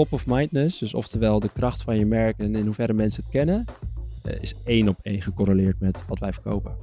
top 0.00 0.12
of 0.12 0.26
mindness, 0.26 0.78
dus 0.78 0.94
oftewel 0.94 1.40
de 1.40 1.48
kracht 1.52 1.82
van 1.82 1.98
je 1.98 2.06
merk 2.06 2.38
en 2.38 2.54
in 2.54 2.64
hoeverre 2.64 2.92
mensen 2.92 3.22
het 3.22 3.32
kennen, 3.32 3.64
eh, 4.22 4.40
is 4.40 4.54
één 4.64 4.88
op 4.88 4.98
één 5.02 5.22
gecorreleerd 5.22 5.80
met 5.80 6.04
wat 6.08 6.18
wij 6.18 6.32
verkopen. 6.32 6.76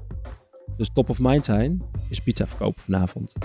Dus 0.75 0.89
top 0.93 1.09
of 1.09 1.19
mind 1.19 1.45
zijn 1.45 1.81
is 2.09 2.19
pizza 2.19 2.47
verkopen 2.47 2.83
vanavond. 2.83 3.35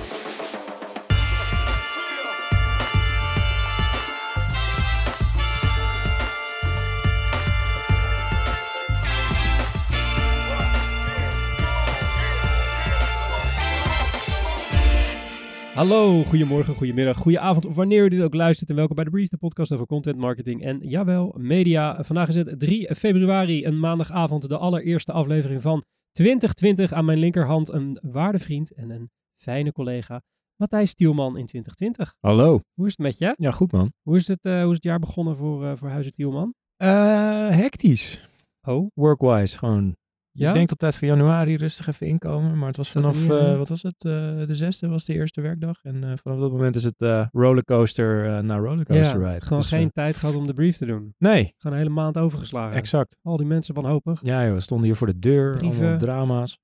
Hallo, 15.75 16.23
goedemorgen, 16.23 16.75
goedemiddag, 16.75 17.17
goedenavond 17.17 17.67
of 17.67 17.75
wanneer 17.77 18.05
u 18.05 18.09
dit 18.09 18.23
ook 18.23 18.35
luistert 18.35 18.71
en 18.71 18.77
welkom 18.77 18.97
bij 18.97 19.05
de 19.05 19.11
Breeze, 19.11 19.31
de 19.31 19.37
podcast 19.37 19.73
over 19.73 19.87
content 19.87 20.17
marketing 20.17 20.63
en 20.63 20.79
jawel, 20.81 21.35
media. 21.39 22.05
Vandaag 22.05 22.29
is 22.29 22.35
het 22.35 22.61
3 22.61 22.95
februari, 22.95 23.65
een 23.65 23.81
maandagavond, 23.81 24.49
de 24.49 24.59
allereerste 24.59 25.13
aflevering 25.13 25.63
van 25.63 25.85
2020. 26.11 26.93
Aan 26.93 27.05
mijn 27.05 27.19
linkerhand 27.19 27.69
een 27.73 27.99
waardevriend 28.03 28.75
en 28.75 28.91
een 28.91 29.11
fijne 29.41 29.73
collega, 29.73 30.23
Matthijs 30.57 30.91
Stielman 30.91 31.37
in 31.37 31.47
2020. 31.47 32.15
Hallo. 32.21 32.61
Hoe 32.75 32.87
is 32.87 32.93
het 32.97 33.01
met 33.07 33.19
je? 33.19 33.35
Ja, 33.37 33.51
goed 33.51 33.73
man. 33.73 33.93
Hoe 34.03 34.17
is 34.17 34.29
het, 34.29 34.45
eh, 34.47 34.61
hoe 34.61 34.71
is 34.71 34.77
het 34.77 34.85
jaar 34.85 34.99
begonnen 34.99 35.37
voor, 35.37 35.67
eh 35.67 35.77
voor 35.77 35.89
Huizen 35.89 36.13
Tielman? 36.13 36.55
Eh 36.77 37.49
hectisch. 37.49 38.29
Oh, 38.69 38.87
Workwise, 38.95 39.59
gewoon. 39.59 39.97
Ja? 40.33 40.49
Ik 40.49 40.55
denk 40.55 40.71
altijd 40.71 40.97
voor 40.97 41.09
januari 41.09 41.57
rustig 41.57 41.87
even 41.87 42.07
inkomen. 42.07 42.59
Maar 42.59 42.67
het 42.69 42.77
was 42.77 42.91
vanaf, 42.91 43.29
eh, 43.29 43.39
hè? 43.39 43.57
wat 43.57 43.69
was 43.69 43.83
het? 43.83 44.05
eh, 44.05 44.13
de 44.47 44.55
zesde 44.55 44.89
was 44.89 45.05
de 45.05 45.15
eerste 45.15 45.41
werkdag. 45.41 45.79
En 45.83 46.05
eh, 46.05 46.11
vanaf 46.23 46.39
dat 46.39 46.51
moment 46.53 46.75
is 46.75 46.85
het 46.85 47.03
eh, 47.03 47.27
rollercoaster 47.33 48.27
eh, 48.37 48.39
naar 48.43 48.59
rollercoaster 48.61 49.21
ja, 49.21 49.29
ride. 49.33 49.41
gewoon 49.45 49.59
Dus, 49.59 49.69
geen 49.69 49.87
eh, 49.87 49.93
tijd 49.93 50.17
gehad 50.17 50.35
om 50.35 50.47
de 50.47 50.53
brief 50.53 50.77
te 50.77 50.87
doen. 50.87 51.15
nee, 51.19 51.55
Gewoon 51.57 51.77
een 51.77 51.83
hele 51.83 51.95
maand 51.95 52.19
overgeslagen. 52.19 52.77
exact. 52.77 53.19
Al 53.23 53.37
die 53.37 53.47
mensen 53.47 53.75
wanhopig. 53.75 54.19
Ja 54.23 54.45
joh, 54.45 54.55
we 54.55 54.61
stonden 54.61 54.87
hier 54.87 54.97
voor 54.97 55.07
de 55.07 55.19
deur. 55.19 55.57
Brieven. 55.57 55.81
Allemaal 55.81 55.99
drama's. 55.99 56.59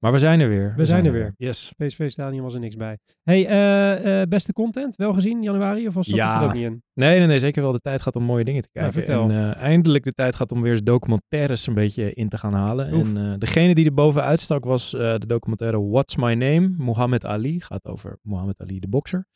Maar 0.00 0.12
we 0.12 0.18
zijn 0.18 0.40
er 0.40 0.48
weer. 0.48 0.72
We 0.76 0.84
zijn 0.84 1.04
er 1.06 1.12
weer. 1.12 1.34
Yes. 1.36 1.72
PSV-stadion 1.76 2.42
was 2.42 2.54
er 2.54 2.60
niks 2.60 2.76
bij. 2.76 2.98
Hey, 3.22 3.46
eh, 3.46 4.20
eh, 4.20 4.28
beste 4.28 4.52
content, 4.52 4.96
wel 4.96 5.12
gezien 5.12 5.42
januari? 5.42 5.86
Of 5.86 5.94
was 5.94 6.06
dat 6.06 6.16
Ja. 6.16 6.38
er 6.40 6.46
ook 6.46 6.52
niet 6.52 6.62
in? 6.64 6.82
Nee, 6.94 7.18
nee, 7.18 7.26
nee, 7.26 7.38
zeker 7.38 7.62
wel 7.62 7.72
de 7.72 7.78
tijd 7.80 8.02
gaat 8.02 8.16
om 8.16 8.22
mooie 8.22 8.44
dingen 8.44 8.62
te 8.62 8.68
Ja, 8.72 8.80
kijken. 8.80 8.98
vertel. 9.02 9.30
en 9.30 9.54
eh, 9.54 9.62
eindelijk 9.62 10.04
de 10.04 10.12
tijd 10.12 10.34
gaat 10.34 10.52
om 10.52 10.62
weer 10.62 10.70
eens 10.72 10.82
documentaires 10.82 11.66
een 11.66 11.74
beetje 11.74 12.12
in 12.14 12.28
te 12.28 12.38
gaan 12.38 12.52
halen. 12.52 12.92
Oef. 12.94 13.14
En 13.14 13.38
degene 13.38 13.74
die 13.74 13.84
er 13.86 13.94
bovenuit 13.94 14.40
stak 14.40 14.64
was 14.64 14.90
de 14.90 15.26
documentaire 15.26 15.82
What's 15.88 16.16
My 16.16 16.34
Name? 16.34 16.74
Muhammad 16.78 17.24
Ali. 17.26 17.60
Gaat 17.60 17.84
over 17.84 18.18
Muhammad 18.22 18.60
Ali, 18.60 18.78
de 18.80 18.88
bokser. 18.88 19.26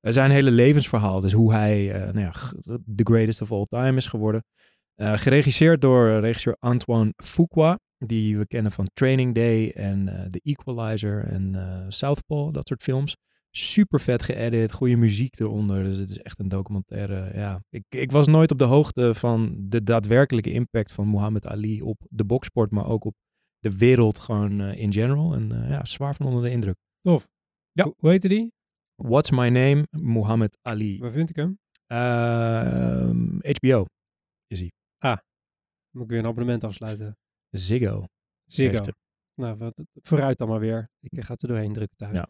Zijn 0.00 0.30
hele 0.30 0.50
levensverhaal. 0.50 1.20
Dus 1.20 1.32
hoe 1.32 1.52
hij 1.52 1.86
nou 2.12 2.20
ja, 2.20 2.32
the 2.96 3.04
greatest 3.04 3.42
of 3.42 3.52
all 3.52 3.64
time 3.68 3.96
is 3.96 4.06
geworden. 4.06 4.44
Geregisseerd 4.96 5.80
door 5.80 6.20
regisseur 6.20 6.56
Antoine 6.58 7.12
Fuqua. 7.16 7.78
Die 8.06 8.38
we 8.38 8.46
kennen 8.46 8.72
van 8.72 8.90
Training 8.92 9.34
Day 9.34 9.70
en 9.70 10.08
eh, 10.08 10.26
The 10.26 10.40
Equalizer 10.42 11.24
en 11.24 11.54
eh 11.54 11.84
Southpaw. 11.88 12.52
Dat 12.52 12.68
soort 12.68 12.82
films 12.82 13.16
super 13.50 14.00
vet 14.00 14.22
geëdit, 14.22 14.72
goede 14.72 14.96
muziek 14.96 15.38
eronder. 15.40 15.84
Dus 15.84 15.98
het 15.98 16.10
is 16.10 16.18
echt 16.18 16.38
een 16.38 16.48
documentaire. 16.48 17.30
Ja, 17.34 17.62
ik, 17.68 17.84
ik 17.88 18.12
was 18.12 18.26
nooit 18.26 18.50
op 18.50 18.58
de 18.58 18.64
hoogte 18.64 19.14
van 19.14 19.56
de 19.58 19.82
daadwerkelijke 19.82 20.52
impact 20.52 20.92
van 20.92 21.10
Muhammad 21.10 21.46
Ali 21.46 21.82
op 21.82 22.06
de 22.10 22.24
boksport, 22.24 22.70
maar 22.70 22.86
ook 22.86 23.04
op 23.04 23.14
de 23.58 23.76
wereld 23.78 24.18
gewoon 24.18 24.60
eh, 24.60 24.80
in 24.80 24.92
general. 24.92 25.34
En 25.34 25.48
ja, 25.68 25.84
zwaar 25.84 26.14
van 26.14 26.26
onder 26.26 26.42
de 26.42 26.50
indruk. 26.50 26.76
Tof. 27.00 27.28
Ja. 27.72 27.84
Hoe, 27.84 27.94
hoe 27.98 28.10
heette 28.10 28.28
die? 28.28 28.52
What's 28.94 29.30
my 29.30 29.48
name? 29.48 29.86
Muhammad 29.90 30.58
Ali. 30.62 30.98
Waar 30.98 31.12
vind 31.12 31.30
ik 31.30 31.36
hem? 31.36 31.58
Ehm, 31.86 33.38
HBO. 33.38 33.84
Moet 35.90 36.04
ik 36.04 36.10
weer 36.10 36.18
een 36.18 36.26
abonnement 36.26 36.64
afsluiten. 36.64 37.16
Ziggo. 37.50 38.04
Ziggo. 38.44 38.80
Nou, 39.34 39.56
wat, 39.56 39.82
vooruit 39.94 40.38
dan 40.38 40.48
maar 40.48 40.60
weer. 40.60 40.90
Ik 41.00 41.24
ga 41.24 41.32
het 41.32 41.42
er 41.42 41.48
doorheen 41.48 41.72
drukken 41.72 41.96
thuis. 41.96 42.16
Ja. 42.16 42.28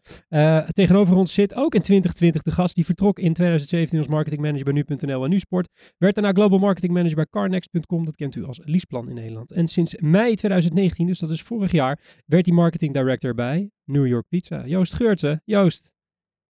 Eh, 0.61 0.69
tegenover 0.69 1.15
ons 1.15 1.33
zit 1.33 1.55
ook 1.55 1.75
in 1.75 1.81
2020 1.81 2.41
de 2.41 2.51
gast 2.51 2.75
die 2.75 2.85
vertrok 2.85 3.19
in 3.19 3.33
2017 3.33 3.97
als 3.97 4.07
marketingmanager 4.07 4.63
bij 4.63 4.73
nu.nl 4.73 5.23
en 5.23 5.29
NuSport. 5.29 5.93
Werd 5.97 6.15
daarna 6.15 6.31
global 6.31 6.59
marketing 6.59 6.93
manager 6.93 7.15
bij 7.15 7.27
carnext.com. 7.29 8.05
Dat 8.05 8.15
kent 8.15 8.35
u 8.35 8.43
als 8.43 8.59
Leaseplan 8.63 9.09
in 9.09 9.15
Nederland. 9.15 9.51
En 9.51 9.67
sinds 9.67 9.95
mei 9.99 10.35
2019, 10.35 11.07
dus 11.07 11.19
dat 11.19 11.29
is 11.29 11.41
vorig 11.41 11.71
jaar, 11.71 11.99
werd 12.25 12.45
hij 12.45 12.55
marketing 12.55 12.93
director 12.93 13.33
bij 13.33 13.71
New 13.83 14.07
York 14.07 14.27
Pizza. 14.27 14.65
Joost 14.65 14.93
Geurtsen. 14.93 15.41
Joost, 15.45 15.93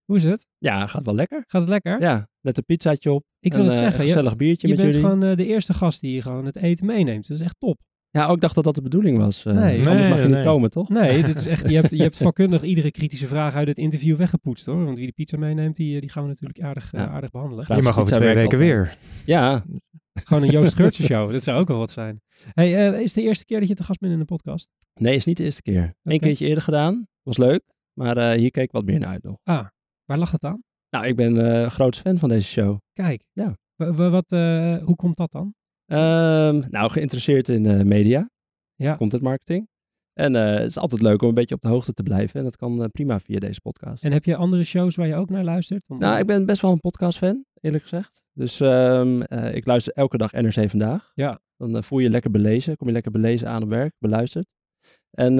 hoe 0.05 0.17
is 0.17 0.23
het? 0.23 0.47
Ja, 0.57 0.87
gaat 0.87 1.05
wel 1.05 1.15
lekker. 1.15 1.43
Gaat 1.47 1.61
het 1.61 1.69
lekker? 1.69 2.01
Ja, 2.01 2.29
net 2.41 2.57
een 2.57 2.65
pizzaatje 2.65 3.11
op. 3.11 3.25
Ik 3.39 3.53
wil 3.53 3.61
en, 3.61 3.67
het 3.67 3.75
eh, 3.75 3.81
zeggen. 3.81 3.99
Een 4.01 4.07
Je, 4.07 4.13
gezellig 4.13 4.35
biertje 4.35 4.67
je 4.67 4.73
met 4.73 4.81
bent 4.81 4.93
jullie. 4.93 5.09
gewoon 5.09 5.29
eh, 5.29 5.37
de 5.37 5.45
eerste 5.45 5.73
gast 5.73 6.01
die 6.01 6.21
gewoon 6.21 6.45
het 6.45 6.55
eten 6.55 6.85
meeneemt. 6.85 7.27
Dat 7.27 7.37
is 7.37 7.43
echt 7.43 7.59
top. 7.59 7.79
Ja, 8.11 8.27
ook 8.27 8.39
dacht 8.39 8.55
dat 8.55 8.63
dat 8.63 8.75
de 8.75 8.81
bedoeling 8.81 9.17
was. 9.17 9.45
Eh, 9.45 9.53
Nee. 9.53 9.77
Anders 9.77 9.99
Nee, 9.99 10.09
mag 10.09 10.17
je 10.21 10.25
nee. 10.27 10.35
niet 10.35 10.45
komen, 10.45 10.69
toch? 10.69 10.89
Nee, 10.89 11.23
dit 11.23 11.37
is 11.37 11.45
echt, 11.45 11.69
je, 11.69 11.75
hebt, 11.75 11.91
je 11.91 12.01
hebt 12.01 12.17
vakkundig 12.27 12.63
iedere 12.63 12.91
kritische 12.91 13.27
vraag 13.27 13.55
uit 13.55 13.67
het 13.67 13.77
interview 13.77 14.17
weggepoetst 14.17 14.65
hoor. 14.65 14.85
Want 14.85 14.97
wie 14.97 15.07
de 15.07 15.13
pizza 15.13 15.37
meeneemt, 15.37 15.75
die, 15.75 15.99
die 16.01 16.09
gaan 16.09 16.23
we 16.23 16.29
natuurlijk 16.29 16.61
aardig, 16.61 16.93
eh, 16.93 17.13
aardig 17.13 17.29
behandelen. 17.31 17.65
Je 17.75 17.81
mag 17.81 17.99
over 17.99 18.13
twee 18.15 18.35
weken 18.35 18.57
weer. 18.57 18.97
Ja, 19.25 19.63
Gewoon 20.23 20.43
een 20.43 20.49
Joost 20.51 20.73
Geurtsen 20.79 21.03
show. 21.05 21.31
Dat 21.31 21.43
zou 21.43 21.59
ook 21.59 21.67
wel 21.67 21.77
wat 21.77 21.91
zijn. 21.91 22.21
Hey, 22.53 22.87
eh, 22.91 22.99
is 22.99 23.05
het 23.05 23.13
de 23.13 23.21
eerste 23.21 23.45
keer 23.45 23.59
dat 23.59 23.67
je 23.67 23.73
te 23.75 23.83
gast 23.83 23.99
bent 23.99 24.13
in 24.13 24.19
een 24.19 24.25
podcast? 24.25 24.67
nee, 24.93 25.15
is 25.15 25.25
niet 25.25 25.37
de 25.37 25.43
eerste 25.43 25.61
keer. 25.61 25.83
Eén 26.03 26.15
Oké. 26.15 26.17
keertje 26.25 26.45
eerder 26.47 26.63
gedaan. 26.63 27.07
Was 27.23 27.37
leuk. 27.37 27.61
Maar 27.93 28.17
eh, 28.17 28.37
hier 28.39 28.51
keek 28.51 28.63
ik 28.63 28.71
wat 28.71 28.85
meer 28.85 28.99
naar 28.99 29.09
uit 29.09 29.23
nog. 29.23 29.37
Ah, 29.43 29.65
waar 30.05 30.17
lag 30.17 30.31
het 30.31 30.43
aan? 30.43 30.63
Nou, 30.89 31.05
ik 31.07 31.15
ben 31.15 31.61
eh 31.61 31.69
groot 31.69 31.97
fan 31.97 32.17
van 32.17 32.29
deze 32.29 32.47
show. 32.47 32.77
Kijk. 32.93 33.23
Ja. 33.33 33.55
Wa- 33.75 33.93
wa- 33.93 34.09
wat, 34.09 34.31
eh, 34.31 34.77
hoe 34.83 34.95
komt 34.95 35.17
dat 35.17 35.31
dan? 35.31 35.53
Ehm, 35.91 36.61
nou, 36.69 36.89
geïnteresseerd 36.91 37.49
in 37.49 37.65
eh, 37.65 37.81
media, 37.81 38.29
Ja. 38.75 38.95
content 38.95 39.21
marketing. 39.23 39.69
En 40.13 40.35
eh, 40.35 40.53
het 40.53 40.69
is 40.69 40.77
altijd 40.77 41.01
leuk 41.01 41.21
om 41.21 41.27
een 41.27 41.33
beetje 41.33 41.55
op 41.55 41.61
de 41.61 41.67
hoogte 41.67 41.93
te 41.93 42.03
blijven. 42.03 42.39
En 42.39 42.43
dat 42.45 42.55
kan 42.55 42.83
eh, 42.83 42.89
prima 42.91 43.19
via 43.19 43.39
deze 43.39 43.61
podcast. 43.61 44.03
En 44.03 44.11
heb 44.11 44.25
je 44.25 44.35
andere 44.35 44.63
shows 44.63 44.95
waar 44.95 45.07
je 45.07 45.15
ook 45.15 45.29
naar 45.29 45.43
luistert? 45.43 45.89
Nou, 45.89 46.19
ik 46.19 46.25
ben 46.25 46.45
best 46.45 46.61
wel 46.61 46.71
een 46.71 46.79
podcast-fan, 46.79 47.45
eerlijk 47.61 47.83
gezegd. 47.83 48.25
Dus 48.33 48.59
ehm, 48.59 49.21
eh, 49.21 49.55
ik 49.55 49.65
luister 49.65 49.93
elke 49.93 50.17
dag 50.17 50.31
NRC 50.31 50.69
Vandaag. 50.69 51.11
Ja. 51.13 51.39
Dan 51.57 51.83
voel 51.83 51.99
je 51.99 52.05
je 52.05 52.11
lekker 52.11 52.31
belezen. 52.31 52.77
Kom 52.77 52.87
je 52.87 52.93
lekker 52.93 53.11
belezen 53.11 53.47
aan 53.47 53.63
op 53.63 53.69
werk, 53.69 53.93
beluisterd. 53.99 54.53
En 55.11 55.35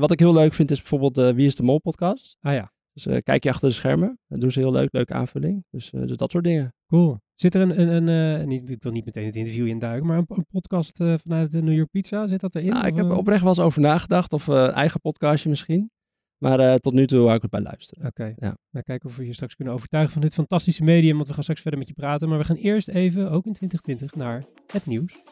wat 0.00 0.10
ik 0.10 0.18
heel 0.18 0.32
leuk 0.32 0.52
vind 0.52 0.70
is 0.70 0.78
bijvoorbeeld 0.78 1.14
de 1.14 1.34
Wie 1.34 1.46
is 1.46 1.54
de 1.54 1.62
Mol 1.62 1.80
podcast. 1.80 2.36
Ah 2.40 2.54
ja, 2.54 2.72
Dus 3.04 3.14
eh, 3.14 3.18
kijk 3.22 3.42
je 3.44 3.50
achter 3.50 3.68
de 3.68 3.74
schermen. 3.74 4.18
Dat 4.28 4.40
doen 4.40 4.50
ze 4.50 4.60
heel 4.60 4.72
leuk, 4.72 4.92
leuke 4.92 5.12
aanvulling. 5.14 5.64
Dus, 5.70 5.90
eh, 5.92 6.00
dus 6.06 6.16
dat 6.16 6.30
soort 6.30 6.44
dingen. 6.44 6.74
cool. 6.86 7.18
Zit 7.34 7.54
er 7.54 7.60
een, 7.60 7.80
een, 7.80 8.08
een 8.08 8.40
eh, 8.40 8.46
niet, 8.46 8.70
ik 8.70 8.82
wil 8.82 8.92
niet 8.92 9.04
meteen 9.04 9.24
het 9.26 9.36
interview 9.36 9.66
induiken, 9.66 10.06
maar 10.06 10.18
een, 10.18 10.24
een 10.28 10.46
podcast 10.50 10.96
vanuit 10.96 11.50
de 11.50 11.62
New 11.62 11.74
York 11.74 11.90
Pizza, 11.90 12.26
zit 12.26 12.40
dat 12.40 12.54
erin? 12.54 12.70
Nou, 12.70 12.86
ik 12.86 12.96
heb 12.96 13.10
eh, 13.10 13.16
oprecht 13.16 13.40
wel 13.40 13.48
eens 13.48 13.60
over 13.60 13.80
nagedacht. 13.80 14.32
Of 14.32 14.48
eigen 14.48 15.00
podcastje 15.00 15.48
misschien. 15.48 15.90
Maar 16.38 16.78
tot 16.78 16.92
nu 16.92 17.06
toe 17.06 17.22
hou 17.22 17.34
ik 17.34 17.42
het 17.42 17.50
bij 17.50 17.60
luisteren. 17.60 18.06
Oké, 18.06 18.24
Ja. 18.36 18.56
nou, 18.70 18.84
kijken 18.84 19.08
of 19.08 19.16
we 19.16 19.26
je 19.26 19.32
straks 19.32 19.54
kunnen 19.54 19.74
overtuigen 19.74 20.12
van 20.12 20.22
dit 20.22 20.34
fantastische 20.34 20.82
medium, 20.82 21.14
want 21.16 21.26
we 21.28 21.34
gaan 21.34 21.42
straks 21.42 21.60
verder 21.60 21.78
met 21.78 21.88
je 21.88 21.94
praten. 21.94 22.28
Maar 22.28 22.38
we 22.38 22.44
gaan 22.44 22.56
eerst 22.56 22.88
even, 22.88 23.30
ook 23.30 23.46
in 23.46 23.52
2020, 23.52 24.14
naar 24.14 24.44
het 24.72 24.86
nieuws. 24.86 25.22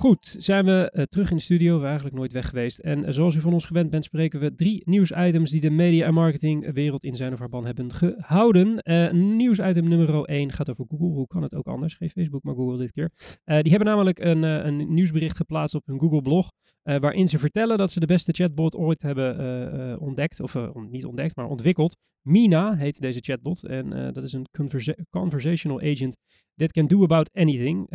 Goed, 0.00 0.34
zijn 0.38 0.64
we 0.64 0.90
eh, 0.90 1.02
terug 1.04 1.30
in 1.30 1.36
de 1.36 1.42
studio. 1.42 1.68
We 1.70 1.78
zijn 1.78 1.86
eigenlijk 1.88 2.16
nooit 2.16 2.32
weg 2.32 2.48
geweest. 2.48 2.78
En 2.78 3.04
eh, 3.04 3.12
zoals 3.12 3.34
u 3.34 3.40
van 3.40 3.52
ons 3.52 3.64
gewend 3.64 3.90
bent, 3.90 4.04
spreken 4.04 4.40
we 4.40 4.54
drie 4.54 4.82
nieuwsitems 4.84 5.50
die 5.50 5.60
de 5.60 5.70
media- 5.70 6.06
en 6.06 6.14
marketingwereld 6.14 7.04
in 7.04 7.16
zijn 7.16 7.32
of 7.32 7.38
haar 7.38 7.48
ban 7.48 7.66
hebben 7.66 7.92
gehouden. 7.92 8.78
Eh 8.78 9.12
nieuwsitem 9.12 9.88
nummer 9.88 10.24
1 10.24 10.52
gaat 10.52 10.70
over 10.70 10.84
Google. 10.88 11.06
Hoe 11.06 11.26
kan 11.26 11.42
het 11.42 11.54
ook 11.54 11.66
anders? 11.66 11.94
Geen 11.94 12.10
Facebook, 12.10 12.42
maar 12.42 12.54
Google 12.54 12.78
dit 12.78 12.92
keer. 12.92 13.10
Die 13.44 13.70
hebben 13.70 13.88
namelijk 13.88 14.18
een, 14.18 14.42
een 14.42 14.94
nieuwsbericht 14.94 15.36
geplaatst 15.36 15.74
op 15.74 15.86
hun 15.86 16.00
Google-blog. 16.00 16.50
waarin 16.82 17.28
ze 17.28 17.38
vertellen 17.38 17.78
dat 17.78 17.90
ze 17.90 18.00
de 18.00 18.06
beste 18.06 18.32
chatbot 18.32 18.76
ooit 18.76 19.02
hebben 19.02 20.00
ontdekt. 20.00 20.40
Of 20.40 20.56
niet 20.90 21.04
ontdekt, 21.04 21.36
maar 21.36 21.46
ontwikkeld. 21.46 21.96
Mina 22.22 22.76
heet 22.76 23.00
deze 23.00 23.20
chatbot. 23.20 23.64
En 23.64 24.12
dat 24.12 24.24
is 24.24 24.32
een 24.32 24.46
conversa- 24.50 24.96
conversational 25.10 25.80
agent 25.80 26.16
that 26.56 26.72
can 26.72 26.86
do 26.86 27.02
about 27.02 27.30
anything. 27.32 27.90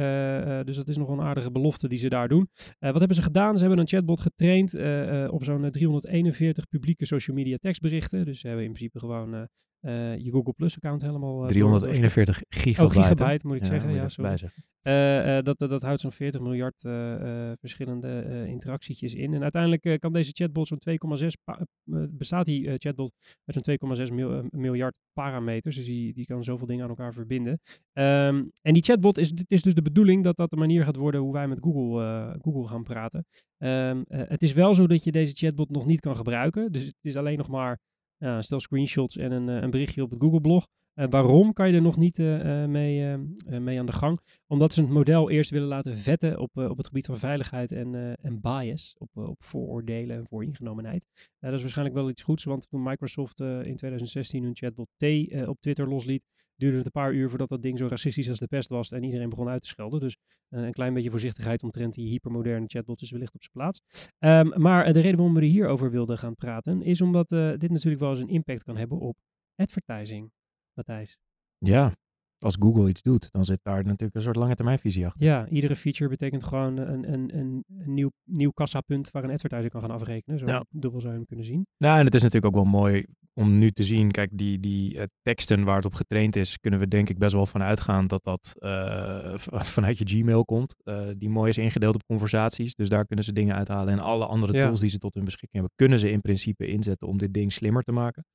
Dus 0.66 0.76
dat 0.76 0.90
is 0.90 0.98
nog 0.98 1.10
een 1.10 1.22
aardige 1.22 1.52
belofte 1.52 1.88
die 1.88 1.95
ze 1.98 2.10
daar 2.10 2.28
doen. 2.28 2.50
Eh, 2.80 2.90
wat 2.90 3.00
hebben 3.00 3.16
ze 3.16 3.22
gedaan? 3.22 3.56
Ze 3.56 3.62
hebben 3.62 3.80
een 3.80 3.88
chatbot 3.88 4.22
getraind 4.22 4.74
eh, 4.74 5.24
eh, 5.24 5.34
op 5.34 5.44
zo'n 5.44 5.64
eh, 5.64 5.70
341 5.70 6.68
publieke 6.68 7.06
social 7.06 7.38
media 7.38 7.58
tekstberichten. 7.58 8.26
Dus 8.26 8.40
ze 8.40 8.48
hebben 8.48 8.66
in 8.66 8.72
principe 8.72 9.00
gewoon 9.00 9.48
eh, 9.86 10.14
eh, 10.14 10.20
je 10.20 10.32
Google 10.32 10.54
Plus 10.54 10.76
account 10.76 11.02
helemaal... 11.02 11.42
eh, 11.42 11.48
341 11.48 12.36
door- 12.40 12.60
gigabyte. 12.62 12.98
Oh, 13.00 13.04
gigabyte 13.06 13.48
moet 13.48 13.56
ik 13.56 13.66
zeggen. 13.66 13.94
Ja, 13.94 14.04
er 14.04 14.10
sorry. 14.12 14.30
bij 14.30 14.38
zeggen. 14.38 14.64
Eh, 14.82 15.38
eh, 15.38 15.44
dat, 15.44 15.58
dat, 15.60 15.70
dat 15.70 15.82
houdt 15.82 16.00
zo'n 16.02 16.12
40 16.12 16.42
miljard 16.42 16.84
eh, 16.84 17.50
eh, 17.50 17.58
verschillende 17.60 18.20
eh, 18.20 18.46
interactietjes 18.46 19.14
in. 19.14 19.34
En 19.34 19.42
uiteindelijk 19.42 19.84
eh, 19.86 19.98
kan 19.98 20.14
deze 20.14 20.32
chatbot 20.34 20.68
zo'n 20.68 20.80
2,6 21.20 21.26
pa- 21.44 21.66
eh, 21.92 22.04
bestaat 22.10 22.46
die 22.46 22.68
eh, 22.68 22.74
chatbot 22.78 23.12
uit 23.46 23.66
zo'n 23.66 23.98
2,6 24.08 24.14
mil- 24.14 24.34
eh, 24.34 24.44
miljard 24.50 24.96
parameters. 25.14 25.76
Dus 25.76 25.86
die, 25.86 26.14
die 26.14 26.26
kan 26.26 26.44
zoveel 26.44 26.68
dingen 26.68 26.84
aan 26.84 26.90
elkaar 26.90 27.14
verbinden. 27.14 27.60
Ehm, 27.94 28.44
en 28.62 28.74
die 28.74 28.84
chatbot 28.84 29.18
is, 29.18 29.34
is 29.48 29.62
dus 29.62 29.74
de 29.74 29.82
bedoeling 29.82 30.24
dat 30.24 30.36
dat 30.38 30.50
de 30.50 30.58
manier 30.58 30.84
gaat 30.84 30.96
worden 30.96 31.22
hoe 31.22 31.34
wij 31.34 31.48
met 31.48 31.60
Google, 31.62 32.04
eh, 32.04 32.34
Google 32.42 32.68
gaan 32.68 32.84
praten. 32.84 33.26
Ehm, 33.58 34.02
eh, 34.08 34.22
het 34.28 34.44
is 34.44 34.54
wel 34.54 34.76
zo 34.76 34.88
dat 34.88 35.04
je 35.04 35.12
deze 35.12 35.36
chatbot 35.36 35.70
nog 35.70 35.86
niet 35.86 36.00
kan 36.00 36.16
gebruiken. 36.16 36.72
Dus 36.72 36.84
het 36.84 36.96
is 37.02 37.16
alleen 37.16 37.38
nog 37.38 37.50
maar 37.50 37.80
Ja, 38.18 38.42
stel 38.42 38.60
screenshots 38.60 39.18
en 39.18 39.32
een, 39.32 39.50
eh, 39.50 39.62
een 39.62 39.70
berichtje 39.70 40.04
op 40.04 40.10
het 40.10 40.22
Google-blog. 40.22 40.68
Eh, 40.94 41.06
waarom 41.10 41.54
kan 41.54 41.68
je 41.68 41.76
er 41.76 41.82
nog 41.82 41.98
niet 41.98 42.20
eh, 42.20 42.66
mee, 42.66 43.18
mee 43.46 43.80
aan 43.80 43.86
de 43.86 43.92
gang? 43.92 44.20
Omdat 44.48 44.74
ze 44.74 44.82
het 44.82 44.90
model 44.90 45.30
eerst 45.30 45.50
willen 45.50 45.68
laten 45.68 45.98
vetten 45.98 46.40
op, 46.40 46.58
op 46.58 46.78
het 46.78 46.88
gebied 46.88 47.06
van 47.06 47.18
veiligheid 47.18 47.72
en, 47.72 48.16
en 48.22 48.42
bias, 48.42 48.96
op, 48.98 49.18
op 49.18 49.44
vooroordelen 49.44 50.18
en 50.18 50.28
vooringenomenheid. 50.28 51.08
Dat 51.40 51.54
is 51.54 51.62
waarschijnlijk 51.62 51.98
wel 51.98 52.10
iets 52.10 52.22
goeds, 52.22 52.44
want 52.44 52.70
toen 52.70 52.84
Microsoft 52.84 53.40
in 53.40 53.76
2016 53.76 54.44
hun 54.44 54.56
chatbot 54.56 54.88
T 54.98 55.04
op 55.48 55.60
Twitter 55.60 55.88
losliet, 55.88 56.26
duurde 56.56 56.78
het 56.78 56.86
een 56.86 56.92
paar 56.92 57.14
uur 57.14 57.30
voordat 57.30 57.50
dat 57.50 57.62
ding 57.62 57.78
zo 57.78 57.88
racistisch 57.88 58.30
als 58.30 58.40
de 58.40 58.48
pest 58.48 58.70
was 58.70 58.92
en 58.92 59.04
iedereen 59.04 59.30
begon 59.30 59.48
uit 59.48 59.62
te 59.62 59.68
schelden. 59.68 60.00
Dus 60.00 60.18
eh, 60.50 60.64
een 60.64 60.74
klein 60.74 60.94
beetje 60.94 61.10
voorzichtigheid 61.10 61.64
omtrent 61.64 61.94
die 61.94 62.10
hypermoderne 62.10 62.68
chatbots 62.68 63.04
is 63.04 63.12
wellicht 63.12 63.34
op 63.34 63.42
zijn 63.42 63.54
plaats. 63.54 63.82
Ehm, 64.20 64.62
maar 64.62 64.86
eh, 64.86 64.94
de 64.94 65.00
reden 65.00 65.18
waarom 65.18 65.36
we 65.36 65.42
er 65.42 65.48
hierover 65.48 65.92
wilden 65.92 66.18
gaan 66.18 66.36
praten, 66.36 66.82
is 66.82 67.02
omdat 67.02 67.32
eh, 67.32 67.54
dit 67.58 67.72
natuurlijk 67.72 68.02
wel 68.02 68.10
eens 68.10 68.20
een 68.20 68.28
impact 68.28 68.64
kan 68.64 68.78
hebben 68.78 69.00
op 69.00 69.18
advertising. 69.56 70.32
Matthijs. 70.74 71.18
Ja, 71.58 71.92
als 72.40 72.56
Google 72.60 72.90
iets 72.90 73.02
doet, 73.02 73.32
dan 73.32 73.46
zit 73.46 73.60
daar 73.64 73.84
natuurlijk 73.84 74.16
een 74.16 74.22
soort 74.22 74.36
lange 74.36 74.56
termijnvisie 74.56 75.06
achter. 75.06 75.24
Ja, 75.26 75.48
iedere 75.48 75.76
feature 75.76 76.10
betekent 76.10 76.44
gewoon 76.44 76.78
een, 76.78 77.14
een, 77.14 77.38
een, 77.38 77.64
een 77.80 77.94
nieuw, 77.94 78.12
nieuw 78.24 78.52
kassapunt 78.52 79.12
waar 79.12 79.24
een 79.24 79.32
advertiser 79.32 79.70
kan 79.70 79.82
gaan 79.82 79.92
afrekenen. 79.92 80.40
Zo 80.40 80.46
Ja. 80.48 80.66
dubbel 80.70 81.00
zou 81.00 81.12
je 81.12 81.18
hem 81.20 81.28
kunnen 81.28 81.46
zien. 81.46 81.68
Nou, 81.78 82.00
en 82.00 82.06
het 82.06 82.16
is 82.16 82.22
natuurlijk 82.22 82.56
ook 82.56 82.62
wel 82.64 82.72
mooi 82.72 83.06
om 83.34 83.58
nu 83.60 83.72
te 83.72 83.84
zien, 83.84 84.12
kijk, 84.12 84.30
die, 84.38 84.60
die 84.60 85.00
eh, 85.00 85.04
teksten 85.22 85.64
waar 85.64 85.76
het 85.76 85.86
op 85.86 85.94
getraind 85.94 86.36
is, 86.36 86.60
kunnen 86.60 86.80
we 86.80 86.88
denk 86.88 87.10
ik 87.10 87.18
best 87.18 87.34
wel 87.34 87.46
van 87.46 87.62
uitgaan 87.64 88.08
dat 88.08 88.24
dat 88.24 88.56
eh, 88.60 89.34
vanuit 89.76 89.98
je 89.98 90.06
Gmail 90.08 90.46
komt. 90.46 90.76
Eh, 90.84 91.08
die 91.18 91.30
mooi 91.30 91.50
is 91.50 91.58
ingedeeld 91.58 91.96
op 91.96 92.06
conversaties, 92.06 92.76
dus 92.76 92.90
daar 92.90 93.06
kunnen 93.06 93.26
ze 93.26 93.34
dingen 93.34 93.56
uithalen. 93.56 93.94
En 93.94 94.00
alle 94.00 94.26
andere 94.26 94.54
Ja. 94.54 94.62
tools 94.66 94.80
die 94.80 94.90
ze 94.90 94.98
tot 94.98 95.14
hun 95.14 95.24
beschikking 95.24 95.54
hebben, 95.54 95.72
kunnen 95.76 96.00
ze 96.00 96.12
in 96.12 96.22
principe 96.22 96.68
inzetten 96.68 97.08
om 97.08 97.18
dit 97.18 97.34
ding 97.34 97.52
slimmer 97.54 97.84
te 97.84 97.92
maken. 97.92 98.26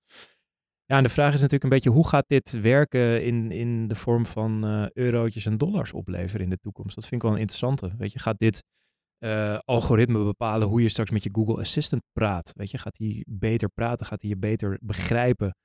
Ja, 0.90 0.96
en 0.96 1.02
de 1.02 1.08
vraag 1.08 1.32
is 1.32 1.40
natuurlijk 1.40 1.62
een 1.62 1.70
beetje, 1.70 1.90
hoe 1.90 2.08
gaat 2.08 2.28
dit 2.28 2.50
werken 2.60 3.25
in, 3.25 3.50
in 3.50 3.88
de 3.88 3.94
vorm 3.94 4.26
van 4.26 4.66
eh, 4.66 4.90
eurotjes 4.92 5.46
en 5.46 5.58
dollars 5.58 5.92
opleveren 5.92 6.44
in 6.44 6.50
de 6.50 6.58
toekomst? 6.58 6.94
Dat 6.94 7.06
vind 7.06 7.22
ik 7.22 7.22
wel 7.22 7.37
een 7.37 7.42
interessante. 7.42 7.94
Weet 7.98 8.12
je, 8.12 8.19
gaat 8.19 8.38
dit 8.38 8.64
eh, 9.19 9.58
algoritme 9.64 10.25
bepalen 10.25 10.69
hoe 10.69 10.82
je 10.82 10.88
straks 10.88 11.10
met 11.10 11.22
je 11.22 11.28
Google 11.32 11.60
Assistant 11.60 12.02
praat. 12.12 12.52
Weet 12.54 12.70
je, 12.70 12.78
gaat 12.78 12.98
hij 12.98 13.25
beter 13.28 13.69
praten? 13.69 14.06
Gaat 14.06 14.20
hij 14.20 14.31
je 14.31 14.37
beter 14.37 14.78
begrijpen? 14.82 15.56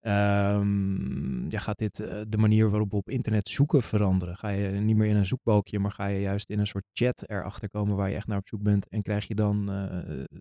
Ehm, 0.00 1.50
ja, 1.50 1.58
gaat 1.58 1.78
dit 1.78 2.00
eh, 2.00 2.20
de 2.28 2.38
manier 2.38 2.70
waarop 2.70 2.90
we 2.90 2.96
op 2.96 3.10
internet 3.10 3.48
zoeken 3.48 3.82
veranderen? 3.82 4.36
Ga 4.36 4.48
je 4.48 4.68
niet 4.68 4.96
meer 4.96 5.08
in 5.08 5.16
een 5.16 5.26
zoekbalkje, 5.26 5.78
maar 5.78 5.92
ga 5.92 6.06
je 6.06 6.20
juist 6.20 6.50
in 6.50 6.58
een 6.58 6.66
soort 6.66 6.86
chat 6.92 7.28
erachter 7.28 7.70
komen 7.70 7.96
waar 7.96 8.10
je 8.10 8.16
echt 8.16 8.26
naar 8.26 8.38
op 8.38 8.48
zoek 8.48 8.62
bent 8.62 8.88
en 8.88 9.02
krijg 9.02 9.26
je 9.26 9.34
dan 9.34 9.64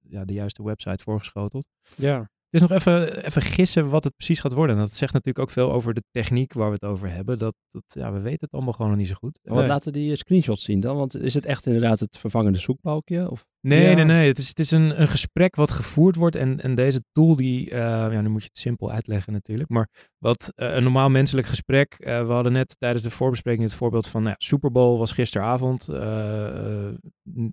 ja, 0.04 0.26
de 0.26 0.34
juiste 0.34 0.64
website 0.64 1.04
voorgeschoteld? 1.04 1.68
Ja, 1.96 2.30
Het 2.54 2.62
is 2.62 2.68
nog 2.70 2.78
even, 2.78 3.26
even 3.26 3.42
gissen 3.42 3.90
wat 3.90 4.04
het 4.04 4.16
precies 4.16 4.40
gaat 4.40 4.54
worden. 4.54 4.76
En 4.76 4.82
dat 4.82 4.94
zegt 4.94 5.14
natuurlijk 5.14 5.46
ook 5.46 5.54
veel 5.54 5.72
over 5.72 5.94
de 5.94 6.04
techniek 6.12 6.54
waar 6.54 6.68
we 6.68 6.74
het 6.74 6.84
over 6.84 7.10
hebben. 7.12 7.38
Dat, 7.38 7.56
dat, 7.70 7.84
ja, 7.88 8.12
we 8.12 8.20
weten 8.20 8.40
het 8.40 8.52
allemaal 8.52 8.74
gewoon 8.74 8.90
nog 8.92 9.00
niet 9.00 9.08
zo 9.08 9.14
goed. 9.14 9.40
Maar 9.44 9.54
Wat 9.54 9.64
Nee. 9.64 9.72
laten 9.72 9.94
die 9.94 10.12
eh, 10.12 10.18
screenshots 10.18 10.64
zien 10.64 10.80
dan? 10.80 10.96
Want 10.98 11.16
is 11.18 11.34
het 11.34 11.46
echt 11.46 11.66
inderdaad 11.66 12.00
het 12.00 12.18
vervangende 12.18 12.60
zoekbalkje? 12.60 13.30
Of? 13.32 13.46
Nee, 13.68 13.90
Ja. 13.90 13.94
nee, 13.96 14.06
nee. 14.06 14.28
Het 14.28 14.38
is, 14.38 14.48
het 14.48 14.60
is 14.60 14.72
een, 14.72 15.02
een 15.02 15.08
gesprek 15.08 15.56
wat 15.56 15.72
gevoerd 15.72 16.16
wordt. 16.16 16.36
En, 16.36 16.62
en 16.62 16.76
deze 16.76 17.04
tool, 17.12 17.36
die, 17.36 17.70
eh, 17.70 17.80
ja, 18.12 18.22
nu 18.22 18.30
moet 18.30 18.42
je 18.42 18.48
het 18.48 18.58
simpel 18.58 18.92
uitleggen 18.92 19.34
natuurlijk. 19.34 19.70
Maar 19.70 19.90
wat 20.18 20.52
eh, 20.56 20.74
een 20.76 20.84
normaal 20.84 21.10
menselijk 21.10 21.48
gesprek. 21.48 21.94
eh, 21.94 22.26
we 22.26 22.34
hadden 22.34 22.52
net 22.52 22.76
tijdens 22.80 23.04
de 23.04 23.10
voorbespreking 23.10 23.64
het 23.64 23.74
voorbeeld 23.74 24.08
van 24.08 24.24
nou, 24.24 24.36
Super 24.38 24.72
Bowl 24.72 24.98
was 24.98 25.12
gisteravond. 25.12 25.90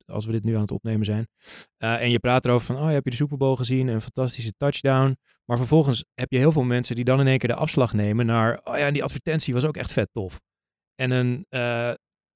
als 0.07 0.27
we 0.27 0.33
dit 0.33 0.45
nu 0.45 0.55
aan 0.55 0.61
het 0.61 0.71
opnemen 0.71 1.05
zijn. 1.05 1.29
En 1.77 2.11
je 2.11 2.19
praat 2.19 2.45
erover 2.45 2.67
van, 2.67 2.77
oh, 2.77 2.91
heb 2.91 3.05
je 3.05 3.11
de 3.11 3.17
Super 3.17 3.37
Bowl 3.37 3.55
gezien? 3.55 3.89
Een 3.89 4.01
fantastische 4.01 4.53
touchdown. 4.57 5.17
Maar 5.45 5.59
vervolgens 5.59 6.05
heb 6.15 6.31
je 6.31 6.39
heel 6.39 6.53
veel 6.53 6.63
mensen 6.65 6.95
die 6.97 7.05
dan 7.05 7.21
in 7.21 7.27
één 7.27 7.39
keer 7.39 7.49
de 7.49 7.55
afslag 7.55 7.93
nemen 7.93 8.27
naar, 8.27 8.61
oh 8.65 8.77
ja, 8.77 8.87
en 8.87 8.93
die 8.93 9.05
advertentie 9.05 9.55
was 9.55 9.65
ook 9.65 9.77
echt 9.77 9.93
vet 9.93 10.09
tof. 10.13 10.41
En 10.95 11.11
een 11.11 11.47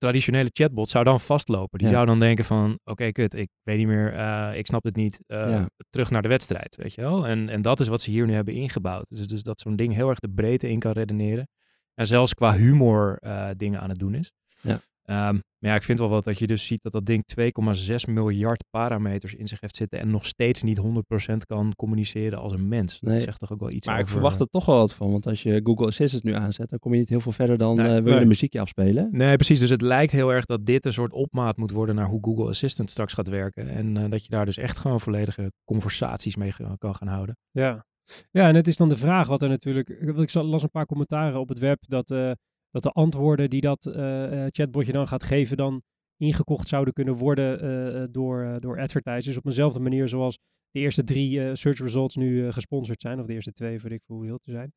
traditionele 0.04 0.50
chatbot 0.52 0.88
zou 0.88 1.04
dan 1.04 1.20
vastlopen. 1.20 1.78
Die 1.78 1.88
Ja. 1.88 1.94
zou 1.94 2.06
dan 2.06 2.18
denken 2.20 2.44
van, 2.44 2.78
oké, 2.84 3.10
kut, 3.12 3.34
ik 3.34 3.48
weet 3.62 3.78
niet 3.78 3.86
meer, 3.86 4.12
eh, 4.12 4.58
ik 4.58 4.66
snap 4.66 4.84
het 4.84 4.96
niet, 4.96 5.20
eh, 5.26 5.50
Ja. 5.50 5.66
terug 5.90 6.10
naar 6.10 6.22
de 6.22 6.28
wedstrijd, 6.28 6.76
weet 6.76 6.94
je 6.94 7.00
wel. 7.00 7.26
En, 7.26 7.48
en 7.48 7.62
dat 7.62 7.80
is 7.80 7.86
wat 7.88 8.00
ze 8.00 8.10
hier 8.10 8.26
nu 8.26 8.32
hebben 8.32 8.54
ingebouwd. 8.54 9.08
Dus, 9.08 9.26
dus 9.26 9.42
dat 9.42 9.60
zo'n 9.60 9.76
ding 9.76 9.94
heel 9.94 10.08
erg 10.08 10.18
de 10.18 10.30
breedte 10.34 10.68
in 10.68 10.78
kan 10.78 10.92
redeneren. 10.92 11.48
En 11.94 12.06
zelfs 12.06 12.34
qua 12.34 12.52
humor 12.54 13.16
eh, 13.20 13.48
dingen 13.56 13.80
aan 13.80 13.88
het 13.88 13.98
doen 13.98 14.14
is. 14.14 14.32
Ja. 14.60 14.78
Ehm, 15.04 15.34
maar 15.58 15.70
ja, 15.72 15.74
ik 15.74 15.82
vind 15.82 15.98
wel 15.98 16.08
wat 16.08 16.24
dat 16.24 16.38
je 16.38 16.46
dus 16.46 16.66
ziet 16.66 16.82
dat 16.82 16.92
dat 16.92 17.06
ding 17.06 17.24
2,6 17.26 18.04
miljard 18.12 18.64
parameters 18.70 19.34
in 19.34 19.46
zich 19.48 19.60
heeft 19.60 19.76
zitten 19.76 19.98
en 20.00 20.10
nog 20.10 20.26
steeds 20.26 20.62
niet 20.62 20.78
100% 20.78 21.46
kan 21.46 21.72
communiceren 21.76 22.38
als 22.38 22.52
een 22.52 22.68
mens. 22.68 23.00
Dat 23.00 23.10
Nee. 23.10 23.22
zegt 23.22 23.38
toch 23.38 23.52
ook 23.52 23.60
wel 23.60 23.70
iets 23.70 23.86
Maar 23.86 23.94
over... 23.94 24.06
ik 24.06 24.12
verwacht 24.12 24.40
er 24.40 24.46
toch 24.46 24.66
wel 24.66 24.76
wat 24.76 24.94
van. 24.94 25.10
Want 25.10 25.26
als 25.26 25.42
je 25.42 25.60
Google 25.64 25.86
Assistant 25.86 26.22
nu 26.22 26.34
aanzet, 26.34 26.68
dan 26.70 26.78
kom 26.78 26.92
je 26.92 26.98
niet 26.98 27.08
heel 27.08 27.20
veel 27.20 27.32
verder 27.32 27.58
dan 27.58 27.74
Nee, 27.74 27.86
eh, 27.86 27.92
wil 27.92 28.04
je 28.04 28.10
nee. 28.10 28.20
een 28.20 28.28
muziekje 28.28 28.60
afspelen. 28.60 29.08
Nee, 29.12 29.36
precies. 29.36 29.60
Dus 29.60 29.70
het 29.70 29.80
lijkt 29.80 30.12
heel 30.12 30.32
erg 30.32 30.44
dat 30.44 30.66
dit 30.66 30.84
een 30.84 30.92
soort 30.92 31.12
opmaat 31.12 31.56
moet 31.56 31.70
worden 31.70 31.94
naar 31.94 32.06
hoe 32.08 32.22
Google 32.24 32.48
Assistant 32.48 32.90
straks 32.90 33.12
gaat 33.12 33.28
werken. 33.28 33.68
En 33.68 33.96
eh, 33.96 34.10
dat 34.10 34.22
je 34.24 34.30
daar 34.30 34.44
dus 34.44 34.56
echt 34.56 34.78
gewoon 34.78 35.00
volledige 35.00 35.52
conversaties 35.64 36.36
mee 36.36 36.52
kan 36.78 36.94
gaan 36.94 37.08
houden. 37.08 37.36
Ja. 37.50 37.84
ja, 38.30 38.48
en 38.48 38.54
het 38.54 38.66
is 38.66 38.76
dan 38.76 38.88
de 38.88 38.96
vraag 38.96 39.28
wat 39.28 39.42
er 39.42 39.48
natuurlijk... 39.48 39.88
Ik 39.88 40.34
las 40.34 40.62
een 40.62 40.70
paar 40.70 40.86
commentaren 40.86 41.40
op 41.40 41.48
het 41.48 41.58
web 41.58 41.78
dat, 41.88 42.10
eh, 42.10 42.30
dat 42.74 42.82
de 42.82 42.90
antwoorden 42.90 43.50
die 43.50 43.60
dat 43.60 43.86
eh, 43.86 44.44
chatbotje 44.48 44.92
dan 44.92 45.06
gaat 45.06 45.22
geven 45.22 45.56
dan 45.56 45.82
ingekocht 46.16 46.68
zouden 46.68 46.92
kunnen 46.94 47.14
worden 47.14 47.60
eh, 47.60 48.04
door, 48.10 48.56
door 48.60 48.80
advertisers 48.80 49.36
op 49.36 49.46
eenzelfde 49.46 49.80
manier 49.80 50.08
zoals 50.08 50.38
de 50.70 50.80
eerste 50.80 51.04
drie 51.04 51.56
search 51.56 51.78
results 51.78 52.16
nu 52.16 52.52
gesponsord 52.52 53.00
zijn. 53.00 53.20
Of 53.20 53.26
de 53.26 53.32
eerste 53.32 53.52
twee, 53.52 53.78
weet 53.80 53.92
ik 53.92 54.02
veel 54.06 54.16
hoe 54.16 54.24
heel 54.24 54.38
te 54.38 54.50
zijn. 54.50 54.72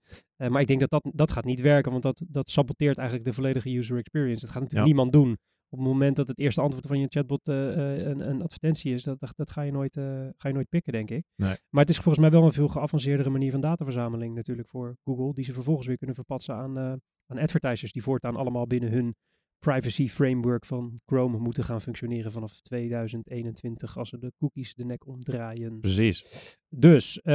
Maar 0.52 0.62
ik 0.62 0.68
denk 0.68 0.80
dat, 0.80 0.90
dat 0.90 1.12
dat 1.16 1.32
gaat 1.32 1.46
niet 1.46 1.62
werken, 1.62 1.92
want 1.92 2.04
dat, 2.04 2.22
dat 2.28 2.50
saboteert 2.50 2.98
eigenlijk 2.98 3.28
de 3.28 3.34
volledige 3.36 3.78
user 3.78 3.98
experience. 3.98 4.42
Dat 4.46 4.50
gaat 4.50 4.62
natuurlijk 4.62 4.90
Ja. 4.90 4.94
niemand 4.96 5.12
doen. 5.12 5.38
Op 5.70 5.80
het 5.80 5.88
moment 5.88 6.16
dat 6.16 6.28
het 6.28 6.40
eerste 6.40 6.62
antwoord 6.62 6.88
van 6.88 7.00
je 7.00 7.08
chatbot 7.10 7.48
eh, 7.48 7.74
eh, 7.74 8.08
een, 8.08 8.30
een 8.30 8.42
advertentie 8.42 8.94
is, 8.94 9.04
dat, 9.04 9.34
dat, 9.36 9.52
ga, 9.52 9.62
je 9.62 9.72
nooit, 9.72 9.98
eh, 9.98 10.28
ga 10.38 10.48
je 10.48 10.54
nooit 10.54 10.70
pikken, 10.70 10.92
denk 10.92 11.10
ik. 11.10 11.26
Nee. 11.36 11.56
Maar 11.70 11.82
het 11.82 11.90
is 11.90 12.00
volgens 12.00 12.24
mij 12.24 12.32
wel 12.32 12.44
een 12.44 12.54
veel 12.54 12.68
geavanceerdere 12.68 13.30
manier 13.30 13.52
van 13.52 13.62
dataverzameling 13.62 14.36
natuurlijk 14.36 14.68
voor 14.68 14.98
Google, 15.04 15.34
die 15.34 15.44
ze 15.44 15.54
vervolgens 15.54 15.88
weer 15.88 15.98
kunnen 15.98 16.16
verpatsen 16.16 16.56
aan, 16.56 16.78
aan 17.26 17.38
advertisers 17.38 17.92
die 17.92 18.04
voortaan 18.04 18.36
allemaal 18.36 18.68
binnen 18.68 18.92
hun 18.92 19.16
privacy 19.60 20.08
framework 20.08 20.66
van 20.66 21.00
Chrome 21.06 21.38
moeten 21.38 21.64
gaan 21.64 21.82
functioneren 21.82 22.32
vanaf 22.32 22.62
2021 22.62 23.98
als 23.98 24.10
ze 24.10 24.18
de 24.18 24.34
cookies 24.38 24.74
de 24.74 24.86
nek 24.86 25.08
omdraaien. 25.08 25.80
Precies. 25.80 26.58
Dus 26.70 27.22
eh, 27.22 27.34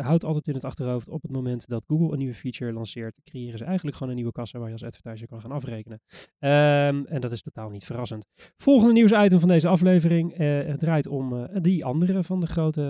houd 0.00 0.24
altijd 0.24 0.48
in 0.48 0.54
het 0.54 0.64
achterhoofd 0.64 1.08
op 1.08 1.22
het 1.22 1.30
moment 1.30 1.68
dat 1.68 1.84
Google 1.86 2.12
een 2.12 2.18
nieuwe 2.18 2.34
feature 2.34 2.72
lanceert, 2.72 3.20
creëren 3.24 3.58
ze 3.58 3.64
eigenlijk 3.64 3.96
gewoon 3.96 4.10
een 4.12 4.18
nieuwe 4.18 4.32
kassa 4.32 4.58
waar 4.58 4.66
je 4.66 4.72
als 4.72 4.84
advertiser 4.84 5.28
kan 5.28 5.40
gaan 5.40 5.52
afrekenen. 5.52 6.00
Ehm, 6.38 7.04
en 7.04 7.20
dat 7.20 7.32
is 7.32 7.42
totaal 7.42 7.70
niet 7.70 7.84
verrassend. 7.84 8.26
Volgende 8.56 8.92
nieuwsitem 8.92 9.38
van 9.38 9.48
deze 9.48 9.68
aflevering 9.68 10.32
eh, 10.32 10.66
het 10.66 10.80
draait 10.80 11.06
om 11.06 11.44
eh, 11.44 11.62
die 11.62 11.84
andere 11.84 12.24
van 12.24 12.40
de 12.40 12.46
grote, 12.46 12.80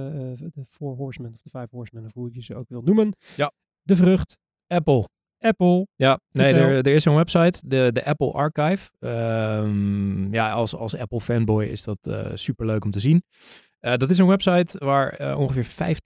de 0.54 0.64
Four 0.64 0.96
Horsemen 0.96 1.30
of 1.30 1.42
de 1.42 1.50
Five 1.50 1.68
Horsemen 1.70 2.04
of 2.04 2.12
hoe 2.12 2.28
je 2.32 2.42
ze 2.42 2.54
ook 2.54 2.68
wilt 2.68 2.84
noemen. 2.84 3.16
Ja. 3.36 3.52
De 3.82 3.96
vrucht, 3.96 4.38
Apple. 4.66 5.08
Apple. 5.46 5.86
Ja, 5.96 6.20
nee, 6.32 6.52
Vertel. 6.52 6.68
er, 6.68 6.76
er 6.76 6.94
is 6.94 7.04
een 7.04 7.14
website, 7.14 7.58
de, 7.66 7.90
de 7.92 8.04
Apple 8.04 8.32
Archive. 8.32 8.90
Ehm, 8.98 10.34
ja, 10.34 10.50
als, 10.50 10.76
als 10.76 10.96
Apple 10.96 11.20
fanboy 11.20 11.64
is 11.64 11.82
dat 11.82 11.98
eh 12.00 12.30
super 12.34 12.66
leuk 12.66 12.84
om 12.84 12.90
te 12.90 13.00
zien. 13.00 13.22
Eh, 13.86 13.96
dat 13.96 14.10
is 14.10 14.18
een 14.18 14.26
website 14.26 14.78
waar 14.78 15.08
eh, 15.08 15.38
ongeveer 15.38 15.96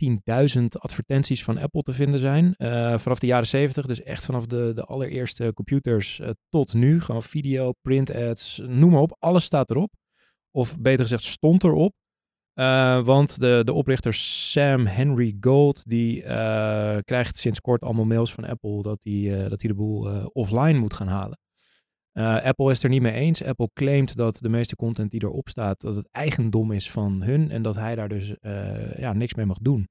15.000 0.59 0.64
advertenties 0.68 1.44
van 1.44 1.59
Apple 1.59 1.82
te 1.82 1.92
vinden 1.92 2.20
zijn. 2.20 2.54
Eh, 2.56 2.99
vanaf 2.99 3.18
de 3.18 3.26
jaren 3.26 3.47
70, 3.47 3.87
dus 3.87 4.02
echt 4.02 4.25
vanaf 4.25 4.47
de, 4.47 4.73
de 4.75 4.85
allereerste 4.85 5.52
computers 5.54 6.20
eh, 6.20 6.30
tot 6.49 6.75
nu. 6.75 7.00
Gewoon 7.00 7.23
video, 7.23 7.73
print 7.82 8.14
ads, 8.14 8.61
noem 8.66 8.90
maar 8.90 9.00
op. 9.00 9.16
Alles 9.18 9.44
staat 9.44 9.70
erop. 9.70 9.92
Of 10.50 10.78
beter 10.78 11.00
gezegd, 11.00 11.23
stond 11.23 11.64
erop. 11.64 11.94
Eh, 12.61 13.05
want 13.05 13.40
de, 13.40 13.62
de 13.64 13.73
oprichter 13.73 14.14
Sam 14.14 14.87
Henry 14.87 15.37
Gold, 15.40 15.88
die 15.88 16.23
eh, 16.23 16.99
krijgt 17.05 17.37
sinds 17.37 17.61
kort 17.61 17.83
allemaal 17.83 18.05
mails 18.05 18.35
van 18.35 18.45
Apple 18.45 18.83
dat 18.83 19.05
hij, 19.05 19.43
eh, 19.43 19.50
dat 19.50 19.61
hij 19.61 19.71
de 19.71 19.76
boel 19.76 20.26
offline 20.33 20.79
moet 20.79 20.95
gaan 20.95 21.07
halen. 21.07 21.38
Apple 22.45 22.71
is 22.71 22.83
er 22.83 22.88
niet 22.88 23.02
mee 23.02 23.12
eens. 23.12 23.45
Apple 23.45 23.71
claimt 23.73 24.17
dat 24.17 24.38
de 24.40 24.49
meeste 24.49 24.76
content 24.76 25.11
die 25.11 25.23
erop 25.23 25.49
staat, 25.49 25.81
dat 25.81 25.95
het 25.97 26.09
eigendom 26.11 26.73
is 26.73 26.90
van 26.90 27.23
hun 27.23 27.50
en 27.50 27.62
dat 27.62 27.75
hij 27.75 27.95
daar 27.95 28.09
dus 28.09 28.35
ja, 28.97 29.12
niks 29.12 29.35
mee 29.35 29.47
mag 29.47 29.59
doen. 29.59 29.88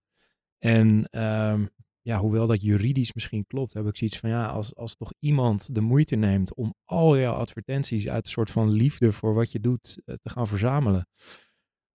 En 0.58 1.06
ehm, 1.10 1.66
ja, 2.02 2.20
hoewel 2.20 2.48
dat 2.48 2.62
juridisch 2.62 3.14
misschien 3.14 3.46
klopt, 3.48 3.74
heb 3.74 3.88
ik 3.88 3.98
zoiets 3.98 4.18
van 4.18 4.30
ja, 4.30 4.48
als, 4.48 4.76
als 4.76 4.96
toch 4.96 5.14
iemand 5.20 5.76
de 5.76 5.82
moeite 5.82 6.16
neemt 6.16 6.56
om 6.56 6.74
al 6.86 7.18
jouw 7.18 7.34
advertenties 7.34 8.08
uit 8.10 8.26
een 8.26 8.32
soort 8.32 8.52
van 8.52 8.70
liefde 8.70 9.12
voor 9.12 9.34
wat 9.34 9.52
je 9.52 9.60
doet 9.60 10.02
te 10.06 10.30
gaan 10.30 10.48
verzamelen. 10.48 11.08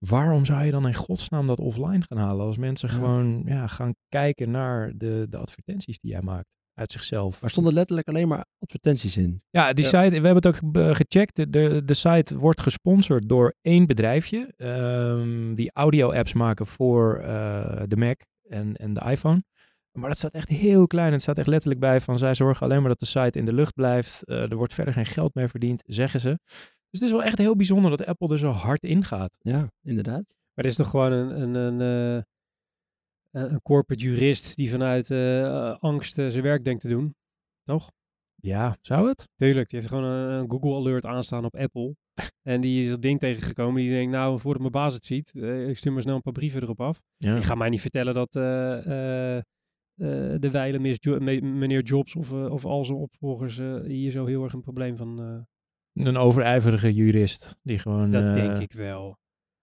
Waarom 0.09 0.45
zou 0.45 0.65
je 0.65 0.71
dan 0.71 0.87
in 0.87 0.95
godsnaam 0.95 1.47
dat 1.47 1.59
offline 1.61 2.03
gaan 2.09 2.19
halen? 2.19 2.47
Als 2.47 2.57
mensen 2.57 2.89
Ja. 2.89 2.95
gewoon 2.95 3.43
ja, 3.47 3.67
gaan 3.67 3.95
kijken 4.09 4.51
naar 4.51 4.93
de, 4.97 5.27
de 5.31 5.37
advertenties 5.37 5.99
die 5.99 6.11
jij 6.11 6.23
maakt 6.23 6.57
uit 6.75 6.93
zichzelf. 6.93 7.41
Maar 7.41 7.51
stonden 7.51 7.73
letterlijk 7.73 8.09
alleen 8.09 8.29
maar 8.29 8.45
advertenties 8.59 9.17
in. 9.17 9.41
Ja, 9.51 9.73
die 9.73 9.85
Ja. 9.85 9.91
site, 9.91 10.21
we 10.21 10.27
hebben 10.27 10.35
het 10.35 10.47
ook 10.47 10.57
ge- 10.57 10.95
gecheckt. 10.95 11.37
De- 11.37 11.51
De, 11.51 11.83
de 11.85 11.95
site 11.95 12.39
wordt 12.39 12.61
gesponsord 12.61 13.29
door 13.29 13.55
één 13.61 13.87
bedrijfje. 13.87 14.53
ehm, 14.57 15.55
die 15.55 15.71
audio-apps 15.73 16.33
maken 16.33 16.67
voor 16.67 17.17
eh, 17.19 17.83
de 17.87 17.97
Mac 17.97 18.21
en, 18.49 18.77
en 18.77 18.93
de 18.93 19.01
iPhone. 19.01 19.45
Maar 19.93 20.09
dat 20.09 20.19
staat 20.19 20.33
echt 20.33 20.49
heel 20.49 20.87
klein. 20.87 21.13
Het 21.13 21.23
staat 21.23 21.39
echt 21.39 21.47
letterlijk 21.47 21.81
bij 21.81 22.01
van 22.01 22.19
zij 22.19 22.35
zorgen 22.35 22.67
alleen 22.67 22.81
maar 22.81 22.89
dat 22.89 22.99
de 23.01 23.07
site 23.07 23.39
in 23.39 23.45
de 23.45 23.53
lucht 23.53 23.75
blijft. 23.75 24.25
Eh, 24.25 24.51
er 24.51 24.57
wordt 24.57 24.75
verder 24.75 24.95
geen 24.95 25.07
geld 25.07 25.35
meer 25.35 25.49
verdiend, 25.49 25.83
zeggen 25.87 26.21
ze. 26.21 26.39
Dus 26.95 27.03
het 27.03 27.13
is 27.13 27.17
wel 27.19 27.25
echt 27.25 27.39
heel 27.39 27.57
bijzonder 27.57 27.91
dat 27.91 28.07
Apple 28.07 28.29
er 28.29 28.39
zo 28.39 28.51
hard 28.51 28.83
in 28.83 29.05
gaat. 29.05 29.39
Ja, 29.41 29.71
inderdaad. 29.83 30.39
Maar 30.55 30.65
er 30.65 30.71
is 30.71 30.77
toch 30.77 30.91
gewoon 30.91 31.13
een, 31.13 31.41
een, 31.41 31.55
een, 31.55 31.81
eh, 31.81 32.23
een 33.31 33.53
een 33.53 33.63
corporate 33.63 34.05
jurist 34.05 34.57
die 34.57 34.71
vanuit 34.71 35.11
eh, 35.11 35.77
angst 35.79 36.19
eh, 36.19 36.29
zijn 36.29 36.43
werk 36.43 36.65
denkt 36.65 36.83
te 36.83 36.89
doen. 36.89 37.15
Toch? 37.65 37.91
Ja, 38.35 38.77
zou 38.81 39.09
het? 39.09 39.29
Tuurlijk, 39.37 39.69
die 39.69 39.79
heeft 39.79 39.91
gewoon 39.91 40.05
een, 40.05 40.31
een 40.31 40.51
Google 40.51 40.75
Alert 40.75 41.07
aanstaan 41.07 41.45
op 41.45 41.57
Apple. 41.57 41.97
en 42.43 42.61
die 42.61 42.83
is 42.83 42.89
dat 42.89 43.03
ding 43.03 43.19
tegengekomen. 43.21 43.83
Die 43.83 43.91
denkt, 43.91 44.13
nou, 44.13 44.41
voordat 44.41 44.61
mijn 44.61 44.73
baas 44.73 44.95
het 44.95 45.05
ziet, 45.05 45.33
eh, 45.35 45.69
ik 45.69 45.79
stuur 45.79 45.93
maar 45.93 46.03
snel 46.03 46.15
een 46.15 46.23
paar 46.23 46.33
brieven 46.33 46.63
erop 46.63 46.81
af. 46.81 47.01
Ja. 47.17 47.37
Je 47.37 47.43
gaat 47.43 47.57
mij 47.57 47.69
niet 47.69 47.81
vertellen 47.81 48.15
dat 48.15 48.37
eh, 48.37 48.87
eh, 48.87 49.37
eh, 49.37 50.41
de 50.41 50.51
wijle 50.51 50.79
meneer 51.41 51.83
Jobs 51.83 52.17
of, 52.17 52.33
of 52.33 52.65
al 52.65 52.85
zijn 52.85 52.99
opvolgers 52.99 53.57
hier 53.87 54.11
zo 54.11 54.25
heel 54.25 54.43
erg 54.43 54.53
een 54.53 54.61
probleem 54.61 54.97
van... 54.97 55.47
eh, 55.95 56.05
Een 56.05 56.17
overijverige 56.17 56.93
jurist 56.95 57.57
die 57.63 57.79
gewoon... 57.79 58.11
dat 58.11 58.25
eh, 58.25 58.35
denk 58.35 58.59
ik 58.59 58.73
wel. 58.73 59.19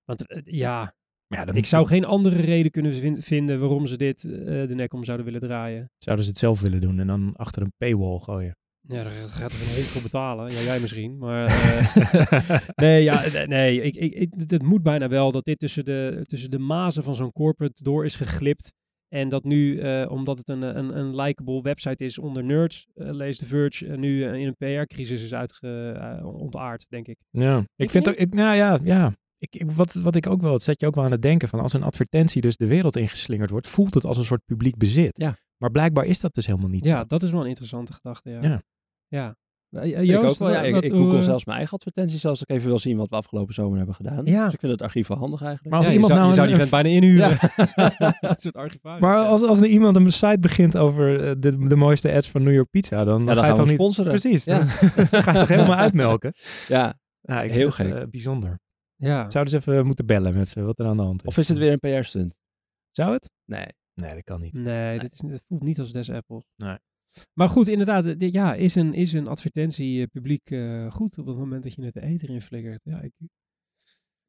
Want 0.05 0.27
eh, 0.27 0.41
ja, 0.43 0.93
maar 1.27 1.39
Ja, 1.39 1.45
dan 1.45 1.55
ik 1.55 1.65
zou 1.65 1.87
geen 1.87 2.05
andere 2.05 2.41
reden 2.41 2.71
kunnen 2.71 2.93
vin- 2.95 3.21
vinden 3.21 3.59
waarom 3.59 3.85
ze 3.85 3.97
dit 3.97 4.23
eh, 4.23 4.31
de 4.67 4.73
nek 4.75 4.93
om 4.93 5.03
zouden 5.03 5.25
willen 5.25 5.41
draaien. 5.41 5.89
Zouden 5.97 6.25
ze 6.25 6.31
het 6.31 6.39
zelf 6.39 6.61
willen 6.61 6.81
doen 6.81 6.99
en 6.99 7.07
dan 7.07 7.33
achter 7.35 7.61
een 7.61 7.73
paywall 7.77 8.19
gooien. 8.19 8.55
Ja, 8.87 9.03
daar 9.03 9.11
gaat 9.11 9.51
er 9.51 9.59
een 9.61 9.67
heel 9.67 9.83
veel 9.83 10.01
betalen. 10.01 10.51
Ja, 10.51 10.61
jij 10.61 10.79
misschien. 10.79 11.17
Maar 11.17 11.45
eh, 11.45 12.59
nee, 12.75 13.03
ja, 13.03 13.23
nee, 13.33 13.47
nee 13.47 13.81
ik, 13.81 13.95
ik, 13.95 14.13
ik, 14.13 14.33
het 14.47 14.63
moet 14.63 14.83
bijna 14.83 15.07
wel 15.07 15.31
dat 15.31 15.45
dit 15.45 15.59
tussen 15.59 15.85
de, 15.85 16.19
tussen 16.23 16.51
de 16.51 16.59
mazen 16.59 17.03
van 17.03 17.15
zo'n 17.15 17.31
corporate 17.31 17.83
door 17.83 18.05
is 18.05 18.15
geglipt. 18.15 18.73
En 19.13 19.29
dat 19.29 19.43
nu, 19.43 19.79
eh, 19.79 20.11
omdat 20.11 20.37
het 20.37 20.49
een, 20.49 20.61
een, 20.61 20.97
een 20.97 21.15
likable 21.15 21.61
website 21.61 22.05
is 22.05 22.17
onder 22.17 22.43
nerds, 22.43 22.87
eh, 22.93 23.09
lees 23.11 23.37
The 23.37 23.45
Verge, 23.45 23.87
eh, 23.87 23.97
nu 23.97 24.23
in 24.25 24.47
een 24.47 24.55
PR-crisis 24.83 25.23
is 25.23 25.33
uitge, 25.33 26.19
ontaard, 26.23 26.85
denk 26.89 27.07
ik. 27.07 27.17
Ja, 27.29 27.65
ik 27.75 27.89
vind 27.89 28.09
ook, 28.09 28.15
ik, 28.15 28.33
nou 28.33 28.55
ja, 28.55 28.79
ja. 28.83 29.13
Ik, 29.37 29.55
ik- 29.55 29.71
wat, 29.71 29.93
wat 29.93 30.15
ik 30.15 30.27
ook 30.27 30.41
wel, 30.41 30.53
het 30.53 30.61
zet 30.63 30.79
je 30.81 30.87
ook 30.87 30.95
wel 30.95 31.03
aan 31.03 31.11
het 31.11 31.21
denken 31.21 31.47
van 31.47 31.59
als 31.59 31.73
een 31.73 31.83
advertentie 31.83 32.41
dus 32.41 32.57
de 32.57 32.67
wereld 32.67 32.95
ingeslingerd 32.95 33.49
wordt, 33.49 33.67
voelt 33.67 33.93
het 33.93 34.05
als 34.05 34.17
een 34.17 34.25
soort 34.25 34.45
publiek 34.45 34.77
bezit. 34.77 35.17
Ja. 35.17 35.35
Maar 35.57 35.71
blijkbaar 35.71 36.05
is 36.05 36.19
dat 36.19 36.33
dus 36.33 36.45
helemaal 36.45 36.69
niet 36.69 36.85
Ja, 36.85 36.99
zo. 36.99 37.05
dat 37.05 37.23
is 37.23 37.31
wel 37.31 37.41
een 37.41 37.47
interessante 37.47 37.93
gedachte, 37.93 38.29
ja. 38.29 38.41
Ja. 38.41 38.61
Ja. 39.07 39.35
Eh, 39.71 39.99
ik 39.99 40.05
Joost, 40.05 40.25
ook 40.25 40.37
wel. 40.37 40.49
Ja, 40.49 40.61
ik, 40.61 40.75
ik 40.75 40.91
google 40.91 41.11
hoe, 41.11 41.21
zelfs 41.21 41.45
mijn 41.45 41.57
eigen 41.57 41.75
advertenties 41.77 42.25
als 42.25 42.41
ik 42.41 42.49
even 42.49 42.67
wil 42.67 42.79
zien 42.79 42.97
wat 42.97 43.09
we 43.09 43.15
afgelopen 43.15 43.53
zomer 43.53 43.77
hebben 43.77 43.95
gedaan. 43.95 44.25
Ja. 44.25 44.43
Dus 44.45 44.53
ik 44.53 44.59
vind 44.59 44.71
het 44.71 44.81
archief 44.81 45.07
wel 45.07 45.17
handig 45.17 45.41
eigenlijk. 45.41 45.69
Maar 45.69 45.77
als 45.77 45.87
ja, 45.87 45.93
iemand 45.93 46.11
je 46.13 46.17
zou, 46.17 46.29
nou 46.29 46.47
je 46.49 46.53
zou 46.53 46.59
die 46.59 46.67
vent 46.69 46.83
bijna 46.83 46.89
inhuren. 46.89 47.29
Ja. 47.95 48.15
een 48.29 48.35
soort 48.37 48.55
archivaris. 48.55 49.01
Maar 49.01 49.17
als, 49.25 49.41
als 49.41 49.59
er 49.59 49.65
iemand 49.67 49.95
een 49.95 50.11
site 50.11 50.37
begint 50.39 50.77
over 50.77 51.23
eh, 51.27 51.35
de, 51.39 51.67
de 51.67 51.75
mooiste 51.75 52.11
ads 52.11 52.29
van 52.29 52.43
New 52.43 52.53
York 52.53 52.69
Pizza, 52.69 53.03
dan, 53.03 53.19
Ja, 53.19 53.25
dan 53.25 53.35
dan 53.35 53.43
ga 53.43 53.49
je 53.49 53.55
toch 53.55 53.65
niet... 53.65 53.75
sponsoren. 53.75 54.11
Precies, 54.11 54.43
Ja. 54.43 54.57
dan 54.57 54.67
ga 55.23 55.31
je 55.31 55.39
toch 55.39 55.47
helemaal 55.47 55.75
uitmelken. 55.77 56.33
Ja. 56.67 56.93
Ja, 57.21 57.41
ik 57.41 57.51
Heel 57.51 57.65
het, 57.65 57.75
gek. 57.75 57.93
eh, 57.93 58.03
bijzonder. 58.09 58.59
ja. 58.95 59.29
Zouden 59.29 59.61
ze 59.61 59.71
even 59.71 59.85
moeten 59.85 60.05
bellen 60.05 60.33
met 60.33 60.47
ze, 60.47 60.61
wat 60.61 60.79
er 60.79 60.85
aan 60.85 60.97
de 60.97 61.03
hand 61.03 61.21
is. 61.21 61.27
Of 61.27 61.37
is 61.37 61.47
het 61.47 61.57
weer 61.57 61.71
een 61.81 61.99
PR-stunt? 61.99 62.39
Zou 62.91 63.13
het? 63.13 63.29
Nee. 63.45 63.65
Nee, 63.93 64.13
dat 64.13 64.23
kan 64.23 64.39
niet. 64.41 64.53
Nee, 64.53 64.99
dit, 64.99 65.13
is, 65.13 65.19
dit 65.19 65.43
voelt 65.47 65.63
niet 65.63 65.79
als 65.79 65.91
des 65.91 66.09
Apples. 66.11 66.43
Nee. 66.55 66.77
Maar 67.33 67.49
goed, 67.49 67.67
inderdaad, 67.67 68.05
eh, 68.05 68.17
dit, 68.17 68.33
ja, 68.33 68.53
is 68.53 68.75
een, 68.75 68.93
is 68.93 69.13
een 69.13 69.27
advertentie 69.27 70.01
eh, 70.01 70.07
publiek 70.11 70.49
eh, 70.51 70.91
goed 70.91 71.17
op 71.17 71.25
het 71.25 71.37
moment 71.37 71.63
dat 71.63 71.73
je 71.73 71.83
het 71.83 71.93
de 71.93 72.01
eter 72.01 72.29
in 72.29 72.41
flikkert? 72.41 72.81
Ja, 72.83 73.01
ik 73.01 73.11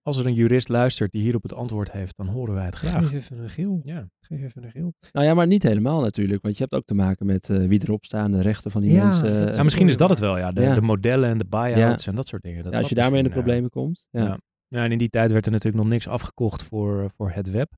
Als 0.02 0.16
er 0.16 0.26
een 0.26 0.34
jurist 0.34 0.68
luistert 0.68 1.12
die 1.12 1.22
hierop 1.22 1.42
het 1.42 1.54
antwoord 1.54 1.92
heeft, 1.92 2.16
dan 2.16 2.26
horen 2.26 2.54
wij 2.54 2.64
het 2.64 2.74
graag. 2.74 3.08
geef 3.08 3.12
even 3.12 3.38
een 3.38 3.50
geel. 3.50 3.80
Ja. 3.82 4.08
Geef 4.20 4.42
even 4.42 4.64
een 4.64 4.70
geel. 4.70 4.92
Nou 5.12 5.26
ja, 5.26 5.34
maar 5.34 5.46
niet 5.46 5.62
helemaal 5.62 6.00
natuurlijk. 6.00 6.42
Want 6.42 6.56
je 6.56 6.62
hebt 6.62 6.74
ook 6.74 6.84
te 6.84 6.94
maken 6.94 7.26
met 7.26 7.50
eh, 7.50 7.64
wie 7.66 7.82
erop 7.82 8.04
staan, 8.04 8.30
de 8.32 8.40
rechten 8.42 8.70
van 8.70 8.80
die 8.82 8.92
Ja, 8.92 9.02
mensen. 9.02 9.44
Nou, 9.44 9.62
misschien 9.62 9.88
is 9.88 9.96
dat 9.96 10.08
het 10.10 10.18
wel, 10.18 10.38
ja. 10.38 10.52
De, 10.52 10.60
Ja. 10.60 10.74
de 10.74 10.80
modellen 10.80 11.28
en 11.28 11.38
de 11.38 11.46
buyouts 11.46 12.06
en 12.06 12.14
dat 12.14 12.26
soort 12.26 12.42
dingen. 12.42 12.62
Dat 12.64 12.72
ja, 12.72 12.78
als 12.78 12.88
je 12.88 12.94
daarmee 12.94 13.18
in 13.18 13.24
de 13.24 13.30
problemen 13.30 13.70
komt. 13.70 14.08
Ja. 14.10 14.22
Ja. 14.24 14.38
Ja, 14.68 14.84
en 14.84 14.92
in 14.92 14.98
die 14.98 15.08
tijd 15.08 15.32
werd 15.32 15.46
er 15.46 15.52
natuurlijk 15.52 15.82
nog 15.82 15.92
niks 15.92 16.08
afgekocht 16.08 16.62
voor, 16.62 17.10
voor 17.16 17.30
het 17.30 17.50
web. 17.50 17.72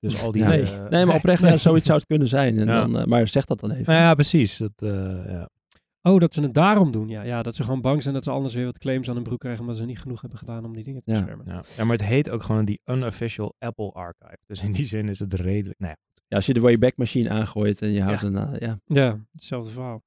Dus 0.00 0.22
al 0.22 0.32
die... 0.32 0.44
Nee. 0.44 0.62
eh, 0.62 0.88
Nee, 0.88 1.04
maar 1.04 1.14
oprecht, 1.20 1.42
ja, 1.42 1.56
zoiets 1.56 1.86
zou 1.86 1.98
het 1.98 2.06
kunnen 2.06 2.28
zijn. 2.28 2.58
En 2.58 2.66
Ja. 2.66 2.80
dan, 2.80 2.98
eh, 2.98 3.04
maar 3.04 3.28
zeg 3.28 3.44
dat 3.44 3.60
dan 3.60 3.70
even. 3.70 3.84
Nou 3.86 3.98
ja, 4.00 4.14
precies. 4.14 4.56
Dat, 4.56 4.72
eh, 4.76 5.24
ja. 5.32 5.48
Oh, 6.02 6.20
dat 6.20 6.34
ze 6.34 6.40
het 6.40 6.54
daarom 6.54 6.90
doen. 6.90 7.08
Ja, 7.08 7.22
ja, 7.22 7.42
dat 7.42 7.54
ze 7.54 7.62
gewoon 7.62 7.80
bang 7.80 8.02
zijn 8.02 8.14
dat 8.14 8.24
ze 8.24 8.30
anders 8.30 8.54
weer 8.54 8.64
wat 8.64 8.78
claims 8.78 9.08
aan 9.08 9.14
hun 9.14 9.22
broek 9.24 9.38
krijgen, 9.40 9.60
omdat 9.60 9.76
ze 9.76 9.84
niet 9.84 9.98
genoeg 9.98 10.20
hebben 10.20 10.38
gedaan 10.38 10.64
om 10.64 10.74
die 10.74 10.84
dingen 10.84 11.00
te 11.02 11.10
Ja. 11.10 11.16
beschermen. 11.16 11.46
Ja. 11.48 11.62
ja, 11.76 11.84
maar 11.84 11.96
het 11.96 12.06
heet 12.06 12.30
ook 12.30 12.42
gewoon 12.42 12.64
die 12.64 12.80
unofficial 12.84 13.54
Apple 13.58 13.90
Archive. 13.92 14.38
Dus 14.46 14.62
in 14.62 14.72
die 14.72 14.84
zin 14.84 15.08
is 15.08 15.18
het 15.18 15.32
redelijk... 15.34 15.78
Nou 15.78 15.90
ja, 15.92 15.98
Ja, 16.28 16.36
als 16.36 16.46
je 16.46 16.54
de 16.54 16.60
Wayback 16.60 16.96
Machine 16.96 17.28
aangooit 17.30 17.82
en 17.82 17.88
je 17.92 18.02
houdt 18.02 18.20
Ja. 18.20 18.26
een... 18.28 18.56
ja. 18.60 18.78
Ja, 18.84 19.18
hetzelfde 19.32 19.70
verhaal. 19.70 20.02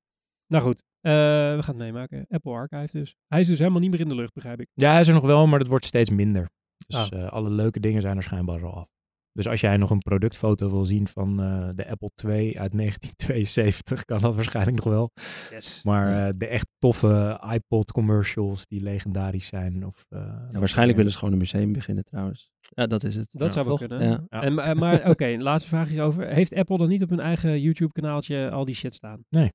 Nou 0.47 0.63
goed, 0.63 0.83
eh, 1.01 1.11
we 1.11 1.57
gaan 1.59 1.75
het 1.75 1.77
meemaken. 1.77 2.25
Apple 2.29 2.51
Archive 2.51 2.97
dus. 2.97 3.15
Hij 3.27 3.39
is 3.39 3.47
dus 3.47 3.57
helemaal 3.59 3.79
niet 3.79 3.91
meer 3.91 3.99
in 3.99 4.09
de 4.09 4.15
lucht, 4.15 4.33
begrijp 4.33 4.59
ik. 4.59 4.67
ja, 4.73 4.91
hij 4.91 4.99
is 5.01 5.07
er 5.07 5.13
nog 5.13 5.25
wel, 5.25 5.47
maar 5.47 5.59
het 5.59 5.67
wordt 5.67 5.85
steeds 5.85 6.09
minder. 6.09 6.49
Dus 6.87 6.95
Ah. 7.11 7.21
eh, 7.21 7.27
alle 7.31 7.49
leuke 7.49 7.79
dingen 7.79 8.01
zijn 8.01 8.17
er 8.17 8.23
schijnbaar 8.23 8.65
al 8.65 8.73
af. 8.73 8.87
Dus 9.31 9.47
als 9.47 9.61
jij 9.61 9.77
nog 9.77 9.89
een 9.89 9.99
productfoto 9.99 10.69
wil 10.69 10.85
zien 10.85 11.07
van 11.07 11.41
eh, 11.41 11.67
de 11.75 11.87
Apple 11.89 12.09
II 12.25 12.57
uit 12.59 12.77
1972, 12.77 14.05
kan 14.05 14.21
dat 14.21 14.35
waarschijnlijk 14.35 14.75
nog 14.75 14.85
wel. 14.85 15.11
Yes. 15.51 15.83
Maar 15.83 16.25
eh, 16.27 16.29
de 16.37 16.47
echt 16.47 16.67
toffe 16.79 17.41
iPod 17.53 17.91
commercials 17.91 18.65
die 18.67 18.83
legendarisch 18.83 19.47
zijn. 19.47 19.85
Of, 19.85 20.05
eh, 20.09 20.19
Ja, 20.51 20.59
waarschijnlijk 20.59 20.97
willen 20.97 21.11
ze 21.11 21.17
gewoon 21.17 21.33
een 21.33 21.39
museum 21.39 21.71
beginnen 21.71 22.03
trouwens. 22.03 22.51
Ja, 22.69 22.87
dat 22.87 23.03
is 23.03 23.15
het. 23.15 23.31
Dat 23.31 23.47
Ja, 23.47 23.53
zou 23.53 23.65
wel 23.67 23.77
kunnen. 23.77 24.01
Ja. 24.09 24.25
Ja. 24.29 24.41
En, 24.41 24.53
maar 24.53 24.77
maar 24.77 25.09
oké, 25.09 25.35
laatste 25.37 25.69
vraag 25.69 25.89
hierover. 25.89 26.27
Heeft 26.27 26.53
Apple 26.53 26.77
dan 26.77 26.87
niet 26.87 27.03
op 27.03 27.09
hun 27.09 27.19
eigen 27.19 27.61
YouTube-kanaaltje 27.61 28.49
al 28.49 28.65
die 28.65 28.75
shit 28.75 28.93
staan? 28.93 29.25
Nee. 29.29 29.51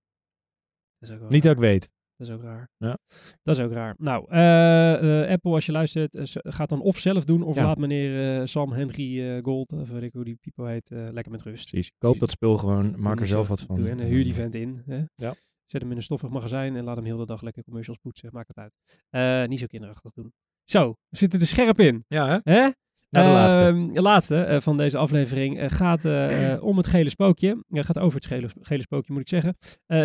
Dat 0.98 1.08
is 1.08 1.14
ook 1.14 1.20
wel 1.20 1.28
Niet 1.30 1.44
raar. 1.44 1.54
dat 1.54 1.62
ik 1.64 1.70
weet. 1.70 1.90
Dat 2.16 2.28
is 2.28 2.32
ook 2.34 2.42
raar. 2.42 2.68
Ja. 2.76 2.98
Dat 3.42 3.58
is 3.58 3.64
ook 3.64 3.72
raar. 3.72 3.94
Nou, 3.98 4.26
eh, 4.30 5.22
eh, 5.22 5.30
Apple, 5.30 5.52
als 5.52 5.66
je 5.66 5.72
luistert, 5.72 6.14
eh, 6.14 6.24
gaat 6.32 6.68
dan 6.68 6.80
of 6.80 6.98
zelf 6.98 7.24
doen, 7.24 7.42
of 7.42 7.56
Ja. 7.56 7.64
laat 7.64 7.78
meneer 7.78 8.48
Sam 8.48 8.72
Henry 8.72 9.42
Gold, 9.42 9.72
of 9.72 9.88
weet 9.90 10.02
ik 10.02 10.12
hoe 10.12 10.24
die 10.24 10.34
pipo 10.40 10.64
heet, 10.64 10.90
lekker 10.90 11.32
met 11.32 11.42
rust. 11.42 11.70
Precies. 11.70 11.92
Koop 11.98 12.18
dat 12.18 12.30
spul 12.30 12.56
gewoon. 12.56 12.94
Maak 13.00 13.20
er 13.20 13.26
zelf 13.26 13.48
wat 13.48 13.60
van. 13.60 13.74
doe 13.76 13.88
En 13.88 13.98
huur 13.98 14.24
die 14.24 14.34
vent 14.34 14.54
in. 14.54 14.82
Hè? 14.86 15.02
Ja. 15.14 15.34
Zet 15.66 15.80
hem 15.82 15.90
in 15.90 15.96
een 15.96 16.02
stoffig 16.02 16.30
magazijn 16.30 16.76
en 16.76 16.84
laat 16.84 16.96
hem 16.96 17.04
heel 17.04 17.16
de 17.16 17.26
dag 17.26 17.42
lekker 17.42 17.62
commercials 17.64 17.98
poetsen. 17.98 18.28
Maakt 18.32 18.52
het 18.54 18.70
uit. 19.10 19.48
Niet 19.48 19.58
zo 19.58 19.66
kinderachtig 19.66 20.12
doen. 20.12 20.32
Zo, 20.64 20.94
we 21.08 21.16
zitten 21.16 21.40
er 21.40 21.46
scherp 21.46 21.80
in. 21.80 22.04
Ja, 22.08 22.26
hè? 22.42 22.52
Hè? 22.52 22.70
De 23.14 24.02
laatste. 24.02 24.34
Ehm, 24.34 24.54
eh, 24.54 24.60
van 24.60 24.76
deze 24.76 24.98
aflevering 24.98 25.58
eh, 25.58 25.70
gaat 25.70 26.04
eh, 26.04 26.56
om 26.60 26.76
het 26.76 26.86
gele 26.86 27.08
spookje. 27.08 27.64
Gaat 27.70 27.98
over 27.98 28.14
het 28.14 28.26
gele, 28.26 28.48
gele 28.60 28.82
spookje, 28.82 29.12
moet 29.12 29.22
ik 29.22 29.28
zeggen. 29.28 29.56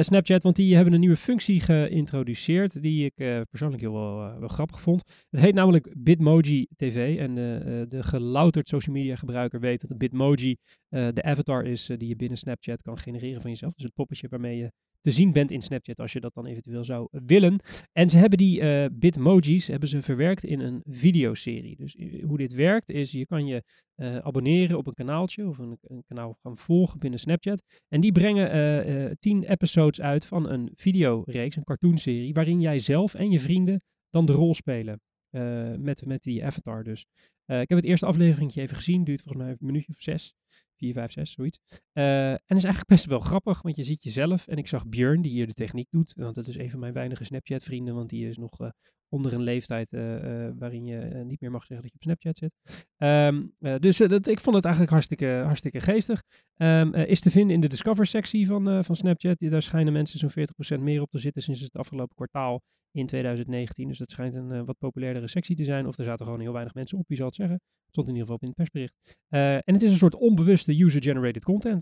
Snapchat, 0.04 0.44
want 0.44 0.56
die 0.56 0.76
hebben 0.76 0.94
een 0.94 1.00
nieuwe 1.00 1.16
functie 1.16 1.60
geïntroduceerd. 1.60 2.82
Die 2.82 3.06
ik 3.06 3.46
persoonlijk 3.50 3.82
heel 3.82 3.94
wel, 3.94 4.40
wel 4.40 4.48
grappig 4.48 4.82
vond. 4.82 5.04
Het 5.30 5.40
heet 5.40 5.54
namelijk 5.54 5.94
Bitmoji 5.98 6.68
TV. 6.76 7.18
En 7.18 7.36
de 7.90 8.04
gelouterd 8.04 8.68
social 8.68 8.96
media 8.96 9.16
gebruiker 9.16 9.60
weet 9.60 9.88
dat 9.88 9.98
Bitmoji 9.98 10.58
de 10.90 11.22
avatar 11.24 11.66
is 11.66 11.86
die 11.86 12.08
je 12.08 12.16
binnen 12.16 12.38
Snapchat 12.38 12.82
kan 12.82 12.98
genereren 12.98 13.42
van 13.42 13.50
jezelf. 13.50 13.74
Dus 13.74 13.84
het 13.84 13.94
poppetje 13.94 14.28
waarmee 14.30 14.58
je 14.58 14.72
te 15.02 15.12
zien 15.12 15.32
bent 15.32 15.52
in 15.52 15.62
Snapchat 15.62 16.00
als 16.00 16.14
je 16.14 16.20
dat 16.20 16.34
dan 16.34 16.46
eventueel 16.46 16.84
zou 16.84 17.08
willen. 17.12 17.60
En 17.92 18.10
ze 18.10 18.18
hebben 18.18 18.38
die 18.38 18.62
eh 18.62 18.86
Bitmojis 18.94 19.68
hebben 19.68 19.90
ze 19.90 20.02
verwerkt 20.02 20.44
in 20.44 20.60
een 20.60 20.82
videoserie. 20.86 21.76
Dus 21.76 21.96
eh, 21.96 22.24
hoe 22.26 22.38
dit 22.38 22.54
werkt 22.54 22.90
is, 22.90 23.12
je 23.12 23.26
kan 23.26 23.46
je 23.46 23.64
eh, 23.96 24.18
abonneren 24.18 24.78
op 24.78 24.88
een 24.88 24.94
kanaaltje 24.94 25.48
of 25.48 25.58
een, 25.58 25.78
een 25.82 26.04
kanaal 26.08 26.38
gaan 26.42 26.58
volgen 26.58 27.00
binnen 27.00 27.20
Snapchat. 27.20 27.64
En 27.88 28.02
die 28.02 28.12
brengen 28.12 29.18
tien 29.20 29.44
episodes 29.44 30.02
uit 30.02 30.26
van 30.26 30.50
een 30.50 30.72
videoreeks, 30.76 31.56
een 31.56 31.64
cartoonserie, 31.64 32.34
waarin 32.34 32.62
jij 32.62 32.80
zelf 32.80 33.14
en 33.14 33.32
je 33.32 33.40
vrienden 33.40 33.82
dan 34.10 34.26
de 34.26 34.34
rol 34.34 34.54
spelen. 34.54 35.02
met, 35.78 36.06
met 36.06 36.22
die 36.24 36.46
avatar 36.46 36.84
dus. 36.84 37.06
Eh, 37.50 37.62
ik 37.62 37.70
heb 37.70 37.78
het 37.78 37.88
eerste 37.88 38.06
aflevering 38.06 38.56
even 38.56 38.76
gezien, 38.76 39.04
duurt 39.04 39.22
volgens 39.22 39.44
mij 39.44 39.52
een 39.52 39.58
minuutje 39.60 39.94
of 39.94 40.02
zes. 40.02 40.34
Vier, 40.76 40.94
vijf, 40.94 41.12
zes, 41.12 41.32
zoiets. 41.32 41.60
Eh, 41.92 42.32
en 42.32 42.40
is 42.56 42.64
eigenlijk 42.64 42.86
best 42.86 43.06
wel 43.06 43.20
grappig, 43.20 43.62
want 43.62 43.76
je 43.76 43.84
ziet 43.84 44.04
jezelf. 44.04 44.48
En 44.48 44.58
ik 44.58 44.68
zag 44.68 44.88
Björn, 44.88 45.22
die 45.22 45.32
hier 45.32 45.48
de 45.48 45.54
techniek 45.54 45.88
doet. 45.90 46.14
Want 46.14 46.36
dat 46.36 46.48
is 46.48 46.58
een 46.58 46.70
van 46.70 46.80
mijn 46.80 46.94
weinige 46.94 47.24
Snapchat-vrienden, 47.24 47.96
want 47.96 48.10
die 48.10 48.28
is 48.28 48.38
nog 48.38 48.60
eh, 48.60 48.70
onder 49.10 49.34
een 49.34 49.42
leeftijd 49.42 49.92
waarin 50.58 50.86
je 50.86 51.24
niet 51.26 51.42
meer 51.42 51.52
mag 51.52 51.64
zeggen 51.64 51.82
dat 51.82 51.92
je 51.92 51.96
op 51.96 52.04
Snapchat 52.04 52.38
zit. 52.38 52.86
Ehm, 52.98 53.44
eh, 53.60 53.76
dus 53.80 53.98
dat, 53.98 54.28
ik 54.28 54.40
vond 54.40 54.56
het 54.56 54.64
eigenlijk 54.64 54.94
hartstikke, 54.94 55.42
hartstikke 55.46 55.82
geestig. 55.82 56.24
Ehm, 56.56 56.94
eh, 56.94 57.10
is 57.10 57.20
te 57.20 57.30
vinden 57.30 57.56
in 57.56 57.62
de 57.62 57.68
Discover-sectie 57.68 58.48
van, 58.48 58.84
van 58.84 58.96
Snapchat. 58.96 59.40
Daar 59.40 59.62
schijnen 59.62 59.94
mensen 59.94 60.20
zo'n 60.20 60.30
40% 60.30 60.82
meer 60.82 61.02
op 61.02 61.12
te 61.12 61.20
zitten 61.20 61.42
sinds 61.42 61.62
het 61.62 61.74
afgelopen 61.74 62.16
kwartaal 62.16 62.62
in 62.92 63.06
2019. 63.06 63.88
Dus 63.88 63.98
dat 63.98 64.10
schijnt 64.10 64.36
een 64.36 64.66
wat 64.66 64.78
populairdere 64.78 65.28
sectie 65.28 65.56
te 65.56 65.64
zijn. 65.64 65.88
Of 65.88 65.98
er 65.98 66.04
zaten 66.04 66.26
gewoon 66.26 66.40
heel 66.40 66.54
weinig 66.54 66.74
mensen 66.74 66.98
op, 66.98 67.08
wie 67.08 67.18
zal 67.18 67.30
zeggen. 67.40 67.62
Stond 67.92 68.08
in 68.08 68.14
ieder 68.14 68.28
geval 68.30 68.40
in 68.42 68.48
het 68.48 68.56
persbericht. 68.58 69.18
Eh, 69.30 69.54
en 69.54 69.74
het 69.74 69.82
is 69.82 69.92
een 69.92 69.98
soort 69.98 70.16
onbewuste 70.16 70.84
user-generated 70.84 71.44
content. 71.44 71.82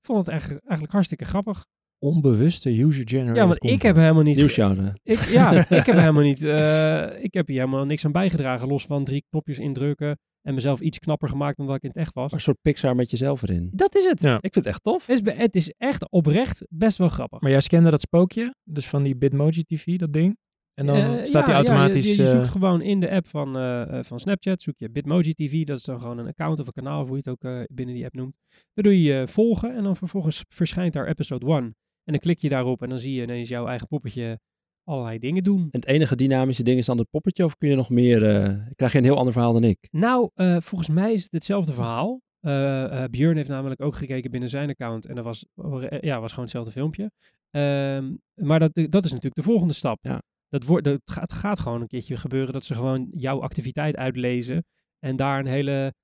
Ik 0.00 0.06
vond 0.06 0.18
het 0.18 0.28
eigenlijk, 0.28 0.60
eigenlijk 0.62 0.92
hartstikke 0.92 1.24
grappig. 1.24 1.64
Onbewuste 1.98 2.80
user-generated 2.82 3.36
Ja, 3.36 3.42
want 3.42 3.54
ik 3.54 3.60
content. 3.60 3.82
heb 3.82 3.96
helemaal 3.96 4.22
niet... 4.22 4.36
Nieuw 4.36 4.48
genre. 4.48 4.96
Ik, 5.02 5.18
ja, 5.20 5.50
ik 5.80 5.86
heb 5.86 5.96
helemaal 5.96 6.22
niet... 6.22 6.42
eh, 6.42 7.22
ik 7.24 7.34
heb 7.34 7.46
hier 7.46 7.58
helemaal 7.58 7.84
niks 7.84 8.04
aan 8.04 8.12
bijgedragen. 8.12 8.68
Los 8.68 8.86
van 8.86 9.04
drie 9.04 9.24
knopjes 9.30 9.58
indrukken, 9.58 10.18
En 10.42 10.54
mezelf 10.54 10.80
iets 10.80 10.98
knapper 10.98 11.28
gemaakt 11.28 11.56
dan 11.56 11.66
dat 11.66 11.76
ik 11.76 11.82
in 11.82 11.88
het 11.88 11.98
echt 11.98 12.14
was. 12.14 12.32
Een 12.32 12.40
soort 12.40 12.58
Pixar 12.62 12.94
met 12.96 13.10
jezelf 13.10 13.42
erin. 13.42 13.70
Dat 13.72 13.94
is 13.96 14.04
het. 14.04 14.20
Ja. 14.20 14.34
Ik 14.34 14.52
vind 14.52 14.54
het 14.54 14.66
echt 14.66 14.82
tof. 14.82 15.06
Het, 15.06 15.26
is, 15.26 15.34
het 15.36 15.54
is 15.56 15.72
echt 15.78 16.10
oprecht 16.10 16.64
best 16.68 16.98
wel 16.98 17.08
grappig. 17.08 17.40
Maar 17.40 17.50
jij 17.50 17.60
scande 17.60 17.90
dat 17.90 18.00
spookje, 18.00 18.54
dus 18.64 18.88
van 18.88 19.02
die 19.02 19.16
Bitmoji 19.16 19.64
TV, 19.64 19.96
dat 19.96 20.12
ding. 20.12 20.38
En 20.80 20.86
dan 20.86 20.96
Eh, 20.96 21.24
staat 21.24 21.46
ja, 21.46 21.52
hij 21.52 21.54
automatisch... 21.54 22.04
Ja, 22.04 22.10
je, 22.10 22.16
je, 22.16 22.22
je 22.22 22.28
eh, 22.28 22.36
zoekt 22.36 22.48
gewoon 22.48 22.82
in 22.82 23.00
de 23.00 23.10
app 23.10 23.26
van, 23.26 23.56
eh, 23.58 23.98
van 24.02 24.20
Snapchat, 24.20 24.62
zoek 24.62 24.74
je 24.78 24.90
Bitmoji 24.90 25.34
TV. 25.34 25.64
Dat 25.64 25.78
is 25.78 25.84
dan 25.84 26.00
gewoon 26.00 26.18
een 26.18 26.26
account 26.26 26.60
of 26.60 26.66
een 26.66 26.72
kanaal, 26.72 27.00
of 27.02 27.06
hoe 27.08 27.16
je 27.16 27.22
het 27.30 27.32
ook 27.32 27.52
eh, 27.52 27.60
binnen 27.72 27.94
die 27.94 28.04
app 28.04 28.14
noemt. 28.14 28.36
Dan 28.74 28.84
doe 28.84 29.02
je 29.02 29.20
eh, 29.20 29.26
volgen 29.26 29.74
en 29.76 29.82
dan 29.82 29.96
vervolgens 29.96 30.44
verschijnt 30.48 30.92
daar 30.92 31.06
episode 31.06 31.46
1. 31.46 31.56
En 31.56 31.72
dan 32.04 32.18
klik 32.18 32.38
je 32.38 32.48
daarop 32.48 32.82
en 32.82 32.88
dan 32.88 32.98
zie 32.98 33.14
je 33.14 33.22
ineens 33.22 33.48
jouw 33.48 33.66
eigen 33.66 33.86
poppetje 33.86 34.40
allerlei 34.84 35.18
dingen 35.18 35.42
doen. 35.42 35.60
En 35.60 35.68
het 35.70 35.86
enige 35.86 36.16
dynamische 36.16 36.62
ding 36.62 36.78
is 36.78 36.86
dan 36.86 36.98
het 36.98 37.10
poppetje 37.10 37.44
of 37.44 37.56
kun 37.56 37.68
je 37.68 37.76
nog 37.76 37.90
meer... 37.90 38.26
eh, 38.36 38.56
krijg 38.74 38.92
je 38.92 38.98
een 38.98 39.04
heel 39.04 39.16
ander 39.16 39.32
verhaal 39.32 39.52
dan 39.52 39.64
ik? 39.64 39.78
Nou, 39.90 40.30
eh, 40.34 40.56
volgens 40.60 40.90
mij 40.90 41.12
is 41.12 41.22
het 41.22 41.32
hetzelfde 41.32 41.72
verhaal. 41.72 42.20
Eh 42.40 43.02
eh, 43.02 43.10
Björn 43.10 43.36
heeft 43.36 43.48
namelijk 43.48 43.82
ook 43.82 43.94
gekeken 43.96 44.30
binnen 44.30 44.48
zijn 44.48 44.68
account. 44.68 45.06
En 45.06 45.14
dat 45.14 45.24
was, 45.24 45.46
ja, 46.00 46.20
was 46.20 46.30
gewoon 46.30 46.44
hetzelfde 46.44 46.70
filmpje. 46.72 47.10
Ehm, 47.50 48.14
maar 48.34 48.58
dat, 48.58 48.74
dat 48.74 49.04
is 49.04 49.10
natuurlijk 49.10 49.34
de 49.34 49.42
volgende 49.42 49.74
stap. 49.74 49.98
Ja. 50.02 50.22
Dat 50.50 50.64
wordt, 50.64 50.84
dat 50.84 51.00
gaat, 51.04 51.22
het 51.22 51.32
gaat 51.32 51.60
gewoon 51.60 51.80
een 51.80 51.86
keertje 51.86 52.16
gebeuren 52.16 52.52
dat 52.52 52.64
ze 52.64 52.74
gewoon 52.74 53.08
jouw 53.10 53.40
activiteit 53.42 53.96
uitlezen. 53.96 54.64
En 54.98 55.16
daar 55.16 55.38
een 55.38 55.46
hele 55.46 55.94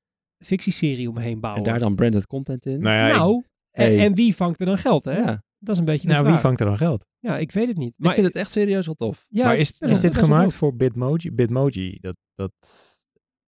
fictieserie 0.44 1.08
omheen 1.08 1.40
bouwen. 1.40 1.64
En 1.64 1.70
daar 1.70 1.78
dan 1.80 1.94
branded 1.94 2.26
content 2.26 2.66
in? 2.66 2.80
nou 2.80 2.96
ja, 2.96 3.08
ik- 3.08 3.14
nou, 3.14 3.44
en, 3.70 3.84
Hey. 3.86 3.98
en 3.98 4.14
wie 4.14 4.34
vangt 4.34 4.60
er 4.60 4.66
dan 4.66 4.76
geld, 4.76 5.04
hè? 5.04 5.16
ja. 5.16 5.44
Dat 5.58 5.74
is 5.74 5.78
een 5.80 5.84
beetje 5.86 6.06
de 6.08 6.12
nou, 6.12 6.26
wie 6.26 6.36
vangt 6.36 6.60
er 6.60 6.66
dan 6.66 6.76
geld? 6.76 7.06
Ja, 7.18 7.38
ik 7.38 7.52
weet 7.52 7.68
het 7.68 7.76
niet. 7.76 7.94
ik 7.98 8.14
vind 8.14 8.26
het 8.26 8.36
echt 8.36 8.50
serieus 8.50 8.86
wel 8.86 8.94
tof. 8.94 9.24
ja, 9.28 9.44
maar 9.44 9.56
is, 9.56 9.80
is 9.80 10.00
dit 10.00 10.14
gemaakt 10.14 10.54
voor 10.54 10.76
Bitmoji? 10.76 11.32
Bitmoji, 11.32 11.98
dat, 12.00 12.16
dat 12.34 12.52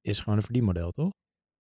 is 0.01 0.19
gewoon 0.21 0.39
een 0.39 0.45
verdienmodel, 0.45 0.91
toch? 0.91 1.13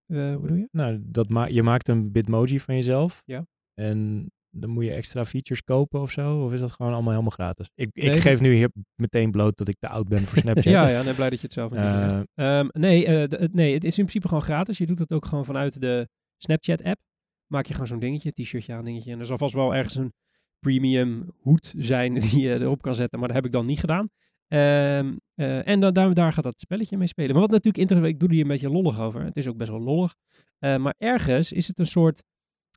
Eh, 0.06 0.30
hoe 0.32 0.38
bedoel 0.40 0.56
je? 0.56 0.68
Nou, 0.70 0.98
dat 1.02 1.28
ma 1.28 1.46
je 1.46 1.62
maakt 1.62 1.88
een 1.88 2.10
Bitmoji 2.12 2.60
van 2.60 2.74
jezelf. 2.74 3.22
Ja. 3.24 3.46
En 3.74 4.30
dan 4.60 4.70
moet 4.70 4.84
je 4.84 4.90
extra 4.92 5.24
features 5.24 5.62
kopen 5.64 6.00
of 6.00 6.10
zo? 6.10 6.44
Of 6.44 6.52
is 6.52 6.60
dat 6.60 6.70
gewoon 6.70 6.92
allemaal 6.92 7.10
helemaal 7.10 7.30
gratis? 7.32 7.70
Ik, 7.74 7.88
ik 7.92 8.02
Nee, 8.10 8.20
geef 8.20 8.40
nu 8.40 8.54
hier 8.54 8.70
meteen 8.96 9.30
bloot 9.30 9.56
dat 9.56 9.68
ik 9.68 9.76
te 9.78 9.88
oud 9.88 10.08
ben 10.08 10.18
voor 10.20 10.38
Snapchat. 10.42 10.72
Ja, 10.72 10.88
ja, 10.88 11.02
nee, 11.02 11.14
blij 11.14 11.30
dat 11.30 11.38
je 11.40 11.44
het 11.44 11.52
zelf 11.54 11.70
keertje 11.70 11.88
Eh, 11.88 12.10
zegt. 12.10 12.26
Ehm, 12.34 12.66
nee, 12.72 13.06
eh, 13.06 13.14
het- 13.40 13.54
nee, 13.54 13.74
het 13.74 13.84
is 13.84 13.98
in 13.98 14.04
principe 14.04 14.28
gewoon 14.28 14.42
gratis. 14.42 14.78
Je 14.78 14.86
doet 14.86 14.98
het 14.98 15.12
ook 15.12 15.26
gewoon 15.26 15.44
vanuit 15.44 15.80
de 15.80 16.08
Snapchat-app. 16.36 17.00
Maak 17.46 17.66
je 17.66 17.72
gewoon 17.72 17.88
zo'n 17.88 17.98
dingetje, 17.98 18.32
t-shirtje 18.32 18.74
aan, 18.74 18.84
dingetje. 18.84 19.12
En 19.12 19.18
er 19.18 19.26
zal 19.26 19.38
vast 19.38 19.54
wel 19.54 19.74
ergens 19.74 19.94
een 19.94 20.12
premium 20.60 21.30
hoed 21.40 21.74
zijn 21.78 22.14
die 22.24 22.40
je 22.40 22.60
erop 22.60 22.82
kan 22.82 22.94
zetten. 22.94 23.18
Maar 23.18 23.28
dat 23.28 23.36
heb 23.36 23.46
ik 23.46 23.52
dan 23.52 23.66
niet 23.66 23.80
gedaan. 23.80 24.08
Ehm, 24.48 25.16
eh, 25.34 25.68
en 25.68 25.80
dan, 25.80 25.92
daar, 25.92 26.14
daar 26.14 26.32
gaat 26.32 26.44
dat 26.44 26.60
spelletje 26.60 26.96
mee 26.96 27.06
spelen. 27.06 27.30
Maar 27.32 27.40
wat 27.40 27.50
natuurlijk 27.50 27.76
interessant, 27.78 28.12
ik 28.14 28.20
doe 28.20 28.28
er 28.28 28.34
hier 28.34 28.44
een 28.44 28.50
beetje 28.50 28.70
lollig 28.70 29.00
over. 29.00 29.24
Het 29.24 29.36
is 29.36 29.46
ook 29.48 29.56
best 29.56 29.70
wel 29.70 29.80
lollig. 29.80 30.14
Eh, 30.58 30.76
maar 30.76 30.94
ergens 30.98 31.52
is 31.52 31.66
het 31.66 31.78
een 31.78 31.86
soort, 31.86 32.24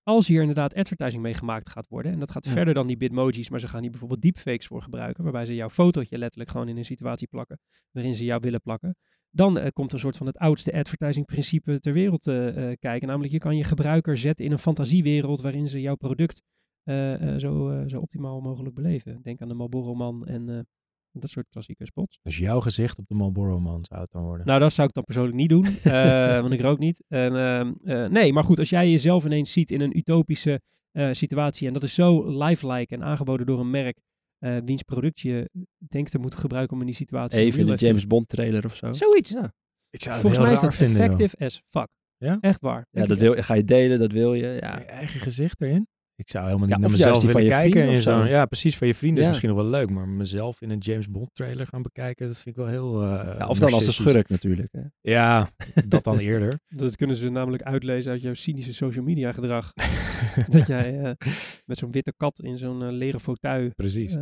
als 0.03 0.27
hier 0.27 0.39
inderdaad 0.41 0.74
advertising 0.74 1.24
mee 1.24 1.34
gemaakt 1.34 1.70
gaat 1.70 1.88
worden, 1.88 2.12
en 2.12 2.20
dat 2.20 2.31
gaat 2.31 2.46
Ja. 2.46 2.51
verder 2.51 2.74
dan 2.74 2.88
die 2.88 2.98
bitmojis, 2.98 3.50
maar 3.50 3.60
ze 3.60 3.67
gaan 3.67 3.81
hier 3.81 3.89
bijvoorbeeld 3.89 4.22
deepfakes 4.22 4.67
voor 4.67 4.81
gebruiken, 4.81 5.24
waarbij 5.24 5.46
ze 5.46 5.55
jouw 5.55 5.70
fotootje 5.70 6.17
letterlijk 6.17 6.50
gewoon 6.50 6.67
in 6.67 6.77
een 6.77 6.86
situatie 6.86 7.27
plakken, 7.27 7.60
waarin 7.91 8.15
ze 8.15 8.25
jou 8.25 8.39
willen 8.41 8.62
plakken. 8.62 8.96
Dan 9.29 9.58
eh, 9.58 9.67
komt 9.74 9.93
een 9.93 10.00
soort 10.00 10.17
van 10.17 10.27
het 10.27 10.38
oudste 10.38 10.74
advertising 10.74 11.25
principe 11.25 11.79
ter 11.79 11.93
wereld 11.93 12.27
eh, 12.27 12.70
eh, 12.72 12.77
kijken. 12.79 13.08
Namelijk, 13.08 13.34
je 13.34 13.39
kan 13.39 13.58
je 13.58 13.63
gebruiker 13.63 14.17
zetten 14.17 14.46
in 14.46 14.51
een 14.51 14.60
fantasiewereld 14.60 15.41
waarin 15.41 15.70
ze 15.70 15.81
jouw 15.81 15.96
product 15.96 16.41
zo, 17.38 17.84
zo 17.88 18.00
optimaal 18.00 18.41
mogelijk 18.41 18.75
beleven. 18.75 19.22
Denk 19.22 19.41
aan 19.41 19.48
de 19.48 19.53
Marlboro 19.53 19.93
Man 19.93 20.27
en 20.27 20.67
dat 21.12 21.30
soort 21.30 21.48
klassieke 21.50 21.86
spots. 21.86 22.20
Dus 22.22 22.38
jouw 22.38 22.60
gezicht 22.60 22.98
op 22.98 23.08
de 23.08 23.15
Marlboro 23.15 23.60
Man 23.60 23.80
zou 23.82 24.01
het 24.01 24.12
dan 24.12 24.24
worden. 24.24 24.46
Nou, 24.46 24.60
dat 24.60 24.74
zou 24.74 24.88
ik 24.88 24.94
dan 24.94 25.03
persoonlijk 25.03 25.36
niet 25.36 25.50
doen, 25.50 25.65
eh, 25.84 26.39
want 26.41 26.53
ik 26.53 26.62
rook 26.62 26.80
niet. 26.80 27.03
En, 27.08 27.36
ehm, 27.36 27.72
eh, 27.84 28.10
nee, 28.10 28.34
maar 28.34 28.44
goed, 28.44 28.60
als 28.60 28.70
jij 28.70 28.89
jezelf 28.89 29.25
ineens 29.25 29.51
ziet 29.51 29.72
in 29.72 29.82
een 29.82 29.98
utopische 29.98 30.62
eh, 30.91 31.10
situatie 31.12 31.68
en 31.68 31.74
dat 31.74 31.84
is 31.84 31.94
zo 31.94 32.38
lifelike 32.38 32.96
en 32.96 33.03
aangeboden 33.03 33.46
door 33.46 33.60
een 33.60 33.70
merk 33.70 34.00
eh, 34.38 34.58
wiens 34.65 34.84
product 34.84 35.20
je 35.20 35.50
denkt 35.77 36.12
te 36.12 36.18
moeten 36.18 36.39
gebruiken 36.39 36.74
om 36.74 36.80
in 36.80 36.86
die 36.86 36.95
situatie 36.95 37.39
Even 37.39 37.60
in 37.60 37.65
de 37.65 37.76
James 37.76 38.08
Bond 38.08 38.28
trailer 38.28 38.65
of 38.65 38.76
zo. 38.76 38.93
Zoiets. 38.93 39.30
Ja, 39.30 39.54
ik 39.89 40.02
zou 40.02 40.15
het 40.15 40.21
Volgens 40.21 40.38
heel 40.38 40.41
mij 40.41 40.52
is 40.52 40.60
raar 40.60 40.69
dat 40.69 40.76
vinden, 40.76 40.95
joh. 40.95 41.06
effective 41.06 41.45
as 41.45 41.62
fuck. 41.69 41.88
Ja? 42.17 42.38
Echt 42.41 42.62
waar. 42.62 42.88
ja 42.91 43.06
dat 43.06 43.17
wil, 43.17 43.34
ga 43.43 43.54
je 43.54 43.63
delen, 43.63 44.00
dat 44.00 44.12
wil 44.12 44.34
je. 44.34 44.58
Ja. 44.62 44.78
Je 44.78 44.86
eigen 44.86 45.19
gezicht 45.19 45.62
erin? 45.62 45.88
Ik 46.15 46.30
zou 46.30 46.45
helemaal 46.45 46.65
niet 46.67 46.76
Ja, 46.76 46.82
naar 46.82 46.91
mezelf 46.91 47.24
willen 47.24 47.47
kijken. 47.47 47.88
In 47.89 48.02
zo. 48.02 48.24
ja, 48.26 48.45
precies. 48.45 48.78
Van 48.78 48.88
je 48.88 48.93
vrienden 48.95 49.21
is 49.21 49.28
misschien 49.30 49.50
nog 49.50 49.58
wel 49.58 49.69
leuk. 49.69 49.89
Maar 49.89 50.08
mezelf 50.08 50.62
in 50.62 50.69
een 50.69 50.78
James 50.78 51.10
Bond 51.10 51.30
trailer 51.34 51.67
gaan 51.67 51.82
bekijken, 51.82 52.28
dat 52.28 52.36
vind 52.38 52.58
ik 52.58 52.63
wel 52.63 52.71
heel... 52.71 53.02
eh, 53.02 53.08
Ja, 53.10 53.28
of 53.28 53.38
dan 53.38 53.47
als 53.47 53.60
de 53.60 53.65
narcistisch. 53.65 53.95
schurk 53.95 54.30
natuurlijk. 54.30 54.69
Hè. 54.71 54.82
Ja, 55.02 55.50
dat 55.88 56.04
dan 56.04 56.17
eerder. 56.30 56.60
Dat 56.67 56.95
kunnen 56.95 57.15
ze 57.15 57.30
namelijk 57.30 57.63
uitlezen 57.63 58.12
uit 58.12 58.21
jouw 58.21 58.34
cynische 58.34 58.74
social 58.74 59.04
media 59.04 59.32
gedrag. 59.32 59.71
dat 60.50 60.67
jij 60.67 61.00
eh, 61.00 61.12
met 61.65 61.78
zo'n 61.78 61.91
witte 61.91 62.13
kat 62.17 62.39
in 62.39 62.58
zo'n 62.58 62.84
eh, 62.84 62.91
leren 62.91 63.19
fauteuil... 63.19 63.69
Precies. 63.76 64.17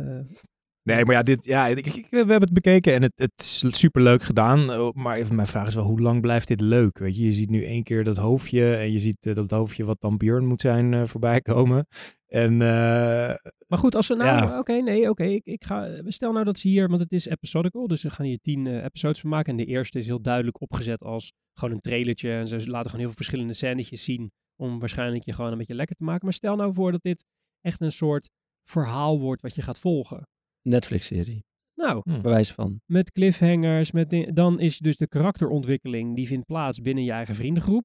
Nee, 0.82 1.04
maar 1.04 1.14
ja, 1.14 1.22
dit, 1.22 1.44
ja 1.44 1.66
ik, 1.66 1.86
ik- 1.86 2.06
we 2.10 2.16
hebben 2.16 2.40
het 2.40 2.52
bekeken 2.52 2.94
en 2.94 3.02
het, 3.02 3.12
het 3.14 3.32
is 3.36 3.64
superleuk 3.78 4.22
gedaan. 4.22 4.70
Eh, 4.72 4.90
Maar 4.92 5.16
even 5.16 5.34
mijn 5.34 5.46
vraag 5.48 5.66
is 5.66 5.74
wel, 5.74 5.84
hoe 5.84 6.00
lang 6.00 6.20
blijft 6.20 6.48
dit 6.48 6.60
leuk? 6.60 6.98
Weet 6.98 7.16
je, 7.16 7.24
je 7.24 7.32
ziet 7.32 7.50
nu 7.50 7.64
één 7.64 7.82
keer 7.82 8.04
dat 8.04 8.16
hoofdje 8.16 8.76
en 8.76 8.92
je 8.92 8.98
ziet 8.98 9.26
eh, 9.26 9.34
dat 9.34 9.50
hoofdje 9.50 9.84
wat 9.84 10.00
dan 10.00 10.16
Björn 10.16 10.46
moet 10.46 10.60
zijn 10.60 10.94
eh, 10.94 11.04
voorbij 11.04 11.40
komen. 11.40 11.86
En 12.26 12.56
Maar 12.56 13.78
goed, 13.78 13.94
als 13.94 14.06
ze 14.06 14.14
nou... 14.14 14.46
Ja. 14.46 14.58
Oké, 14.58 14.72
nee, 14.72 15.10
oké. 15.10 15.24
ik, 15.24 15.44
ik 15.44 15.64
ga... 15.64 15.88
Stel 16.06 16.32
nou 16.32 16.44
dat 16.44 16.58
ze 16.58 16.68
hier... 16.68 16.88
Want 16.88 17.00
het 17.00 17.12
is 17.12 17.26
episodical, 17.26 17.86
dus 17.86 18.00
ze 18.00 18.10
gaan 18.10 18.26
hier 18.26 18.38
tien 18.40 18.66
episodes 18.84 19.20
van 19.20 19.30
maken. 19.30 19.50
En 19.50 19.56
de 19.56 19.64
eerste 19.64 19.98
is 19.98 20.06
heel 20.06 20.22
duidelijk 20.22 20.60
opgezet 20.60 21.02
als 21.02 21.32
gewoon 21.54 21.74
een 21.74 21.80
trailertje. 21.80 22.32
En 22.32 22.48
ze 22.48 22.56
laten 22.56 22.70
gewoon 22.90 22.98
heel 22.98 23.06
veel 23.06 23.16
verschillende 23.16 23.52
scènetjes 23.52 24.04
zien. 24.04 24.30
Om 24.56 24.78
waarschijnlijk 24.78 25.24
je 25.24 25.32
gewoon 25.32 25.52
een 25.52 25.58
beetje 25.58 25.74
lekker 25.74 25.96
te 25.96 26.04
maken. 26.04 26.24
Maar 26.24 26.34
stel 26.34 26.56
nou 26.56 26.74
voor 26.74 26.92
dat 26.92 27.02
dit 27.02 27.24
echt 27.60 27.80
een 27.80 27.92
soort 27.92 28.28
verhaal 28.68 29.20
wordt 29.20 29.42
wat 29.42 29.54
je 29.54 29.62
gaat 29.62 29.78
volgen. 29.78 30.26
Netflix-serie, 30.62 31.44
Nou, 31.74 32.00
hm. 32.04 32.20
bij 32.20 32.30
wijze 32.30 32.54
van. 32.54 32.80
met 32.86 33.12
cliffhangers, 33.12 33.92
met 33.92 34.30
dan 34.34 34.60
is 34.60 34.78
dus 34.78 34.96
de 34.96 35.08
karakterontwikkeling 35.08 36.16
die 36.16 36.26
vindt 36.26 36.46
plaats 36.46 36.80
binnen 36.80 37.04
je 37.04 37.12
eigen 37.12 37.34
vriendengroep 37.34 37.84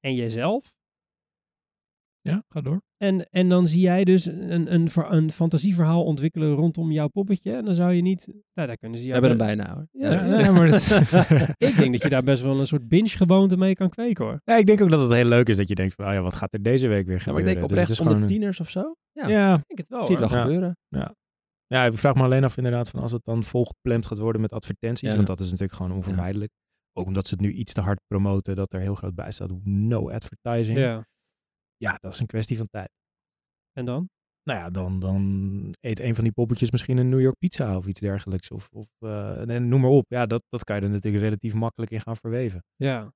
en 0.00 0.14
jezelf. 0.14 0.76
ja, 2.20 2.42
ga 2.48 2.60
door. 2.60 2.82
En, 2.96 3.28
en 3.30 3.48
dan 3.48 3.66
zie 3.66 3.80
jij 3.80 4.04
dus 4.04 4.24
een, 4.26 4.74
een, 4.74 4.88
een 5.12 5.30
fantasieverhaal 5.30 6.04
ontwikkelen 6.04 6.54
rondom 6.54 6.90
jouw 6.90 7.08
poppetje. 7.08 7.52
En 7.54 7.64
dan 7.64 7.74
zou 7.74 7.92
je 7.92 8.02
niet... 8.02 8.26
Nou, 8.52 8.68
daar 8.68 8.76
kunnen 8.76 8.98
ze 8.98 9.04
We 9.04 9.10
jou... 9.10 9.26
hebben 9.26 9.46
hem 9.46 9.56
be- 9.56 9.62
bijna 9.62 9.74
hoor. 9.74 9.88
Ja, 9.92 10.38
Ja, 10.40 10.52
maar 10.52 10.68
dat- 10.70 10.90
Ik 11.68 11.76
denk 11.76 11.92
dat 11.92 12.02
je 12.02 12.08
daar 12.08 12.22
best 12.22 12.42
wel 12.42 12.60
een 12.60 12.66
soort 12.66 12.88
binge-gewoonte 12.88 13.56
mee 13.56 13.74
kan 13.74 13.88
kweken 13.88 14.24
hoor. 14.24 14.40
Ja, 14.44 14.56
ik 14.56 14.66
denk 14.66 14.80
ook 14.80 14.90
dat 14.90 15.02
het 15.02 15.12
heel 15.12 15.24
leuk 15.24 15.48
is 15.48 15.56
dat 15.56 15.68
je 15.68 15.74
denkt 15.74 15.94
van, 15.94 16.06
oh 16.06 16.12
ja, 16.12 16.20
wat 16.20 16.34
gaat 16.34 16.52
er 16.52 16.62
deze 16.62 16.88
week 16.88 17.06
weer 17.06 17.16
Ja, 17.18 17.24
maar 17.32 17.34
gebeuren? 17.34 17.40
ik 17.40 17.44
denk 17.46 17.60
Dus 17.60 17.70
oprecht 17.70 17.90
is 17.90 17.98
onder 18.00 18.12
gewoon- 18.14 18.28
tieners 18.28 18.60
of 18.60 18.70
zo. 18.70 18.94
Ja, 19.12 19.28
Ja, 19.28 19.54
Ik 19.54 19.64
denk 19.66 19.78
het 19.78 19.88
wel 19.88 20.04
zie 20.06 20.16
je 20.16 20.22
het 20.22 20.32
hoor. 20.32 20.40
wel 20.42 20.48
Ja. 20.48 20.52
gebeuren. 20.54 20.76
ja, 20.88 21.14
ik 21.68 21.98
vraag 21.98 22.14
me 22.14 22.22
alleen 22.22 22.44
af 22.44 22.56
inderdaad 22.56 22.88
van 22.88 23.00
als 23.00 23.12
het 23.12 23.24
dan 23.24 23.44
volgepland 23.44 24.06
gaat 24.06 24.18
worden 24.18 24.40
met 24.40 24.52
advertenties, 24.52 25.08
Ja. 25.08 25.14
want 25.14 25.26
dat 25.26 25.40
is 25.40 25.50
natuurlijk 25.50 25.78
gewoon 25.78 25.92
onvermijdelijk. 25.92 26.52
Ook 26.92 27.06
omdat 27.06 27.26
ze 27.26 27.34
het 27.34 27.42
nu 27.42 27.52
iets 27.52 27.72
te 27.72 27.80
hard 27.80 28.00
promoten, 28.06 28.56
dat 28.56 28.72
er 28.72 28.80
heel 28.80 28.94
groot 28.94 29.14
bij 29.14 29.30
staat, 29.32 29.64
no 29.64 30.10
advertising. 30.10 30.78
Ja. 30.78 31.06
ja, 31.76 31.98
dat 32.00 32.12
is 32.12 32.20
een 32.20 32.26
kwestie 32.26 32.56
van 32.56 32.66
tijd. 32.66 32.90
En 33.72 33.84
dan? 33.84 34.08
Nou 34.42 34.58
ja, 34.60 34.70
dan, 34.70 34.98
dan 34.98 35.74
eet 35.80 36.00
een 36.00 36.14
van 36.14 36.24
die 36.24 36.32
poppetjes 36.32 36.70
misschien 36.70 36.98
een 36.98 37.08
New 37.08 37.20
York 37.20 37.38
pizza 37.38 37.76
of 37.76 37.86
iets 37.86 38.00
dergelijks. 38.00 38.50
Of, 38.50 38.68
of 38.72 38.86
eh, 38.98 39.48
en 39.48 39.68
noem 39.68 39.80
maar 39.80 39.90
op. 39.90 40.04
Ja, 40.08 40.26
dat, 40.26 40.44
dat 40.48 40.64
kan 40.64 40.76
je 40.76 40.82
er 40.82 40.90
natuurlijk 40.90 41.24
relatief 41.24 41.54
makkelijk 41.54 41.92
in 41.92 42.00
gaan 42.00 42.16
verweven. 42.16 42.64
Ja. 42.76 43.12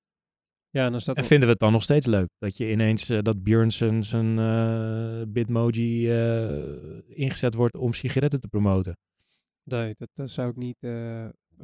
Ja, 0.72 0.84
en 0.84 0.90
dan 0.90 1.00
staat 1.00 1.16
En 1.16 1.24
vinden 1.24 1.46
we 1.46 1.52
het 1.52 1.60
dan 1.60 1.72
nog 1.72 1.82
steeds 1.82 2.06
leuk 2.06 2.28
dat 2.38 2.56
je 2.56 2.70
ineens 2.70 3.08
eh, 3.08 3.18
dat 3.22 3.42
Björn 3.42 3.70
zijn, 3.70 4.04
zijn 4.04 4.38
eh, 4.38 5.22
Bitmoji 5.28 6.10
eh, 6.10 7.18
ingezet 7.18 7.54
wordt 7.54 7.76
om 7.76 7.92
sigaretten 7.92 8.40
te 8.40 8.48
promoten? 8.48 8.98
Nee, 9.64 9.94
dat, 9.98 10.08
dat 10.12 10.30
zou 10.30 10.50
ik 10.50 10.56
niet... 10.56 10.76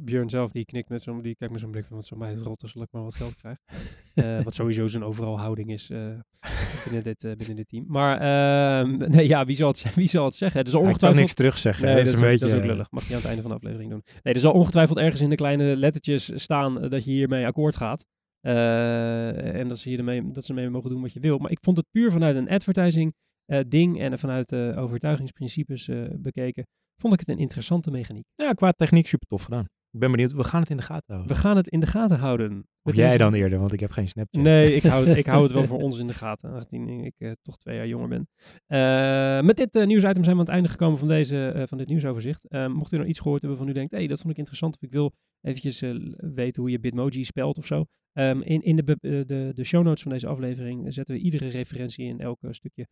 Björn 0.01 0.29
zelf, 0.29 0.51
die 0.51 0.65
knikt 0.65 0.89
met 0.89 1.01
zo'n... 1.01 1.21
Die 1.21 1.35
kijkt 1.35 1.53
met 1.53 1.61
zo'n 1.61 1.71
blik 1.71 1.85
van, 1.85 1.95
wat 1.95 2.05
zo 2.05 2.15
mij 2.15 2.29
het 2.29 2.41
rot, 2.41 2.63
zal 2.65 2.81
ik 2.81 2.87
maar 2.91 3.03
wat 3.03 3.15
geld 3.15 3.35
krijgen. 3.35 3.61
Eh, 4.13 4.41
wat 4.41 4.55
sowieso 4.55 4.87
zijn 4.87 5.03
overal 5.03 5.39
houding 5.39 5.71
is 5.71 5.87
binnen, 5.87 7.03
dit, 7.03 7.21
binnen 7.21 7.55
dit 7.55 7.67
team. 7.67 7.85
Maar 7.87 8.19
ehm, 8.19 8.97
nee, 9.15 9.27
ja, 9.27 9.45
wie 9.45 9.55
zal 9.55 9.67
het, 9.67 9.85
wie 9.95 10.07
zal 10.07 10.25
het 10.25 10.35
zeggen? 10.35 10.59
Het 10.59 10.67
is 10.67 10.73
ongetwijfeld... 10.73 11.21
niks 11.21 11.33
terugzeggen. 11.33 11.85
Nee, 11.85 11.95
dat, 11.95 12.05
is 12.05 12.11
een 12.11 12.17
ook, 12.17 12.23
beetje. 12.23 12.45
dat 12.45 12.49
is 12.49 12.61
ook 12.61 12.65
lullig. 12.65 12.91
Mag 12.91 13.03
je 13.07 13.09
aan 13.09 13.19
het 13.19 13.27
einde 13.27 13.41
van 13.41 13.51
de 13.51 13.57
aflevering 13.57 13.91
doen. 13.91 14.03
Nee, 14.23 14.33
er 14.33 14.39
zal 14.39 14.53
ongetwijfeld 14.53 14.97
ergens 14.97 15.21
in 15.21 15.29
de 15.29 15.35
kleine 15.35 15.75
lettertjes 15.75 16.31
staan 16.35 16.89
dat 16.89 17.05
je 17.05 17.11
hiermee 17.11 17.45
akkoord 17.45 17.75
gaat. 17.75 18.05
Eh, 18.41 19.55
en 19.55 19.67
dat 19.67 19.79
ze, 19.79 19.89
hiermee, 19.89 20.31
dat 20.31 20.45
ze 20.45 20.53
mee 20.53 20.69
mogen 20.69 20.89
doen 20.89 21.01
wat 21.01 21.13
je 21.13 21.19
wil. 21.19 21.37
Maar 21.37 21.51
ik 21.51 21.59
vond 21.61 21.77
het 21.77 21.85
puur 21.91 22.11
vanuit 22.11 22.35
een 22.35 22.49
advertising 22.49 23.15
eh, 23.45 23.59
ding 23.67 23.99
en 23.99 24.19
vanuit 24.19 24.51
eh, 24.51 24.77
overtuigingsprincipes 24.77 25.89
bekeken, 26.19 26.67
vond 27.01 27.13
ik 27.13 27.19
het 27.19 27.29
een 27.29 27.37
interessante 27.37 27.91
mechaniek. 27.91 28.25
Ja, 28.35 28.53
qua 28.53 28.71
techniek 28.71 29.07
super 29.07 29.27
tof 29.27 29.43
gedaan. 29.43 29.65
Ik 29.91 29.99
ben 29.99 30.11
benieuwd. 30.11 30.31
We 30.31 30.43
gaan 30.43 30.59
het 30.59 30.69
in 30.69 30.77
de 30.77 30.83
gaten 30.83 31.13
houden. 31.15 31.35
We 31.35 31.41
gaan 31.41 31.55
het 31.55 31.67
in 31.67 31.79
de 31.79 31.87
gaten 31.87 32.17
houden. 32.17 32.67
Of 32.83 32.95
jij 32.95 33.17
dan 33.17 33.33
eerder, 33.33 33.59
want 33.59 33.73
ik 33.73 33.79
heb 33.79 33.91
geen 33.91 34.07
Snapchat. 34.07 34.43
Nee, 34.43 34.75
ik 34.75 34.83
hou, 34.83 35.07
het, 35.07 35.17
ik 35.17 35.25
hou 35.33 35.43
het 35.43 35.51
wel 35.51 35.63
voor 35.63 35.81
ons 35.81 35.99
in 35.99 36.07
de 36.07 36.13
gaten, 36.13 36.49
aangezien 36.49 36.89
ik 36.89 37.13
eh, 37.17 37.31
toch 37.41 37.57
twee 37.57 37.75
jaar 37.75 37.87
jonger 37.87 38.07
ben. 38.07 38.29
Eh, 38.65 39.45
met 39.45 39.57
dit 39.57 39.75
eh, 39.75 39.85
nieuwsitem 39.85 40.23
zijn 40.23 40.35
we 40.35 40.41
aan 40.41 40.47
het 40.47 40.49
einde 40.49 40.69
gekomen 40.69 40.97
van, 40.97 41.07
deze, 41.07 41.65
van 41.67 41.77
dit 41.77 41.87
nieuwsoverzicht. 41.87 42.45
Mocht 42.49 42.91
u 42.91 42.97
nou 42.97 43.09
iets 43.09 43.19
gehoord 43.19 43.41
hebben 43.41 43.59
van 43.59 43.67
u 43.67 43.73
denkt, 43.73 43.91
hey, 43.91 44.07
dat 44.07 44.19
vond 44.19 44.31
ik 44.31 44.37
interessant 44.37 44.75
of 44.75 44.81
ik 44.81 44.91
wil 44.91 45.13
eventjes 45.41 45.79
weten 46.17 46.61
hoe 46.61 46.71
je 46.71 46.79
Bitmoji 46.79 47.23
spelt 47.23 47.57
of 47.57 47.65
zo. 47.65 47.85
Ehm, 48.13 48.41
in 48.41 48.61
in 48.61 48.75
de, 48.75 48.97
de, 48.99 49.51
de 49.53 49.63
show 49.63 49.83
notes 49.83 50.01
van 50.01 50.11
deze 50.11 50.27
aflevering 50.27 50.93
zetten 50.93 51.15
we 51.15 51.21
iedere 51.21 51.47
referentie 51.47 52.05
in 52.05 52.19
elk 52.19 52.39
stukje 52.49 52.87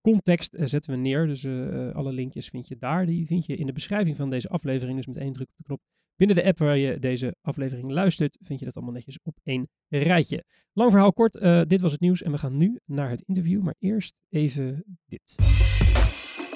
context 0.00 0.54
zetten 0.58 0.90
we 0.90 0.96
neer. 0.96 1.26
Dus 1.26 1.46
alle 1.94 2.12
linkjes 2.12 2.48
vind 2.48 2.68
je 2.68 2.76
daar. 2.78 3.06
Die 3.06 3.26
vind 3.26 3.46
je 3.46 3.56
in 3.56 3.66
de 3.66 3.72
beschrijving 3.72 4.16
van 4.16 4.30
deze 4.30 4.48
aflevering. 4.48 4.96
Dus 4.96 5.06
met 5.06 5.16
één 5.16 5.32
druk 5.32 5.48
op 5.48 5.56
de 5.56 5.64
knop 5.64 5.80
binnen 6.26 6.42
de 6.42 6.48
app 6.50 6.58
waar 6.58 6.76
je 6.76 6.98
deze 6.98 7.36
aflevering 7.40 7.90
luistert, 7.90 8.38
vind 8.42 8.58
je 8.58 8.64
dat 8.64 8.76
allemaal 8.76 8.94
netjes 8.94 9.18
op 9.22 9.38
één 9.42 9.68
rijtje. 9.88 10.44
Lang 10.72 10.90
verhaal 10.90 11.12
kort, 11.12 11.36
eh, 11.36 11.62
dit 11.66 11.80
was 11.80 11.92
het 11.92 12.00
nieuws 12.00 12.22
en 12.22 12.30
we 12.30 12.38
gaan 12.38 12.56
nu 12.56 12.80
naar 12.84 13.10
het 13.10 13.22
interview. 13.26 13.62
Maar 13.62 13.74
eerst 13.78 14.14
even 14.28 14.84
dit. 15.06 15.36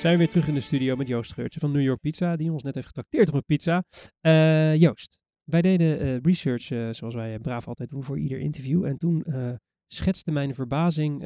Zijn 0.00 0.12
we 0.12 0.18
weer 0.18 0.28
terug 0.28 0.48
in 0.48 0.54
de 0.54 0.60
studio 0.60 0.96
met 0.96 1.08
Joost 1.08 1.32
Geurtje 1.32 1.60
van 1.60 1.72
New 1.72 1.82
York 1.82 2.00
Pizza, 2.00 2.36
die 2.36 2.52
ons 2.52 2.62
net 2.62 2.74
heeft 2.74 2.86
getrakteerd 2.86 3.28
op 3.28 3.34
een 3.34 3.44
pizza. 3.44 3.84
Eh, 4.20 4.76
Joost, 4.76 5.20
wij 5.44 5.62
deden 5.62 6.00
eh, 6.00 6.16
research, 6.20 6.70
eh, 6.70 6.88
zoals 6.90 7.14
wij 7.14 7.38
braaf 7.38 7.68
altijd 7.68 7.88
doen 7.88 8.04
voor 8.04 8.18
ieder 8.18 8.38
interview. 8.38 8.84
En 8.84 8.96
toen 8.96 9.24
schetste 9.86 10.30
mijn 10.30 10.54
verbazing 10.54 11.22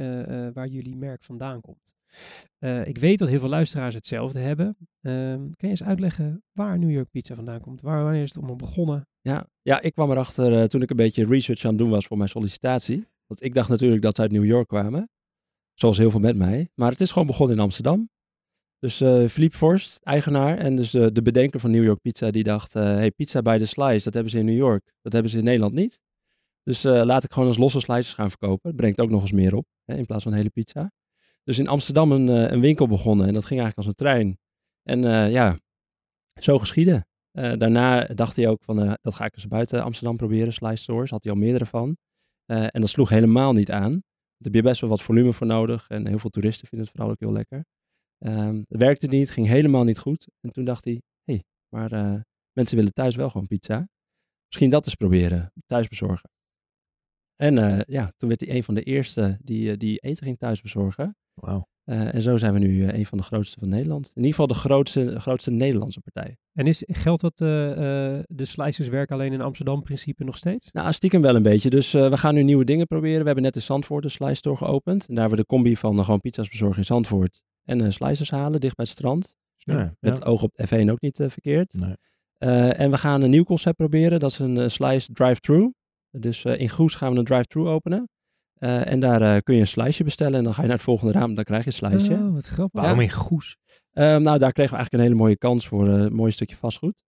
waar 0.54 0.66
jullie 0.66 0.96
merk 0.96 1.22
vandaan 1.22 1.60
komt. 1.60 1.94
Ik 2.86 2.98
weet 2.98 3.18
dat 3.18 3.28
heel 3.28 3.38
veel 3.38 3.48
luisteraars 3.48 3.94
hetzelfde 3.94 4.40
hebben. 4.40 4.76
Ehm, 5.00 5.38
kan 5.38 5.54
je 5.56 5.68
eens 5.68 5.82
uitleggen 5.82 6.42
waar 6.52 6.78
New 6.78 6.90
York 6.90 7.10
Pizza 7.10 7.34
vandaan 7.34 7.60
komt? 7.60 7.80
Waar, 7.80 8.02
wanneer 8.02 8.22
is 8.22 8.28
het 8.28 8.38
allemaal 8.38 8.56
begonnen? 8.56 9.08
Ja, 9.20 9.46
ja, 9.62 9.80
ik 9.80 9.92
kwam 9.92 10.10
erachter 10.10 10.68
toen 10.68 10.82
ik 10.82 10.90
een 10.90 10.96
beetje 10.96 11.26
research 11.26 11.64
aan 11.64 11.70
het 11.70 11.78
doen 11.78 11.90
was 11.90 12.06
voor 12.06 12.16
mijn 12.16 12.28
sollicitatie. 12.28 13.04
Want 13.26 13.42
ik 13.42 13.54
dacht 13.54 13.68
natuurlijk 13.68 14.02
dat 14.02 14.16
ze 14.16 14.22
uit 14.22 14.32
New 14.32 14.44
York 14.44 14.68
kwamen. 14.68 15.08
Zoals 15.74 15.98
heel 15.98 16.10
veel 16.10 16.20
met 16.20 16.36
mij. 16.36 16.70
Maar 16.74 16.90
het 16.90 17.00
is 17.00 17.10
gewoon 17.10 17.26
begonnen 17.26 17.56
in 17.56 17.62
Amsterdam. 17.62 18.08
Dus 18.84 19.00
eh 19.00 19.26
Philippe 19.26 19.56
Forst, 19.56 20.00
eigenaar 20.02 20.58
en 20.58 20.76
dus 20.76 20.94
eh, 20.94 21.06
de 21.12 21.22
bedenker 21.22 21.60
van 21.60 21.70
New 21.70 21.84
York 21.84 22.00
Pizza, 22.00 22.30
die 22.30 22.42
dacht, 22.42 22.74
eh, 22.74 22.82
hey, 22.82 23.10
pizza 23.10 23.42
bij 23.42 23.58
de 23.58 23.64
slice, 23.64 24.04
dat 24.04 24.14
hebben 24.14 24.32
ze 24.32 24.38
in 24.38 24.44
New 24.44 24.56
York. 24.56 24.92
Dat 25.02 25.12
hebben 25.12 25.30
ze 25.30 25.38
in 25.38 25.44
Nederland 25.44 25.72
niet. 25.72 26.02
Dus 26.62 26.82
laat 26.82 27.24
ik 27.24 27.32
gewoon 27.32 27.48
als 27.48 27.58
losse 27.58 27.80
slices 27.80 28.14
gaan 28.14 28.28
verkopen. 28.28 28.68
Het 28.68 28.76
brengt 28.76 29.00
ook 29.00 29.10
nog 29.10 29.20
eens 29.20 29.32
meer 29.32 29.54
op, 29.54 29.66
hè, 29.84 29.96
in 29.96 30.06
plaats 30.06 30.22
van 30.22 30.32
een 30.32 30.38
hele 30.38 30.50
pizza. 30.50 30.92
Dus 31.44 31.58
in 31.58 31.68
Amsterdam 31.68 32.12
een, 32.12 32.28
een 32.28 32.60
winkel 32.60 32.86
begonnen 32.86 33.26
en 33.26 33.32
dat 33.32 33.44
ging 33.44 33.60
eigenlijk 33.60 33.76
als 33.76 33.86
een 33.86 34.06
trein. 34.06 34.38
En 34.82 35.30
ja, 35.30 35.58
zo 36.40 36.58
geschieden. 36.58 37.06
Daarna 37.32 38.00
dacht 38.04 38.36
hij 38.36 38.48
ook 38.48 38.62
van, 38.62 38.96
dat 39.00 39.14
ga 39.14 39.24
ik 39.24 39.36
eens 39.36 39.46
buiten 39.46 39.82
Amsterdam 39.82 40.16
proberen, 40.16 40.52
slice 40.52 40.82
stores. 40.82 41.10
Had 41.10 41.24
hij 41.24 41.32
al 41.32 41.38
meerdere 41.38 41.66
van. 41.66 41.96
En 42.46 42.80
dat 42.80 42.88
sloeg 42.88 43.08
helemaal 43.08 43.52
niet 43.52 43.70
aan. 43.70 43.90
Daar 43.90 44.52
heb 44.52 44.54
je 44.54 44.62
best 44.62 44.80
wel 44.80 44.90
wat 44.90 45.02
volume 45.02 45.32
voor 45.32 45.46
nodig. 45.46 45.88
En 45.88 46.06
heel 46.06 46.18
veel 46.18 46.30
toeristen 46.30 46.68
vinden 46.68 46.86
het 46.86 46.96
vooral 46.96 47.12
ook 47.12 47.20
heel 47.20 47.32
lekker. 47.32 47.64
Ehm, 48.18 48.56
het 48.56 48.80
werkte 48.80 49.06
niet, 49.06 49.30
ging 49.30 49.46
helemaal 49.46 49.84
niet 49.84 49.98
goed. 49.98 50.28
En 50.40 50.50
toen 50.50 50.64
dacht 50.64 50.84
hij, 50.84 51.02
hé, 51.24 51.32
hey, 51.32 51.44
maar 51.68 51.92
eh, 51.92 52.20
mensen 52.52 52.76
willen 52.76 52.92
thuis 52.92 53.16
wel 53.16 53.30
gewoon 53.30 53.46
pizza. 53.46 53.88
Misschien 54.46 54.70
dat 54.70 54.86
eens 54.86 54.94
proberen, 54.94 55.52
thuis 55.66 55.88
bezorgen. 55.88 56.30
En 57.34 57.58
eh, 57.58 57.80
ja, 57.86 58.12
toen 58.16 58.28
werd 58.28 58.40
hij 58.40 58.50
een 58.50 58.64
van 58.64 58.74
de 58.74 58.82
eerste 58.82 59.38
die, 59.42 59.70
eh, 59.70 59.78
die 59.78 59.98
eten 59.98 60.24
ging 60.24 60.38
thuis 60.38 60.60
bezorgen. 60.60 61.16
Wauw. 61.34 61.66
Eh, 61.84 62.14
en 62.14 62.22
zo 62.22 62.36
zijn 62.36 62.52
we 62.52 62.58
nu 62.58 62.88
een 62.88 63.06
van 63.06 63.18
de 63.18 63.24
grootste 63.24 63.58
van 63.58 63.68
Nederland. 63.68 64.06
In 64.06 64.12
ieder 64.14 64.30
geval 64.30 64.46
de 64.46 64.54
grootste, 64.54 65.20
grootste 65.20 65.50
Nederlandse 65.50 66.00
partij. 66.00 66.36
En 66.52 66.66
is, 66.66 66.82
geldt 66.86 67.22
dat 67.22 67.40
eh, 67.40 67.70
eh, 67.70 68.22
de 68.26 68.44
slices 68.44 68.88
werken 68.88 69.14
alleen 69.14 69.32
in 69.32 69.40
Amsterdam 69.40 69.82
principe 69.82 70.24
nog 70.24 70.36
steeds? 70.36 70.72
Nou, 70.72 70.92
stiekem 70.92 71.22
wel 71.22 71.34
een 71.34 71.42
beetje. 71.42 71.70
Dus 71.70 71.94
eh, 71.94 72.08
we 72.08 72.16
gaan 72.16 72.34
nu 72.34 72.42
nieuwe 72.42 72.64
dingen 72.64 72.86
proberen. 72.86 73.18
We 73.18 73.26
hebben 73.26 73.44
net 73.44 73.54
in 73.54 73.62
Zandvoort 73.62 74.04
een 74.04 74.10
slice 74.10 74.34
store 74.34 74.56
geopend. 74.56 75.06
En 75.08 75.14
daar 75.14 75.28
hebben 75.28 75.38
we 75.38 75.44
de 75.48 75.54
combi 75.56 75.76
van 75.76 76.04
gewoon 76.04 76.20
pizza's 76.20 76.48
bezorgen 76.48 76.78
in 76.78 76.84
Zandvoort. 76.84 77.40
En 77.64 77.80
eh 77.80 77.90
slicers 77.90 78.30
halen, 78.30 78.60
dicht 78.60 78.76
bij 78.76 78.84
het 78.88 78.94
strand. 78.94 79.36
Ja, 79.56 79.94
Met 80.00 80.14
het 80.14 80.24
oog 80.24 80.42
op 80.42 80.54
de 80.54 80.66
F1 80.86 80.90
ook 80.90 81.00
niet 81.00 81.20
eh, 81.20 81.28
verkeerd. 81.28 81.72
Nee. 81.74 81.94
Eh, 82.38 82.80
en 82.80 82.90
we 82.90 82.96
gaan 82.96 83.22
een 83.22 83.30
nieuw 83.30 83.44
concept 83.44 83.76
proberen. 83.76 84.20
Dat 84.20 84.30
is 84.30 84.38
een 84.38 84.70
slice 84.70 85.12
drive-thru. 85.12 85.72
Dus 86.10 86.44
eh, 86.44 86.60
in 86.60 86.68
Goes 86.68 86.94
gaan 86.94 87.12
we 87.12 87.18
een 87.18 87.24
drive-thru 87.24 87.66
openen. 87.66 88.08
Eh, 88.54 88.90
en 88.92 89.00
daar 89.00 89.22
eh, 89.22 89.40
kun 89.42 89.54
je 89.54 89.60
een 89.60 89.66
sliceje 89.66 90.04
bestellen. 90.04 90.34
En 90.38 90.44
dan 90.44 90.54
ga 90.54 90.60
je 90.60 90.66
naar 90.66 90.76
het 90.76 90.84
volgende 90.84 91.12
raam. 91.12 91.34
Dan 91.34 91.44
krijg 91.44 91.60
je 91.64 91.66
een 91.70 91.72
sliceje. 91.98 92.18
Oh, 92.18 92.32
wat 92.32 92.46
grappig. 92.46 92.80
Waarom 92.80 93.00
in 93.00 93.10
Goes? 93.10 93.56
Ehm, 93.92 94.22
nou, 94.22 94.38
daar 94.38 94.52
kregen 94.52 94.70
we 94.72 94.76
eigenlijk 94.76 94.92
een 94.92 95.00
hele 95.00 95.14
mooie 95.14 95.36
kans 95.38 95.66
voor 95.68 95.88
een 95.88 96.14
mooi 96.14 96.30
stukje 96.30 96.56
vastgoed. 96.56 97.02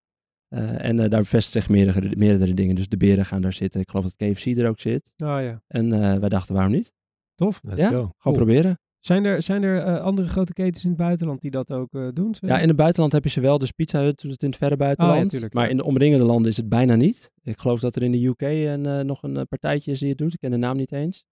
Eh, 0.48 0.84
en 0.84 1.00
eh, 1.00 1.10
daar 1.10 1.20
bevestigen 1.20 1.62
zich 1.62 1.70
meerdere, 1.70 2.16
meerdere 2.16 2.54
dingen. 2.54 2.74
Dus 2.74 2.88
de 2.88 2.96
beren 2.96 3.24
gaan 3.24 3.40
daar 3.42 3.52
zitten. 3.52 3.80
Ik 3.80 3.90
geloof 3.90 4.04
dat 4.04 4.16
KFC 4.32 4.46
er 4.46 4.68
ook 4.68 4.80
zit. 4.80 5.12
Oh 5.16 5.26
ja, 5.40 5.62
En 5.66 5.92
eh, 5.92 6.18
wij 6.18 6.28
dachten, 6.28 6.54
waarom 6.54 6.72
niet? 6.72 6.92
tof. 7.34 7.60
Let's 7.62 7.80
Ja? 7.80 7.88
go. 7.88 7.94
Gewoon 7.94 8.12
Cool. 8.18 8.34
proberen. 8.34 8.78
Zijn 9.06 9.24
er, 9.24 9.42
zijn 9.42 9.62
er 9.62 9.82
eh, 9.82 10.00
andere 10.00 10.28
grote 10.28 10.52
ketens 10.52 10.82
in 10.84 10.88
het 10.88 10.98
buitenland 10.98 11.40
die 11.40 11.50
dat 11.50 11.72
ook 11.72 11.94
eh, 11.94 12.08
doen? 12.12 12.34
Ja, 12.40 12.58
in 12.58 12.68
het 12.68 12.76
buitenland 12.76 13.12
heb 13.12 13.24
je 13.24 13.30
ze 13.30 13.40
wel. 13.40 13.58
Dus 13.58 13.70
Pizza 13.70 14.00
Hut 14.00 14.20
doet 14.20 14.30
het 14.30 14.42
in 14.42 14.48
het 14.48 14.58
verre 14.58 14.76
buitenland. 14.76 15.16
Oh, 15.16 15.22
ja, 15.22 15.28
tuurlijk, 15.28 15.54
maar 15.54 15.70
in 15.70 15.76
de 15.76 15.84
omringende 15.84 16.24
landen 16.24 16.50
is 16.50 16.56
het 16.56 16.68
bijna 16.68 16.94
niet. 16.94 17.32
Ik 17.42 17.58
geloof 17.58 17.80
dat 17.80 17.96
er 17.96 18.02
in 18.02 18.12
de 18.12 18.26
UK 18.26 18.40
een, 18.40 18.86
eh, 18.86 19.00
nog 19.00 19.22
een 19.22 19.46
partijtje 19.48 19.90
is 19.90 19.98
die 19.98 20.08
het 20.08 20.18
doet. 20.18 20.32
Ik 20.32 20.40
ken 20.40 20.50
de 20.50 20.56
naam 20.56 20.76
niet 20.76 20.92
eens. 20.92 21.24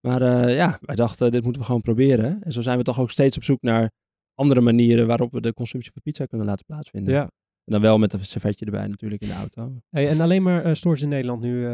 Maar 0.00 0.50
ja, 0.50 0.78
wij 0.80 0.94
dachten, 0.94 1.30
dit 1.30 1.42
moeten 1.42 1.60
we 1.60 1.66
gewoon 1.66 1.82
proberen. 1.82 2.42
En 2.42 2.52
zo 2.52 2.60
zijn 2.60 2.78
we 2.78 2.84
toch 2.84 3.00
ook 3.00 3.10
steeds 3.10 3.36
op 3.36 3.44
zoek 3.44 3.62
naar 3.62 3.90
andere 4.34 4.60
manieren 4.60 5.06
waarop 5.06 5.32
we 5.32 5.40
de 5.40 5.54
consumptie 5.54 5.92
van 5.92 6.02
pizza 6.02 6.24
kunnen 6.24 6.46
laten 6.46 6.64
plaatsvinden. 6.64 7.14
Ja. 7.14 7.22
En 7.64 7.72
dan 7.72 7.80
wel 7.80 7.98
met 7.98 8.12
een 8.12 8.24
servetje 8.24 8.64
erbij 8.64 8.86
natuurlijk 8.86 9.22
in 9.22 9.28
de 9.28 9.34
auto. 9.34 9.72
Hey, 9.90 10.08
en 10.08 10.20
alleen 10.20 10.42
maar 10.42 10.76
stores 10.76 11.02
in 11.02 11.08
Nederland 11.08 11.40
nu. 11.40 11.66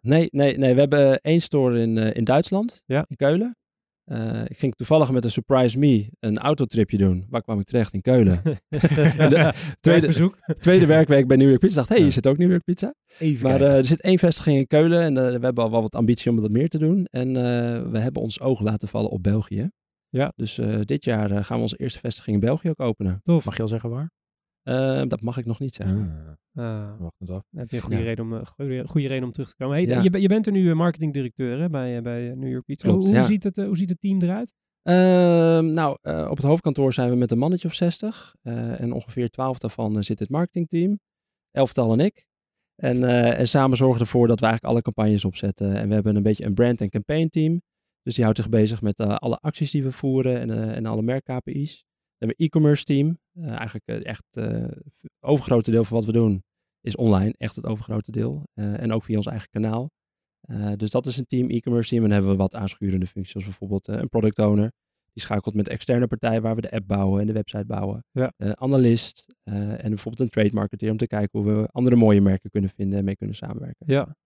Nee, 0.00 0.28
nee, 0.30 0.58
nee. 0.58 0.74
We 0.74 0.80
hebben 0.80 1.20
één 1.20 1.40
store 1.40 1.80
in, 1.80 1.96
in 1.96 2.24
Duitsland, 2.24 2.82
Ja. 2.86 3.04
in 3.08 3.16
Keulen. 3.16 3.56
Eh, 4.06 4.42
ik 4.44 4.58
ging 4.58 4.74
toevallig 4.74 5.12
met 5.12 5.24
een 5.24 5.30
surprise 5.30 5.78
me 5.78 6.08
een 6.20 6.38
autotripje 6.38 6.98
doen. 6.98 7.26
Waar 7.28 7.42
kwam 7.42 7.58
ik 7.58 7.64
terecht? 7.64 7.92
In 7.92 8.00
Keulen. 8.00 8.40
de 8.68 9.52
tweede, 9.80 10.00
werkbezoek. 10.00 10.38
tweede 10.58 10.86
werkweek 10.86 11.26
bij 11.26 11.36
New 11.36 11.48
York 11.48 11.60
Pizza. 11.60 11.76
dacht, 11.76 11.88
hé, 11.88 11.94
hey, 11.94 12.04
Ja. 12.04 12.10
hier 12.10 12.20
zit 12.20 12.26
ook 12.26 12.38
New 12.38 12.50
York 12.50 12.64
Pizza. 12.64 12.94
Even 13.18 13.50
Maar 13.50 13.60
eh, 13.60 13.76
er 13.76 13.84
zit 13.84 14.00
één 14.00 14.18
vestiging 14.18 14.56
in 14.56 14.66
Keulen 14.66 15.00
en 15.00 15.16
eh, 15.16 15.24
we 15.38 15.44
hebben 15.44 15.64
al 15.64 15.70
wel 15.70 15.80
wat 15.80 15.94
ambitie 15.94 16.30
om 16.30 16.40
wat 16.40 16.50
meer 16.50 16.68
te 16.68 16.78
doen. 16.78 17.04
En 17.04 17.32
we 17.90 17.98
hebben 17.98 18.22
ons 18.22 18.40
oog 18.40 18.60
laten 18.60 18.88
vallen 18.88 19.10
op 19.10 19.22
België. 19.22 19.70
Ja. 20.08 20.32
Dus 20.36 20.60
dit 20.80 21.04
jaar 21.04 21.44
gaan 21.44 21.56
we 21.56 21.62
onze 21.62 21.76
eerste 21.76 21.98
vestiging 21.98 22.34
in 22.34 22.40
België 22.46 22.68
ook 22.68 22.80
openen. 22.80 23.20
Tof. 23.22 23.44
Mag 23.44 23.56
je 23.56 23.62
al 23.62 23.68
zeggen 23.68 23.90
waar? 23.90 24.10
Eh, 24.66 25.02
dat 25.08 25.20
mag 25.22 25.36
ik 25.38 25.44
nog 25.44 25.58
niet 25.60 25.74
zeggen. 25.74 25.98
Ah, 26.54 27.00
Wacht 27.00 27.14
eens 27.20 27.30
af. 27.30 27.42
dan 27.50 27.60
heb 27.60 27.70
je 27.70 27.76
een 27.76 27.82
goede, 27.82 27.98
Ja. 27.98 28.02
reden 28.04 28.24
om, 28.24 28.34
eh, 28.34 28.44
goede, 28.44 28.86
goede 28.86 29.06
reden 29.08 29.24
om 29.24 29.32
terug 29.32 29.48
te 29.48 29.56
komen. 29.56 29.76
Hey, 29.76 29.86
Ja. 29.86 30.02
je, 30.02 30.20
je 30.20 30.28
bent 30.28 30.46
er 30.46 30.52
nu 30.52 30.74
marketingdirecteur 30.74 31.60
hè, 31.60 31.68
bij, 31.68 32.02
bij 32.02 32.34
New 32.34 32.50
York 32.50 32.64
Pizza. 32.64 32.88
Klopt, 32.88 33.04
hoe, 33.04 33.14
ja. 33.14 33.22
ziet 33.22 33.44
het, 33.44 33.56
hoe 33.56 33.76
ziet 33.76 33.88
het 33.88 34.00
team 34.00 34.22
eruit? 34.22 34.54
Ehm, 34.82 35.70
nou, 35.74 35.98
eh, 36.02 36.26
op 36.30 36.36
het 36.36 36.46
hoofdkantoor 36.46 36.92
zijn 36.92 37.10
we 37.10 37.16
met 37.16 37.30
een 37.30 37.38
mannetje 37.38 37.68
of 37.68 37.74
60. 37.74 38.34
eh, 38.42 38.80
en 38.80 38.92
ongeveer 38.92 39.28
12 39.30 39.58
daarvan 39.58 40.02
zit 40.04 40.18
het 40.18 40.30
marketingteam. 40.30 40.98
Elftal 41.50 41.92
en 41.92 42.00
ik. 42.00 42.26
En, 42.76 43.04
eh, 43.04 43.38
en 43.38 43.48
samen 43.48 43.76
zorgen 43.76 44.00
ervoor 44.00 44.26
dat 44.28 44.40
we 44.40 44.46
eigenlijk 44.46 44.74
alle 44.74 44.82
campagnes 44.82 45.24
opzetten. 45.24 45.74
En 45.76 45.88
we 45.88 45.94
hebben 45.94 46.16
een 46.16 46.22
beetje 46.22 46.44
een 46.44 46.54
brand- 46.54 46.80
en 46.80 46.88
campaign 46.90 47.28
team. 47.28 47.62
Dus 48.02 48.14
die 48.14 48.24
houdt 48.24 48.38
zich 48.38 48.48
bezig 48.48 48.82
met 48.82 49.00
eh, 49.00 49.14
alle 49.14 49.38
acties 49.40 49.70
die 49.70 49.82
we 49.82 49.92
voeren 49.92 50.40
en, 50.40 50.50
eh, 50.50 50.76
en 50.76 50.86
alle 50.86 51.02
merk-KPI's. 51.02 51.72
We 51.78 52.16
hebben 52.18 52.36
een 52.38 52.46
e-commerce 52.46 52.84
team. 52.84 53.18
Eh, 53.36 53.48
eigenlijk 53.48 53.86
eh, 53.86 54.04
echt 54.04 54.24
eh, 54.30 54.44
het 54.44 55.10
overgrote 55.20 55.70
deel 55.70 55.84
van 55.84 55.96
wat 55.96 56.06
we 56.06 56.12
doen 56.12 56.44
is 56.80 56.96
online. 56.96 57.34
Echt 57.36 57.56
het 57.56 57.66
overgrote 57.66 58.10
deel. 58.10 58.48
En 58.54 58.92
ook 58.92 59.04
via 59.04 59.16
ons 59.16 59.26
eigen 59.26 59.48
kanaal. 59.50 59.90
Dus 60.76 60.90
dat 60.90 61.06
is 61.06 61.16
een 61.16 61.26
team, 61.26 61.48
e-commerce 61.48 61.88
team. 61.88 62.02
En 62.02 62.08
dan 62.08 62.18
hebben 62.18 62.36
we 62.36 62.42
wat 62.42 62.54
aanschurende 62.54 63.06
functies, 63.06 63.30
zoals 63.30 63.46
bijvoorbeeld 63.46 63.86
een 63.86 64.08
product 64.08 64.38
owner. 64.38 64.72
Die 65.12 65.22
schakelt 65.22 65.54
met 65.54 65.68
externe 65.68 66.06
partij 66.06 66.40
waar 66.40 66.54
we 66.54 66.60
de 66.60 66.70
app 66.70 66.86
bouwen 66.86 67.20
en 67.20 67.26
de 67.26 67.32
website 67.32 67.64
bouwen. 67.64 68.04
Ja. 68.10 68.32
Analist 68.38 69.26
en 69.44 69.88
bijvoorbeeld 69.88 70.20
een 70.20 70.28
trade 70.28 70.54
marketeer 70.54 70.90
om 70.90 70.96
te 70.96 71.06
kijken 71.06 71.40
hoe 71.40 71.52
we 71.52 71.68
andere 71.72 71.96
mooie 71.96 72.20
merken 72.20 72.50
kunnen 72.50 72.70
vinden 72.70 72.98
en 72.98 73.04
mee 73.04 73.16
kunnen 73.16 73.36
samenwerken. 73.36 73.86
Ja. 73.86 74.16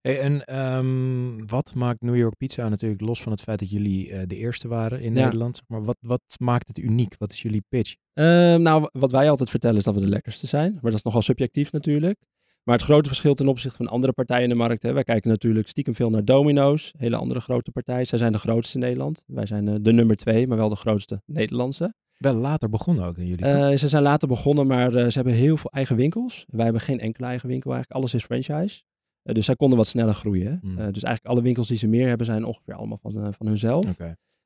Hey, 0.00 0.20
en 0.20 0.44
ehm, 0.44 1.46
wat 1.46 1.74
maakt 1.74 2.02
New 2.02 2.16
York 2.16 2.36
Pizza 2.36 2.68
natuurlijk 2.68 3.00
los 3.00 3.22
van 3.22 3.32
het 3.32 3.42
feit 3.42 3.58
dat 3.58 3.70
jullie 3.70 4.10
eh, 4.12 4.22
de 4.26 4.36
eerste 4.36 4.68
waren 4.68 5.00
in 5.00 5.14
Ja. 5.14 5.22
Nederland? 5.24 5.62
Maar 5.66 5.84
wat, 5.84 5.96
wat 6.00 6.22
maakt 6.40 6.68
het 6.68 6.78
uniek? 6.78 7.14
Wat 7.18 7.32
is 7.32 7.42
jullie 7.42 7.64
pitch? 7.68 7.94
Ehm, 8.12 8.62
nou, 8.62 8.88
wat 8.92 9.10
wij 9.10 9.30
altijd 9.30 9.50
vertellen 9.50 9.76
is 9.76 9.84
dat 9.84 9.94
we 9.94 10.00
de 10.00 10.08
lekkerste 10.08 10.46
zijn. 10.46 10.72
Maar 10.72 10.82
dat 10.82 10.94
is 10.94 11.02
nogal 11.02 11.22
subjectief 11.22 11.72
natuurlijk. 11.72 12.18
Maar 12.64 12.76
het 12.76 12.86
grote 12.86 13.08
verschil 13.08 13.34
ten 13.34 13.48
opzichte 13.48 13.76
van 13.76 13.86
andere 13.88 14.12
partijen 14.12 14.42
in 14.42 14.48
de 14.48 14.54
markt. 14.54 14.82
Hè, 14.82 14.92
wij 14.92 15.04
kijken 15.04 15.30
natuurlijk 15.30 15.68
stiekem 15.68 15.94
veel 15.94 16.10
naar 16.10 16.24
Domino's. 16.24 16.92
Hele 16.96 17.16
andere 17.16 17.40
grote 17.40 17.70
partij. 17.70 18.04
Zij 18.04 18.18
zijn 18.18 18.32
de 18.32 18.38
grootste 18.38 18.78
in 18.78 18.84
Nederland. 18.84 19.24
Wij 19.26 19.46
zijn 19.46 19.68
eh, 19.68 19.74
de 19.80 19.92
nummer 19.92 20.16
twee, 20.16 20.46
maar 20.46 20.56
wel 20.56 20.68
de 20.68 20.76
grootste 20.76 21.22
Nederlandse. 21.26 21.94
Wel 22.18 22.34
later 22.34 22.68
begonnen 22.68 23.04
ook 23.04 23.16
in 23.18 23.26
jullie. 23.26 23.44
Eh, 23.44 23.76
ze 23.76 23.88
zijn 23.88 24.02
later 24.02 24.28
begonnen, 24.28 24.66
maar 24.66 24.92
ze 24.92 25.10
hebben 25.12 25.32
heel 25.32 25.56
veel 25.56 25.70
eigen 25.70 25.96
winkels. 25.96 26.44
Wij 26.48 26.64
hebben 26.64 26.82
geen 26.82 27.00
enkele 27.00 27.26
eigen 27.26 27.48
winkel 27.48 27.72
eigenlijk. 27.72 28.00
Alles 28.00 28.14
is 28.14 28.24
franchise. 28.24 28.82
Eh, 29.22 29.34
dus 29.34 29.44
zij 29.44 29.56
konden 29.56 29.78
wat 29.78 29.86
sneller 29.86 30.14
groeien. 30.14 30.58
Hmm. 30.60 30.70
Eh, 30.70 30.76
dus 30.76 31.02
eigenlijk 31.02 31.24
alle 31.24 31.42
winkels 31.42 31.68
die 31.68 31.76
ze 31.76 31.86
meer 31.86 32.08
hebben 32.08 32.26
zijn 32.26 32.44
ongeveer 32.44 32.74
allemaal 32.74 32.98
van, 33.02 33.24
eh, 33.24 33.28
van 33.30 33.46
hunzelf. 33.46 33.84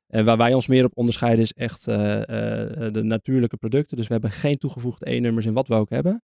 En 0.07 0.25
waar 0.25 0.37
wij 0.37 0.53
ons 0.53 0.67
meer 0.67 0.85
op 0.85 0.97
onderscheiden 0.97 1.41
is 1.41 1.53
echt 1.53 1.85
de 1.85 3.01
natuurlijke 3.03 3.57
producten. 3.57 3.97
Dus 3.97 4.07
we 4.07 4.13
hebben 4.13 4.31
geen 4.31 4.57
toegevoegde 4.57 5.09
E-nummers 5.09 5.45
in 5.45 5.53
wat 5.53 5.67
we 5.67 5.73
ook 5.73 5.89
hebben. 5.89 6.23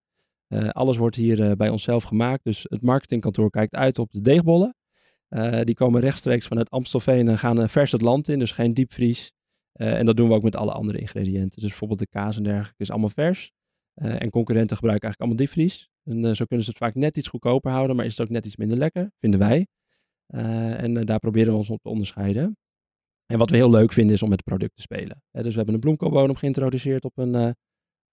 Alles 0.69 0.97
wordt 0.97 1.15
hier 1.15 1.55
bij 1.55 1.69
onszelf 1.69 2.03
gemaakt. 2.03 2.43
Dus 2.43 2.65
het 2.69 2.81
marketingkantoor 2.81 3.49
kijkt 3.49 3.75
uit 3.75 3.99
op 3.99 4.11
de 4.11 4.21
deegbollen. 4.21 4.75
Die 5.63 5.75
komen 5.75 6.01
rechtstreeks 6.01 6.47
vanuit 6.47 6.69
Amstelveen 6.69 7.27
en 7.27 7.37
gaan 7.37 7.69
vers 7.69 7.91
het 7.91 8.01
land 8.01 8.27
in. 8.27 8.39
Dus 8.39 8.51
geen 8.51 8.73
diepvries. 8.73 9.31
En 9.73 10.05
dat 10.05 10.17
doen 10.17 10.27
we 10.27 10.33
ook 10.33 10.43
met 10.43 10.55
alle 10.55 10.71
andere 10.71 10.99
ingrediënten. 10.99 11.59
Dus 11.59 11.69
bijvoorbeeld 11.69 11.99
de 11.99 12.07
kaas 12.07 12.37
en 12.37 12.43
dergelijke 12.43 12.83
is 12.83 12.91
allemaal 12.91 13.09
vers. 13.09 13.51
Eh, 13.99 14.21
en 14.21 14.29
concurrenten 14.29 14.77
gebruiken 14.77 15.07
eigenlijk 15.07 15.19
allemaal 15.19 15.35
diepvries. 15.35 15.89
En 16.03 16.25
eh, 16.25 16.35
zo 16.35 16.45
kunnen 16.45 16.65
ze 16.65 16.71
het 16.71 16.79
vaak 16.79 16.95
net 16.95 17.17
iets 17.17 17.27
goedkoper 17.27 17.71
houden, 17.71 17.95
maar 17.95 18.05
is 18.05 18.17
het 18.17 18.27
ook 18.27 18.33
net 18.33 18.45
iets 18.45 18.55
minder 18.55 18.77
lekker, 18.77 19.11
vinden 19.17 19.39
wij. 19.39 19.67
Eh, 20.25 20.83
en 20.83 21.05
daar 21.05 21.19
proberen 21.19 21.51
we 21.51 21.57
ons 21.57 21.69
op 21.69 21.81
te 21.81 21.89
onderscheiden. 21.89 22.57
En 23.25 23.37
wat 23.37 23.49
we 23.49 23.55
heel 23.55 23.69
leuk 23.69 23.91
vinden 23.91 24.15
is 24.15 24.21
om 24.21 24.29
met 24.29 24.37
het 24.37 24.47
product 24.47 24.75
te 24.75 24.81
spelen. 24.81 25.23
Dus 25.31 25.49
we 25.49 25.55
hebben 25.55 25.73
een 25.73 25.79
bloemkoolbodem 25.79 26.35
geïntroduceerd 26.35 27.05
op 27.05 27.17
een 27.17 27.55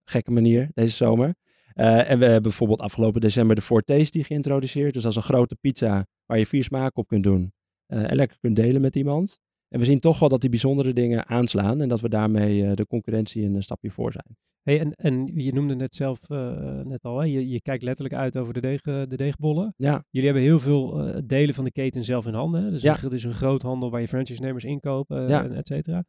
gekke 0.05 0.31
manier 0.31 0.71
deze 0.75 0.97
zomer. 0.97 1.35
En 1.73 2.19
we 2.19 2.25
hebben 2.25 2.43
bijvoorbeeld 2.43 2.81
afgelopen 2.81 3.21
december 3.21 3.57
de 3.57 3.63
Four 3.63 3.83
Tasty 3.83 4.23
geïntroduceerd. 4.23 4.93
Dus 4.93 5.03
dat 5.03 5.11
is 5.11 5.17
een 5.17 5.23
grote 5.23 5.57
pizza 5.57 6.07
waar 6.27 6.39
je 6.39 6.47
vier 6.47 6.63
smaken 6.63 7.03
op 7.03 7.07
kunt 7.09 7.23
doen. 7.23 7.53
en 7.87 8.17
lekker 8.17 8.39
kunt 8.41 8.57
delen 8.57 8.81
met 8.81 8.97
iemand. 8.97 9.39
En 9.69 9.79
we 9.79 9.85
zien 9.85 10.01
toch 10.01 10.19
wel 10.19 10.29
dat 10.29 10.41
die 10.41 10.51
bijzondere 10.51 10.93
dingen 10.93 11.27
aanslaan. 11.27 11.81
En 11.81 11.89
dat 11.89 12.01
we 12.01 12.09
daarmee 12.09 12.65
eh, 12.65 12.75
de 12.75 12.87
concurrentie 12.87 13.45
een 13.45 13.63
stapje 13.63 13.91
voor 13.91 14.13
zijn. 14.13 14.37
Hey, 14.63 14.81
en, 14.81 14.93
en 14.93 15.31
je 15.35 15.53
noemde 15.53 15.75
net 15.75 15.95
zelf 15.95 16.31
eh, 16.31 16.81
net 16.85 17.03
al, 17.03 17.19
hè? 17.19 17.25
Je, 17.25 17.49
je 17.49 17.61
kijkt 17.63 17.83
letterlijk 17.83 18.15
uit 18.17 18.37
over 18.37 18.55
de, 18.55 18.61
deeg, 18.61 18.81
eh, 18.83 19.03
de 19.09 19.17
deegbollen. 19.17 19.75
Ja, 19.77 20.05
Jullie 20.11 20.29
hebben 20.29 20.47
heel 20.47 20.61
veel 20.61 21.01
eh, 21.07 21.23
delen 21.25 21.55
van 21.55 21.65
de 21.65 21.71
keten 21.73 22.05
zelf 22.05 22.27
in 22.27 22.35
handen. 22.35 22.65
Hè? 22.65 22.71
Dus 22.71 22.83
Ja. 22.83 23.03
een, 23.03 23.11
dus 23.11 23.25
een 23.25 23.33
groothandel 23.33 23.91
waar 23.91 24.01
je 24.01 24.09
franchise-nemers 24.09 24.65
inkopen, 24.65 25.23
eh, 25.25 25.29
Ja. 25.29 25.49
et 25.49 25.67
cetera. 25.67 26.05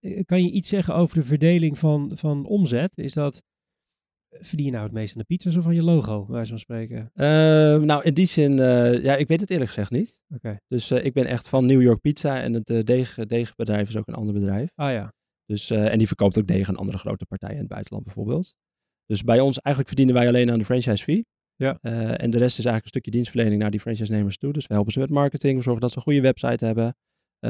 Eh, 0.00 0.24
Kan 0.24 0.42
je 0.42 0.50
iets 0.50 0.68
zeggen 0.68 0.94
over 0.94 1.16
de 1.16 1.24
verdeling 1.24 1.78
van, 1.78 2.10
van 2.14 2.46
omzet? 2.46 2.98
Is 2.98 3.14
dat, 3.14 3.42
verdien 4.30 4.66
je 4.66 4.72
nou 4.72 4.84
het 4.84 4.92
meest 4.92 5.16
aan 5.16 5.24
de 5.26 5.36
pizza's 5.36 5.56
of 5.56 5.66
aan 5.66 5.74
je 5.74 5.82
logo, 5.82 6.26
wijze 6.28 6.48
van 6.48 6.58
spreken? 6.58 7.10
Eh, 7.14 7.26
nou 7.76 8.02
in 8.02 8.14
die 8.14 8.26
zin, 8.26 8.60
eh, 8.60 9.02
ja, 9.02 9.16
ik 9.16 9.28
weet 9.28 9.40
het 9.40 9.50
eerlijk 9.50 9.70
gezegd 9.70 9.90
niet. 9.90 10.24
Oké. 10.34 10.56
Dus 10.68 10.90
eh, 10.90 11.04
ik 11.04 11.12
ben 11.12 11.26
echt 11.26 11.48
van 11.48 11.66
New 11.66 11.82
York 11.82 12.00
Pizza. 12.00 12.40
En 12.42 12.52
het 12.52 12.70
eh, 12.70 12.80
deeg, 12.80 13.14
deegbedrijf 13.14 13.88
is 13.88 13.96
ook 13.96 14.06
een 14.06 14.14
ander 14.14 14.34
bedrijf. 14.34 14.70
Ah 14.74 14.92
ja. 14.92 15.12
Dus, 15.46 15.70
en 15.70 15.98
die 15.98 16.06
verkoopt 16.06 16.38
ook 16.38 16.46
deeg 16.46 16.68
aan 16.68 16.76
andere 16.76 16.98
grote 16.98 17.26
partijen 17.26 17.54
in 17.54 17.60
het 17.60 17.70
buitenland 17.70 18.04
bijvoorbeeld. 18.04 18.54
Dus 19.06 19.22
bij 19.22 19.40
ons 19.40 19.58
eigenlijk 19.58 19.88
verdienen 19.88 20.14
wij 20.14 20.28
alleen 20.28 20.50
aan 20.50 20.58
de 20.58 20.64
franchise 20.64 21.04
fee. 21.04 21.26
Ja. 21.56 21.78
En 21.80 22.30
de 22.30 22.38
rest 22.38 22.58
is 22.58 22.64
eigenlijk 22.64 22.82
een 22.82 22.88
stukje 22.88 23.10
dienstverlening 23.10 23.60
naar 23.60 23.70
die 23.70 23.80
franchise-nemers 23.80 24.36
toe. 24.36 24.52
Dus 24.52 24.66
we 24.66 24.74
helpen 24.74 24.92
ze 24.92 24.98
met 24.98 25.10
marketing. 25.10 25.56
We 25.56 25.62
zorgen 25.62 25.80
dat 25.80 25.90
ze 25.90 25.96
een 25.96 26.02
goede 26.02 26.20
website 26.20 26.64
hebben. 26.64 26.96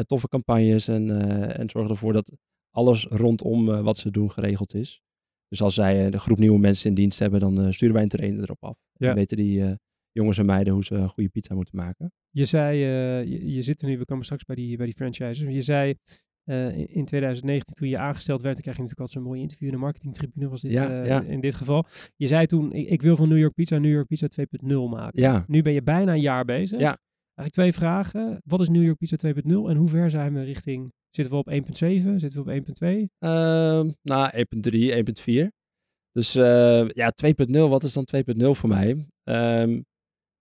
toffe 0.07 0.29
campagnes. 0.29 0.89
En, 0.89 1.11
en 1.57 1.71
zorgen 1.71 1.91
ervoor 1.91 2.13
dat 2.13 2.33
alles 2.71 3.05
rondom 3.05 3.83
wat 3.83 3.97
ze 3.97 4.11
doen 4.11 4.31
geregeld 4.31 4.75
is. 4.75 5.01
Dus 5.49 5.63
als 5.63 5.75
zij 5.75 6.05
eh, 6.05 6.11
de 6.11 6.19
groep 6.19 6.39
nieuwe 6.39 6.59
mensen 6.59 6.89
in 6.89 6.95
dienst 6.95 7.19
hebben, 7.19 7.41
dan 7.41 7.61
eh, 7.61 7.71
sturen 7.71 7.95
wij 7.95 8.03
een 8.03 8.09
trainer 8.09 8.43
erop 8.43 8.65
af. 8.65 8.79
Ja. 8.93 9.07
Dan 9.07 9.17
weten 9.17 9.37
die 9.37 9.63
eh, 9.63 9.73
jongens 10.13 10.39
en 10.39 10.47
meiden 10.47 10.73
hoe 10.73 10.85
ze 10.85 10.95
een 10.95 11.09
goede 11.09 11.29
pizza 11.29 11.55
moeten 11.55 11.77
maken. 11.77 12.13
Je 12.31 12.45
zei, 12.45 12.79
je, 12.79 13.53
je 13.53 13.63
zit 13.63 13.83
er 13.83 13.89
nu, 13.89 13.99
we 13.99 14.05
komen 14.05 14.25
straks 14.25 14.45
bij 14.45 14.57
die, 14.57 14.77
bij 14.77 14.87
die 14.87 14.95
franchises. 14.95 15.39
Je 15.39 15.63
zei 15.63 15.95
in, 16.45 16.89
in 16.89 17.05
2019, 17.05 17.75
toen 17.75 17.89
je 17.89 17.99
aangesteld 17.99 18.43
werd, 18.43 18.55
dan 18.55 18.63
krijg 18.63 18.77
je 18.77 18.83
natuurlijk 18.83 19.09
altijd 19.11 19.25
zo'n 19.25 19.33
mooi 19.33 19.41
interview 19.41 19.69
in 19.69 19.75
de 19.75 19.81
marketingtribune, 19.81 20.49
was 20.49 20.61
dit 20.61 20.73
Ja, 20.73 21.05
ja. 21.05 21.23
in 21.23 21.41
dit 21.41 21.55
geval. 21.55 21.87
Je 22.17 22.27
zei 22.27 22.47
toen, 22.47 22.73
ik, 22.73 22.89
ik 22.89 23.03
wil 23.03 23.17
van 23.17 23.29
New 23.29 23.39
York 23.39 23.55
Pizza 23.55 23.79
New 23.79 23.93
York 23.93 24.07
Pizza 24.07 24.27
2.0 24.41 24.67
maken. 24.91 25.23
Ja, 25.23 25.45
Nu 25.47 25.63
ben 25.63 25.73
je 25.73 25.83
bijna 25.83 26.13
een 26.13 26.21
jaar 26.21 26.45
bezig. 26.45 26.81
Ja. 26.81 26.99
Eigenlijk 27.37 27.53
twee 27.53 27.73
vragen. 27.73 28.41
Wat 28.45 28.61
is 28.61 28.69
New 28.69 28.83
York 28.83 28.99
Pizza 28.99 29.17
2.0 29.27 29.43
en 29.47 29.77
hoe 29.77 29.89
ver 29.89 30.11
zijn 30.11 30.35
we 30.35 30.43
richting, 30.43 30.93
zitten 31.11 31.35
we 31.35 31.39
op 31.39 31.51
1.7, 31.51 32.15
zitten 32.17 32.45
we 32.45 32.53
op 32.53 32.67
1.2? 32.67 32.87
Ehm 33.19 33.91
nou, 34.03 34.31
1.3, 34.35 35.45
1.4. 35.45 35.47
Dus 36.13 36.35
eh, 36.35 36.89
ja, 36.89 37.13
2.0, 37.25 37.69
wat 37.69 37.83
is 37.83 37.93
dan 37.93 38.07
2.0 38.17 38.51
voor 38.51 38.69
mij? 38.69 39.07
Ehm, 39.23 39.81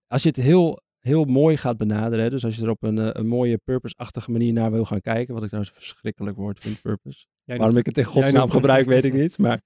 als 0.06 0.22
je 0.22 0.28
het 0.28 0.36
heel, 0.36 0.80
heel 1.06 1.24
mooi 1.24 1.56
gaat 1.56 1.76
benaderen, 1.76 2.24
hè, 2.24 2.30
dus 2.30 2.44
als 2.44 2.56
je 2.56 2.62
er 2.62 2.70
op 2.70 2.82
een, 2.82 2.98
eh, 2.98 3.08
een 3.12 3.26
mooie 3.26 3.58
purpose-achtige 3.64 4.30
manier 4.30 4.52
naar 4.52 4.70
wil 4.70 4.84
gaan 4.84 5.00
kijken, 5.00 5.34
wat 5.34 5.42
ik 5.42 5.48
trouwens 5.48 5.74
een 5.76 5.80
verschrikkelijk 5.82 6.36
woord 6.36 6.58
vind, 6.58 6.80
purpose. 6.82 7.26
Jij 7.44 7.56
Waarom 7.58 7.76
ik 7.76 7.86
het 7.86 7.98
in 7.98 8.04
godsnaam 8.04 8.50
gebruik, 8.50 8.86
weet 8.86 9.04
ik 9.04 9.12
niet. 9.12 9.38
Maar 9.38 9.60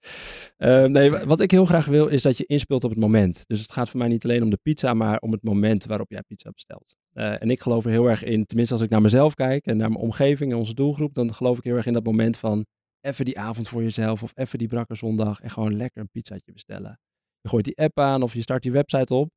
eh, 0.57 0.85
nee, 0.85 1.11
wa- 1.11 1.27
wat 1.27 1.41
ik 1.41 1.51
heel 1.51 1.65
graag 1.65 1.87
wil, 1.87 2.07
is 2.07 2.23
dat 2.23 2.37
je 2.37 2.45
inspeelt 2.47 2.85
op 2.85 2.91
het 2.91 2.99
moment. 2.99 3.45
Dus 3.47 3.61
het 3.61 3.73
gaat 3.73 3.89
voor 3.89 3.99
mij 3.99 4.09
niet 4.09 4.25
alleen 4.25 4.43
om 4.43 4.51
de 4.51 4.59
pizza, 4.63 4.95
maar 4.95 5.19
om 5.19 5.33
het 5.33 5.43
moment 5.43 5.85
waarop 5.85 6.11
jij 6.11 6.23
pizza 6.27 6.51
bestelt. 6.51 6.97
Eh, 7.13 7.43
en 7.43 7.51
ik 7.51 7.61
geloof 7.61 7.85
er 7.85 7.91
heel 7.91 8.07
erg 8.07 8.25
in, 8.25 8.45
tenminste 8.47 8.75
als 8.75 8.83
ik 8.83 8.91
naar 8.91 9.01
mezelf 9.01 9.35
kijk 9.35 9.67
en 9.67 9.77
naar 9.77 9.89
mijn 9.89 10.01
omgeving 10.01 10.53
en 10.53 10.59
onze 10.59 10.75
doelgroep, 10.75 11.15
dan 11.15 11.35
geloof 11.35 11.59
ik 11.59 11.65
heel 11.65 11.77
erg 11.77 11.87
in 11.87 11.93
dat 11.93 12.05
moment 12.05 12.37
van 12.39 12.67
even 13.01 13.25
die 13.25 13.39
avond 13.39 13.69
voor 13.69 13.83
jezelf 13.83 14.23
of 14.23 14.33
even 14.35 14.59
die 14.59 14.69
brakke 14.69 14.95
zondag 14.95 15.41
en 15.41 15.51
gewoon 15.51 15.77
lekker 15.77 16.01
een 16.01 16.11
pizzaatje 16.11 16.53
bestellen. 16.53 17.01
Je 17.41 17.49
gooit 17.49 17.65
die 17.65 17.77
app 17.79 17.99
aan 17.99 18.23
of 18.23 18.35
je 18.35 18.41
start 18.41 18.63
die 18.63 18.73
website 18.73 19.15
op. 19.15 19.29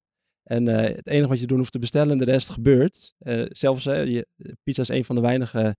En 0.44 0.68
eh, 0.68 0.96
het 0.96 1.08
enige 1.08 1.28
wat 1.28 1.40
je 1.40 1.48
doen 1.48 1.58
hoeft 1.58 1.72
te 1.72 1.80
bestellen 1.80 2.12
en 2.12 2.18
de 2.18 2.26
rest 2.26 2.50
gebeurt. 2.50 3.14
Eh, 3.18 3.46
zelfs 3.50 3.86
eh, 3.86 4.06
je, 4.06 4.28
pizza 4.64 4.82
is 4.82 4.88
een 4.88 5.06
van 5.06 5.16
de 5.16 5.22
weinige 5.22 5.76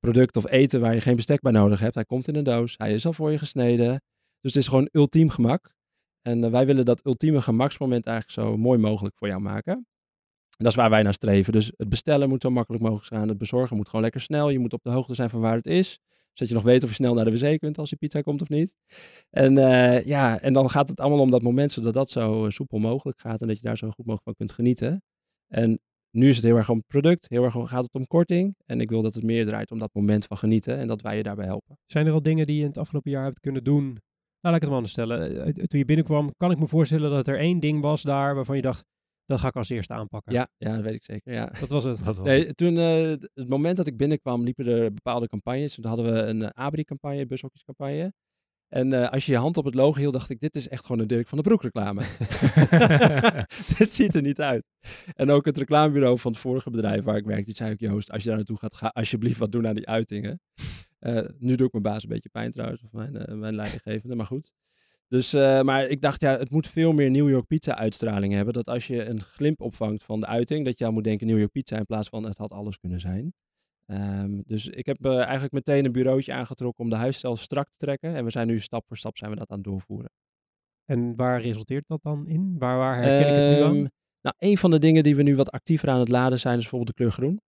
producten 0.00 0.44
of 0.44 0.50
eten 0.50 0.80
waar 0.80 0.94
je 0.94 1.00
geen 1.00 1.16
bestek 1.16 1.40
bij 1.40 1.52
nodig 1.52 1.80
hebt. 1.80 1.94
Hij 1.94 2.04
komt 2.04 2.28
in 2.28 2.34
een 2.34 2.44
doos, 2.44 2.74
hij 2.76 2.92
is 2.92 3.06
al 3.06 3.12
voor 3.12 3.30
je 3.30 3.38
gesneden. 3.38 4.02
Dus 4.40 4.52
het 4.52 4.62
is 4.62 4.68
gewoon 4.68 4.88
ultiem 4.92 5.28
gemak. 5.28 5.72
En 6.22 6.50
wij 6.50 6.66
willen 6.66 6.84
dat 6.84 7.06
ultieme 7.06 7.40
gemaksmoment 7.40 8.06
eigenlijk 8.06 8.48
zo 8.48 8.56
mooi 8.56 8.78
mogelijk 8.78 9.16
voor 9.16 9.28
jou 9.28 9.40
maken. 9.40 9.72
En 10.58 10.64
dat 10.64 10.72
is 10.72 10.74
waar 10.74 10.90
wij 10.90 11.02
naar 11.02 11.12
streven. 11.12 11.52
Dus 11.52 11.72
het 11.76 11.88
bestellen 11.88 12.28
moet 12.28 12.42
zo 12.42 12.50
makkelijk 12.50 12.82
mogelijk 12.82 13.06
gaan. 13.06 13.28
Het 13.28 13.38
bezorgen 13.38 13.76
moet 13.76 13.86
gewoon 13.86 14.02
lekker 14.02 14.20
snel. 14.20 14.50
Je 14.50 14.58
moet 14.58 14.72
op 14.72 14.82
de 14.82 14.90
hoogte 14.90 15.14
zijn 15.14 15.30
van 15.30 15.40
waar 15.40 15.56
het 15.56 15.66
is. 15.66 15.98
Zodat 16.38 16.48
je 16.48 16.54
nog 16.54 16.64
weet 16.72 16.82
of 16.82 16.88
je 16.88 16.94
snel 16.94 17.14
naar 17.14 17.24
de 17.24 17.38
wc 17.38 17.58
kunt 17.58 17.78
als 17.78 17.88
die 17.88 17.98
pizza 17.98 18.20
komt 18.20 18.42
of 18.42 18.48
niet. 18.48 18.74
En, 19.30 19.58
eh, 19.58 20.04
ja, 20.04 20.40
en 20.40 20.52
dan 20.52 20.70
gaat 20.70 20.88
het 20.88 21.00
allemaal 21.00 21.20
om 21.20 21.30
dat 21.30 21.42
moment, 21.42 21.72
zodat 21.72 21.94
dat 21.94 22.10
zo 22.10 22.44
eh, 22.44 22.50
soepel 22.50 22.78
mogelijk 22.78 23.20
gaat. 23.20 23.40
En 23.42 23.46
dat 23.48 23.56
je 23.56 23.62
daar 23.62 23.76
zo 23.76 23.86
goed 23.86 23.96
mogelijk 24.06 24.22
van 24.24 24.34
kunt 24.34 24.52
genieten. 24.52 25.02
En 25.54 25.78
nu 26.10 26.28
is 26.28 26.36
het 26.36 26.44
heel 26.44 26.56
erg 26.56 26.70
om 26.70 26.82
product. 26.86 27.28
Heel 27.28 27.44
erg 27.44 27.56
om- 27.56 27.66
gaat 27.66 27.82
het 27.82 27.94
om 27.94 28.06
korting. 28.06 28.54
En 28.66 28.80
ik 28.80 28.88
wil 28.90 29.02
dat 29.02 29.14
het 29.14 29.22
meer 29.22 29.44
draait 29.44 29.70
om 29.70 29.78
dat 29.78 29.90
moment 29.94 30.24
van 30.26 30.36
genieten. 30.36 30.76
En 30.78 30.86
dat 30.86 31.02
wij 31.02 31.16
je 31.16 31.22
daarbij 31.22 31.46
helpen. 31.46 31.76
Zijn 31.86 32.06
er 32.06 32.12
al 32.12 32.22
dingen 32.22 32.46
die 32.46 32.56
je 32.56 32.62
in 32.62 32.68
het 32.68 32.78
afgelopen 32.78 33.10
jaar 33.10 33.24
hebt 33.24 33.40
kunnen 33.40 33.64
doen? 33.64 33.84
Nou, 33.84 33.96
laat 34.40 34.54
ik 34.54 34.60
het 34.60 34.68
maar 34.68 34.76
anders 34.76 34.92
stellen. 34.92 35.44
Eh, 35.46 35.52
Toen 35.64 35.78
je 35.78 35.84
binnenkwam, 35.84 36.30
kan 36.36 36.50
ik 36.50 36.58
me 36.58 36.66
voorstellen 36.68 37.10
dat 37.10 37.26
er 37.26 37.38
één 37.38 37.60
ding 37.60 37.80
was 37.80 38.02
daar 38.02 38.34
waarvan 38.34 38.56
je 38.56 38.62
dacht, 38.62 38.84
dat 39.28 39.40
ga 39.40 39.48
ik 39.48 39.56
als 39.56 39.68
eerste 39.68 39.92
aanpakken. 39.92 40.32
Ja, 40.32 40.48
ja 40.56 40.74
dat 40.74 40.82
weet 40.82 40.94
ik 40.94 41.04
zeker. 41.04 41.32
Ja. 41.32 41.52
Dat 41.60 41.68
was 41.68 41.84
het. 41.84 42.00
Wat 42.00 42.16
was 42.16 42.26
Nee, 42.26 42.46
het? 42.46 42.56
toen, 42.56 42.78
eh, 42.78 43.10
het 43.34 43.48
moment 43.48 43.76
dat 43.76 43.86
ik 43.86 43.96
binnenkwam, 43.96 44.44
liepen 44.44 44.66
er 44.66 44.92
bepaalde 44.92 45.26
campagnes. 45.28 45.74
Toen 45.74 45.84
hadden 45.84 46.12
we 46.12 46.20
een 46.20 46.42
eh, 46.42 46.64
Abri-campagne, 46.64 47.26
bushokjescampagne. 47.26 48.12
En 48.68 48.92
eh, 48.92 49.10
als 49.10 49.26
je 49.26 49.32
je 49.32 49.38
hand 49.38 49.56
op 49.56 49.64
het 49.64 49.74
logo 49.74 49.98
hield, 49.98 50.12
dacht 50.12 50.30
ik, 50.30 50.40
dit 50.40 50.56
is 50.56 50.68
echt 50.68 50.84
gewoon 50.86 51.00
een 51.00 51.06
Dirk 51.06 51.28
van 51.28 51.38
de 51.38 51.44
Broek 51.44 51.62
reclame. 51.62 52.00
dit 53.78 53.92
ziet 53.92 54.14
er 54.14 54.22
niet 54.22 54.40
uit. 54.40 54.64
En 55.14 55.30
ook 55.30 55.44
het 55.44 55.56
reclamebureau 55.56 56.18
van 56.18 56.32
het 56.32 56.40
vorige 56.40 56.70
bedrijf 56.70 57.04
waar 57.04 57.16
ik 57.16 57.24
werkte, 57.24 57.44
die 57.44 57.54
zei 57.54 57.72
ook, 57.72 57.80
Joost, 57.80 58.10
als 58.10 58.22
je 58.22 58.28
daar 58.28 58.36
naartoe 58.36 58.56
gaat, 58.58 58.74
ga 58.76 58.86
alsjeblieft 58.86 59.38
wat 59.38 59.52
doen 59.52 59.66
aan 59.66 59.74
die 59.74 59.86
uitingen. 59.86 60.40
Eh, 60.98 61.28
nu 61.38 61.54
doe 61.54 61.66
ik 61.66 61.72
mijn 61.72 61.84
baas 61.84 62.02
een 62.02 62.08
beetje 62.08 62.28
pijn 62.28 62.50
trouwens, 62.50 62.82
of 62.82 62.92
mijn, 62.92 63.38
mijn 63.38 63.54
leidinggevende, 63.54 64.14
maar 64.14 64.26
goed. 64.26 64.52
Dus, 65.08 65.32
eh, 65.32 65.60
maar 65.62 65.86
ik 65.86 66.00
dacht, 66.00 66.20
ja, 66.20 66.38
het 66.38 66.50
moet 66.50 66.66
veel 66.66 66.92
meer 66.92 67.10
New 67.10 67.28
York 67.28 67.46
Pizza 67.46 67.76
uitstraling 67.76 68.32
hebben. 68.32 68.54
Dat 68.54 68.68
als 68.68 68.86
je 68.86 69.04
een 69.04 69.20
glimp 69.20 69.60
opvangt 69.60 70.04
van 70.04 70.20
de 70.20 70.26
uiting, 70.26 70.64
dat 70.64 70.78
je 70.78 70.84
al 70.84 70.92
moet 70.92 71.04
denken 71.04 71.26
New 71.26 71.38
York 71.38 71.50
Pizza 71.50 71.76
in 71.76 71.86
plaats 71.86 72.08
van 72.08 72.24
het 72.24 72.36
had 72.36 72.52
alles 72.52 72.78
kunnen 72.78 73.00
zijn. 73.00 73.32
Ehm, 73.86 74.40
dus 74.46 74.68
ik 74.68 74.86
heb 74.86 75.04
eh, 75.04 75.22
eigenlijk 75.22 75.52
meteen 75.52 75.84
een 75.84 75.92
bureautje 75.92 76.32
aangetrokken 76.32 76.84
om 76.84 76.90
de 76.90 76.96
huisstijl 76.96 77.36
strak 77.36 77.70
te 77.70 77.76
trekken. 77.76 78.14
En 78.14 78.24
we 78.24 78.30
zijn 78.30 78.46
nu 78.46 78.58
stap 78.58 78.86
voor 78.86 78.96
stap 78.96 79.16
zijn 79.16 79.30
we 79.30 79.36
dat 79.36 79.50
aan 79.50 79.56
het 79.56 79.66
doorvoeren. 79.66 80.10
En 80.84 81.16
waar 81.16 81.40
resulteert 81.40 81.86
dat 81.88 82.02
dan 82.02 82.26
in? 82.26 82.54
Waar, 82.58 82.78
waar 82.78 82.96
herken 83.02 83.28
ik 83.28 83.40
het 83.42 83.50
nu 83.50 83.56
Ehm, 83.56 83.64
aan? 83.64 83.88
Nou, 84.20 84.34
een 84.38 84.58
van 84.58 84.70
de 84.70 84.78
dingen 84.78 85.02
die 85.02 85.16
we 85.16 85.22
nu 85.22 85.36
wat 85.36 85.50
actiever 85.50 85.88
aan 85.88 85.98
het 86.00 86.08
laden 86.08 86.38
zijn, 86.38 86.54
is 86.56 86.60
bijvoorbeeld 86.60 86.96
de 86.96 87.02
kleur 87.02 87.12
groen. 87.12 87.40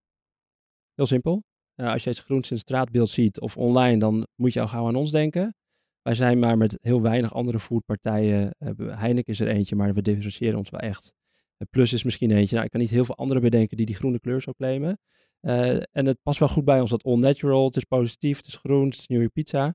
Heel 0.94 1.07
simpel. 1.07 1.42
Eh, 1.75 1.92
als 1.92 2.05
je 2.05 2.11
iets 2.11 2.20
groens 2.20 2.51
in 2.51 2.57
het 2.57 2.66
straatbeeld 2.66 3.09
ziet 3.09 3.40
of 3.40 3.57
online, 3.57 3.99
dan 3.99 4.27
moet 4.37 4.53
je 4.53 4.61
al 4.61 4.68
gauw 4.68 4.87
aan 4.87 4.94
ons 4.94 5.11
denken. 5.11 5.55
Wij 6.03 6.15
zijn 6.15 6.39
maar 6.39 6.57
met 6.59 6.79
heel 6.83 7.03
weinig 7.03 7.35
andere 7.35 7.61
foodpartijen. 7.61 8.55
eh, 8.59 8.71
Heineken 8.77 9.33
is 9.33 9.41
er 9.41 9.49
eentje, 9.49 9.77
maar 9.77 9.95
we 9.95 10.03
differentiëren 10.03 10.59
ons 10.59 10.71
wel 10.71 10.81
echt. 10.81 11.15
En 11.57 11.69
Plus 11.71 11.93
is 11.93 12.03
misschien 12.03 12.31
eentje. 12.31 12.55
Nou, 12.55 12.65
ik 12.65 12.71
kan 12.71 12.81
niet 12.81 12.91
heel 12.91 13.05
veel 13.05 13.17
andere 13.17 13.41
bedenken 13.41 13.77
die 13.77 13.87
die 13.87 13.95
groene 13.95 14.21
kleur 14.21 14.41
zou 14.41 14.57
claimen. 14.57 14.99
Eh, 15.41 15.75
en 15.77 16.07
het 16.07 16.19
past 16.23 16.39
wel 16.39 16.49
goed 16.49 16.65
bij 16.65 16.81
ons, 16.81 16.91
dat 16.91 17.05
all 17.05 17.19
natural. 17.19 17.65
Het 17.65 17.77
is 17.77 17.85
positief, 17.85 18.37
het 18.37 18.47
is 18.47 18.55
groen, 18.55 18.85
het 18.85 18.95
is 18.95 19.07
nieuwe 19.07 19.29
pizza. 19.29 19.75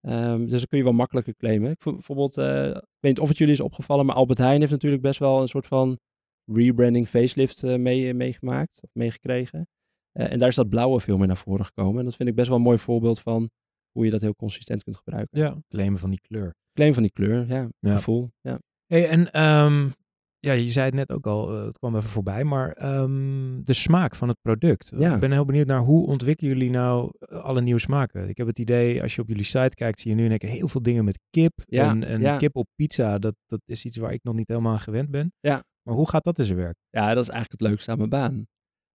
Ehm, 0.00 0.40
dus 0.40 0.50
dan 0.50 0.66
kun 0.68 0.78
je 0.78 0.84
wel 0.84 0.92
makkelijker 0.92 1.34
claimen. 1.34 1.70
Ik, 1.70 1.78
bijvoorbeeld, 1.84 2.36
ik 2.36 2.82
weet 3.00 3.12
niet 3.12 3.20
of 3.20 3.28
het 3.28 3.38
jullie 3.38 3.54
is 3.54 3.60
opgevallen, 3.60 4.06
maar 4.06 4.14
Albert 4.14 4.38
Heijn 4.38 4.60
heeft 4.60 4.72
natuurlijk 4.72 5.02
best 5.02 5.18
wel 5.18 5.40
een 5.40 5.48
soort 5.48 5.66
van 5.66 5.98
rebranding 6.44 7.08
facelift 7.08 7.62
mee, 7.62 8.14
meegemaakt 8.14 8.82
of 8.82 8.90
meegekregen. 8.92 9.68
en 10.12 10.38
daar 10.38 10.48
is 10.48 10.54
dat 10.54 10.68
blauwe 10.68 11.00
veel 11.00 11.16
meer 11.16 11.26
naar 11.26 11.36
voren 11.36 11.64
gekomen. 11.64 11.98
En 11.98 12.04
dat 12.04 12.16
vind 12.16 12.28
ik 12.28 12.34
best 12.34 12.48
wel 12.48 12.56
een 12.56 12.62
mooi 12.62 12.78
voorbeeld 12.78 13.20
van 13.20 13.50
hoe 13.96 14.04
je 14.04 14.10
dat 14.10 14.20
heel 14.20 14.34
consistent 14.34 14.82
kunt 14.82 14.96
gebruiken. 14.96 15.40
Ja, 15.40 15.56
claimen 15.68 15.98
van 15.98 16.10
die 16.10 16.20
kleur. 16.20 16.54
Claim 16.72 16.92
van 16.92 17.02
die 17.02 17.12
kleur, 17.12 17.48
ja. 17.48 17.68
ja. 17.78 17.94
Gevoel, 17.94 18.30
ja. 18.40 18.58
Hey, 18.86 19.08
en 19.08 19.42
um, 19.42 19.92
ja, 20.38 20.52
je 20.52 20.68
zei 20.68 20.86
het 20.86 20.94
net 20.94 21.10
ook 21.12 21.26
al, 21.26 21.56
uh, 21.58 21.64
het 21.64 21.78
kwam 21.78 21.96
even 21.96 22.08
voorbij, 22.08 22.44
maar 22.44 22.94
um, 23.00 23.64
de 23.64 23.72
smaak 23.72 24.14
van 24.14 24.28
het 24.28 24.38
product. 24.42 24.92
Ja. 24.96 25.14
Ik 25.14 25.20
ben 25.20 25.32
heel 25.32 25.44
benieuwd 25.44 25.66
naar 25.66 25.80
hoe 25.80 26.06
ontwikkelen 26.06 26.52
jullie 26.52 26.70
nou 26.70 27.10
eh, 27.18 27.42
alle 27.42 27.60
nieuwe 27.60 27.80
smaken? 27.80 28.28
Ik 28.28 28.36
heb 28.36 28.46
het 28.46 28.58
idee, 28.58 29.02
als 29.02 29.14
je 29.14 29.22
op 29.22 29.28
jullie 29.28 29.44
site 29.44 29.74
kijkt, 29.74 30.00
zie 30.00 30.10
je 30.10 30.16
nu 30.16 30.24
in 30.24 30.30
één 30.30 30.38
keer 30.38 30.50
heel 30.50 30.68
veel 30.68 30.82
dingen 30.82 31.04
met 31.04 31.20
kip. 31.30 31.52
Ja, 31.64 31.90
en, 31.90 32.04
en 32.04 32.20
ja. 32.20 32.36
kip 32.36 32.56
op 32.56 32.68
pizza, 32.74 33.18
dat, 33.18 33.34
dat 33.46 33.60
is 33.64 33.84
iets 33.84 33.96
waar 33.96 34.12
ik 34.12 34.22
nog 34.22 34.34
niet 34.34 34.48
helemaal 34.48 34.72
aan 34.72 34.80
gewend 34.80 35.10
ben. 35.10 35.32
Ja. 35.40 35.64
Maar 35.82 35.94
hoe 35.94 36.08
gaat 36.08 36.24
dat 36.24 36.38
in 36.38 36.44
zijn 36.44 36.58
werk? 36.58 36.76
Ja, 36.90 37.14
dat 37.14 37.22
is 37.22 37.28
eigenlijk 37.28 37.60
het 37.60 37.70
leukste 37.70 37.90
aan 37.90 37.96
mijn 37.96 38.08
baan. 38.08 38.46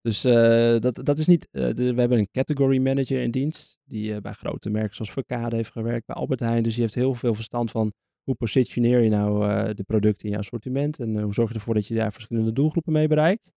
Dus 0.01 0.25
uh, 0.25 0.79
dat, 0.79 1.05
dat 1.05 1.17
is 1.17 1.27
niet. 1.27 1.47
De, 1.51 1.73
we 1.73 1.99
hebben 1.99 2.17
een 2.17 2.31
category 2.31 2.77
manager 2.77 3.21
in 3.21 3.31
dienst. 3.31 3.77
Die 3.83 4.13
uh, 4.13 4.17
bij 4.17 4.33
grote 4.33 4.69
merken 4.69 4.95
zoals 4.95 5.11
Verkade 5.11 5.55
heeft 5.55 5.71
gewerkt, 5.71 6.05
bij 6.05 6.15
Albert 6.15 6.39
Heijn. 6.39 6.63
Dus 6.63 6.73
die 6.73 6.81
heeft 6.81 6.95
heel 6.95 7.13
veel 7.13 7.33
verstand 7.33 7.71
van 7.71 7.93
hoe 8.23 8.35
positioneer 8.35 8.99
je 8.99 9.09
nou 9.09 9.73
de 9.73 9.83
producten 9.83 10.25
in 10.25 10.31
jouw 10.31 10.39
assortiment. 10.39 10.99
En 10.99 11.21
hoe 11.21 11.33
zorg 11.33 11.49
je 11.49 11.55
ervoor 11.55 11.73
dat 11.73 11.87
je 11.87 11.95
daar 11.95 12.11
verschillende 12.11 12.53
doelgroepen 12.53 12.93
mee 12.93 13.07
bereikt. 13.07 13.53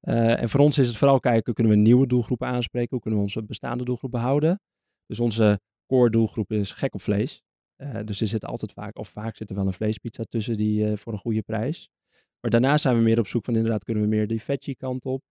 en 0.00 0.48
voor 0.48 0.60
ons 0.60 0.78
is 0.78 0.86
het 0.86 0.96
vooral 0.96 1.18
kijken, 1.18 1.54
kunnen 1.54 1.72
we 1.72 1.78
nieuwe 1.78 2.06
doelgroepen 2.06 2.46
aanspreken? 2.46 2.90
Hoe 2.90 3.00
kunnen 3.00 3.20
we 3.20 3.26
onze 3.26 3.44
bestaande 3.44 3.84
doelgroep 3.84 4.10
behouden? 4.10 4.60
Dus 5.06 5.20
onze 5.20 5.60
core 5.86 6.10
doelgroep 6.10 6.52
is 6.52 6.72
gek 6.72 6.94
op 6.94 7.00
vlees. 7.00 7.42
dus 8.04 8.20
er 8.20 8.26
zit 8.26 8.44
altijd 8.44 8.72
vaak, 8.72 8.98
of 8.98 9.08
vaak 9.08 9.36
zit 9.36 9.50
er 9.50 9.56
wel 9.56 9.66
een 9.66 9.72
vleespizza 9.72 10.22
tussen 10.22 10.56
die 10.56 10.96
voor 10.96 11.12
een 11.12 11.18
goede 11.18 11.42
prijs. 11.42 11.88
Maar 12.40 12.50
daarna 12.50 12.78
zijn 12.78 12.96
we 12.96 13.02
meer 13.02 13.18
op 13.18 13.26
zoek 13.26 13.44
van 13.44 13.54
inderdaad, 13.54 13.84
kunnen 13.84 14.02
we 14.02 14.08
meer 14.08 14.26
die 14.26 14.42
veggie 14.42 14.76
kant 14.76 15.06
op. 15.06 15.22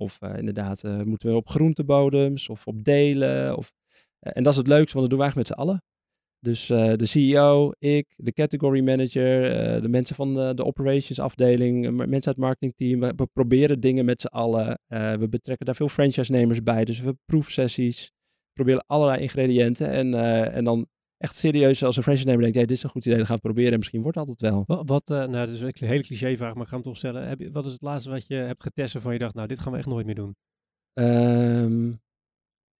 Of 0.00 0.18
uh, 0.20 0.36
inderdaad, 0.36 0.82
uh, 0.84 1.00
moeten 1.00 1.28
we 1.28 1.36
op 1.36 1.48
groentebodems 1.48 2.48
of 2.48 2.66
op 2.66 2.84
delen. 2.84 3.56
Of, 3.56 3.72
uh, 4.20 4.32
en 4.34 4.42
dat 4.42 4.52
is 4.52 4.58
het 4.58 4.68
leukste, 4.68 4.98
want 4.98 5.10
dat 5.10 5.18
doen 5.18 5.18
we 5.18 5.24
eigenlijk 5.24 5.48
met 5.48 5.58
z'n 5.58 5.62
allen. 5.62 5.82
Dus 6.42 6.66
de 6.98 7.06
CEO, 7.06 7.72
ik, 7.78 8.06
de 8.16 8.32
category 8.32 8.84
manager, 8.84 9.42
de 9.82 9.88
mensen 9.88 10.16
van 10.16 10.34
de, 10.34 10.54
de 10.54 10.64
operations 10.64 11.18
afdeling, 11.18 11.90
mensen 11.90 12.10
uit 12.10 12.24
het 12.24 12.36
marketingteam. 12.36 13.00
We, 13.00 13.26
proberen 13.32 13.80
dingen 13.80 14.04
met 14.04 14.20
z'n 14.20 14.26
allen. 14.26 14.78
we 14.88 15.26
betrekken 15.30 15.66
daar 15.66 15.74
veel 15.74 15.88
franchise-nemers 15.88 16.62
bij. 16.62 16.84
Dus 16.84 17.00
we 17.00 17.16
proefsessies, 17.24 18.12
proberen 18.52 18.84
allerlei 18.86 19.20
ingrediënten. 19.20 19.88
En, 19.88 20.14
en 20.52 20.64
dan 20.64 20.86
echt 21.20 21.34
serieus 21.34 21.82
als 21.82 21.96
een 21.96 22.02
franchise-nemer 22.02 22.42
denkt, 22.42 22.56
hey, 22.56 22.66
dit 22.66 22.76
is 22.76 22.82
een 22.82 22.90
goed 22.90 23.04
idee, 23.04 23.16
dan 23.16 23.26
gaan 23.26 23.36
we 23.36 23.42
proberen 23.42 23.72
en 23.72 23.78
misschien 23.78 24.02
wordt 24.02 24.18
het 24.18 24.28
altijd 24.28 24.52
wel. 24.52 24.64
Wat, 24.66 24.88
wat 24.88 25.10
uh, 25.10 25.16
nou, 25.16 25.46
dat 25.46 25.48
is 25.48 25.60
een 25.60 25.72
hele 25.88 26.02
cliché 26.02 26.36
vraag, 26.36 26.54
maar 26.54 26.62
ik 26.62 26.68
ga 26.68 26.74
hem 26.74 26.84
toch 26.84 26.96
stellen. 26.96 27.28
Heb 27.28 27.38
je, 27.38 27.50
wat 27.50 27.66
is 27.66 27.72
het 27.72 27.82
laatste 27.82 28.10
wat 28.10 28.26
je 28.26 28.34
hebt 28.34 28.62
getest 28.62 28.98
van 28.98 29.12
je 29.12 29.18
dacht, 29.18 29.34
nou, 29.34 29.48
dit 29.48 29.60
gaan 29.60 29.72
we 29.72 29.78
echt 29.78 29.86
nooit 29.86 30.06
meer 30.06 30.14
doen? 30.14 30.36
Um, 30.94 31.88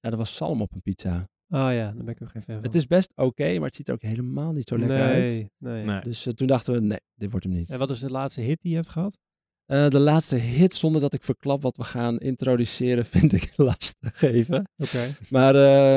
ja, 0.00 0.10
dat 0.10 0.18
was 0.18 0.34
salm 0.34 0.60
op 0.60 0.74
een 0.74 0.82
pizza. 0.82 1.28
Oh 1.48 1.72
ja, 1.72 1.92
dan 1.92 2.04
ben 2.04 2.14
ik 2.14 2.22
ook 2.22 2.28
geen 2.28 2.42
fan 2.42 2.54
van. 2.54 2.64
Het 2.64 2.74
is 2.74 2.86
best 2.86 3.10
oké, 3.10 3.22
okay, 3.22 3.56
maar 3.56 3.66
het 3.66 3.76
ziet 3.76 3.88
er 3.88 3.94
ook 3.94 4.02
helemaal 4.02 4.52
niet 4.52 4.68
zo 4.68 4.78
lekker 4.78 4.96
nee, 4.96 5.06
uit. 5.06 5.48
Nee, 5.58 5.84
nee. 5.84 6.00
Dus 6.00 6.26
uh, 6.26 6.32
toen 6.32 6.46
dachten 6.46 6.72
we, 6.72 6.80
nee, 6.80 7.00
dit 7.14 7.30
wordt 7.30 7.46
hem 7.46 7.54
niet. 7.54 7.70
En 7.70 7.78
wat 7.78 7.90
is 7.90 8.00
de 8.00 8.10
laatste 8.10 8.40
hit 8.40 8.60
die 8.60 8.70
je 8.70 8.76
hebt 8.76 8.88
gehad? 8.88 9.18
Uh, 9.66 9.88
de 9.88 9.98
laatste 9.98 10.36
hit, 10.36 10.74
zonder 10.74 11.00
dat 11.00 11.14
ik 11.14 11.24
verklap 11.24 11.62
wat 11.62 11.76
we 11.76 11.84
gaan 11.84 12.18
introduceren, 12.18 13.04
vind 13.16 13.32
ik 13.32 13.52
lastig 13.56 14.18
geven. 14.18 14.70
Oké. 14.76 14.96
Okay. 14.96 15.14
Maar 15.30 15.54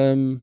um, 0.09 0.41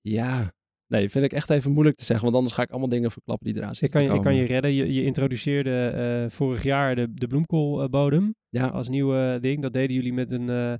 ja, 0.00 0.52
Nee, 0.94 1.10
vind 1.10 1.24
ik 1.24 1.32
echt 1.32 1.50
even 1.50 1.72
moeilijk 1.72 1.96
te 1.96 2.04
zeggen, 2.04 2.24
want 2.24 2.36
anders 2.36 2.54
ga 2.54 2.62
ik 2.62 2.70
allemaal 2.70 2.88
dingen 2.88 3.10
verklappen 3.10 3.46
die 3.46 3.56
eraan 3.56 3.74
zitten 3.74 4.00
ik 4.00 4.06
kan, 4.06 4.14
je, 4.14 4.18
ik 4.18 4.24
kan 4.24 4.34
je 4.34 4.44
redden. 4.44 4.72
Je, 4.72 4.92
je 4.92 5.04
introduceerde 5.04 5.92
uh, 6.24 6.30
vorig 6.30 6.62
jaar 6.62 6.94
de, 6.94 7.14
de 7.14 7.26
bloemkoolbodem 7.26 8.34
ja. 8.48 8.66
als 8.66 8.88
nieuwe 8.88 9.38
ding. 9.40 9.62
Dat 9.62 9.72
deden 9.72 9.96
jullie 9.96 10.12
met 10.12 10.32
een, 10.32 10.48
uh, 10.48 10.74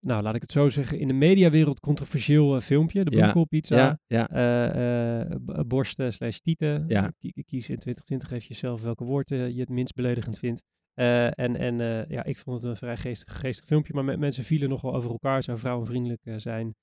nou 0.00 0.22
laat 0.22 0.34
ik 0.34 0.42
het 0.42 0.52
zo 0.52 0.68
zeggen, 0.68 0.98
in 0.98 1.08
de 1.08 1.14
mediawereld 1.14 1.80
controversieel 1.80 2.56
uh, 2.56 2.60
filmpje. 2.60 3.04
De 3.04 3.10
bloemkoolpizza. 3.10 3.98
Ja, 4.06 5.26
borsten 5.66 6.12
slash 6.12 6.38
tieten. 6.38 6.84
Ja. 6.88 7.12
Kies 7.46 7.68
in 7.68 7.78
2020 7.78 8.30
even 8.30 8.46
jezelf 8.48 8.82
welke 8.82 9.04
woorden 9.04 9.54
je 9.54 9.60
het 9.60 9.68
minst 9.68 9.94
beledigend 9.94 10.38
vindt. 10.38 10.64
Uh, 10.94 11.38
en 11.38 11.56
en 11.56 11.78
uh, 11.78 12.06
ja, 12.06 12.24
ik 12.24 12.38
vond 12.38 12.62
het 12.62 12.70
een 12.70 12.76
vrij 12.76 12.96
geestig, 12.96 13.40
geestig 13.40 13.66
filmpje, 13.66 13.94
maar 13.94 14.18
mensen 14.18 14.44
vielen 14.44 14.68
nogal 14.68 14.94
over 14.94 15.10
elkaar, 15.10 15.42
zou 15.42 15.58
vrouwenvriendelijk 15.58 16.20
uh, 16.24 16.34
zijn 16.38 16.74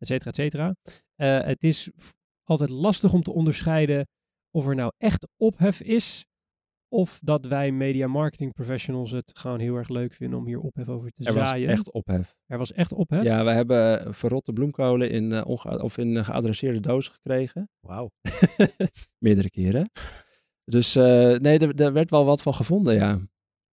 et 0.00 0.06
cetera, 0.06 0.30
et 0.30 0.34
cetera. 0.34 0.74
Uh, 1.16 1.46
het 1.46 1.64
is 1.64 1.90
altijd 2.44 2.70
lastig 2.70 3.12
om 3.12 3.22
te 3.22 3.32
onderscheiden 3.32 4.06
of 4.50 4.66
er 4.66 4.74
nou 4.74 4.92
echt 4.98 5.28
ophef 5.36 5.80
is 5.80 6.24
of 6.92 7.20
dat 7.22 7.44
wij 7.44 7.72
media 7.72 8.06
marketing 8.06 8.52
professionals 8.52 9.10
het 9.10 9.38
gewoon 9.38 9.60
heel 9.60 9.76
erg 9.76 9.88
leuk 9.88 10.12
vinden 10.12 10.38
om 10.38 10.46
hier 10.46 10.60
ophef 10.60 10.88
over 10.88 11.10
te 11.10 11.24
er 11.24 11.32
zaaien. 11.32 11.68
Er 11.68 11.76
was 11.76 11.78
echt 11.78 11.92
ophef. 11.92 12.36
Er 12.46 12.58
was 12.58 12.72
echt 12.72 12.92
ophef? 12.92 13.24
Ja, 13.24 13.44
we 13.44 13.50
hebben 13.50 14.14
verrotte 14.14 14.52
bloemkolen 14.52 15.10
in, 15.10 15.30
uh, 15.30 15.46
of 15.82 15.98
in 15.98 16.08
uh, 16.08 16.24
geadresseerde 16.24 16.80
dozen 16.80 17.12
gekregen. 17.12 17.70
Wauw. 17.80 18.10
Meerdere 19.24 19.50
keren. 19.50 19.90
Dus 20.64 20.96
uh, 20.96 21.36
nee, 21.36 21.58
er 21.58 21.92
werd 21.92 22.10
wel 22.10 22.24
wat 22.24 22.42
van 22.42 22.54
gevonden, 22.54 22.94
ja. 22.94 23.18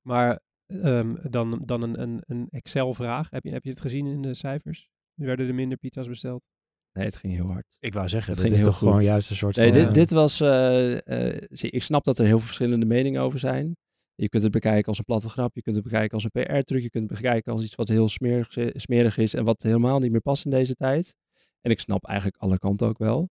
Maar 0.02 0.40
um, 0.68 1.18
dan, 1.30 1.62
dan 1.66 1.82
een, 1.82 2.02
een, 2.02 2.24
een 2.26 2.48
Excel-vraag. 2.50 3.30
Heb 3.30 3.44
je, 3.44 3.52
heb 3.52 3.64
je 3.64 3.70
het 3.70 3.82
gezien 3.82 4.06
in 4.06 4.22
de 4.22 4.34
cijfers? 4.34 4.90
Werden 5.26 5.48
er 5.48 5.54
minder 5.54 5.78
pizza's 5.78 6.08
besteld? 6.08 6.48
Nee, 6.94 7.06
het 7.06 7.16
ging 7.16 7.34
heel 7.34 7.52
hard. 7.52 7.78
Ik 7.80 7.94
wou 7.94 8.08
zeggen, 8.08 8.32
het 8.32 8.42
ging 8.42 8.54
is 8.54 8.60
heel 8.60 8.68
toch 8.68 8.78
goed. 8.78 8.88
gewoon 8.88 9.04
juist 9.04 9.30
een 9.30 9.36
soort 9.36 9.56
nee, 9.56 9.74
van... 9.74 9.84
Dit, 9.84 9.94
dit 9.94 10.12
was... 10.12 10.42
Uh, 10.42 10.92
uh, 10.92 11.42
zie, 11.50 11.70
ik 11.72 11.84
snap 11.84 12.04
dat 12.04 12.18
er 12.18 12.26
heel 12.26 12.38
veel 12.38 12.46
verschillende 12.46 12.86
meningen 12.86 13.22
over 13.22 13.40
zijn. 13.40 13.76
Je 14.16 14.30
kunt 14.30 14.44
het 14.44 14.52
bekijken 14.52 14.88
als 14.88 14.98
een 14.98 15.04
platte 15.04 15.30
grap. 15.30 15.56
Je 15.56 15.62
kunt 15.62 15.76
het 15.76 15.84
bekijken 15.84 16.12
als 16.12 16.24
een 16.24 16.44
PR-truc. 16.44 16.82
Je 16.82 16.90
kunt 16.90 17.10
het 17.10 17.22
bekijken 17.22 17.52
als 17.52 17.64
iets 17.64 17.76
wat 17.76 17.88
heel 17.88 18.08
smerig, 18.08 18.48
smerig 18.74 19.18
is 19.18 19.34
en 19.34 19.44
wat 19.44 19.62
helemaal 19.62 20.00
niet 20.00 20.12
meer 20.12 20.22
past 20.22 20.46
in 20.46 20.52
deze 20.52 20.74
tijd. 20.74 21.16
En 21.62 21.72
ik 21.72 21.80
snap 21.80 22.06
eigenlijk 22.06 22.38
alle 22.38 22.58
kanten 22.58 22.88
ook 22.88 22.98
wel. 22.98 23.30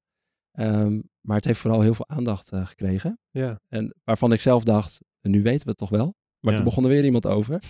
Um, 0.59 1.03
maar 1.21 1.37
het 1.37 1.45
heeft 1.45 1.61
vooral 1.61 1.81
heel 1.81 1.95
veel 1.95 2.09
aandacht 2.09 2.53
uh, 2.53 2.67
gekregen. 2.67 3.19
Ja. 3.31 3.61
En 3.69 3.95
waarvan 4.05 4.33
ik 4.33 4.41
zelf 4.41 4.65
dacht, 4.65 5.01
nu 5.21 5.43
weten 5.43 5.65
we 5.65 5.69
het 5.69 5.79
toch 5.79 5.89
wel. 5.89 6.15
Maar 6.41 6.53
ja. 6.53 6.57
toen 6.57 6.69
begon 6.69 6.85
er 6.85 6.91
weer 6.91 7.05
iemand 7.05 7.27
over. 7.27 7.61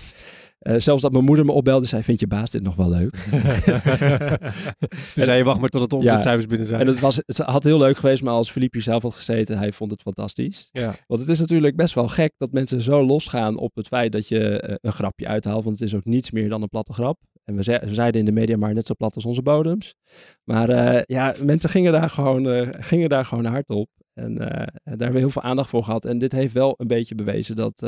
Uh, 0.60 0.74
zelfs 0.78 1.02
dat 1.02 1.12
mijn 1.12 1.24
moeder 1.24 1.44
me 1.44 1.52
opbelde 1.52 1.86
zei, 1.86 2.02
vind 2.02 2.20
je 2.20 2.26
baas 2.26 2.50
dit 2.50 2.62
nog 2.62 2.76
wel 2.76 2.88
leuk? 2.88 3.16
toen 5.14 5.24
zei 5.24 5.38
je, 5.38 5.44
wacht 5.44 5.60
maar 5.60 5.68
tot 5.68 5.80
het 5.80 5.92
omzetcijfers 5.92 6.42
ja, 6.42 6.48
binnen 6.48 6.66
zijn. 6.66 6.80
En 6.80 6.86
het, 6.86 7.00
was, 7.00 7.16
het 7.16 7.38
had 7.38 7.64
heel 7.64 7.78
leuk 7.78 7.96
geweest, 7.96 8.22
maar 8.22 8.32
als 8.32 8.50
Philippe 8.50 8.80
zelf 8.80 9.02
had 9.02 9.14
gezeten, 9.14 9.58
hij 9.58 9.72
vond 9.72 9.90
het 9.90 10.02
fantastisch. 10.02 10.68
Ja. 10.72 10.94
Want 11.06 11.20
het 11.20 11.30
is 11.30 11.40
natuurlijk 11.40 11.76
best 11.76 11.94
wel 11.94 12.08
gek 12.08 12.32
dat 12.36 12.52
mensen 12.52 12.80
zo 12.80 13.06
losgaan 13.06 13.56
op 13.56 13.74
het 13.74 13.86
feit 13.86 14.12
dat 14.12 14.28
je 14.28 14.64
uh, 14.68 14.74
een 14.80 14.92
grapje 14.92 15.26
uithaalt. 15.26 15.64
Want 15.64 15.78
het 15.78 15.88
is 15.88 15.94
ook 15.94 16.04
niets 16.04 16.30
meer 16.30 16.48
dan 16.48 16.62
een 16.62 16.68
platte 16.68 16.92
grap. 16.92 17.18
En 17.44 17.56
we, 17.56 17.62
ze 17.62 17.80
we 17.84 17.94
zeiden 17.94 18.20
in 18.20 18.26
de 18.26 18.32
media 18.32 18.56
maar 18.56 18.74
net 18.74 18.86
zo 18.86 18.94
plat 18.94 19.14
als 19.14 19.26
onze 19.26 19.42
bodems. 19.42 19.94
Maar 20.44 20.70
uh, 20.70 21.02
ja, 21.02 21.34
mensen 21.42 21.70
gingen 21.70 21.92
daar 21.92 22.10
gewoon, 22.10 22.74
gingen 22.80 23.08
daar 23.08 23.24
gewoon 23.24 23.44
hard 23.44 23.68
op. 23.68 23.88
En 24.14 24.34
daar 24.34 24.72
hebben 24.84 25.12
we 25.12 25.18
heel 25.18 25.30
veel 25.30 25.42
aandacht 25.42 25.68
voor 25.68 25.84
gehad. 25.84 26.04
En 26.04 26.18
dit 26.18 26.32
heeft 26.32 26.52
wel 26.52 26.74
een 26.76 26.86
beetje 26.86 27.14
bewezen 27.14 27.56
dat 27.56 27.82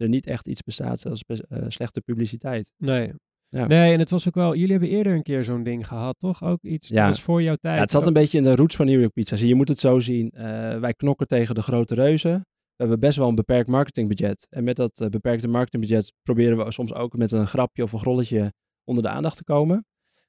er 0.00 0.08
niet 0.08 0.26
echt 0.26 0.48
iets 0.48 0.62
bestaat 0.62 1.00
zoals 1.00 1.24
uh, 1.26 1.64
slechte 1.68 2.00
publiciteit. 2.00 2.72
Nee. 2.76 3.12
Ja. 3.48 3.66
Nee, 3.66 3.92
en 3.92 3.98
het 3.98 4.10
was 4.10 4.28
ook 4.28 4.34
wel, 4.34 4.54
jullie 4.54 4.70
hebben 4.70 4.88
eerder 4.88 5.14
een 5.14 5.22
keer 5.22 5.44
zo'n 5.44 5.62
ding 5.62 5.86
gehad, 5.86 6.18
toch? 6.18 6.42
Ook 6.44 6.62
iets 6.62 6.88
ja. 6.88 7.06
dat 7.06 7.20
voor 7.20 7.42
jouw 7.42 7.56
tijd. 7.56 7.74
Ja, 7.74 7.80
het 7.80 7.90
zat 7.90 8.06
een 8.06 8.12
beetje 8.12 8.38
in 8.38 8.44
de 8.44 8.54
roots 8.54 8.76
van 8.76 8.86
New 8.86 9.00
York 9.00 9.12
Pizza. 9.12 9.36
Je 9.36 9.54
moet 9.54 9.68
het 9.68 9.78
zo 9.78 9.98
zien. 9.98 10.32
Uh, 10.34 10.42
wij 10.78 10.94
knokken 10.94 11.26
tegen 11.26 11.54
de 11.54 11.62
grote 11.62 11.94
reuzen. 11.94 12.32
We 12.32 12.86
hebben 12.86 13.00
best 13.00 13.18
wel 13.18 13.28
een 13.28 13.34
beperkt 13.34 13.68
marketingbudget. 13.68 14.46
En 14.50 14.64
met 14.64 14.76
dat 14.76 15.00
uh, 15.00 15.08
beperkte 15.08 15.48
marketingbudget 15.48 16.12
proberen 16.22 16.64
we 16.64 16.72
soms 16.72 16.94
ook 16.94 17.16
met 17.16 17.32
een 17.32 17.46
grapje 17.46 17.82
of 17.82 17.92
een 17.92 17.98
grolletje 17.98 18.52
onder 18.84 19.02
de 19.02 19.08
aandacht 19.08 19.36
te 19.36 19.44
komen. 19.44 19.84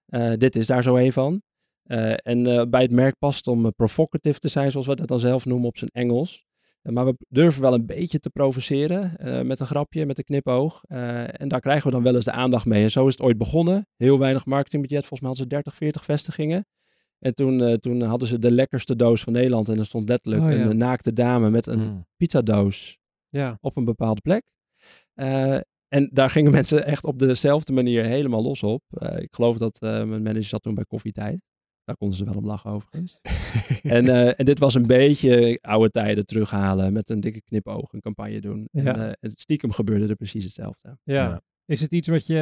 Uh, 0.07 0.33
dit 0.33 0.55
is 0.55 0.67
daar 0.67 0.83
zo 0.83 0.95
een 0.95 1.13
van. 1.13 1.41
en 2.15 2.69
bij 2.69 2.81
het 2.81 2.91
merk 2.91 3.17
past 3.17 3.47
om 3.47 3.73
provocative 3.73 4.39
te 4.39 4.47
zijn, 4.47 4.71
zoals 4.71 4.87
we 4.87 4.95
dat 4.95 5.07
dan 5.07 5.19
zelf 5.19 5.45
noemen 5.45 5.67
op 5.67 5.77
zijn 5.77 5.89
Engels. 5.93 6.43
Maar 6.81 7.05
we 7.05 7.15
durven 7.27 7.61
wel 7.61 7.73
een 7.73 7.85
beetje 7.85 8.19
te 8.19 8.29
provoceren 8.29 9.15
uh, 9.19 9.41
met 9.41 9.59
een 9.59 9.65
grapje, 9.65 10.05
met 10.05 10.17
een 10.17 10.23
knipoog. 10.23 10.83
Uh, 10.87 11.41
en 11.41 11.47
daar 11.47 11.59
krijgen 11.59 11.85
we 11.85 11.91
dan 11.91 12.03
wel 12.03 12.15
eens 12.15 12.25
de 12.25 12.31
aandacht 12.31 12.65
mee. 12.65 12.83
En 12.83 12.91
zo 12.91 13.07
is 13.07 13.13
het 13.13 13.21
ooit 13.21 13.37
begonnen. 13.37 13.87
Heel 13.97 14.19
weinig 14.19 14.45
marketingbudget. 14.45 15.05
Volgens 15.05 15.19
mij 15.19 15.29
hadden 15.29 15.47
ze 15.47 15.55
30, 15.55 15.75
40 15.75 16.05
vestigingen. 16.05 16.65
En 17.19 17.35
toen, 17.35 17.59
uh, 17.59 17.73
toen 17.73 18.01
hadden 18.01 18.27
ze 18.27 18.39
de 18.39 18.51
lekkerste 18.51 18.95
doos 18.95 19.21
van 19.21 19.33
Nederland. 19.33 19.69
En 19.69 19.77
er 19.77 19.85
stond 19.85 20.09
letterlijk 20.09 20.43
oh, 20.43 20.51
ja. 20.51 20.65
een 20.65 20.77
naakte 20.77 21.13
dame 21.13 21.49
met 21.49 21.67
een 21.67 21.79
mm. 21.79 22.05
pizzadoos 22.17 22.97
ja. 23.29 23.57
op 23.59 23.77
een 23.77 23.85
bepaalde 23.85 24.21
plek. 24.21 24.43
en 25.87 26.09
daar 26.11 26.29
gingen 26.29 26.51
mensen 26.59 26.85
echt 26.85 27.05
op 27.05 27.19
dezelfde 27.19 27.73
manier 27.73 28.05
helemaal 28.05 28.43
los 28.43 28.63
op. 28.63 28.83
ik 29.17 29.33
geloof 29.35 29.57
dat 29.57 29.77
mijn 29.81 30.23
manager 30.23 30.43
zat 30.43 30.61
toen 30.61 30.73
bij 30.73 30.85
Koffietijd. 30.85 31.41
Daar 31.91 31.99
konden 31.99 32.17
ze 32.17 32.25
wel 32.25 32.33
om 32.41 32.45
lachen 32.45 32.71
overigens. 32.71 33.19
en, 33.97 34.07
eh, 34.07 34.39
en 34.39 34.45
dit 34.45 34.59
was 34.59 34.73
een 34.73 34.87
beetje 34.87 35.59
oude 35.61 35.89
tijden 35.89 36.25
terughalen 36.25 36.93
met 36.93 37.09
een 37.09 37.19
dikke 37.19 37.41
knipoog, 37.41 37.93
een 37.93 38.01
campagne 38.01 38.41
doen. 38.41 38.67
Ja. 38.71 38.95
En 38.95 39.07
eh, 39.07 39.11
het 39.19 39.39
stiekem 39.39 39.71
gebeurde 39.71 40.07
er 40.07 40.15
precies 40.15 40.43
hetzelfde. 40.43 40.97
Ja. 41.03 41.23
Ja. 41.23 41.41
Is 41.65 41.81
het 41.81 41.91
iets 41.93 42.07
wat 42.07 42.27
je, 42.27 42.39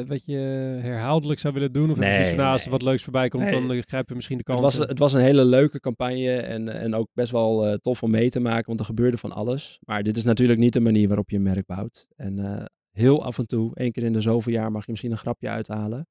eh, 0.00 0.08
wat 0.08 0.24
je 0.24 0.36
herhaaldelijk 0.82 1.40
zou 1.40 1.54
willen 1.54 1.72
doen? 1.72 1.90
Of 1.90 1.96
je 1.96 2.02
Nee, 2.02 2.26
van, 2.26 2.36
nou, 2.36 2.52
als 2.52 2.64
er 2.64 2.70
wat 2.70 2.82
leuks 2.82 3.02
voorbij 3.02 3.28
komt, 3.28 3.42
Nee. 3.42 3.52
dan 3.52 3.72
eh, 3.72 3.82
grijpen 3.82 4.08
we 4.08 4.14
misschien 4.14 4.38
de 4.38 4.42
kans. 4.42 4.60
Het 4.60 4.76
was, 4.76 4.88
het 4.88 4.98
was 4.98 5.12
een 5.12 5.20
hele 5.20 5.44
leuke 5.44 5.80
campagne 5.80 6.36
en, 6.36 6.68
en 6.68 6.94
ook 6.94 7.08
best 7.12 7.30
wel 7.30 7.66
eh, 7.66 7.74
tof 7.74 8.02
om 8.02 8.10
mee 8.10 8.30
te 8.30 8.40
maken, 8.40 8.66
want 8.66 8.80
er 8.80 8.84
gebeurde 8.84 9.18
van 9.18 9.32
alles. 9.32 9.78
Maar 9.84 10.02
dit 10.02 10.16
is 10.16 10.24
natuurlijk 10.24 10.58
niet 10.58 10.72
de 10.72 10.80
manier 10.80 11.08
waarop 11.08 11.30
je 11.30 11.36
een 11.36 11.42
merk 11.42 11.66
bouwt. 11.66 12.06
En 12.16 12.38
eh, 12.38 12.64
heel 12.90 13.24
af 13.24 13.38
en 13.38 13.46
toe, 13.46 13.74
één 13.74 13.92
keer 13.92 14.02
in 14.02 14.12
de 14.12 14.20
zoveel 14.20 14.52
jaar, 14.52 14.70
mag 14.70 14.84
je 14.84 14.90
misschien 14.90 15.12
een 15.12 15.18
grapje 15.18 15.48
uithalen. 15.48 16.06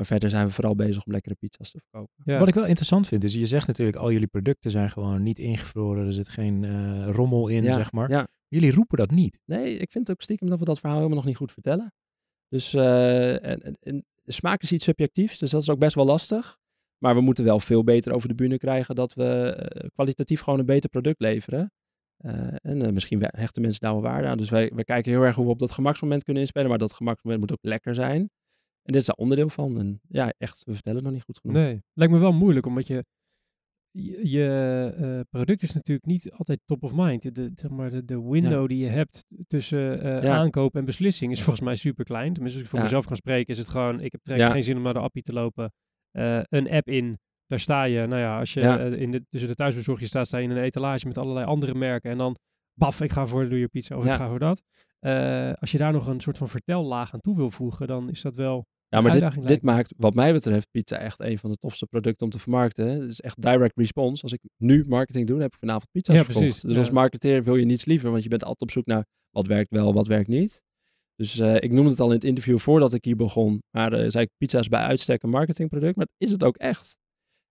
Maar 0.00 0.08
verder 0.08 0.30
zijn 0.30 0.46
we 0.46 0.52
vooral 0.52 0.74
bezig 0.74 1.04
om 1.04 1.12
lekkere 1.12 1.34
pizza's 1.34 1.70
te 1.70 1.78
verkopen. 1.78 2.14
Ja. 2.24 2.38
Wat 2.38 2.48
ik 2.48 2.54
wel 2.54 2.66
interessant 2.66 3.08
vind, 3.08 3.24
is 3.24 3.34
je 3.34 3.46
zegt 3.46 3.66
natuurlijk 3.66 3.96
al 3.96 4.12
jullie 4.12 4.26
producten 4.26 4.70
zijn 4.70 4.90
gewoon 4.90 5.22
niet 5.22 5.38
ingevroren. 5.38 6.06
Er 6.06 6.12
zit 6.12 6.28
geen 6.28 6.64
eh, 6.64 7.08
rommel 7.10 7.48
in, 7.48 7.62
Ja, 7.62 7.76
zeg 7.76 7.92
maar. 7.92 8.10
ja. 8.10 8.28
Jullie 8.48 8.72
roepen 8.72 8.96
dat 8.98 9.10
niet. 9.10 9.40
Nee, 9.44 9.76
ik 9.76 9.92
vind 9.92 10.10
ook 10.10 10.20
stiekem 10.20 10.48
dat 10.48 10.58
we 10.58 10.64
dat 10.64 10.78
verhaal 10.78 10.96
helemaal 10.96 11.18
nog 11.18 11.26
niet 11.26 11.36
goed 11.36 11.52
vertellen. 11.52 11.92
Dus 12.48 12.74
eh, 12.74 13.44
en, 13.44 13.60
en, 13.60 13.76
en 13.80 14.04
smaak 14.24 14.62
is 14.62 14.72
iets 14.72 14.84
subjectiefs, 14.84 15.38
dus 15.38 15.50
dat 15.50 15.62
is 15.62 15.70
ook 15.70 15.78
best 15.78 15.94
wel 15.94 16.04
lastig. 16.04 16.56
Maar 16.98 17.14
we 17.14 17.20
moeten 17.20 17.44
wel 17.44 17.60
veel 17.60 17.84
beter 17.84 18.12
over 18.12 18.28
de 18.28 18.34
bühne 18.34 18.58
krijgen 18.58 18.94
dat 18.94 19.14
we 19.14 19.54
eh, 19.54 19.88
kwalitatief 19.94 20.40
gewoon 20.40 20.58
een 20.58 20.66
beter 20.66 20.90
product 20.90 21.20
leveren. 21.20 21.72
Eh, 22.16 22.54
en 22.62 22.94
misschien 22.94 23.22
hechten 23.26 23.62
mensen 23.62 23.80
daar 23.80 23.92
wel 23.92 24.02
waarde 24.02 24.28
aan. 24.28 24.38
Dus 24.38 24.50
wij, 24.50 24.70
wij 24.74 24.84
kijken 24.84 25.12
heel 25.12 25.22
erg 25.22 25.36
hoe 25.36 25.44
we 25.44 25.50
op 25.50 25.58
dat 25.58 25.70
gemaksmoment 25.70 26.24
kunnen 26.24 26.42
inspelen. 26.42 26.68
Maar 26.68 26.78
dat 26.78 26.92
gemaksmoment 26.92 27.40
moet 27.40 27.52
ook 27.52 27.64
lekker 27.64 27.94
zijn. 27.94 28.30
En 28.82 28.92
dit 28.92 29.00
is 29.00 29.06
daar 29.06 29.16
onderdeel 29.16 29.48
van. 29.48 29.78
En 29.78 30.00
ja, 30.08 30.32
echt, 30.38 30.62
we 30.64 30.72
vertellen 30.72 30.96
het 30.98 31.06
nog 31.06 31.14
niet 31.16 31.24
goed 31.24 31.38
genoeg. 31.40 31.56
Nee, 31.56 31.82
lijkt 31.92 32.12
me 32.12 32.18
wel 32.18 32.32
moeilijk, 32.32 32.66
omdat 32.66 32.86
je 32.86 33.04
je, 33.92 34.28
je, 34.28 34.92
eh, 34.96 35.20
product 35.30 35.62
is 35.62 35.72
natuurlijk 35.72 36.06
niet 36.06 36.30
altijd 36.32 36.60
top 36.64 36.82
of 36.82 36.92
mind. 36.94 37.34
De, 37.34 37.50
zeg 37.54 37.70
maar, 37.70 37.90
de, 37.90 38.04
de 38.04 38.22
window 38.22 38.68
die 38.68 38.78
je 38.84 38.88
hebt 38.90 39.24
tussen 39.46 40.02
eh, 40.02 40.22
Ja. 40.22 40.36
aankoop 40.36 40.76
en 40.76 40.84
beslissing 40.84 41.32
is 41.32 41.42
volgens 41.42 41.64
mij 41.64 41.76
super 41.76 42.04
klein. 42.04 42.32
Tenminste, 42.32 42.58
als 42.58 42.62
ik 42.62 42.68
voor 42.70 42.78
Ja. 42.78 42.84
mezelf 42.84 43.06
kan 43.06 43.16
spreken, 43.16 43.46
is 43.52 43.58
het 43.58 43.68
gewoon, 43.68 44.00
ik 44.00 44.12
heb 44.12 44.22
trek 44.22 44.50
geen 44.50 44.62
zin 44.62 44.76
om 44.76 44.82
naar 44.82 44.92
de 44.92 44.98
appie 44.98 45.22
te 45.22 45.32
lopen. 45.32 45.72
Eh, 46.10 46.40
een 46.48 46.70
app 46.70 46.88
in, 46.88 47.18
daar 47.46 47.60
sta 47.60 47.84
je, 47.84 48.06
nou 48.06 48.20
ja, 48.20 48.38
als 48.38 48.54
je 48.54 48.60
in 48.98 49.10
de, 49.10 49.24
tussen 49.28 49.48
de 49.48 49.54
thuisbezorgje 49.54 50.06
staat, 50.06 50.26
sta 50.26 50.38
je 50.38 50.44
in 50.44 50.50
een 50.50 50.62
etalage 50.62 51.06
met 51.06 51.18
allerlei 51.18 51.46
andere 51.46 51.74
merken. 51.74 52.10
En 52.10 52.18
dan, 52.18 52.36
baf, 52.80 53.00
ik 53.00 53.10
ga 53.12 53.26
voor 53.26 53.42
de 53.42 53.48
Doe 53.48 53.58
Je 53.58 53.68
Pizza 53.68 53.96
of 53.96 54.04
Ja. 54.04 54.10
ik 54.10 54.16
ga 54.16 54.28
voor 54.28 54.38
dat. 54.38 54.62
Eh, 54.98 55.52
als 55.52 55.70
je 55.70 55.78
daar 55.78 55.92
nog 55.92 56.06
een 56.06 56.20
soort 56.20 56.38
van 56.38 56.48
vertellaag 56.48 57.12
aan 57.12 57.20
toe 57.20 57.36
wil 57.36 57.50
voegen, 57.50 57.86
dan 57.86 58.10
is 58.10 58.22
dat 58.22 58.36
wel... 58.36 58.66
Ja, 58.88 59.00
maar 59.00 59.12
dit, 59.12 59.46
dit 59.48 59.62
maakt 59.62 59.94
wat 59.96 60.14
mij 60.14 60.32
betreft 60.32 60.70
pizza 60.70 60.96
echt 60.96 61.20
een 61.20 61.38
van 61.38 61.50
de 61.50 61.56
tofste 61.56 61.86
producten 61.86 62.26
om 62.26 62.32
te 62.32 62.38
vermarkten. 62.38 62.86
Het 62.86 63.10
is 63.10 63.20
echt 63.20 63.42
direct 63.42 63.78
response. 63.78 64.22
Als 64.22 64.32
ik 64.32 64.40
nu 64.56 64.84
marketing 64.88 65.26
doe, 65.26 65.34
dan 65.34 65.44
heb 65.44 65.52
ik 65.52 65.58
vanavond 65.58 65.88
pizza's 65.90 66.16
Ja, 66.16 66.24
verkocht. 66.24 66.44
precies, 66.44 66.62
Dus 66.62 66.72
ja. 66.72 66.78
als 66.78 66.90
marketeer 66.90 67.44
wil 67.44 67.56
je 67.56 67.64
niets 67.64 67.84
liever, 67.84 68.10
want 68.10 68.22
je 68.22 68.28
bent 68.28 68.42
altijd 68.44 68.62
op 68.62 68.70
zoek 68.70 68.86
naar 68.86 69.04
wat 69.30 69.46
werkt 69.46 69.70
wel, 69.70 69.92
wat 69.94 70.06
werkt 70.06 70.28
niet. 70.28 70.62
Dus 71.14 71.38
eh, 71.38 71.54
ik 71.54 71.72
noemde 71.72 71.90
het 71.90 72.00
al 72.00 72.06
in 72.08 72.14
het 72.14 72.24
interview 72.24 72.58
voordat 72.58 72.92
ik 72.94 73.04
hier 73.04 73.16
begon. 73.16 73.62
Maar 73.70 73.92
eh, 73.92 74.08
zei 74.10 74.24
ik, 74.24 74.30
pizza 74.38 74.58
is 74.58 74.68
bij 74.68 74.80
uitstek 74.80 75.22
een 75.22 75.30
marketingproduct, 75.30 75.96
maar 75.96 76.06
dat 76.06 76.28
is 76.28 76.30
het 76.32 76.44
ook 76.44 76.56
echt. 76.56 76.98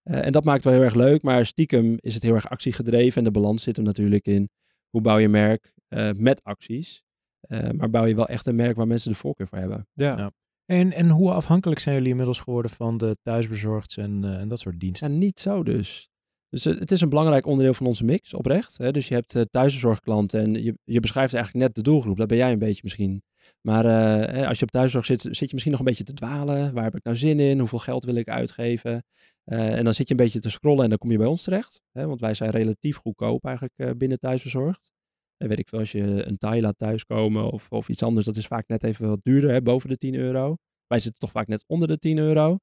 En 0.04 0.32
dat 0.32 0.44
maakt 0.44 0.56
het 0.56 0.66
wel 0.66 0.74
heel 0.74 0.84
erg 0.84 0.96
leuk, 0.96 1.22
maar 1.22 1.46
stiekem 1.46 1.96
is 2.00 2.14
het 2.14 2.24
heel 2.24 2.34
erg 2.36 2.50
actiegedreven. 2.50 3.18
En 3.18 3.24
de 3.24 3.32
balans 3.40 3.64
zit 3.64 3.76
hem 3.76 3.86
natuurlijk 3.86 4.26
in 4.28 4.50
hoe 4.90 5.02
bouw 5.02 5.18
je 5.18 5.26
een 5.26 5.32
merk 5.32 5.74
eh, 5.88 6.10
met 6.16 6.44
acties. 6.44 7.04
Eh, 7.40 7.70
maar 7.70 7.90
bouw 7.90 8.06
je 8.06 8.16
wel 8.16 8.28
echt 8.28 8.46
een 8.46 8.56
merk 8.56 8.76
waar 8.76 8.88
mensen 8.88 9.12
de 9.12 9.18
voorkeur 9.18 9.48
voor 9.48 9.58
hebben. 9.58 9.88
Ja. 9.94 10.18
Ja. 10.18 10.32
En, 10.66 10.92
en 10.92 11.10
hoe 11.10 11.32
afhankelijk 11.32 11.80
zijn 11.80 11.96
jullie 11.96 12.10
inmiddels 12.10 12.40
geworden 12.40 12.72
van 12.72 12.98
de 12.98 13.18
thuisbezorgds 13.22 13.98
en, 13.98 14.24
eh, 14.24 14.40
en 14.40 14.48
dat 14.48 14.60
soort 14.60 14.80
diensten? 14.80 15.12
Ja, 15.12 15.18
niet 15.18 15.40
zo 15.40 15.64
dus. 15.64 16.09
Dus 16.50 16.64
het, 16.64 16.80
het 16.80 16.92
is 16.92 17.02
een 17.02 17.10
belangrijk 17.10 17.46
onderdeel 17.46 17.74
van 17.74 17.86
onze 17.86 18.04
mix, 18.04 18.34
oprecht. 18.34 18.94
Dus 18.94 19.08
je 19.08 19.14
hebt 19.14 19.36
eh, 19.36 19.42
thuiszorgklanten 19.42 20.40
en 20.40 20.76
je, 20.84 21.00
beschrijft 21.00 21.34
eigenlijk 21.34 21.66
net 21.66 21.76
de 21.76 21.82
doelgroep. 21.82 22.18
Dat 22.18 22.28
ben 22.28 22.38
jij 22.38 22.52
een 22.52 22.60
beetje 22.60 22.82
misschien. 22.84 23.24
Maar 23.62 23.86
eh, 23.86 24.48
als 24.48 24.60
je 24.60 24.66
op 24.66 24.72
thuiszorg 24.72 25.06
zit, 25.06 25.22
zit 25.22 25.38
je 25.38 25.48
misschien 25.52 25.72
nog 25.72 25.80
een 25.80 25.86
beetje 25.86 26.04
te 26.04 26.14
dwalen. 26.14 26.74
Waar 26.74 26.84
heb 26.84 26.96
ik 26.96 27.04
nou 27.04 27.18
zin 27.18 27.40
in? 27.40 27.60
Hoeveel 27.60 27.80
geld 27.80 28.04
wil 28.04 28.16
ik 28.16 28.30
uitgeven? 28.30 29.04
Eh, 29.44 29.78
en 29.78 29.84
dan 29.84 29.94
zit 29.94 30.08
je 30.08 30.14
een 30.14 30.24
beetje 30.24 30.40
te 30.40 30.50
scrollen 30.50 30.84
en 30.84 30.90
dan 30.90 30.98
kom 30.98 31.12
je 31.12 31.18
bij 31.18 31.28
ons 31.28 31.44
terecht. 31.44 31.82
Want 31.92 32.22
wij 32.22 32.34
zijn 32.34 32.50
relatief 32.50 32.98
goedkoop 32.98 33.46
eigenlijk 33.46 33.74
eh, 33.78 33.92
binnen 33.98 34.20
thuisbezorgd. 34.20 34.92
En 35.38 35.48
weet 35.48 35.60
ik 35.60 35.68
veel, 35.68 35.80
als 35.80 35.92
je 35.92 36.28
een 36.28 36.38
Thai 36.38 36.62
laat 36.62 36.78
thuiskomen 36.78 37.52
of, 37.52 37.70
of 37.70 37.90
iets 37.90 38.04
anders, 38.04 38.26
dat 38.26 38.36
is 38.36 38.48
vaak 38.48 38.68
net 38.68 38.84
even 38.84 39.08
wat 39.08 39.20
duurder, 39.24 39.62
boven 39.62 39.90
de 39.90 39.98
10 39.98 40.16
euro. 40.16 40.56
Wij 40.88 41.00
zitten 41.00 41.20
toch 41.20 41.32
vaak 41.32 41.48
net 41.48 41.64
onder 41.68 41.88
de 41.88 41.98
10 41.98 42.18
euro. 42.18 42.58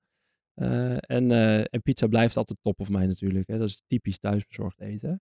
Eh, 0.60 0.96
en, 1.10 1.30
eh, 1.30 1.58
en 1.58 1.82
pizza 1.82 2.06
blijft 2.06 2.36
altijd 2.36 2.58
top 2.62 2.80
of 2.80 2.90
mij 2.90 3.06
natuurlijk. 3.06 3.48
Hè? 3.48 3.58
Dat 3.58 3.68
is 3.68 3.82
typisch 3.86 4.18
thuisbezorgd 4.18 4.80
eten. 4.80 5.20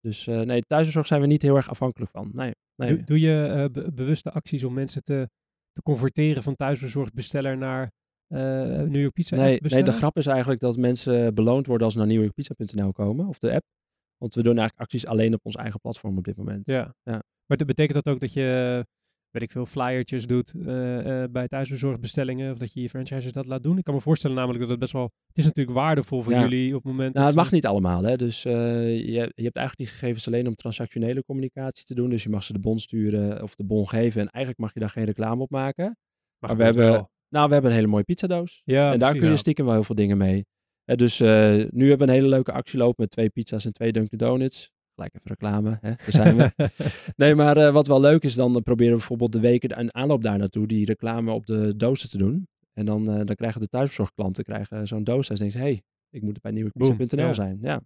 Dus 0.00 0.26
eh, 0.26 0.40
nee, 0.40 0.62
thuisbezorgd 0.62 1.08
zijn 1.08 1.20
we 1.20 1.26
niet 1.26 1.42
heel 1.42 1.56
erg 1.56 1.70
afhankelijk 1.70 2.10
van. 2.10 2.30
Nee, 2.34 2.52
nee. 2.74 2.88
Doe, 2.88 3.04
doe 3.04 3.20
je 3.20 3.68
be- 3.72 3.92
bewuste 3.92 4.30
acties 4.30 4.64
om 4.64 4.74
mensen 4.74 5.02
te, 5.02 5.28
te 5.72 5.82
converteren 5.82 6.42
van 6.42 6.56
thuisbezorgd 6.56 7.14
besteller 7.14 7.56
naar 7.56 7.90
eh 8.28 8.38
New 8.82 9.00
York 9.00 9.12
Pizza 9.12 9.36
nee, 9.36 9.60
de 9.60 9.92
grap 9.92 10.16
is 10.16 10.26
eigenlijk 10.26 10.60
dat 10.60 10.76
mensen 10.76 11.34
beloond 11.34 11.66
worden 11.66 11.84
als 11.84 11.92
ze 11.92 11.98
naar 11.98 12.08
newyorkpizza.nl 12.08 12.92
komen, 12.92 13.26
of 13.26 13.38
de 13.38 13.52
app. 13.52 13.66
Want 14.16 14.34
we 14.34 14.42
doen 14.42 14.58
eigenlijk 14.58 14.80
acties 14.80 15.06
alleen 15.06 15.34
op 15.34 15.40
ons 15.42 15.54
eigen 15.56 15.80
platform 15.80 16.18
op 16.18 16.24
dit 16.24 16.36
moment. 16.36 16.66
Ja. 16.66 16.94
Ja. 17.02 17.22
Maar 17.46 17.56
dat 17.56 17.66
betekent 17.66 18.04
dat 18.04 18.14
ook 18.14 18.20
dat 18.20 18.32
je, 18.32 18.86
weet 19.30 19.42
ik 19.42 19.50
veel, 19.50 19.66
flyertjes 19.66 20.26
doet 20.26 20.54
eh, 20.66 21.22
eh, 21.22 21.30
bij 21.30 21.48
thuisbezorgd 21.48 22.00
bestellingen 22.00 22.52
of 22.52 22.58
dat 22.58 22.72
je 22.72 22.80
je 22.80 22.88
franchises 22.88 23.32
dat 23.32 23.46
laat 23.46 23.62
doen? 23.62 23.78
Ik 23.78 23.84
kan 23.84 23.94
me 23.94 24.00
voorstellen 24.00 24.36
namelijk 24.36 24.60
dat 24.60 24.70
het 24.70 24.78
best 24.78 24.92
wel, 24.92 25.10
het 25.26 25.38
is 25.38 25.44
natuurlijk 25.44 25.76
waardevol 25.76 26.22
voor 26.22 26.32
Ja. 26.32 26.40
jullie 26.40 26.68
op 26.76 26.82
het 26.82 26.92
moment. 26.92 27.14
Nou, 27.14 27.26
het 27.26 27.36
mag 27.36 27.50
niet 27.50 27.66
allemaal. 27.66 28.02
Hè? 28.02 28.16
Dus 28.16 28.44
eh, 28.44 28.52
je, 28.98 29.12
je 29.34 29.42
hebt 29.44 29.56
eigenlijk 29.56 29.76
die 29.76 29.86
gegevens 29.86 30.26
alleen 30.26 30.46
om 30.46 30.54
transactionele 30.54 31.24
communicatie 31.24 31.84
te 31.84 31.94
doen. 31.94 32.10
Dus 32.10 32.22
je 32.22 32.28
mag 32.28 32.42
ze 32.42 32.52
de 32.52 32.60
bon 32.60 32.78
sturen 32.78 33.42
of 33.42 33.54
de 33.54 33.64
bon 33.64 33.88
geven. 33.88 34.20
En 34.20 34.28
eigenlijk 34.28 34.58
mag 34.58 34.74
je 34.74 34.80
daar 34.80 34.90
geen 34.90 35.04
reclame 35.04 35.42
op 35.42 35.50
maken. 35.50 35.96
Maar 36.38 36.56
we 36.56 36.64
hebben, 36.64 36.90
wel. 36.90 37.10
nou, 37.28 37.46
we 37.46 37.52
hebben 37.52 37.70
een 37.70 37.76
hele 37.76 37.88
mooie 37.90 38.04
pizzadoos. 38.04 38.62
Ja, 38.64 38.92
en 38.92 38.98
daar 38.98 39.12
kun 39.12 39.22
je 39.22 39.28
Ja. 39.28 39.36
stiekem 39.36 39.64
wel 39.64 39.74
heel 39.74 39.84
veel 39.84 39.94
dingen 39.94 40.16
mee. 40.18 40.46
Hè, 40.84 40.94
dus 40.96 41.18
nu 41.18 41.26
hebben 41.88 41.98
we 41.98 42.02
een 42.02 42.08
hele 42.18 42.28
leuke 42.28 42.52
actie 42.52 42.78
lopen 42.78 42.94
met 42.98 43.10
twee 43.10 43.30
pizza's 43.30 43.64
en 43.64 43.72
twee 43.72 43.92
Dunkin' 43.92 44.18
Donuts. 44.18 44.70
Gelijk 44.98 45.14
even 45.14 45.30
reclame, 45.30 45.78
hè? 45.80 45.88
daar 45.94 46.10
zijn 46.10 46.36
we. 46.36 46.70
nee, 47.22 47.34
maar 47.34 47.56
eh, 47.56 47.72
wat 47.72 47.86
wel 47.86 48.00
leuk 48.00 48.22
is, 48.22 48.34
dan 48.34 48.56
eh, 48.56 48.62
proberen 48.62 48.92
we 48.92 48.98
bijvoorbeeld 48.98 49.32
de 49.32 49.40
weken 49.40 49.78
een 49.78 49.94
aanloop 49.94 50.22
daar 50.22 50.38
naartoe 50.38 50.66
die 50.66 50.84
reclame 50.86 51.32
op 51.32 51.46
de 51.46 51.76
dozen 51.76 52.08
te 52.08 52.18
doen. 52.18 52.48
En 52.72 52.84
dan, 52.84 53.08
eh, 53.08 53.14
dan 53.24 53.34
krijgen 53.34 53.60
de 53.60 53.68
thuiszorgklanten 53.68 54.44
krijgen 54.44 54.86
zo'n 54.86 55.04
doos. 55.04 55.28
En 55.28 55.36
denken 55.36 55.58
ze, 55.58 55.64
hey, 55.64 55.82
ik 56.10 56.22
moet 56.22 56.40
bij 56.40 56.52
nieuwpizza.nl 56.52 57.26
ja. 57.26 57.32
zijn. 57.32 57.58
Ja. 57.60 57.80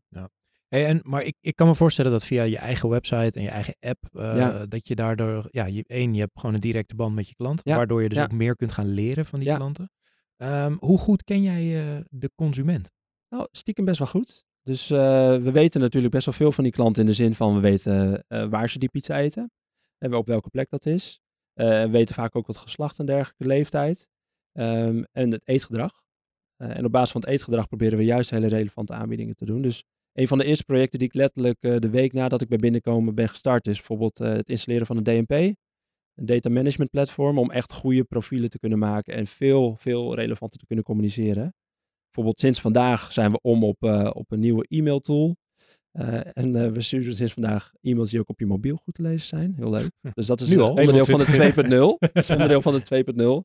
Hey, 0.68 0.86
en, 0.86 1.00
maar 1.02 1.22
ik, 1.22 1.36
ik 1.40 1.56
kan 1.56 1.66
me 1.66 1.74
voorstellen 1.74 2.10
dat 2.10 2.24
via 2.24 2.42
je 2.42 2.58
eigen 2.58 2.88
website 2.88 3.38
en 3.38 3.42
je 3.42 3.48
eigen 3.48 3.76
app, 3.80 4.08
Ja. 4.12 4.66
dat 4.66 4.88
je 4.88 4.94
daardoor, 4.94 5.48
ja, 5.50 5.66
je, 5.66 5.84
één, 5.86 6.14
je 6.14 6.20
hebt 6.20 6.40
gewoon 6.40 6.54
een 6.54 6.60
directe 6.60 6.94
band 6.94 7.14
met 7.14 7.28
je 7.28 7.34
klant, 7.34 7.60
Ja, 7.64 7.76
waardoor 7.76 8.02
je 8.02 8.08
dus 8.08 8.18
ja. 8.18 8.24
ook 8.24 8.32
meer 8.32 8.56
kunt 8.56 8.72
gaan 8.72 8.88
leren 8.88 9.24
van 9.24 9.38
die 9.38 9.48
Ja. 9.48 9.56
klanten. 9.56 9.90
Ehm, 10.36 10.76
hoe 10.78 10.98
goed 10.98 11.24
ken 11.24 11.42
jij 11.42 12.04
de 12.08 12.30
consument? 12.34 12.92
Nou, 13.28 13.48
stiekem 13.50 13.84
best 13.84 13.98
wel 13.98 14.08
goed. 14.08 14.44
Dus 14.62 14.90
eh, 14.90 14.98
we 15.36 15.50
weten 15.52 15.80
natuurlijk 15.80 16.12
best 16.12 16.24
wel 16.24 16.34
veel 16.34 16.52
van 16.52 16.64
die 16.64 16.72
klanten 16.72 17.02
in 17.02 17.08
de 17.08 17.14
zin 17.14 17.34
van 17.34 17.54
we 17.54 17.60
weten 17.60 18.24
eh, 18.28 18.44
waar 18.44 18.68
ze 18.68 18.78
die 18.78 18.88
pizza 18.88 19.18
eten. 19.18 19.50
En 19.98 20.14
op 20.14 20.26
welke 20.26 20.50
plek 20.50 20.70
dat 20.70 20.86
is. 20.86 21.20
Eh, 21.52 21.82
we 21.82 21.90
weten 21.90 22.14
vaak 22.14 22.36
ook 22.36 22.46
wat 22.46 22.56
geslacht 22.56 22.98
en 22.98 23.06
dergelijke 23.06 23.46
leeftijd. 23.46 24.10
Ehm, 24.52 25.02
en 25.12 25.30
het 25.30 25.48
eetgedrag. 25.48 26.00
En 26.56 26.84
op 26.84 26.92
basis 26.92 27.10
van 27.10 27.20
het 27.20 27.30
eetgedrag 27.30 27.68
proberen 27.68 27.98
we 27.98 28.04
juist 28.04 28.30
hele 28.30 28.46
relevante 28.46 28.92
aanbiedingen 28.92 29.34
te 29.34 29.44
doen. 29.44 29.62
Dus 29.62 29.84
een 30.12 30.28
van 30.28 30.38
de 30.38 30.44
eerste 30.44 30.64
projecten 30.64 30.98
die 30.98 31.08
ik 31.08 31.14
letterlijk 31.14 31.60
de 31.60 31.90
week 31.90 32.12
nadat 32.12 32.42
ik 32.42 32.48
bij 32.48 32.58
binnenkomen 32.58 33.14
ben 33.14 33.28
gestart 33.28 33.66
is 33.66 33.76
bijvoorbeeld 33.76 34.18
het 34.18 34.48
installeren 34.48 34.86
van 34.86 34.96
een 34.96 35.02
DMP. 35.02 35.30
Een 36.14 36.26
data 36.26 36.50
management 36.50 36.90
platform 36.90 37.38
om 37.38 37.50
echt 37.50 37.72
goede 37.72 38.04
profielen 38.04 38.50
te 38.50 38.58
kunnen 38.58 38.78
maken 38.78 39.14
en 39.14 39.26
veel, 39.26 39.76
veel 39.78 40.14
relevanter 40.14 40.58
te 40.58 40.66
kunnen 40.66 40.84
communiceren. 40.84 41.54
Bijvoorbeeld 42.12 42.40
sinds 42.40 42.60
vandaag 42.60 43.12
zijn 43.12 43.32
we 43.32 43.38
om 43.42 43.64
op, 43.64 43.82
eh, 43.82 44.10
op 44.12 44.30
een 44.30 44.40
nieuwe 44.40 44.66
e-mail 44.68 44.98
tool. 45.00 45.36
Eh, 45.92 46.14
en 46.14 46.54
eh, 46.54 46.70
we 46.70 46.80
sturen 46.80 47.14
sinds 47.14 47.32
vandaag 47.32 47.72
e-mails 47.80 48.10
die 48.10 48.20
ook 48.20 48.28
op 48.28 48.40
je 48.40 48.46
mobiel 48.46 48.76
goed 48.76 48.94
te 48.94 49.02
lezen 49.02 49.28
zijn. 49.28 49.54
Heel 49.56 49.70
leuk. 49.70 49.90
Dus 50.14 50.26
dat 50.26 50.40
is 50.40 50.48
Nu 50.48 50.60
al? 50.60 50.70
onderdeel 50.70 51.04
van 51.04 51.18
de 51.18 51.26
21. 51.32 51.64
2.0. 51.64 51.70
Dat 52.12 52.22
is 52.24 52.30
onderdeel 52.30 52.62
van 52.62 52.74
de 52.74 53.44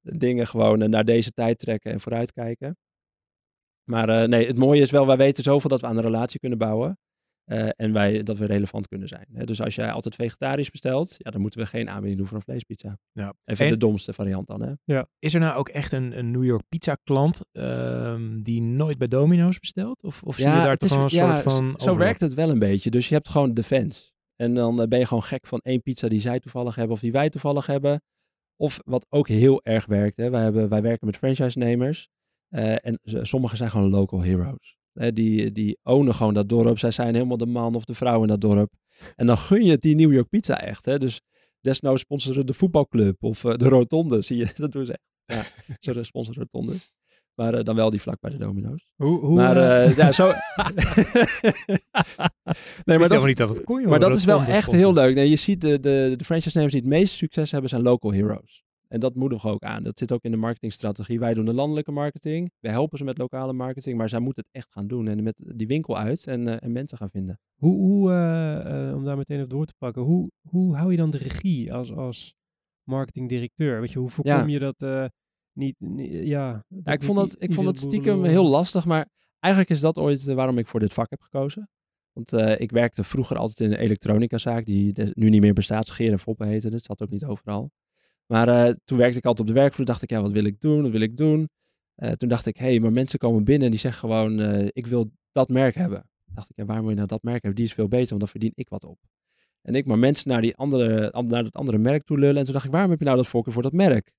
Dingen 0.00 0.46
gewoon 0.46 0.90
naar 0.90 1.04
deze 1.04 1.30
tijd 1.30 1.58
trekken 1.58 1.92
en 1.92 2.00
vooruitkijken. 2.00 2.76
Maar 3.90 4.28
nee, 4.28 4.46
het 4.46 4.58
mooie 4.58 4.80
is 4.80 4.90
wel, 4.90 5.06
wij 5.06 5.16
weten 5.16 5.42
zoveel 5.42 5.70
dat 5.70 5.80
we 5.80 5.86
aan 5.86 5.96
een 5.96 6.02
relatie 6.02 6.40
kunnen 6.40 6.58
bouwen. 6.58 6.98
Eh, 7.44 7.68
en 7.76 7.92
wij, 7.92 8.22
dat 8.22 8.38
we 8.38 8.46
relevant 8.46 8.88
kunnen 8.88 9.08
zijn. 9.08 9.26
Hè? 9.32 9.44
Dus 9.44 9.60
als 9.62 9.74
jij 9.74 9.92
altijd 9.92 10.14
vegetarisch 10.14 10.70
bestelt, 10.70 11.14
ja, 11.18 11.30
dan 11.30 11.40
moeten 11.40 11.60
we 11.60 11.66
geen 11.66 11.88
aanbieding 11.88 12.16
doen 12.16 12.26
voor 12.26 12.36
een 12.36 12.42
vleespizza. 12.42 12.98
Ja. 13.12 13.34
Even 13.44 13.64
En- 13.64 13.70
de 13.72 13.76
domste 13.78 14.12
variant 14.12 14.46
dan. 14.46 14.62
Hè? 14.62 15.02
Is 15.18 15.34
er 15.34 15.40
nou 15.40 15.56
ook 15.56 15.68
echt 15.68 15.92
een, 15.92 16.18
een 16.18 16.30
New 16.30 16.44
York 16.44 16.62
pizza 16.68 16.94
klant 17.04 17.40
ehm, 17.52 18.40
die 18.42 18.60
nooit 18.62 18.98
bij 18.98 19.08
Domino's 19.08 19.58
bestelt? 19.58 20.02
Of, 20.02 20.22
of 20.22 20.34
zie 20.34 20.44
je 20.46 20.50
daar 20.50 20.76
toch 20.76 20.90
is- 21.04 21.12
een 21.12 21.18
ja, 21.18 21.34
soort 21.34 21.42
van 21.54 21.74
Zo 21.76 21.96
werkt 21.96 22.20
het 22.20 22.34
wel 22.34 22.50
een 22.50 22.58
beetje. 22.58 22.90
Dus 22.90 23.08
je 23.08 23.14
hebt 23.14 23.28
gewoon 23.28 23.54
de 23.54 23.62
fans. 23.62 24.12
En 24.36 24.54
dan 24.54 24.80
eh, 24.80 24.88
ben 24.88 24.98
je 24.98 25.06
gewoon 25.06 25.22
gek 25.22 25.46
van 25.46 25.58
één 25.62 25.82
pizza 25.82 26.08
die 26.08 26.20
zij 26.20 26.40
toevallig 26.40 26.74
hebben 26.74 26.94
of 26.94 27.00
die 27.00 27.12
wij 27.12 27.30
toevallig 27.30 27.66
hebben. 27.66 28.02
Of 28.56 28.80
wat 28.84 29.06
ook 29.08 29.28
heel 29.28 29.62
erg 29.62 29.86
werkt. 29.86 30.16
Hè. 30.16 30.30
Wij, 30.30 30.42
hebben, 30.42 30.68
wij 30.68 30.82
werken 30.82 31.06
met 31.06 31.16
franchise-nemers. 31.16 32.08
Eh, 32.48 32.86
en 32.86 32.98
sommigen 33.02 33.56
zijn 33.56 33.70
gewoon 33.70 33.90
local 33.90 34.22
heroes. 34.22 34.76
Die, 34.92 35.52
die 35.52 35.78
ownen 35.82 36.14
gewoon 36.14 36.34
dat 36.34 36.48
dorp. 36.48 36.78
Zij 36.78 36.90
zijn 36.90 37.14
helemaal 37.14 37.36
de 37.36 37.46
man 37.46 37.74
of 37.74 37.84
de 37.84 37.94
vrouw 37.94 38.22
in 38.22 38.28
dat 38.28 38.40
dorp. 38.40 38.72
En 39.16 39.26
dan 39.26 39.38
gun 39.38 39.64
je 39.64 39.70
het 39.70 39.80
die 39.80 39.94
New 39.94 40.12
York 40.12 40.28
Pizza 40.28 40.60
echt. 40.60 40.84
Hè? 40.84 40.98
Dus 40.98 41.20
desnoods 41.60 42.00
sponsoren 42.00 42.46
de 42.46 42.54
voetbalclub 42.54 43.22
of 43.22 43.44
eh, 43.44 43.54
de 43.54 43.68
rotonde. 43.68 44.20
Zie 44.20 44.36
je, 44.36 44.50
dat 44.54 44.72
doen 44.72 44.84
ze 44.84 44.92
echt. 44.92 45.02
Ja, 45.24 45.44
ze 45.92 46.02
sponsoren 46.02 46.42
rotondes. 46.42 46.92
Maar 47.34 47.54
eh, 47.54 47.64
dan 47.64 47.76
wel 47.76 47.90
die 47.90 48.00
vlak 48.00 48.20
bij 48.20 48.30
de 48.30 48.38
domino's. 48.38 48.88
Hoe, 48.96 49.18
hoe, 49.18 49.34
maar 49.34 49.56
eh, 49.56 49.96
ja, 49.96 50.12
zo... 50.12 50.26
nee, 52.84 52.98
maar 52.98 53.08
dat, 53.08 53.26
niet 53.26 53.36
dat 53.36 53.48
het 53.48 53.64
kon, 53.64 53.80
joh. 53.80 53.90
maar 53.90 54.00
dat 54.00 54.12
is 54.12 54.24
wel 54.24 54.36
Rotonde 54.36 54.56
echt 54.56 54.72
heel 54.72 54.92
leuk. 54.92 55.14
Nee, 55.14 55.30
je 55.30 55.36
ziet 55.36 55.60
de, 55.60 55.80
de, 55.80 56.14
de 56.16 56.24
franchise-nemers 56.24 56.72
die 56.74 56.82
het 56.82 56.90
meeste 56.90 57.16
succes 57.16 57.50
hebben, 57.50 57.70
zijn 57.70 57.82
local 57.82 58.12
heroes. 58.12 58.62
En 58.92 59.00
dat 59.00 59.14
moedigen 59.14 59.48
we 59.48 59.54
ook 59.54 59.62
aan. 59.62 59.82
Dat 59.82 59.98
zit 59.98 60.12
ook 60.12 60.22
in 60.22 60.30
de 60.30 60.36
marketingstrategie. 60.36 61.18
Wij 61.18 61.34
doen 61.34 61.44
de 61.44 61.52
landelijke 61.52 61.92
marketing. 61.92 62.50
We 62.58 62.68
helpen 62.68 62.98
ze 62.98 63.04
met 63.04 63.18
lokale 63.18 63.52
marketing. 63.52 63.96
Maar 63.98 64.08
zij 64.08 64.18
moeten 64.20 64.42
het 64.46 64.54
echt 64.62 64.72
gaan 64.72 64.86
doen. 64.86 65.08
En 65.08 65.22
met 65.22 65.42
die 65.56 65.66
winkel 65.66 65.98
uit 65.98 66.26
en, 66.26 66.46
eh, 66.48 66.56
en 66.60 66.72
mensen 66.72 66.98
gaan 66.98 67.10
vinden. 67.10 67.38
Hoe, 67.54 67.76
hoe 67.78 68.10
eh, 68.10 68.88
eh, 68.88 68.96
om 68.96 69.04
daar 69.04 69.16
meteen 69.16 69.42
op 69.42 69.50
door 69.50 69.66
te 69.66 69.74
pakken, 69.78 70.02
hoe, 70.02 70.30
hoe 70.48 70.76
hou 70.76 70.90
je 70.90 70.96
dan 70.96 71.10
de 71.10 71.18
regie 71.18 71.72
als, 71.72 71.92
als 71.92 72.34
marketingdirecteur? 72.90 73.80
Weet 73.80 73.92
je, 73.92 73.98
hoe 73.98 74.10
voorkom 74.10 74.32
Ja. 74.32 74.46
je 74.46 74.58
dat 74.58 75.10
niet, 75.52 75.74
niet- 75.78 76.26
ja. 76.26 76.64
Ja, 76.82 76.92
ik 76.92 77.02
vond 77.02 77.18
dat, 77.18 77.36
ik 77.38 77.52
vond 77.52 77.66
dat 77.66 77.78
stiekem 77.78 78.24
heel 78.24 78.46
lastig. 78.46 78.86
Maar 78.86 79.08
eigenlijk 79.38 79.72
is 79.74 79.80
dat 79.80 79.98
ooit 79.98 80.24
waarom 80.24 80.58
ik 80.58 80.66
voor 80.66 80.80
dit 80.80 80.92
vak 80.92 81.10
heb 81.10 81.20
gekozen. 81.20 81.68
Want 82.12 82.32
ik 82.60 82.70
werkte 82.70 83.04
vroeger 83.04 83.36
altijd 83.36 83.60
in 83.60 83.76
een 83.76 83.82
elektronicazaak. 83.82 84.66
Die 84.66 84.92
de- 84.92 85.10
nu 85.14 85.28
niet 85.28 85.40
meer 85.40 85.52
bestaat. 85.54 85.86
Scheer 85.86 86.12
en 86.12 86.18
Foppen 86.18 86.46
heette 86.46 86.66
het. 86.66 86.74
Het 86.74 86.84
zat 86.84 87.02
ook 87.02 87.10
niet 87.10 87.24
overal. 87.24 87.70
Maar 88.30 88.48
eh, 88.48 88.74
toen 88.84 88.98
werkte 88.98 89.18
ik 89.18 89.24
altijd 89.24 89.48
op 89.48 89.54
de 89.54 89.60
werkvloer. 89.60 89.86
dacht 89.86 90.02
ik, 90.02 90.10
ja, 90.10 90.20
wat 90.20 90.32
wil 90.32 90.44
ik 90.44 90.60
doen? 90.60 90.82
Wat 90.82 90.90
wil 90.90 91.00
ik 91.00 91.16
doen? 91.16 91.48
Eh, 91.94 92.10
toen 92.10 92.28
dacht 92.28 92.46
ik, 92.46 92.56
hé, 92.56 92.66
hey, 92.66 92.80
maar 92.80 92.92
mensen 92.92 93.18
komen 93.18 93.44
binnen 93.44 93.64
en 93.64 93.70
die 93.70 93.80
zeggen 93.80 94.00
gewoon, 94.00 94.40
eh, 94.40 94.68
ik 94.72 94.86
wil 94.86 95.10
dat 95.32 95.48
merk 95.48 95.74
hebben. 95.74 96.08
dacht 96.26 96.50
ik, 96.50 96.56
ja, 96.56 96.64
waarom 96.64 96.84
wil 96.84 96.90
je 96.90 96.96
nou 96.96 97.08
dat 97.08 97.22
merk 97.22 97.42
hebben? 97.42 97.54
Die 97.54 97.64
is 97.64 97.74
veel 97.74 97.88
beter, 97.88 98.08
want 98.08 98.20
dan 98.20 98.28
verdien 98.28 98.52
ik 98.54 98.68
wat 98.68 98.84
op. 98.84 98.98
En 99.62 99.74
ik 99.74 99.86
maar 99.86 99.98
mensen 99.98 100.28
naar, 100.28 100.40
die 100.40 100.56
andere, 100.56 101.12
an- 101.12 101.24
naar 101.24 101.42
dat 101.42 101.52
andere 101.52 101.78
merk 101.78 102.04
toe 102.04 102.18
lullen. 102.18 102.36
En 102.36 102.44
toen 102.44 102.52
dacht 102.52 102.64
ik, 102.64 102.70
waarom 102.70 102.90
heb 102.90 102.98
je 102.98 103.04
nou 103.04 103.16
dat 103.16 103.26
voorkeur 103.26 103.52
voor 103.52 103.62
dat 103.62 103.72
merk? 103.72 104.12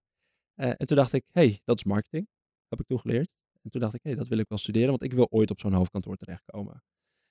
En 0.56 0.86
toen 0.86 0.98
dacht 0.98 1.14
ik, 1.14 1.24
hé, 1.32 1.42
hey, 1.42 1.60
dat 1.64 1.76
is 1.76 1.84
marketing. 1.84 2.28
Heb 2.68 2.80
ik 2.80 2.88
toen 2.88 3.00
geleerd. 3.00 3.34
En 3.62 3.70
toen 3.70 3.82
dacht 3.82 3.94
ik, 3.94 4.00
hé, 4.04 4.10
hey, 4.10 4.20
dat 4.20 4.28
wil 4.28 4.38
ik 4.38 4.46
wel 4.50 4.58
studeren, 4.58 4.90
want 4.90 5.04
ik 5.04 5.14
wil 5.14 5.28
ooit 5.30 5.52
op 5.52 5.60
zo'n 5.60 5.74
hoofdkantoor 5.74 6.16
terechtkomen. 6.16 6.84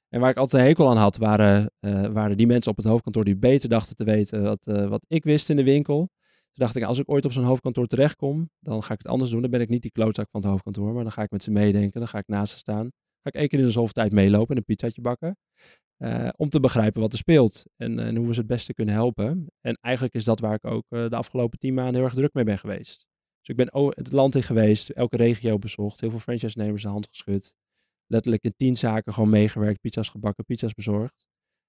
En 0.09 0.21
waar 0.21 0.31
ik 0.31 0.37
altijd 0.37 0.63
een 0.63 0.69
hekel 0.69 0.91
aan 0.91 0.97
had, 0.97 1.17
waren, 1.17 1.73
waren 2.13 2.37
die 2.37 2.47
mensen 2.47 2.71
op 2.71 2.77
het 2.77 2.87
hoofdkantoor 2.87 3.25
die 3.25 3.37
beter 3.37 3.69
dachten 3.69 3.97
te 3.97 4.05
weten 4.05 4.43
wat, 4.43 4.65
wat 4.65 5.05
ik 5.09 5.25
wist 5.25 5.51
in 5.51 5.57
de 5.57 5.65
winkel. 5.65 6.11
Toen 6.51 6.65
dacht 6.67 6.77
ik, 6.77 6.83
als 6.83 6.99
ik 6.99 7.11
ooit 7.11 7.25
op 7.25 7.33
zo'n 7.33 7.45
hoofdkantoor 7.45 7.87
terechtkom, 7.87 8.51
dan 8.61 8.83
ga 8.83 8.93
ik 8.93 8.99
het 8.99 9.09
anders 9.09 9.31
doen. 9.31 9.41
Dan 9.41 9.51
ben 9.51 9.61
ik 9.61 9.69
niet 9.69 9.83
die 9.83 9.91
klootzak 9.91 10.29
van 10.31 10.41
het 10.41 10.51
hoofdkantoor, 10.51 10.93
maar 10.93 11.03
dan 11.03 11.13
ga 11.13 11.23
ik 11.23 11.31
met 11.31 11.43
ze 11.43 11.51
meedenken. 11.51 12.01
Dan 12.01 12.09
ga 12.09 12.19
ik 12.19 12.27
naast 12.27 12.53
ze 12.53 12.59
staan. 12.59 12.85
Ga 13.23 13.29
ik 13.31 13.35
één 13.35 13.49
keer 13.49 13.59
in 13.59 13.65
de 13.65 13.71
zoveel 13.71 13.93
tijd 13.93 14.13
meelopen 14.13 14.51
en 14.51 14.57
een 14.57 14.65
pizzaatje 14.77 15.01
bakken. 15.01 15.37
eh, 15.97 16.29
om 16.37 16.49
te 16.49 16.61
begrijpen 16.61 17.01
wat 17.01 17.13
er 17.13 17.19
speelt 17.19 17.65
en, 17.77 17.99
en 17.99 18.17
hoe 18.17 18.27
we 18.27 18.33
ze 18.33 18.39
het 18.39 18.49
beste 18.49 18.75
kunnen 18.75 18.95
helpen. 18.95 19.47
En 19.61 19.75
eigenlijk 19.81 20.15
is 20.15 20.25
dat 20.25 20.41
waar 20.41 20.55
ik 20.55 20.65
ook 20.67 20.85
eh, 20.89 21.09
de 21.09 21.17
afgelopen 21.17 21.59
tien 21.59 21.75
maanden 21.75 21.95
heel 21.95 22.05
erg 22.05 22.15
druk 22.15 22.35
mee 22.35 22.45
ben 22.45 22.59
geweest. 22.59 23.07
Dus 23.41 23.49
ik 23.49 23.57
ben 23.57 23.91
het 23.95 24.13
land 24.13 24.35
in 24.35 24.43
geweest, 24.43 24.91
elke 24.91 25.17
regio 25.17 25.59
bezocht, 25.59 26.01
heel 26.01 26.11
veel 26.11 26.19
franchise-nemers 26.19 26.83
de 26.83 26.89
hand 26.89 27.07
geschud. 27.11 27.57
Letterlijk 28.07 28.43
in 28.45 28.55
tien 28.57 28.77
zaken 28.77 29.13
gewoon 29.13 29.29
meegewerkt, 29.31 29.81
pizza's 29.81 30.09
gebakken, 30.09 30.45
pizza's 30.45 30.75
bezorgd. 30.75 31.27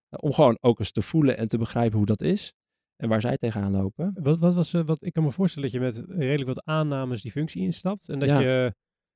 Eh, 0.09 0.19
om 0.21 0.34
gewoon 0.34 0.57
ook 0.61 0.79
eens 0.79 0.91
te 0.91 1.01
voelen 1.01 1.38
en 1.38 1.47
te 1.47 1.57
begrijpen 1.57 1.97
hoe 1.97 2.05
dat 2.05 2.21
is. 2.21 2.53
En 3.01 3.09
waar 3.09 3.21
zij 3.21 3.37
tegenaan 3.37 3.71
lopen. 3.71 4.11
Wat, 4.19 4.39
wat 4.39 4.53
was, 4.53 4.73
eh, 4.73 4.81
wat, 4.85 5.05
ik 5.05 5.13
kan 5.13 5.23
me 5.23 5.31
voorstellen 5.31 5.71
dat 5.71 5.81
je 5.81 5.85
met 5.85 6.03
redelijk 6.17 6.47
wat 6.47 6.65
aannames 6.65 7.21
die 7.21 7.31
functie 7.31 7.61
instapt. 7.61 8.09
En 8.09 8.19
dat 8.19 8.27
Ja. 8.27 8.39
je 8.39 8.75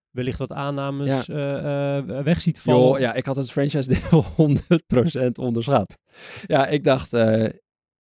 wellicht 0.10 0.38
wat 0.40 0.52
aannames 0.52 1.30
eh, 1.30 1.98
eh, 1.98 2.24
weg 2.24 2.42
ziet 2.42 2.60
vallen. 2.60 2.88
Joh, 2.88 3.00
ja, 3.00 3.14
ik 3.14 3.26
had 3.26 3.36
het 3.36 3.52
franchise 3.52 3.88
deel 3.88 4.24
100% 4.38 5.38
onderschat. 5.38 5.98
Ja, 6.46 6.68
ik 6.68 6.84
dacht, 6.84 7.14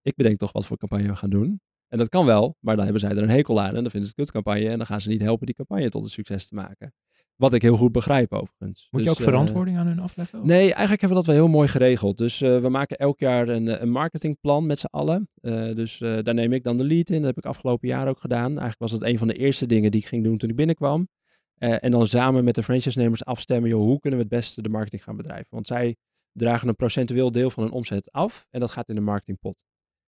ik 0.01 0.15
bedenk 0.15 0.37
toch 0.37 0.51
wat 0.51 0.65
voor 0.65 0.77
campagne 0.77 1.07
we 1.07 1.15
gaan 1.15 1.29
doen. 1.29 1.61
En 1.87 1.97
dat 1.97 2.09
kan 2.09 2.25
wel, 2.25 2.55
maar 2.59 2.75
dan 2.75 2.83
hebben 2.83 3.01
zij 3.01 3.11
er 3.11 3.17
een 3.17 3.29
hekel 3.29 3.61
aan 3.61 3.75
en 3.75 3.81
dan 3.81 3.91
vinden 3.91 4.09
ze 4.09 4.13
het 4.15 4.15
kutcampagne 4.15 4.69
en 4.69 4.77
dan 4.77 4.85
gaan 4.85 5.01
ze 5.01 5.09
niet 5.09 5.21
helpen 5.21 5.45
die 5.45 5.55
campagne 5.55 5.89
tot 5.89 6.03
een 6.03 6.09
succes 6.09 6.47
te 6.47 6.55
maken. 6.55 6.93
Wat 7.35 7.53
ik 7.53 7.61
heel 7.61 7.77
goed 7.77 7.91
begrijp 7.91 8.33
overigens. 8.33 8.87
Moet 8.91 9.01
je 9.01 9.07
Dus, 9.07 9.17
ook 9.17 9.23
eh, 9.25 9.31
verantwoording 9.31 9.77
aan 9.77 9.87
hun 9.87 9.99
afleggen? 9.99 10.39
of? 10.39 10.45
Nee, 10.45 10.61
eigenlijk 10.61 11.01
hebben 11.01 11.09
we 11.09 11.25
dat 11.25 11.25
wel 11.25 11.35
heel 11.35 11.53
mooi 11.53 11.67
geregeld. 11.67 12.17
Dus 12.17 12.41
eh, 12.41 12.59
we 12.59 12.69
maken 12.69 12.97
elk 12.97 13.19
jaar 13.19 13.47
een, 13.47 13.67
eh, 13.67 13.81
een 13.81 13.89
marketingplan 13.89 14.65
met 14.65 14.79
z'n 14.79 14.85
allen. 14.85 15.29
Dus 15.75 15.97
daar 15.97 16.33
neem 16.33 16.53
ik 16.53 16.63
dan 16.63 16.77
de 16.77 16.83
lead 16.83 17.09
in. 17.09 17.17
Dat 17.17 17.25
heb 17.25 17.37
ik 17.37 17.45
afgelopen 17.45 17.87
jaar 17.87 18.07
ook 18.07 18.19
gedaan. 18.19 18.49
Eigenlijk 18.49 18.79
was 18.79 18.91
dat 18.91 19.03
een 19.03 19.17
van 19.17 19.27
de 19.27 19.33
eerste 19.33 19.65
dingen 19.65 19.91
die 19.91 20.01
ik 20.01 20.07
ging 20.07 20.23
doen 20.23 20.37
toen 20.37 20.49
ik 20.49 20.55
binnenkwam. 20.55 21.07
En 21.57 21.91
dan 21.91 22.05
samen 22.07 22.43
met 22.43 22.55
de 22.55 22.63
franchise-nemers 22.63 23.25
afstemmen, 23.25 23.69
joh, 23.69 23.81
hoe 23.81 23.99
kunnen 23.99 24.19
we 24.19 24.25
het 24.25 24.35
beste 24.35 24.61
de 24.61 24.69
marketing 24.69 25.03
gaan 25.03 25.15
bedrijven? 25.15 25.47
Want 25.49 25.67
zij 25.67 25.95
dragen 26.31 26.67
een 26.67 26.75
procentueel 26.75 27.31
deel 27.31 27.49
van 27.49 27.63
hun 27.63 27.71
omzet 27.71 28.11
af 28.11 28.45
en 28.49 28.59
dat 28.59 28.71
gaat 28.71 28.89
in 28.89 28.95
de 28.95 29.01
marketingpot. 29.01 29.63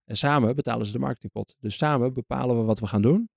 En 0.09 0.15
samen 0.17 0.55
betalen 0.55 0.85
ze 0.85 0.91
de 0.91 0.99
marketingpot. 0.99 1.55
Dus 1.59 1.77
samen 1.77 2.13
bepalen 2.13 2.57
we 2.57 2.63
wat 2.63 2.79
we 2.79 2.87
gaan 2.87 3.01
doen. 3.01 3.29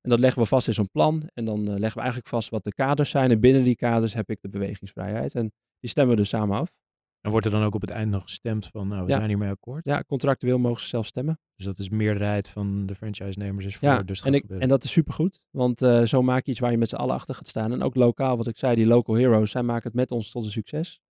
En 0.00 0.10
dat 0.10 0.18
leggen 0.18 0.42
we 0.42 0.48
vast 0.48 0.66
in 0.66 0.74
zo'n 0.74 0.90
plan. 0.90 1.28
En 1.34 1.44
dan 1.44 1.58
eh, 1.60 1.66
leggen 1.66 1.92
we 1.94 1.98
eigenlijk 1.98 2.28
vast 2.28 2.48
wat 2.48 2.64
de 2.64 2.72
kaders 2.74 3.10
zijn. 3.10 3.30
En 3.30 3.40
binnen 3.40 3.64
die 3.64 3.76
kaders 3.76 4.14
heb 4.14 4.30
ik 4.30 4.38
de 4.40 4.48
bewegingsvrijheid. 4.48 5.34
En 5.34 5.52
die 5.80 5.90
stemmen 5.90 6.14
we 6.14 6.20
dus 6.20 6.28
samen 6.30 6.56
af. 6.58 6.76
En 7.20 7.30
wordt 7.30 7.46
er 7.46 7.52
dan 7.52 7.62
ook 7.62 7.74
op 7.74 7.80
het 7.80 7.90
eind 7.90 8.10
nog 8.10 8.22
gestemd 8.22 8.66
van, 8.66 8.88
nou, 8.88 9.04
we 9.04 9.10
Ja. 9.10 9.16
zijn 9.16 9.28
hiermee 9.28 9.50
akkoord. 9.50 9.84
Ja, 9.84 10.02
contractueel 10.06 10.58
mogen 10.58 10.80
ze 10.82 10.88
zelf 10.88 11.06
stemmen. 11.06 11.38
Dus 11.56 11.64
dat 11.66 11.78
is 11.78 11.88
meerderheid 11.88 12.48
van 12.48 12.86
de 12.86 12.94
franchise-nemers 12.94 13.64
is 13.64 13.76
voor, 13.76 13.88
Ja, 13.88 14.02
dus 14.02 14.22
en, 14.22 14.34
ik, 14.34 14.44
en 14.44 14.68
dat 14.68 14.84
is 14.84 14.90
supergoed. 14.90 15.40
Want 15.50 15.82
eh, 15.82 16.02
zo 16.02 16.22
maak 16.22 16.44
je 16.44 16.50
iets 16.50 16.60
waar 16.60 16.70
je 16.70 16.78
met 16.78 16.88
z'n 16.88 16.96
allen 16.96 17.14
achter 17.14 17.34
gaat 17.34 17.46
staan. 17.46 17.72
En 17.72 17.82
ook 17.82 17.94
lokaal, 17.94 18.36
wat 18.36 18.46
ik 18.46 18.58
zei, 18.58 18.74
die 18.74 18.86
local 18.86 19.14
heroes, 19.14 19.50
zij 19.50 19.62
maken 19.62 19.86
het 19.86 19.94
met 19.94 20.10
ons 20.10 20.30
tot 20.30 20.44
een 20.44 20.50
succes. 20.50 21.00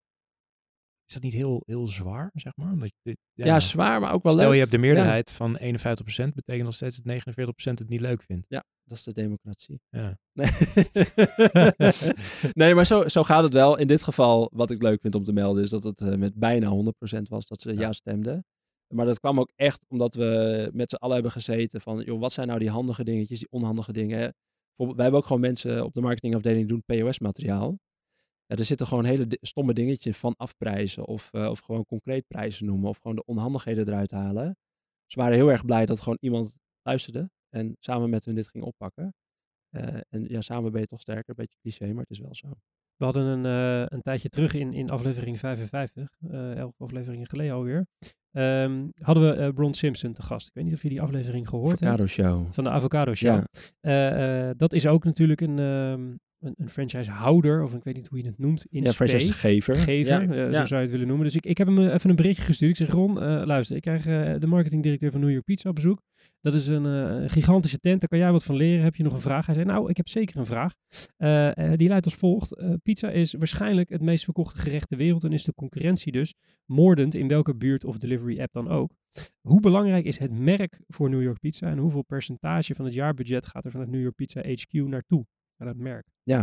Is 1.06 1.14
dat 1.14 1.22
niet 1.22 1.32
heel, 1.32 1.62
heel 1.66 1.86
zwaar, 1.86 2.30
zeg 2.34 2.56
maar? 2.56 2.72
Omdat 2.72 2.88
je 2.88 2.98
dit, 3.02 3.16
Ja, 3.32 3.60
zwaar, 3.60 4.00
maar 4.00 4.12
ook 4.12 4.22
wel 4.22 4.32
Stel 4.32 4.44
leuk. 4.44 4.54
je 4.54 4.60
hebt 4.60 4.70
de 4.70 4.78
meerderheid 4.78 5.30
van 5.30 5.58
51%, 5.58 5.62
betekent 6.34 6.64
nog 6.64 6.74
steeds 6.74 6.96
dat 7.02 7.22
49% 7.22 7.26
het 7.56 7.88
niet 7.88 8.00
leuk 8.00 8.22
vindt. 8.22 8.46
Dat 8.84 8.98
is 8.98 9.02
de 9.04 9.12
democratie. 9.12 9.80
Ja. 9.88 10.18
Nee, 10.32 10.46
nee 12.52 12.74
maar 12.74 12.86
zo, 12.86 13.08
zo 13.08 13.22
gaat 13.22 13.42
het 13.42 13.52
wel. 13.52 13.78
In 13.78 13.86
dit 13.86 14.02
geval, 14.02 14.50
wat 14.54 14.70
ik 14.70 14.82
leuk 14.82 15.00
vind 15.00 15.14
om 15.14 15.24
te 15.24 15.32
melden, 15.32 15.62
is 15.62 15.70
dat 15.70 15.84
het 15.84 16.00
eh, 16.00 16.14
met 16.14 16.34
bijna 16.34 16.70
100% 17.16 17.22
was 17.22 17.46
dat 17.46 17.60
ze 17.60 17.72
ja. 17.74 17.80
Ja. 17.80 17.92
stemden. 17.92 18.44
Maar 18.94 19.06
dat 19.06 19.20
kwam 19.20 19.40
ook 19.40 19.52
echt 19.56 19.86
omdat 19.88 20.14
we 20.14 20.70
met 20.72 20.90
z'n 20.90 20.96
allen 20.96 21.14
hebben 21.14 21.32
gezeten 21.32 21.80
van, 21.80 22.00
joh, 22.00 22.20
wat 22.20 22.32
zijn 22.32 22.46
nou 22.46 22.58
die 22.58 22.70
handige 22.70 23.04
dingetjes, 23.04 23.38
die 23.38 23.48
onhandige 23.50 23.92
dingen. 23.92 24.18
Bijvoorbeeld, 24.18 24.94
wij 24.94 25.02
hebben 25.02 25.20
ook 25.20 25.26
gewoon 25.26 25.42
mensen 25.42 25.84
op 25.84 25.94
de 25.94 26.00
marketingafdeling 26.00 26.68
doen 26.68 26.82
POS-materiaal. 26.86 27.78
Ja, 28.46 28.56
er 28.56 28.64
zitten 28.64 28.86
gewoon 28.86 29.04
hele 29.04 29.26
stomme 29.40 29.72
dingetjes 29.72 30.16
van 30.16 30.34
afprijzen 30.36 31.04
of, 31.04 31.32
eh, 31.32 31.48
of 31.50 31.60
gewoon 31.60 31.84
concreet 31.84 32.26
prijzen 32.26 32.66
noemen 32.66 32.88
of 32.88 32.96
gewoon 32.96 33.16
de 33.16 33.24
onhandigheden 33.24 33.88
eruit 33.88 34.10
halen. 34.10 34.56
Ze 35.06 35.18
waren 35.18 35.36
heel 35.36 35.50
erg 35.50 35.64
blij 35.64 35.86
dat 35.86 36.00
gewoon 36.00 36.18
iemand 36.20 36.56
luisterde 36.82 37.30
en 37.48 37.76
samen 37.78 38.10
met 38.10 38.24
hun 38.24 38.34
dit 38.34 38.48
ging 38.48 38.64
oppakken. 38.64 39.14
Eh, 39.70 40.00
en 40.08 40.24
ja, 40.28 40.40
samen 40.40 40.72
ben 40.72 40.80
je 40.80 40.86
toch 40.86 41.00
sterker. 41.00 41.24
Een 41.26 41.34
beetje 41.34 41.58
cliché, 41.60 41.92
maar 41.92 42.02
het 42.02 42.10
is 42.10 42.18
wel 42.18 42.34
zo. 42.34 42.48
We 42.96 43.04
hadden 43.04 43.24
een, 43.24 43.44
eh, 43.46 43.96
een 43.96 44.02
tijdje 44.02 44.28
terug 44.28 44.54
in, 44.54 44.72
in 44.72 44.90
aflevering 44.90 45.38
55, 45.38 46.16
eh 46.30 46.56
elf 46.56 46.74
afleveringen 46.78 47.26
geleden 47.26 47.54
alweer, 47.54 47.86
ehm, 48.30 48.88
hadden 49.02 49.28
we 49.28 49.42
eh 49.42 49.52
Bron 49.52 49.74
Simpson 49.74 50.12
te 50.12 50.22
gast. 50.22 50.48
Ik 50.48 50.54
weet 50.54 50.64
niet 50.64 50.74
of 50.74 50.82
je 50.82 50.88
die 50.88 51.00
aflevering 51.00 51.48
gehoord 51.48 51.82
Avocado 51.82 51.96
hebt. 51.96 52.10
Show. 52.10 52.52
Van 52.52 52.64
de 52.64 52.70
Avocado 52.70 53.14
Show. 53.14 53.44
Ja. 53.80 54.54
Dat 54.54 54.72
is 54.72 54.86
ook 54.86 55.04
natuurlijk 55.04 55.40
een, 55.40 55.58
ehm, 55.58 56.14
een, 56.38 56.54
een 56.56 56.68
franchisehouder, 56.68 57.62
of 57.62 57.74
ik 57.74 57.84
weet 57.84 57.96
niet 57.96 58.08
hoe 58.08 58.18
je 58.18 58.26
het 58.26 58.38
noemt, 58.38 58.66
in 58.70 58.82
Ja, 58.82 58.92
franchisegever. 58.92 59.76
Gever, 59.76 60.22
Ja, 60.22 60.22
eh, 60.22 60.28
zo 60.28 60.50
ja. 60.50 60.64
zou 60.64 60.74
je 60.74 60.86
het 60.86 60.90
willen 60.90 61.06
noemen. 61.06 61.26
Dus 61.26 61.36
ik, 61.36 61.46
ik 61.46 61.58
heb 61.58 61.66
hem 61.66 61.78
eh, 61.78 61.94
even 61.94 62.10
een 62.10 62.16
berichtje 62.16 62.44
gestuurd. 62.44 62.70
Ik 62.70 62.86
zeg, 62.86 62.94
Ron, 62.94 63.20
eh, 63.20 63.42
luister, 63.44 63.76
ik 63.76 63.82
krijg 63.82 64.04
de 64.38 64.46
marketingdirecteur 64.46 65.10
van 65.10 65.20
New 65.20 65.30
York 65.30 65.44
Pizza 65.44 65.68
op 65.68 65.74
bezoek. 65.74 66.00
Dat 66.40 66.54
is 66.54 66.66
een 66.66 66.86
eh, 66.86 67.30
gigantische 67.30 67.78
tent, 67.78 68.00
daar 68.00 68.08
kan 68.08 68.18
jij 68.18 68.32
wat 68.32 68.44
van 68.44 68.56
leren. 68.56 68.84
Heb 68.84 68.94
je 68.94 69.02
nog 69.02 69.12
een 69.12 69.20
vraag? 69.20 69.46
Hij 69.46 69.54
zei, 69.54 69.66
nou, 69.66 69.90
ik 69.90 69.96
heb 69.96 70.08
zeker 70.08 70.36
een 70.36 70.46
vraag. 70.46 70.72
Eh, 71.16 71.72
eh, 71.72 71.78
die 71.78 71.88
luidt 71.88 72.04
als 72.04 72.14
volgt. 72.14 72.80
Pizza 72.82 73.10
is 73.10 73.32
waarschijnlijk 73.32 73.88
het 73.88 74.02
meest 74.02 74.24
verkochte 74.24 74.60
gerecht 74.60 74.88
ter 74.88 74.98
wereld 74.98 75.24
en 75.24 75.32
is 75.32 75.44
de 75.44 75.54
concurrentie 75.54 76.12
dus 76.12 76.34
moordend 76.64 77.14
in 77.14 77.28
welke 77.28 77.56
buurt 77.56 77.84
of 77.84 77.98
delivery 77.98 78.40
app 78.40 78.52
dan 78.52 78.68
ook. 78.68 78.94
Hoe 79.40 79.60
belangrijk 79.60 80.04
is 80.04 80.18
het 80.18 80.32
merk 80.32 80.80
voor 80.86 81.10
New 81.10 81.22
York 81.22 81.40
Pizza 81.40 81.70
en 81.70 81.78
hoeveel 81.78 82.02
percentage 82.02 82.74
van 82.74 82.84
het 82.84 82.94
jaarbudget 82.94 83.46
gaat 83.46 83.64
er 83.64 83.70
vanuit 83.70 83.90
New 83.90 84.02
York 84.02 84.14
Pizza 84.14 84.40
HQ 84.40 84.72
naartoe? 84.72 85.26
Naar 85.56 85.68
dat 85.68 85.76
merk. 85.76 86.06
Ja. 86.26 86.38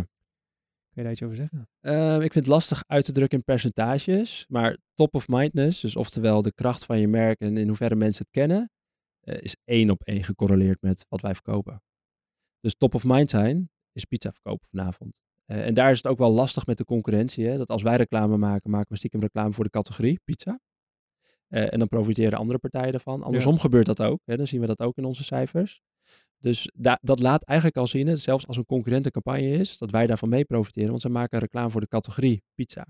Kun 0.94 1.02
je 1.02 1.04
daar 1.04 1.12
iets 1.12 1.24
over 1.24 1.36
zeggen? 1.36 1.70
Ehm, 1.80 2.22
ik 2.22 2.32
vind 2.32 2.46
het 2.46 2.54
lastig 2.54 2.84
uit 2.88 3.06
te 3.06 3.12
drukken 3.12 3.38
in 3.38 3.44
percentages. 3.44 4.46
Maar 4.50 4.78
top 4.94 5.16
of 5.16 5.28
mindness, 5.28 5.82
dus 5.82 5.96
oftewel 5.96 6.42
de 6.42 6.54
kracht 6.54 6.86
van 6.86 7.00
je 7.00 7.08
merk 7.08 7.40
en 7.40 7.58
in 7.58 7.68
hoeverre 7.68 7.96
mensen 7.96 8.24
het 8.24 8.32
kennen, 8.32 8.72
eh, 9.20 9.42
is 9.42 9.56
één 9.64 9.90
op 9.90 10.04
één 10.04 10.24
gecorreleerd 10.24 10.82
met 10.82 11.06
wat 11.10 11.22
wij 11.22 11.34
verkopen. 11.34 11.82
Dus 12.60 12.76
top 12.76 12.94
of 12.94 13.04
mind 13.04 13.30
zijn 13.30 13.70
is 13.92 14.06
pizza 14.06 14.32
verkopen 14.32 14.68
vanavond. 14.68 15.22
Eh, 15.46 15.66
en 15.66 15.74
daar 15.74 15.92
is 15.92 15.98
het 15.98 16.08
ook 16.08 16.18
wel 16.18 16.32
lastig 16.32 16.66
met 16.66 16.78
de 16.78 16.86
concurrentie. 16.86 17.48
Hè? 17.48 17.58
Dat 17.58 17.70
als 17.70 17.82
wij 17.82 17.96
reclame 17.96 18.38
maken, 18.38 18.70
maken 18.70 18.92
we 18.92 18.98
stiekem 18.98 19.20
reclame 19.20 19.52
voor 19.52 19.64
de 19.64 19.70
categorie 19.70 20.20
pizza. 20.24 20.60
Eh, 21.54 21.74
en 21.74 21.80
dan 21.80 21.88
profiteren 21.88 22.40
andere 22.40 22.60
partijen 22.60 22.94
ervan. 22.94 23.24
Andersom 23.24 23.60
gebeurt 23.60 23.86
dat 23.86 24.02
ook. 24.02 24.20
Hè, 24.26 24.38
dan 24.38 24.48
zien 24.48 24.60
we 24.62 24.66
dat 24.66 24.82
ook 24.82 24.98
in 24.98 25.06
onze 25.06 25.24
cijfers. 25.24 25.82
Dus 26.38 26.72
da- 26.76 27.00
dat 27.02 27.20
laat 27.20 27.44
eigenlijk 27.44 27.78
al 27.78 27.88
zien, 27.88 28.08
hè, 28.08 28.16
zelfs 28.16 28.48
als 28.48 28.58
een 28.58 28.66
concurrentencampagne 28.66 29.52
is, 29.52 29.78
dat 29.78 29.92
wij 29.92 30.06
daarvan 30.08 30.30
mee 30.30 30.46
profiteren. 30.46 30.90
Want 30.90 31.02
ze 31.02 31.10
maken 31.10 31.40
reclame 31.40 31.70
voor 31.70 31.82
de 31.82 31.88
categorie 31.88 32.44
pizza. 32.56 32.86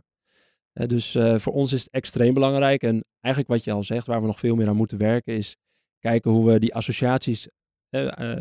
Eh, 0.73 0.87
dus 0.87 1.15
eh, 1.15 1.37
voor 1.37 1.53
ons 1.53 1.71
is 1.73 1.79
het 1.83 1.91
extreem 1.91 2.33
belangrijk. 2.33 2.83
En 2.83 3.05
eigenlijk 3.19 3.53
wat 3.53 3.63
je 3.63 3.71
al 3.71 3.83
zegt, 3.83 4.07
waar 4.07 4.19
we 4.21 4.27
nog 4.27 4.39
veel 4.39 4.55
meer 4.55 4.67
aan 4.67 4.75
moeten 4.75 4.97
werken, 4.97 5.35
is 5.35 5.55
kijken 5.99 6.31
hoe 6.31 6.51
we 6.51 6.59
die 6.59 6.75
associaties 6.75 7.47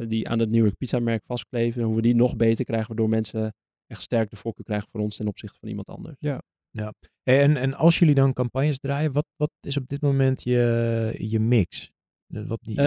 die 0.09 0.29
aan 0.29 0.39
het 0.39 0.55
York 0.55 0.77
Pizza 0.77 0.99
merk 0.99 1.25
vastkleven, 1.25 1.83
hoe 1.83 1.95
we 1.97 2.03
die 2.03 2.14
nog 2.14 2.37
beter 2.37 2.64
krijgen, 2.64 2.87
waardoor 2.89 3.09
mensen 3.09 3.55
echt 3.87 4.03
sterk 4.03 4.31
de 4.31 4.37
voorkeur 4.37 4.64
krijgen 4.64 4.89
voor 4.91 5.01
ons 5.01 5.16
ten 5.16 5.27
opzichte 5.29 5.59
van 5.59 5.68
iemand 5.68 5.89
anders. 5.89 6.16
En, 7.23 7.57
en 7.57 7.75
als 7.75 7.99
jullie 7.99 8.14
dan 8.14 8.33
campagnes 8.33 8.79
draaien, 8.79 9.12
wat, 9.12 9.27
wat 9.37 9.51
is 9.61 9.77
op 9.77 9.89
dit 9.89 10.01
moment 10.01 10.43
je, 10.43 11.14
je 11.18 11.41
mix? 11.41 11.91
De- 12.27 12.47
Wat 12.47 12.59
die 12.62 12.77
Eh, 12.79 12.85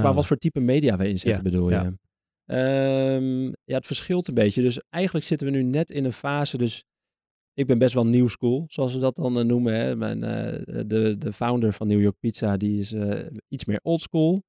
qua, 0.00 0.14
wat 0.14 0.26
voor 0.26 0.36
type 0.36 0.60
media 0.60 0.96
we 0.96 1.08
inzetten, 1.08 1.44
Ja, 1.44 1.50
bedoel 1.50 1.70
je? 1.70 1.74
ja. 1.74 1.92
Ehm, 2.44 3.44
ja, 3.44 3.74
het 3.76 3.86
verschilt 3.86 4.28
een 4.28 4.34
beetje. 4.34 4.62
Dus 4.62 4.80
eigenlijk 4.88 5.24
zitten 5.26 5.46
we 5.46 5.52
nu 5.52 5.62
net 5.62 5.90
in 5.90 6.04
een 6.04 6.12
fase. 6.12 6.56
Dus 6.58 6.84
ik 7.54 7.66
ben 7.66 7.78
best 7.78 7.94
wel 7.94 8.06
new 8.06 8.28
school, 8.28 8.64
zoals 8.68 8.94
we 8.94 9.00
dat 9.00 9.16
dan 9.16 9.38
eh, 9.38 9.44
noemen. 9.44 9.74
Hè. 9.74 9.96
Mijn, 9.96 10.22
eh, 10.22 10.84
de, 10.86 11.14
de 11.18 11.32
founder 11.32 11.72
van 11.72 11.86
New 11.88 12.00
York 12.00 12.16
Pizza, 12.20 12.56
die 12.56 12.78
is 12.78 12.92
eh, 12.92 13.26
iets 13.48 13.64
meer 13.64 13.80
old 13.82 14.00
school. 14.00 14.42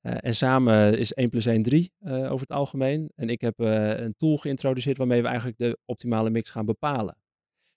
Eh, 0.00 0.14
en 0.20 0.34
samen 0.34 0.98
is 0.98 1.12
1 1.12 1.28
plus 1.28 1.46
1 1.46 1.62
3 1.62 1.90
eh, 1.98 2.14
over 2.32 2.40
het 2.46 2.56
algemeen. 2.56 3.10
En 3.14 3.28
ik 3.28 3.40
heb 3.40 3.60
eh, 3.60 3.98
een 3.98 4.14
tool 4.16 4.36
geïntroduceerd 4.36 4.96
waarmee 4.96 5.20
we 5.22 5.26
eigenlijk 5.28 5.58
de 5.58 5.78
optimale 5.84 6.30
mix 6.30 6.50
gaan 6.50 6.66
bepalen. 6.66 7.16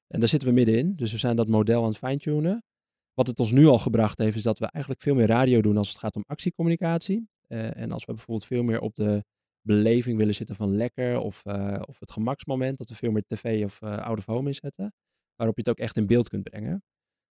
En 0.07 0.19
daar 0.19 0.29
zitten 0.29 0.47
we 0.47 0.53
middenin. 0.53 0.95
Dus 0.95 1.11
we 1.11 1.17
zijn 1.17 1.35
dat 1.35 1.47
model 1.47 1.81
aan 1.81 1.87
het 1.87 1.97
fine-tunen. 1.97 2.63
Wat 3.13 3.27
het 3.27 3.39
ons 3.39 3.51
nu 3.51 3.65
al 3.65 3.77
gebracht 3.77 4.17
heeft, 4.17 4.35
is 4.35 4.43
dat 4.43 4.59
we 4.59 4.65
eigenlijk 4.65 5.03
veel 5.03 5.15
meer 5.15 5.27
radio 5.27 5.61
doen 5.61 5.77
als 5.77 5.89
het 5.89 5.97
gaat 5.97 6.15
om 6.15 6.23
actiecommunicatie. 6.27 7.29
Eh, 7.47 7.77
en 7.77 7.91
als 7.91 8.05
we 8.05 8.13
bijvoorbeeld 8.13 8.47
veel 8.47 8.63
meer 8.63 8.79
op 8.79 8.95
de 8.95 9.23
beleving 9.61 10.17
willen 10.17 10.35
zitten 10.35 10.55
van 10.55 10.75
lekker 10.75 11.19
of, 11.19 11.45
eh, 11.45 11.81
of 11.87 11.99
het 11.99 12.11
gemaksmoment, 12.11 12.77
dat 12.77 12.89
we 12.89 12.95
veel 12.95 13.11
meer 13.11 13.23
tv 13.25 13.63
of 13.63 13.81
uh, 13.81 13.97
out 13.97 14.17
of 14.17 14.25
home 14.25 14.47
inzetten, 14.47 14.93
waarop 15.35 15.55
je 15.55 15.61
het 15.61 15.69
ook 15.69 15.85
echt 15.85 15.97
in 15.97 16.07
beeld 16.07 16.29
kunt 16.29 16.43
brengen. 16.43 16.83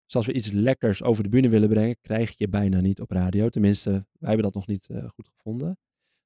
Dus 0.05 0.17
als 0.17 0.27
we 0.27 0.33
iets 0.33 0.51
lekkers 0.51 1.03
over 1.03 1.23
de 1.23 1.29
bühne 1.29 1.49
willen 1.49 1.69
brengen, 1.69 1.97
krijg 2.01 2.39
je 2.39 2.49
bijna 2.49 2.81
niet 2.81 3.01
op 3.01 3.11
radio. 3.11 3.49
Tenminste, 3.49 3.91
wij 3.91 4.29
hebben 4.29 4.43
dat 4.43 4.55
nog 4.55 4.67
niet 4.67 4.89
goed 5.15 5.29
gevonden. 5.29 5.79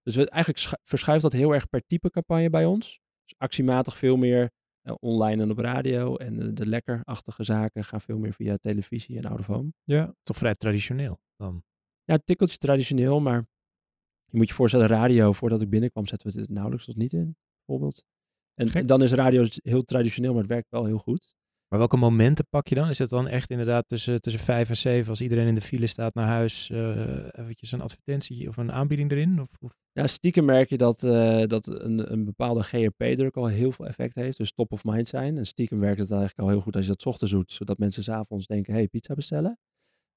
Dus 0.03 0.17
we, 0.17 0.31
eigenlijk 0.31 0.79
verschuift 0.83 1.23
dat 1.23 1.33
heel 1.33 1.55
erg 1.55 1.69
per 1.69 1.83
type 1.87 2.11
campagne 2.11 2.51
bij 2.51 2.65
ons. 2.65 3.01
Dus 3.23 3.35
actiematig 3.39 3.99
veel 3.99 4.17
meer 4.17 4.51
online 4.95 5.43
en 5.43 5.51
op 5.51 5.59
radio. 5.59 6.17
En 6.17 6.41
uh, 6.41 6.49
de 6.53 6.67
lekkerachtige 6.67 7.43
zaken 7.43 7.85
gaan 7.85 8.01
veel 8.01 8.19
meer 8.19 8.33
via 8.33 8.57
televisie 8.57 9.17
en 9.17 9.25
out 9.25 9.39
of 9.39 9.47
home. 9.47 9.73
Ja. 9.85 10.15
Toch 10.23 10.37
vrij 10.37 10.55
traditioneel 10.55 11.21
dan? 11.37 11.63
Ja, 12.05 12.15
een 12.15 12.25
tikkeltje 12.25 12.57
traditioneel, 12.57 13.21
maar 13.21 13.47
je 14.25 14.37
moet 14.37 14.49
je 14.49 14.55
voorstellen, 14.55 14.87
radio, 14.87 15.33
voordat 15.33 15.61
ik 15.61 15.71
binnenkwam, 15.71 16.07
zetten 16.07 16.33
we 16.33 16.41
het 16.41 16.51
nauwelijks 16.51 16.85
tot 16.85 16.97
niet 16.97 17.13
in, 17.13 17.37
bijvoorbeeld. 17.65 18.05
En, 18.55 18.73
en 18.73 18.87
dan 18.87 19.03
is 19.03 19.13
radio 19.13 19.45
heel 19.63 19.83
traditioneel, 19.83 20.33
maar 20.33 20.43
het 20.43 20.51
werkt 20.51 20.71
wel 20.71 20.85
heel 20.85 20.99
goed. 20.99 21.37
Maar 21.69 21.79
welke 21.79 21.97
momenten 21.97 22.47
pak 22.49 22.69
je 22.69 22.75
dan? 22.75 22.89
Is 22.89 22.99
het 22.99 23.09
dan 23.11 23.29
echt 23.29 23.51
inderdaad 23.51 23.89
tussen, 23.89 24.21
tussen 24.21 24.43
vijf 24.43 24.69
en 24.69 24.77
zeven, 24.77 25.11
als 25.11 25.21
iedereen 25.21 25.47
in 25.47 25.55
de 25.55 25.61
file 25.61 25.87
staat 25.87 26.15
naar 26.15 26.27
huis, 26.27 26.71
uh, 26.71 27.25
eventjes 27.33 27.73
een 27.73 27.81
advertentie 27.81 28.49
of 28.49 28.57
een 28.57 28.73
aanbieding 28.73 29.11
erin? 29.11 29.41
Of, 29.41 29.49
of? 29.61 29.75
Ja, 29.93 30.07
stiekem 30.07 30.45
merk 30.45 30.69
je 30.69 30.77
dat, 30.77 31.03
uh, 31.03 31.43
dat 31.47 31.67
een, 31.67 32.13
een 32.13 32.25
bepaalde 32.25 32.63
GRP-druk 32.63 33.37
al 33.37 33.47
heel 33.47 33.73
veel 33.73 33.87
effect 33.87 34.15
heeft, 34.15 34.37
dus 34.37 34.53
top 34.53 34.73
of 34.73 34.85
mind 34.85 35.09
zijn. 35.09 35.39
En 35.39 35.47
stiekem 35.47 35.81
werkt 35.81 35.99
het 35.99 36.11
eigenlijk 36.11 36.41
al 36.41 36.49
heel 36.49 36.61
goed 36.61 36.77
als 36.77 36.85
je 36.85 36.91
dat 36.91 37.07
ochtends 37.07 37.33
doet, 37.33 37.53
zodat 37.53 37.79
mensen 37.79 38.03
s'avonds 38.03 38.47
denken, 38.47 38.73
hey, 38.73 38.89
pizza 38.89 39.15
bestellen. 39.15 39.59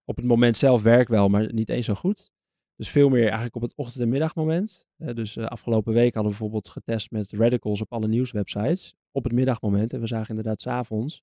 Op 0.04 0.16
het 0.16 0.26
moment 0.26 0.58
zelf 0.58 0.82
werkt 0.82 1.10
wel, 1.10 1.30
maar 1.30 1.54
niet 1.54 1.70
eens 1.70 1.86
zo 1.86 1.94
goed. 1.94 2.32
Dus 2.76 2.90
veel 2.90 3.10
meer 3.10 3.24
eigenlijk 3.24 3.56
op 3.56 3.62
het 3.62 3.76
ochtend- 3.76 4.04
en 4.04 4.10
middagmoment. 4.10 4.88
Uh, 4.98 5.14
dus 5.14 5.38
afgelopen 5.38 5.94
week 5.94 6.14
hadden 6.14 6.32
we 6.32 6.38
bijvoorbeeld 6.38 6.70
getest 6.70 7.12
met 7.12 7.32
radicals 7.32 7.82
op 7.82 7.92
alle 7.92 8.08
nieuwswebsites. 8.08 8.96
Op 9.12 9.24
het 9.24 9.34
middagmoment. 9.34 9.94
En 9.94 10.00
we 10.00 10.08
zagen 10.08 10.30
inderdaad 10.30 10.62
s'avonds 10.62 11.22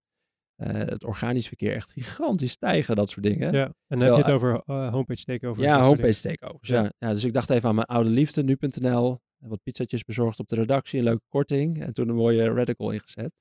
uh, 0.59 0.73
het 0.73 1.05
organisch 1.05 1.47
verkeer 1.47 1.75
echt 1.75 1.93
gigantisch 1.93 2.51
stijgen, 2.51 2.97
dat 2.97 3.11
soort 3.11 3.27
dingen. 3.27 3.53
Ja, 3.53 3.65
en 3.65 3.75
dan 3.89 3.99
Terwijl, 3.99 4.17
heb 4.17 4.27
je 4.27 4.33
het 4.33 4.43
over 4.43 4.63
uh, 4.67 4.91
homepage 4.93 5.25
takeovers. 5.25 5.67
Ja, 5.67 5.83
homepage 5.83 6.21
takeovers. 6.21 6.69
Ja. 6.69 6.93
Ja. 6.99 7.09
dus 7.13 7.25
ik 7.25 7.33
dacht 7.33 7.51
even 7.51 7.69
aan 7.69 7.75
mijn 7.75 7.87
oude 7.87 8.11
liefde, 8.11 8.43
nu.nl. 8.43 9.19
Wat 9.39 9.63
pizzatjes 9.63 10.05
bezorgd 10.05 10.39
op 10.39 10.49
de 10.49 10.55
redactie, 10.55 10.99
een 10.99 11.05
leuke 11.05 11.25
korting. 11.29 11.83
En 11.83 11.93
toen 11.93 12.09
een 12.09 12.15
mooie 12.15 12.53
radical 12.53 12.91
ingezet. 12.91 13.35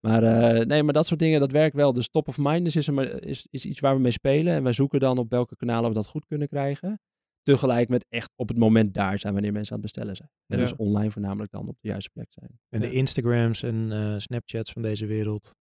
Maar 0.00 0.22
uh, 0.22 0.64
nee, 0.64 0.82
maar 0.82 0.92
dat 0.92 1.06
soort 1.06 1.20
dingen, 1.20 1.40
dat 1.40 1.50
werkt 1.50 1.76
wel. 1.76 1.92
Dus 1.92 2.08
top 2.08 2.28
of 2.28 2.38
mind 2.38 2.66
is, 2.66 2.88
is, 3.20 3.46
is 3.50 3.64
iets 3.64 3.80
waar 3.80 3.94
we 3.94 4.00
mee 4.00 4.10
spelen. 4.10 4.54
En 4.54 4.62
wij 4.62 4.72
zoeken 4.72 5.00
dan 5.00 5.18
op 5.18 5.30
welke 5.30 5.56
kanalen 5.56 5.88
we 5.88 5.94
dat 5.94 6.06
goed 6.06 6.26
kunnen 6.26 6.48
krijgen 6.48 7.00
tegelijk 7.46 7.88
met 7.88 8.06
echt 8.08 8.32
op 8.36 8.48
het 8.48 8.58
moment 8.58 8.94
daar 8.94 9.18
zijn 9.18 9.32
wanneer 9.32 9.52
mensen 9.52 9.74
aan 9.74 9.82
het 9.82 9.92
bestellen 9.92 10.16
zijn. 10.16 10.30
En 10.46 10.58
ja. 10.58 10.62
dus 10.64 10.76
online 10.76 11.10
voornamelijk 11.10 11.52
dan 11.52 11.68
op 11.68 11.76
de 11.80 11.88
juiste 11.88 12.10
plek 12.10 12.26
zijn. 12.30 12.60
En 12.68 12.80
de. 12.80 12.90
Instagrams 12.90 13.62
en 13.62 13.90
uh, 13.90 14.14
Snapchats 14.18 14.72
van 14.72 14.82
deze 14.82 15.06
wereld, 15.06 15.56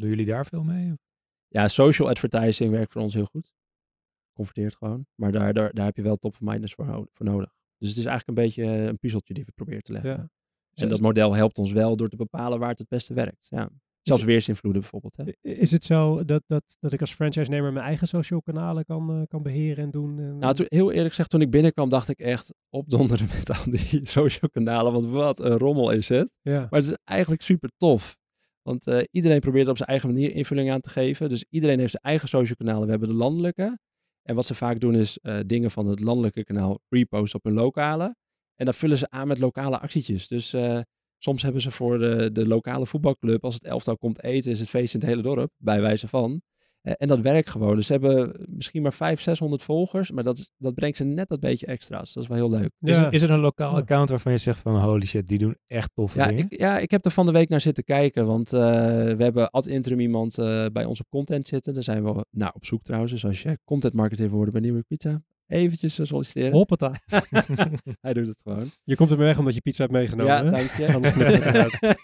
doen 0.00 0.08
jullie 0.08 0.26
daar 0.26 0.46
veel 0.46 0.62
mee? 0.62 0.94
Ja, 1.48 1.68
social 1.68 2.08
advertising 2.08 2.70
werkt 2.70 2.92
voor 2.92 3.02
ons 3.02 3.14
heel 3.14 3.24
goed. 3.24 3.50
Converteert 4.32 4.76
gewoon. 4.76 5.06
Maar 5.14 5.32
daar, 5.32 5.52
daar, 5.52 5.72
daar 5.72 5.84
heb 5.84 5.96
je 5.96 6.02
wel 6.02 6.16
top 6.16 6.32
of 6.32 6.40
minders 6.40 6.72
voor, 6.72 7.08
voor 7.12 7.26
nodig. 7.26 7.54
Dus 7.76 7.88
het 7.88 7.98
is 7.98 8.04
eigenlijk 8.04 8.38
een 8.38 8.44
beetje 8.44 8.64
een 8.64 8.98
puzzeltje 8.98 9.34
die 9.34 9.44
we 9.44 9.52
proberen 9.52 9.82
te 9.82 9.92
leggen. 9.92 10.10
Ja. 10.10 10.28
En 10.82 10.88
dat 10.88 11.00
model 11.00 11.34
helpt 11.34 11.58
ons 11.58 11.72
wel 11.72 11.96
door 11.96 12.08
te 12.08 12.16
bepalen 12.16 12.58
waar 12.58 12.68
het 12.68 12.78
het 12.78 12.88
beste 12.88 13.14
werkt. 13.14 13.46
Ja. 13.48 13.70
Zelfs 14.02 14.22
weersinvloeden 14.22 14.80
bijvoorbeeld. 14.80 15.16
Hè. 15.16 15.50
Is 15.52 15.70
het 15.70 15.84
zo 15.84 16.24
dat, 16.24 16.42
dat, 16.46 16.76
dat 16.80 16.92
ik 16.92 17.00
als 17.00 17.14
franchise-nemer 17.14 17.72
mijn 17.72 17.84
eigen 17.84 18.08
social 18.08 18.42
kanalen 18.42 18.84
kan, 18.84 19.16
uh, 19.16 19.22
kan 19.28 19.42
beheren 19.42 19.84
en 19.84 19.90
doen? 19.90 20.18
En... 20.18 20.38
Nou, 20.38 20.54
toen, 20.54 20.66
heel 20.68 20.90
eerlijk 20.90 21.08
gezegd, 21.08 21.30
toen 21.30 21.40
ik 21.40 21.50
binnenkwam, 21.50 21.88
dacht 21.88 22.08
ik 22.08 22.18
echt 22.18 22.54
opdonderen 22.68 23.26
met 23.36 23.50
al 23.50 23.70
die 23.70 24.06
social 24.06 24.50
kanalen. 24.50 24.92
Want 24.92 25.04
wat 25.04 25.38
een 25.38 25.58
rommel 25.58 25.90
is 25.90 26.08
het. 26.08 26.32
Ja. 26.42 26.66
Maar 26.70 26.80
het 26.80 26.88
is 26.88 26.96
eigenlijk 27.04 27.42
super 27.42 27.70
tof. 27.76 28.18
Want 28.70 28.86
uh, 28.86 29.00
iedereen 29.10 29.40
probeert 29.40 29.68
op 29.68 29.76
zijn 29.76 29.88
eigen 29.88 30.08
manier 30.12 30.34
invulling 30.34 30.70
aan 30.70 30.80
te 30.80 30.88
geven. 30.88 31.28
Dus 31.28 31.44
iedereen 31.48 31.78
heeft 31.78 31.90
zijn 31.90 32.02
eigen 32.02 32.28
social 32.28 32.56
kanalen. 32.56 32.84
We 32.84 32.90
hebben 32.90 33.08
de 33.08 33.14
landelijke. 33.14 33.78
En 34.22 34.34
wat 34.34 34.46
ze 34.46 34.54
vaak 34.54 34.80
doen 34.80 34.94
is 34.94 35.18
uh, 35.22 35.38
dingen 35.46 35.70
van 35.70 35.86
het 35.86 36.00
landelijke 36.00 36.44
kanaal 36.44 36.78
reposten 36.88 37.38
op 37.38 37.44
hun 37.44 37.54
lokale. 37.54 38.16
En 38.54 38.64
dan 38.64 38.74
vullen 38.74 38.98
ze 38.98 39.10
aan 39.10 39.28
met 39.28 39.38
lokale 39.38 39.78
actietjes. 39.78 40.28
Dus 40.28 40.54
uh, 40.54 40.80
soms 41.18 41.42
hebben 41.42 41.60
ze 41.60 41.70
voor 41.70 41.98
de, 41.98 42.32
de 42.32 42.46
lokale 42.46 42.86
voetbalclub, 42.86 43.44
als 43.44 43.54
het 43.54 43.64
elftal 43.64 43.96
komt 43.96 44.22
eten, 44.22 44.50
is 44.50 44.60
het 44.60 44.68
feest 44.68 44.94
in 44.94 45.00
het 45.00 45.08
hele 45.08 45.22
dorp, 45.22 45.52
bij 45.56 45.80
wijze 45.80 46.08
van. 46.08 46.42
Uh, 46.82 46.92
en 46.96 47.08
dat 47.08 47.20
werkt 47.20 47.50
gewoon. 47.50 47.76
Dus 47.76 47.86
ze 47.86 47.92
hebben 47.92 48.46
misschien 48.48 48.82
maar 48.82 48.92
500, 48.92 49.22
600 49.22 49.62
volgers, 49.62 50.10
maar 50.10 50.24
dat, 50.24 50.38
is, 50.38 50.52
dat 50.58 50.74
brengt 50.74 50.96
ze 50.96 51.04
net 51.04 51.28
dat 51.28 51.40
beetje 51.40 51.66
extra's. 51.66 52.12
Dat 52.12 52.22
is 52.22 52.28
wel 52.28 52.38
heel 52.38 52.50
leuk. 52.50 52.70
Ja. 52.78 53.06
Is, 53.06 53.12
is 53.12 53.22
er 53.22 53.30
een 53.30 53.40
lokaal 53.40 53.76
account 53.76 54.08
waarvan 54.08 54.32
je 54.32 54.38
zegt 54.38 54.58
van 54.58 54.80
holy 54.80 55.06
shit, 55.06 55.28
die 55.28 55.38
doen 55.38 55.56
echt 55.66 55.90
toffe 55.94 56.18
ja, 56.18 56.26
dingen? 56.26 56.44
Ik, 56.48 56.58
ja, 56.58 56.78
ik 56.78 56.90
heb 56.90 57.04
er 57.04 57.10
van 57.10 57.26
de 57.26 57.32
week 57.32 57.48
naar 57.48 57.60
zitten 57.60 57.84
kijken, 57.84 58.26
want 58.26 58.52
uh, 58.52 58.60
we 58.60 59.22
hebben 59.22 59.50
ad 59.50 59.66
interim 59.66 60.00
iemand 60.00 60.38
uh, 60.38 60.66
bij 60.72 60.84
ons 60.84 61.00
op 61.00 61.06
content 61.08 61.48
zitten. 61.48 61.74
Daar 61.74 61.82
zijn 61.82 62.04
we 62.04 62.24
nou, 62.30 62.52
op 62.54 62.64
zoek 62.64 62.82
trouwens. 62.82 63.12
Dus 63.12 63.24
als 63.24 63.42
je 63.42 63.58
content 63.64 63.94
marketeer 63.94 64.26
wil 64.26 64.36
worden 64.36 64.52
bij 64.52 64.62
New 64.62 64.72
York 64.72 64.86
Pizza, 64.86 65.22
eventjes 65.46 65.98
solliciteren. 66.02 66.52
Hoppata. 66.52 66.92
Hij 68.00 68.12
doet 68.12 68.26
het 68.26 68.40
gewoon. 68.42 68.70
Je 68.84 68.96
komt 68.96 69.10
er 69.10 69.16
mee 69.16 69.26
weg 69.26 69.38
omdat 69.38 69.54
je 69.54 69.60
pizza 69.60 69.82
hebt 69.82 69.94
meegenomen. 69.94 70.32
Ja, 70.32 70.44
hè? 70.44 70.50
dank 70.50 70.70
je. 70.70 70.94
Anders 70.94 71.14
het. 71.14 71.98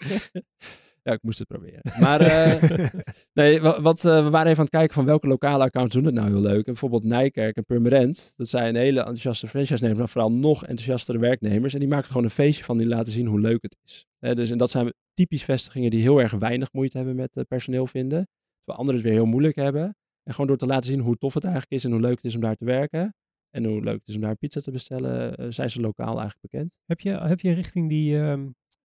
ja, 1.07 1.13
ik 1.13 1.23
moest 1.23 1.39
het 1.39 1.47
proberen. 1.47 1.81
Maar 1.99 2.21
uh, 2.21 2.89
nee, 3.39 3.61
wat, 3.61 3.79
wat 3.79 4.03
uh, 4.05 4.23
we 4.23 4.29
waren 4.29 4.47
even 4.47 4.57
aan 4.57 4.65
het 4.65 4.69
kijken 4.69 4.93
van 4.93 5.05
welke 5.05 5.27
lokale 5.27 5.63
accounts 5.63 5.95
doen 5.95 6.05
het 6.05 6.13
nou 6.13 6.27
heel 6.27 6.41
leuk. 6.41 6.57
En 6.57 6.63
bijvoorbeeld 6.63 7.03
Nijkerk 7.03 7.55
en 7.55 7.65
Purmerend. 7.65 8.33
Dat 8.35 8.47
zijn 8.47 8.75
hele 8.75 8.99
enthousiaste 8.99 9.47
franchise-nemers, 9.47 9.99
maar 9.99 10.09
vooral 10.09 10.31
nog 10.31 10.61
enthousiastere 10.61 11.19
werknemers. 11.19 11.73
En 11.73 11.79
die 11.79 11.87
maken 11.87 12.03
er 12.03 12.11
gewoon 12.11 12.25
een 12.25 12.29
feestje 12.29 12.63
van, 12.63 12.77
die 12.77 12.87
laten 12.87 13.13
zien 13.13 13.25
hoe 13.25 13.39
leuk 13.39 13.61
het 13.61 13.77
is. 13.83 14.05
Dus, 14.19 14.49
en 14.49 14.57
dat 14.57 14.69
zijn 14.69 14.93
typisch 15.13 15.43
vestigingen 15.43 15.91
die 15.91 16.01
heel 16.01 16.21
erg 16.21 16.31
weinig 16.31 16.73
moeite 16.73 16.97
hebben 16.97 17.15
met 17.15 17.37
uh, 17.37 17.43
personeel 17.47 17.87
vinden. 17.87 18.27
Terwijl 18.57 18.77
anderen 18.77 18.95
het 18.95 19.03
weer 19.03 19.13
heel 19.13 19.31
moeilijk 19.31 19.55
hebben. 19.55 19.95
En 20.23 20.31
gewoon 20.31 20.47
door 20.47 20.57
te 20.57 20.65
laten 20.65 20.89
zien 20.89 20.99
hoe 20.99 21.15
tof 21.15 21.33
het 21.33 21.43
eigenlijk 21.43 21.73
is 21.73 21.85
en 21.85 21.91
hoe 21.91 22.01
leuk 22.01 22.15
het 22.15 22.25
is 22.25 22.35
om 22.35 22.41
daar 22.41 22.55
te 22.55 22.65
werken. 22.65 23.15
En 23.49 23.65
hoe 23.65 23.83
leuk 23.83 23.99
het 23.99 24.07
is 24.07 24.15
om 24.15 24.21
daar 24.21 24.35
pizza 24.35 24.59
te 24.59 24.71
bestellen, 24.71 25.41
uh, 25.41 25.45
zijn 25.49 25.69
ze 25.69 25.81
lokaal 25.81 26.19
eigenlijk 26.19 26.41
bekend. 26.41 26.79
Heb 26.85 26.99
je, 26.99 27.09
heb 27.09 27.39
je 27.39 27.51
richting 27.51 27.89
die, 27.89 28.13
uh, 28.13 28.33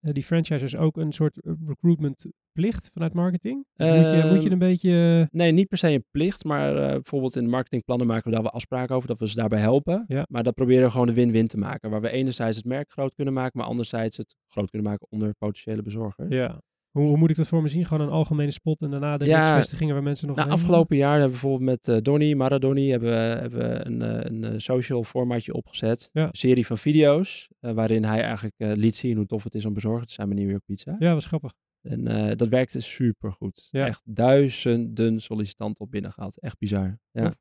die 0.02 0.22
franchisers 0.24 0.76
ook 0.76 0.96
een 0.96 1.12
soort 1.12 1.38
recruitment 1.66 2.26
plicht 2.52 2.90
vanuit 2.92 3.14
marketing? 3.14 3.66
Dus 3.74 3.86
uh, 3.86 3.94
moet, 3.94 4.22
je, 4.22 4.30
moet 4.32 4.42
je 4.42 4.50
een 4.50 4.58
beetje... 4.58 5.28
Nee, 5.30 5.52
niet 5.52 5.68
per 5.68 5.78
se 5.78 5.88
een 5.88 6.04
plicht, 6.10 6.44
maar 6.44 6.76
uh, 6.76 6.86
bijvoorbeeld 6.86 7.36
in 7.36 7.44
de 7.44 7.50
marketingplannen 7.50 8.06
maken 8.06 8.24
we 8.24 8.30
daar 8.30 8.42
wel 8.42 8.52
afspraken 8.52 8.96
over, 8.96 9.08
dat 9.08 9.18
we 9.18 9.28
ze 9.28 9.34
daarbij 9.34 9.60
helpen. 9.60 10.04
Ja. 10.06 10.26
Maar 10.28 10.42
dat 10.42 10.54
proberen 10.54 10.84
we 10.84 10.90
gewoon 10.90 11.06
de 11.06 11.14
win-win 11.14 11.46
te 11.46 11.58
maken, 11.58 11.90
waar 11.90 12.00
we 12.00 12.10
enerzijds 12.10 12.56
het 12.56 12.66
merk 12.66 12.90
groot 12.90 13.14
kunnen 13.14 13.34
maken, 13.34 13.58
maar 13.58 13.66
anderzijds 13.66 14.16
het 14.16 14.36
groot 14.46 14.70
kunnen 14.70 14.90
maken 14.90 15.06
onder 15.10 15.34
potentiële 15.34 15.82
bezorgers. 15.82 16.34
Ja. 16.34 16.60
Hoe, 16.92 17.06
hoe, 17.06 17.16
moet 17.16 17.30
ik 17.30 17.36
dat 17.36 17.48
voor 17.48 17.62
me 17.62 17.68
zien? 17.68 17.84
Gewoon 17.84 18.06
een 18.06 18.12
algemene 18.12 18.50
spot 18.50 18.82
en 18.82 18.90
daarna 18.90 19.16
de 19.16 19.24
ja, 19.24 19.56
vestigingen 19.56 19.94
waar 19.94 20.02
mensen 20.02 20.26
nog 20.26 20.36
nou, 20.36 20.50
afgelopen 20.50 20.96
jaar 20.96 21.18
hebben 21.18 21.26
we 21.26 21.40
bijvoorbeeld 21.40 21.70
met 21.70 21.88
uh, 21.88 21.96
Donny, 21.96 22.34
Maradoni, 22.34 22.90
hebben 22.90 23.08
we, 23.08 23.14
hebben 23.14 23.58
we 23.58 23.86
een, 23.86 24.00
een, 24.00 24.42
een 24.42 24.60
social 24.60 25.04
formatje 25.04 25.52
opgezet. 25.52 26.10
Ja. 26.12 26.24
Een 26.24 26.28
serie 26.32 26.66
van 26.66 26.78
video's, 26.78 27.48
uh, 27.60 27.72
waarin 27.72 28.04
hij 28.04 28.22
eigenlijk 28.22 28.54
uh, 28.56 28.72
liet 28.74 28.96
zien 28.96 29.16
hoe 29.16 29.26
tof 29.26 29.44
het 29.44 29.54
is 29.54 29.64
om 29.64 29.74
bezorgd 29.74 30.06
te 30.06 30.12
zijn 30.12 30.28
bij 30.28 30.38
New 30.38 30.50
York 30.50 30.64
Pizza. 30.64 30.96
Ja, 30.98 31.14
was 31.14 31.26
grappig. 31.26 31.52
En 31.82 32.10
uh, 32.10 32.34
dat 32.36 32.48
werkte 32.48 32.80
super 32.80 33.32
goed. 33.32 33.68
Ja. 33.70 33.86
Echt 33.86 34.02
duizenden 34.04 35.20
sollicitanten 35.20 35.84
op 35.84 35.90
binnen 35.90 36.12
gehad. 36.12 36.36
Echt 36.36 36.58
bizar. 36.58 36.98
Ja. 37.10 37.34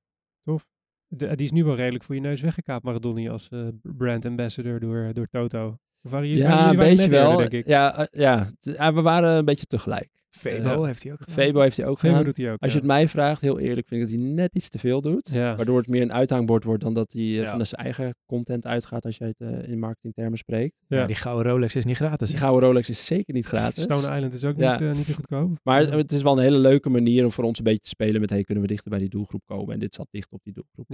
De- 1.08 1.36
die 1.36 1.46
is 1.46 1.52
nu 1.52 1.64
wel 1.64 1.76
redelijk 1.76 2.04
voor 2.04 2.16
je 2.16 2.22
neus 2.22 2.42
weggekaapt, 2.42 2.84
Maradoni, 2.84 3.30
als 3.30 3.50
eh, 3.50 3.68
brand 3.82 4.26
ambassador 4.26 4.80
door, 4.80 5.14
door 5.14 5.28
Toto. 5.28 5.78
Waren 6.02 6.28
Ja, 6.28 6.70
een 6.70 6.76
beetje 6.78 7.04
eerder, 7.04 7.20
wel. 7.20 7.38
denk 7.38 7.52
ik. 7.52 7.68
Ja, 7.68 7.98
eh, 7.98 8.06
ja, 8.22 8.48
ja, 8.60 8.94
we 8.94 9.02
waren 9.02 9.38
een 9.38 9.46
beetje 9.46 9.66
tegelijk. 9.66 10.10
Febo 10.30 10.70
Ja. 10.70 10.84
heeft 10.84 11.04
hij 11.04 11.12
ook 11.12 11.20
gedaan. 11.22 11.36
Febo 11.36 11.60
heeft 11.62 11.78
hij 11.78 11.86
ook 11.86 11.98
Febo 12.00 12.10
gedaan. 12.10 12.26
doet 12.26 12.38
hij 12.38 12.52
ook. 12.52 12.60
Als 12.62 12.72
je 12.72 12.78
ja. 12.78 12.84
het 12.84 12.94
mij 12.94 13.08
vraagt, 13.08 13.42
heel 13.42 13.60
eerlijk, 13.60 13.88
vind 13.88 14.02
ik 14.02 14.10
dat 14.12 14.20
hij 14.20 14.30
net 14.34 14.56
iets 14.56 14.70
te 14.70 14.80
veel 14.80 15.02
doet. 15.02 15.30
Ja. 15.34 15.56
Waardoor 15.56 15.78
het 15.78 15.88
meer 15.88 16.02
een 16.02 16.14
uithangbord 16.14 16.64
wordt 16.64 16.84
dan 16.84 16.94
dat 16.94 17.12
hij 17.12 17.22
eh, 17.22 17.34
Ja. 17.34 17.50
van 17.58 17.66
zijn 17.66 17.82
eigen 17.82 18.16
content 18.26 18.68
uitgaat 18.68 19.06
als 19.06 19.18
je 19.18 19.24
het 19.24 19.40
eh, 19.40 19.68
in 19.72 19.80
marketingtermen 19.80 20.38
spreekt. 20.38 20.82
Ja. 20.88 20.98
Ja, 20.98 21.06
die 21.06 21.16
gouden 21.16 21.52
Rolex 21.52 21.76
is 21.76 21.86
niet 21.86 21.96
gratis. 21.98 22.30
Die 22.30 22.38
gouden 22.38 22.70
Rolex 22.70 22.90
is 22.90 23.06
zeker 23.06 23.34
niet 23.34 23.46
gratis. 23.46 23.84
Stone 23.84 24.16
Island 24.16 24.34
is 24.34 24.44
ook 24.44 24.58
Ja. 24.58 24.80
niet, 24.80 24.96
niet 24.98 25.06
te 25.06 25.14
goedkoop. 25.14 25.58
Maar 25.64 25.82
het 25.92 26.12
is 26.12 26.22
wel 26.22 26.34
een 26.38 26.44
hele 26.44 26.58
leuke 26.58 26.90
manier 26.90 27.24
om 27.26 27.32
voor 27.32 27.44
ons 27.44 27.58
een 27.58 27.64
beetje 27.64 27.80
te 27.80 27.88
spelen 27.88 28.22
met 28.22 28.30
hey, 28.30 28.44
kunnen 28.44 28.64
we 28.64 28.70
dichter 28.70 28.90
bij 28.90 29.00
die 29.00 29.10
doelgroep 29.10 29.42
komen? 29.46 29.74
En 29.74 29.80
dit 29.80 29.96
zat 29.96 30.08
dicht 30.12 30.32
op 30.32 30.40
die 30.44 30.54
doelgroep. 30.54 30.86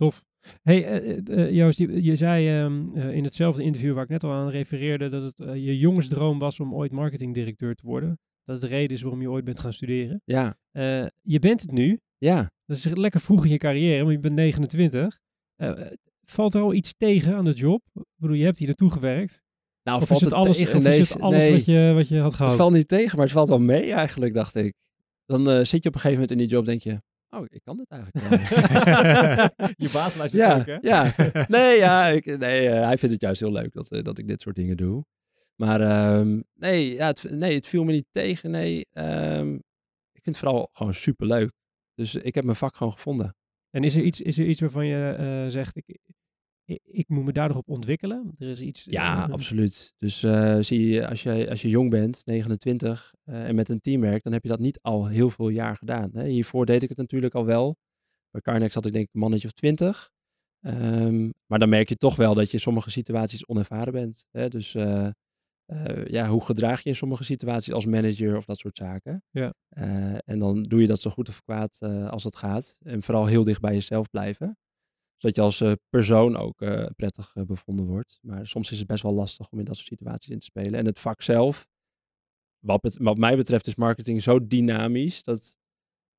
Tof. 0.00 0.24
Hey, 0.62 0.84
eh, 0.84 1.18
eh, 1.18 1.46
eh, 1.46 1.52
Joost, 1.54 1.78
je, 1.78 2.02
je 2.02 2.16
zei 2.16 2.48
ehm, 2.48 2.96
eh, 2.96 3.14
in 3.14 3.24
hetzelfde 3.24 3.62
interview 3.62 3.94
waar 3.94 4.02
ik 4.02 4.08
net 4.08 4.24
al 4.24 4.32
aan 4.32 4.48
refereerde 4.48 5.08
dat 5.08 5.22
het 5.22 5.36
je 5.38 5.78
jongensdroom 5.78 6.38
was 6.38 6.60
om 6.60 6.74
ooit 6.74 6.92
marketingdirecteur 6.92 7.74
te 7.74 7.86
worden. 7.86 8.18
Dat 8.44 8.60
het 8.60 8.70
de 8.70 8.76
reden 8.76 8.96
is 8.96 9.02
waarom 9.02 9.20
je 9.20 9.30
ooit 9.30 9.44
bent 9.44 9.60
gaan 9.60 9.72
studeren. 9.72 10.22
Ja, 10.24 10.56
je 11.20 11.38
bent 11.38 11.60
het 11.60 11.72
nu. 11.72 12.00
ja. 12.18 12.50
Dat 12.66 12.76
is 12.76 12.84
lekker 12.84 13.20
vroeg 13.20 13.44
in 13.44 13.50
je 13.50 13.56
carrière, 13.58 14.02
want 14.02 14.12
je 14.14 14.20
bent 14.20 14.34
29. 14.34 15.18
Eh, 15.56 15.70
eh, 15.70 15.92
valt 16.22 16.54
er 16.54 16.60
al 16.60 16.74
iets 16.74 16.94
tegen 16.96 17.34
aan 17.34 17.44
de 17.44 17.52
job? 17.52 17.82
Ik 17.94 18.04
bedoel, 18.16 18.36
je 18.36 18.44
hebt 18.44 18.58
hier 18.58 18.66
naartoe 18.66 18.90
gewerkt. 18.90 19.42
Nou, 19.82 20.00
Of 20.00 20.08
valt 20.08 20.20
is 20.20 20.26
het 20.26 20.34
alles, 20.34 20.56
tegen? 20.56 20.82
Nee, 20.82 20.98
is 20.98 21.08
het 21.08 21.20
alles 21.20 21.38
nee. 21.38 21.52
wat, 21.52 21.64
je, 21.64 21.92
wat 21.94 22.08
je 22.08 22.16
had 22.16 22.26
Het 22.26 22.34
gehad? 22.34 22.56
valt 22.56 22.72
niet 22.72 22.88
tegen, 22.88 23.16
maar 23.16 23.24
het 23.24 23.34
valt 23.34 23.48
wel 23.48 23.60
mee 23.60 23.92
eigenlijk, 23.92 24.34
dacht 24.34 24.54
ik. 24.54 24.74
Dan 25.26 25.66
zit 25.66 25.82
je 25.82 25.88
op 25.88 25.94
een 25.94 26.00
gegeven 26.00 26.12
moment 26.12 26.30
in 26.30 26.38
die 26.38 26.46
job, 26.46 26.64
denk 26.64 26.82
je, 26.82 27.00
oh, 27.30 27.44
ik 27.48 27.62
kan 27.62 27.76
dit 27.76 27.90
eigenlijk 27.90 28.24
wel. 28.28 28.38
je 29.86 29.90
baas 29.92 30.16
luistert 30.16 30.32
ja, 30.32 30.58
ook, 30.58 30.66
hè? 30.66 30.78
ja. 30.80 31.14
Nee, 31.48 31.78
ja, 31.78 32.06
ik, 32.06 32.38
nee 32.38 32.68
eh, 32.68 32.84
hij 32.84 32.98
vindt 32.98 33.14
het 33.14 33.22
juist 33.22 33.40
heel 33.40 33.52
leuk 33.52 33.72
dat, 33.72 33.90
eh, 33.90 34.02
dat 34.02 34.18
ik 34.18 34.28
dit 34.28 34.42
soort 34.42 34.56
dingen 34.56 34.76
doe. 34.76 35.04
Maar 35.56 35.80
ehm, 35.80 36.40
nee, 36.54 36.94
ja, 36.94 37.06
het, 37.06 37.30
nee, 37.30 37.54
het 37.54 37.66
viel 37.66 37.84
me 37.84 37.92
niet 37.92 38.06
tegen. 38.10 38.50
Nee, 38.50 38.86
ehm, 38.92 39.54
ik 40.12 40.22
vind 40.22 40.36
het 40.36 40.38
vooral 40.38 40.68
gewoon 40.72 40.94
super 40.94 41.26
leuk. 41.26 41.52
Dus 41.94 42.14
ik 42.14 42.34
heb 42.34 42.44
mijn 42.44 42.56
vak 42.56 42.76
gewoon 42.76 42.92
gevonden. 42.92 43.34
En 43.70 43.84
is 43.84 43.94
er 43.94 44.02
iets, 44.02 44.20
is 44.20 44.38
er 44.38 44.46
iets 44.46 44.60
waarvan 44.60 44.86
je 44.86 45.14
eh, 45.18 45.52
zegt, 45.52 45.76
ik, 45.76 45.98
ik, 46.84 47.08
moet 47.08 47.24
me 47.24 47.32
daar 47.32 47.48
nog 47.48 47.56
op 47.56 47.68
ontwikkelen? 47.68 48.34
Er 48.38 48.48
is 48.48 48.60
iets... 48.60 48.84
Ja, 48.84 49.24
eh, 49.24 49.32
absoluut. 49.32 49.94
Dus 49.96 50.22
eh, 50.22 50.56
zie 50.60 50.88
je, 50.88 51.08
als 51.08 51.22
je, 51.22 51.50
als 51.50 51.62
je 51.62 51.68
jong 51.68 51.90
bent, 51.90 52.22
29, 52.26 53.14
eh, 53.24 53.48
en 53.48 53.54
met 53.54 53.68
een 53.68 53.80
team 53.80 54.00
werkt, 54.00 54.24
dan 54.24 54.32
heb 54.32 54.42
je 54.42 54.48
dat 54.48 54.58
niet 54.58 54.78
al 54.82 55.06
heel 55.06 55.30
veel 55.30 55.48
jaar 55.48 55.76
gedaan. 55.76 56.10
Hè? 56.12 56.26
Hiervoor 56.26 56.66
deed 56.66 56.82
ik 56.82 56.88
het 56.88 56.98
natuurlijk 56.98 57.34
al 57.34 57.44
wel. 57.44 57.76
Bij 58.30 58.40
Carnex 58.40 58.74
had 58.74 58.86
ik 58.86 58.92
denk 58.92 59.04
ik 59.04 59.14
een 59.14 59.20
mannetje 59.20 59.46
of 59.46 59.52
20. 59.52 60.10
Ehm, 60.60 61.30
maar 61.46 61.58
dan 61.58 61.68
merk 61.68 61.88
je 61.88 61.96
toch 61.96 62.16
wel 62.16 62.34
dat 62.34 62.46
je 62.46 62.52
in 62.52 62.60
sommige 62.60 62.90
situaties 62.90 63.46
onervaren 63.46 63.92
bent. 63.92 64.26
Hè? 64.30 64.48
Dus 64.48 64.72
ja, 66.04 66.28
hoe 66.28 66.44
gedraag 66.44 66.82
je 66.82 66.88
in 66.88 66.96
sommige 66.96 67.24
situaties 67.24 67.72
als 67.72 67.86
manager 67.86 68.36
of 68.36 68.44
dat 68.44 68.58
soort 68.58 68.76
zaken. 68.76 69.24
Ja. 69.30 69.54
En 70.24 70.38
dan 70.38 70.62
doe 70.62 70.80
je 70.80 70.86
dat 70.86 71.00
zo 71.00 71.10
goed 71.10 71.28
of 71.28 71.42
kwaad 71.42 71.78
als 72.06 72.24
het 72.24 72.36
gaat. 72.36 72.78
En 72.82 73.02
vooral 73.02 73.26
heel 73.26 73.44
dicht 73.44 73.60
bij 73.60 73.72
jezelf 73.72 74.10
blijven 74.10 74.58
zodat 75.20 75.36
je 75.36 75.42
als 75.42 75.60
eh, 75.60 75.72
persoon 75.88 76.36
ook 76.36 76.60
eh, 76.62 76.86
prettig 76.96 77.34
eh, 77.34 77.44
bevonden 77.44 77.86
wordt. 77.86 78.18
Maar 78.22 78.46
soms 78.46 78.70
is 78.70 78.78
het 78.78 78.86
best 78.86 79.02
wel 79.02 79.12
lastig 79.14 79.50
om 79.50 79.58
in 79.58 79.64
dat 79.64 79.76
soort 79.76 79.88
situaties 79.88 80.28
in 80.30 80.38
te 80.38 80.44
spelen. 80.44 80.74
En 80.74 80.86
het 80.86 80.98
vak 80.98 81.22
zelf, 81.22 81.66
wat, 82.58 82.80
bet- 82.80 82.98
wat 82.98 83.18
mij 83.18 83.36
betreft, 83.36 83.66
is 83.66 83.74
marketing 83.74 84.22
zo 84.22 84.46
dynamisch 84.46 85.22
dat 85.22 85.56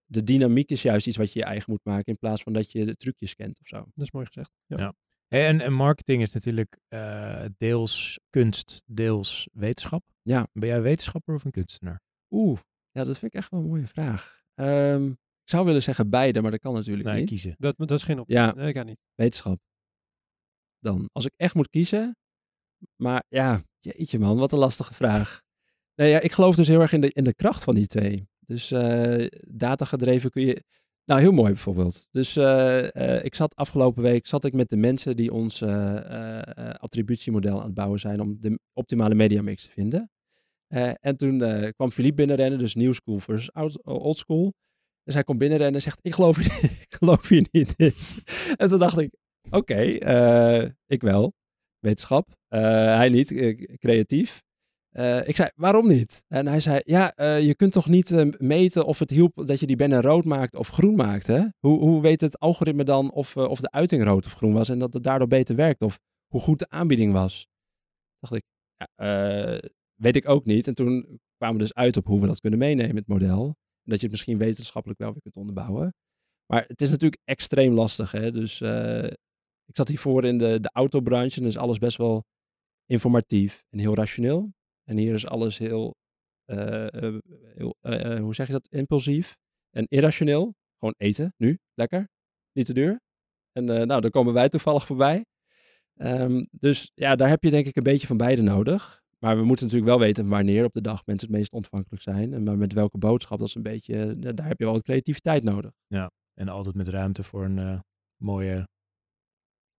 de 0.05 0.23
dynamiek 0.23 0.69
is 0.71 0.81
juist 0.81 1.07
iets 1.07 1.17
wat 1.17 1.33
je 1.33 1.39
je 1.39 1.45
eigen 1.45 1.71
moet 1.71 1.83
maken 1.83 2.05
in 2.05 2.17
plaats 2.17 2.43
van 2.43 2.53
dat 2.53 2.71
je 2.71 2.85
de 2.85 2.95
trucjes 2.95 3.35
kent 3.35 3.59
of 3.59 3.67
zo. 3.67 3.77
Dat 3.77 4.05
is 4.05 4.11
mooi 4.11 4.25
gezegd. 4.25 4.51
Ja. 4.65 4.77
Ja. 4.77 4.93
En, 5.27 5.61
en 5.61 5.73
marketing 5.73 6.21
is 6.21 6.33
natuurlijk 6.33 6.79
eh, 6.87 7.45
deels 7.57 8.19
kunst, 8.29 8.83
deels 8.85 9.49
wetenschap. 9.53 10.03
Ja. 10.21 10.47
Ben 10.53 10.67
jij 10.69 10.81
wetenschapper 10.81 11.35
of 11.35 11.43
een 11.45 11.51
kunstenaar? 11.51 12.01
Oeh, 12.29 12.59
ja, 12.91 13.03
dat 13.03 13.17
vind 13.17 13.33
ik 13.33 13.39
echt 13.39 13.51
wel 13.51 13.59
een 13.59 13.65
mooie 13.67 13.87
vraag. 13.87 14.41
Ehm, 14.53 15.13
ik 15.43 15.49
zou 15.49 15.65
willen 15.65 15.81
zeggen 15.83 16.09
beide, 16.09 16.41
maar 16.41 16.51
dat 16.51 16.59
kan 16.59 16.73
natuurlijk 16.73 17.07
Nee, 17.07 17.19
niet. 17.19 17.29
kiezen. 17.29 17.55
Dat, 17.57 17.73
dat 17.77 17.91
is 17.91 18.03
geen 18.03 18.19
optie. 18.19 18.35
Ja. 18.35 18.53
Nee, 18.53 18.73
kan 18.73 18.85
niet. 18.85 18.99
Wetenschap. 19.15 19.59
Dan, 20.79 21.09
als 21.11 21.25
ik 21.25 21.31
echt 21.37 21.55
moet 21.55 21.69
kiezen. 21.69 22.15
Maar 22.95 23.23
ja, 23.27 23.61
jeetje 23.79 24.19
man, 24.19 24.37
wat 24.37 24.51
een 24.51 24.59
lastige 24.59 24.93
vraag. 24.93 25.41
Nee, 25.95 26.09
ja, 26.09 26.19
ik 26.19 26.31
geloof 26.31 26.55
dus 26.55 26.67
heel 26.67 26.81
erg 26.81 26.93
in 26.93 27.01
de, 27.01 27.09
in 27.11 27.23
de 27.23 27.33
kracht 27.33 27.63
van 27.63 27.75
die 27.75 27.85
twee. 27.87 28.27
Dus 28.39 28.71
eh 28.71 29.27
datagedreven 29.47 30.29
kun 30.29 30.45
je... 30.45 30.63
Nou, 31.05 31.21
heel 31.21 31.31
mooi 31.31 31.51
bijvoorbeeld. 31.53 32.07
Dus 32.11 32.35
eh, 32.35 32.95
eh, 33.17 33.25
ik 33.25 33.35
zat 33.35 33.55
afgelopen 33.55 34.03
week 34.03 34.27
zat 34.27 34.45
ik 34.45 34.53
met 34.53 34.69
de 34.69 34.77
mensen 34.77 35.15
die 35.15 35.33
ons 35.33 35.61
eh, 35.61 35.95
eh, 35.97 36.57
eh, 36.57 36.73
attributiemodel 36.75 37.59
aan 37.59 37.65
het 37.65 37.73
bouwen 37.73 37.99
zijn 37.99 38.21
om 38.21 38.39
de 38.39 38.59
optimale 38.73 39.15
mediamix 39.15 39.63
te 39.63 39.69
vinden. 39.71 40.09
Eh, 40.67 40.91
en 40.99 41.17
toen 41.17 41.41
eh, 41.41 41.69
kwam 41.75 41.91
Philippe 41.91 42.15
binnenrennen, 42.15 42.59
dus 42.59 42.75
new 42.75 42.93
school 42.93 43.19
versus 43.19 43.77
old 43.83 44.17
school. 44.17 44.53
Dus 45.03 45.13
hij 45.13 45.23
komt 45.23 45.37
binnenrennen 45.37 45.75
en 45.75 45.81
zegt, 45.81 45.99
ik 46.01 46.13
geloof, 46.13 46.37
ik 46.87 46.95
geloof 46.99 47.27
hier 47.27 47.47
niet 47.51 47.73
in. 47.77 47.93
en 48.55 48.67
toen 48.69 48.79
dacht 48.79 48.97
ik, 48.97 49.11
oké, 49.49 49.81
eh, 49.83 50.69
ik 50.85 51.01
wel. 51.01 51.33
Wetenschap. 51.79 52.29
Eh, 52.47 52.61
hij 52.95 53.09
niet, 53.09 53.31
eh, 53.31 53.77
creatief. 53.77 54.41
Ik 55.25 55.35
zei, 55.35 55.49
waarom 55.55 55.87
niet? 55.87 56.23
En 56.27 56.47
hij 56.47 56.59
zei, 56.59 56.81
ja, 56.83 57.13
je 57.37 57.55
kunt 57.55 57.71
toch 57.71 57.87
niet 57.87 58.39
meten 58.39 58.85
of 58.85 58.99
het 58.99 59.09
hielp 59.09 59.47
dat 59.47 59.59
je 59.59 59.67
die 59.67 59.75
bennen 59.75 60.01
rood 60.01 60.25
maakt 60.25 60.55
of 60.55 60.67
groen 60.67 60.95
maakt, 60.95 61.27
hè? 61.27 61.45
Hoe, 61.59 61.79
hoe 61.79 62.01
weet 62.01 62.21
het 62.21 62.39
algoritme 62.39 62.83
dan 62.83 63.11
of, 63.11 63.37
of 63.37 63.59
de 63.59 63.71
uiting 63.71 64.03
rood 64.03 64.25
of 64.25 64.33
groen 64.33 64.53
was 64.53 64.69
en 64.69 64.79
dat 64.79 64.93
het 64.93 65.03
daardoor 65.03 65.27
beter 65.27 65.55
werkt? 65.55 65.81
Of 65.81 65.99
hoe 66.27 66.41
goed 66.41 66.59
de 66.59 66.69
aanbieding 66.69 67.13
was? 67.13 67.47
dacht 68.19 68.33
ik, 68.33 68.43
ja, 68.77 68.87
weet 69.95 70.15
ik 70.15 70.29
ook 70.29 70.45
niet. 70.45 70.67
En 70.67 70.73
toen 70.73 71.19
kwamen 71.37 71.57
we 71.57 71.63
dus 71.63 71.73
uit 71.73 71.97
op 71.97 72.05
hoe 72.05 72.21
we 72.21 72.27
dat 72.27 72.39
kunnen 72.39 72.59
meenemen, 72.59 72.95
het 72.95 73.07
model. 73.07 73.55
Dat 73.84 73.97
je 73.97 74.01
het 74.01 74.11
misschien 74.11 74.38
wetenschappelijk 74.38 74.99
wel 74.99 75.11
weer 75.11 75.21
kunt 75.21 75.38
onderbouwen. 75.38 75.93
Maar 76.45 76.65
het 76.67 76.82
is 76.82 76.89
natuurlijk 76.89 77.21
extreem 77.23 77.73
lastig, 77.73 78.11
hè? 78.11 78.32
Dus 78.32 78.61
eh, 78.61 79.03
ik 79.65 79.75
zat 79.75 79.88
hiervoor 79.88 80.25
in 80.25 80.38
de, 80.38 80.59
de 80.59 80.69
autobranche 80.73 81.39
en 81.39 81.45
is 81.45 81.57
alles 81.57 81.77
best 81.77 81.97
wel 81.97 82.23
informatief 82.86 83.63
en 83.69 83.79
heel 83.79 83.95
rationeel. 83.95 84.53
En 84.84 84.97
hier 84.97 85.13
is 85.13 85.27
alles 85.27 85.57
heel, 85.57 85.95
eh, 86.45 87.05
eh, 87.05 88.19
hoe 88.19 88.36
zeg 88.36 88.47
je 88.47 88.53
dat, 88.53 88.67
impulsief 88.67 89.38
en 89.69 89.86
irrationeel. 89.88 90.53
Gewoon 90.77 90.95
eten, 90.97 91.34
nu, 91.38 91.59
lekker, 91.73 92.09
niet 92.51 92.65
te 92.65 92.73
duur. 92.73 92.99
En 93.51 93.63
nou, 93.65 94.01
daar 94.01 94.09
komen 94.09 94.34
wij 94.34 94.49
toevallig 94.49 94.86
voorbij. 94.86 95.25
Ehm, 95.95 96.41
dus 96.51 96.91
ja, 96.93 97.15
daar 97.15 97.29
heb 97.29 97.43
je 97.43 97.49
denk 97.49 97.65
ik 97.65 97.75
een 97.75 97.84
beetje 97.84 98.07
van 98.07 98.17
beide 98.17 98.41
nodig. 98.41 99.01
Maar 99.24 99.38
we 99.38 99.43
moeten 99.43 99.65
natuurlijk 99.65 99.91
wel 99.91 99.99
weten 99.99 100.28
wanneer 100.28 100.65
op 100.65 100.74
de 100.74 100.82
dag 100.82 101.05
mensen 101.05 101.28
het 101.28 101.38
meest 101.38 101.53
ontvankelijk 101.53 102.01
zijn. 102.03 102.34
En 102.34 102.43
maar 102.43 102.57
met 102.57 102.74
welke 102.74 102.97
boodschap, 102.97 103.39
dat 103.39 103.47
is 103.47 103.55
een 103.55 103.61
beetje, 103.61 103.95
eh, 103.95 104.32
daar 104.36 104.47
heb 104.47 104.59
je 104.59 104.63
wel 104.63 104.74
wat 104.74 104.84
creativiteit 104.84 105.43
nodig. 105.43 105.72
En 106.34 106.49
altijd 106.49 106.76
met 106.76 106.88
ruimte 106.88 107.24
voor 107.24 107.45
een 107.45 107.59
eh, 107.59 107.80
mooie, 108.17 108.67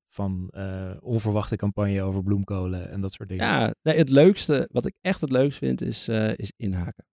van 0.05 0.49
eh, 0.51 0.97
onverwachte 1.01 1.57
campagne 1.57 2.03
over 2.03 2.22
bloemkolen 2.22 2.90
en 2.90 3.01
dat 3.01 3.12
soort 3.12 3.28
dingen. 3.28 3.45
Ja, 3.45 3.74
nee, 3.82 3.97
het 3.97 4.09
leukste, 4.09 4.68
wat 4.72 4.86
ik 4.86 4.95
echt 5.01 5.20
het 5.20 5.30
leukst 5.30 5.59
vind, 5.59 5.80
is, 5.80 6.09
is 6.36 6.53
inhaken. 6.57 7.07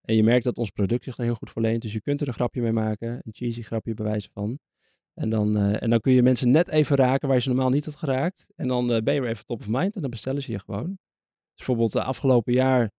En 0.00 0.14
je 0.14 0.22
merkt 0.22 0.44
dat 0.44 0.58
ons 0.58 0.70
product 0.70 1.04
zich 1.04 1.16
daar 1.16 1.26
heel 1.26 1.34
goed 1.34 1.50
voor 1.50 1.62
leent. 1.62 1.82
Dus 1.82 1.92
je 1.92 2.00
kunt 2.00 2.20
er 2.20 2.28
een 2.28 2.34
grapje 2.34 2.62
mee 2.62 2.72
maken, 2.72 3.08
een 3.08 3.32
cheesy 3.32 3.62
grapje 3.62 3.94
bij 3.94 4.04
wijze 4.04 4.28
van. 4.32 4.58
En 5.14 5.30
dan, 5.30 5.56
en 5.56 5.90
dan 5.90 6.00
kun 6.00 6.12
je 6.12 6.22
mensen 6.22 6.50
net 6.50 6.68
even 6.68 6.96
raken 6.96 7.28
waar 7.28 7.36
je 7.36 7.42
ze 7.42 7.48
normaal 7.48 7.70
niet 7.70 7.84
had 7.84 7.96
geraakt. 7.96 8.50
En 8.56 8.68
dan 8.68 8.86
ben 8.86 9.14
je 9.14 9.20
weer 9.20 9.30
even 9.30 9.46
top 9.46 9.60
of 9.60 9.68
mind 9.68 9.94
en 9.94 10.00
dan 10.00 10.10
bestellen 10.10 10.42
ze 10.42 10.52
je 10.52 10.58
gewoon. 10.58 10.98
Dus 11.60 11.68
bijvoorbeeld 11.68 12.04
de 12.04 12.10
afgelopen 12.10 12.52
jaar 12.52 12.90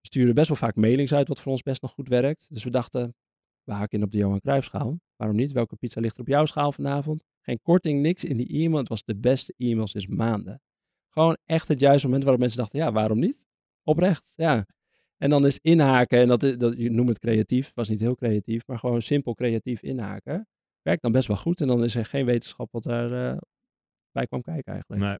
sturen 0.00 0.34
best 0.34 0.48
wel 0.48 0.56
vaak 0.56 0.76
mailings 0.76 1.14
uit, 1.14 1.28
wat 1.28 1.40
voor 1.40 1.52
ons 1.52 1.62
best 1.62 1.82
nog 1.82 1.90
goed 1.90 2.08
werkt. 2.08 2.46
Dus 2.52 2.64
we 2.64 2.70
dachten, 2.70 3.14
we 3.62 3.72
haken 3.72 3.98
in 3.98 4.04
op 4.04 4.10
de 4.10 4.18
Johan 4.18 4.40
Cruijffschaal. 4.40 5.00
Waarom 5.16 5.36
niet? 5.36 5.52
Welke 5.52 5.76
pizza 5.76 6.00
ligt 6.00 6.14
er 6.14 6.20
op 6.20 6.28
jouw 6.28 6.44
schaal 6.44 6.72
vanavond? 6.72 7.24
Geen 7.40 7.60
korting, 7.62 8.00
niks 8.00 8.24
in 8.24 8.36
die 8.36 8.48
e-mail. 8.48 8.78
Het 8.78 8.88
was 8.88 9.02
de 9.02 9.16
beste 9.16 9.54
e-mail 9.56 9.86
sinds 9.86 10.06
maanden. 10.06 10.60
Gewoon 11.08 11.36
echt 11.44 11.68
het 11.68 11.80
juiste 11.80 12.06
moment 12.06 12.22
waarop 12.22 12.40
mensen 12.40 12.58
dachten, 12.60 12.78
ja, 12.78 12.92
waarom 12.92 13.18
niet? 13.18 13.46
Oprecht, 13.82 14.32
ja. 14.36 14.66
En 15.16 15.30
dan 15.30 15.46
is 15.46 15.58
inhaken, 15.58 16.18
en 16.18 16.28
dat, 16.28 16.40
dat 16.40 16.74
je 16.76 16.90
noemt 16.90 17.08
het 17.08 17.18
creatief, 17.18 17.74
was 17.74 17.88
niet 17.88 18.00
heel 18.00 18.14
creatief, 18.14 18.66
maar 18.66 18.78
gewoon 18.78 19.02
simpel 19.02 19.34
creatief 19.34 19.82
inhaken. 19.82 20.48
Werkt 20.82 21.02
dan 21.02 21.12
best 21.12 21.28
wel 21.28 21.36
goed 21.36 21.60
en 21.60 21.66
dan 21.66 21.84
is 21.84 21.94
er 21.94 22.04
geen 22.04 22.26
wetenschap 22.26 22.72
wat 22.72 22.82
daar 22.82 23.30
eh, 23.30 23.38
bij 24.10 24.26
kwam 24.26 24.42
kijken 24.42 24.72
eigenlijk. 24.72 25.02
Nee, 25.02 25.18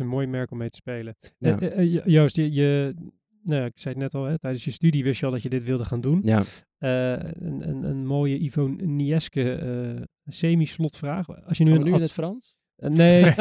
Een 0.00 0.06
mooi 0.06 0.26
merk 0.26 0.50
om 0.50 0.58
mee 0.58 0.68
te 0.68 0.76
spelen. 0.76 1.16
Ja. 1.38 1.58
Eh, 1.58 1.66
eh, 1.66 1.78
eh, 1.78 1.92
Jo- 1.92 2.02
Joost, 2.04 2.36
je, 2.36 2.52
je, 2.52 2.94
nou, 3.42 3.60
ja, 3.60 3.66
ik 3.66 3.72
zei 3.78 3.94
het 3.94 4.02
net 4.02 4.14
al, 4.14 4.24
hè, 4.24 4.38
tijdens 4.38 4.64
je 4.64 4.70
studie 4.70 5.04
wist 5.04 5.20
je 5.20 5.26
al 5.26 5.32
dat 5.32 5.42
je 5.42 5.48
dit 5.48 5.64
wilde 5.64 5.84
gaan 5.84 6.00
doen. 6.00 6.20
Ja, 6.22 6.42
Eh, 6.78 7.12
een, 7.12 7.68
een, 7.68 7.82
een 7.82 8.06
mooie 8.06 8.38
Ivonieske 8.38 9.52
eh 9.52 10.02
semi-slotvraag. 10.24 11.44
Als 11.46 11.58
je 11.58 11.64
nu 11.64 11.70
een 11.72 11.82
nu 11.82 11.94
in 11.94 12.00
het 12.00 12.12
Frans? 12.12 12.56
Nee, 12.76 13.34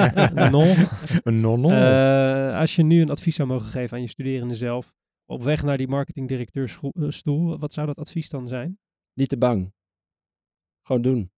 non. 0.50 0.76
een 1.24 1.40
non 1.40 1.72
Eh, 1.72 2.58
als 2.60 2.76
je 2.76 2.84
nu 2.84 3.02
een 3.02 3.10
advies 3.10 3.36
zou 3.36 3.48
mogen 3.48 3.66
geven 3.72 3.96
aan 3.98 4.04
je 4.04 4.10
studerende 4.10 4.54
zelf, 4.54 4.94
op 5.26 5.44
weg 5.44 5.64
naar 5.64 5.78
die 5.78 5.88
marketingdirecteursstoel, 5.88 7.58
wat 7.60 7.74
zou 7.74 7.88
dat 7.88 7.98
advies 7.98 8.30
dan 8.30 8.48
zijn? 8.48 8.80
Niet 9.14 9.30
te 9.30 9.38
bang. 9.38 9.74
Gewoon 10.82 11.02
doen. 11.02 11.32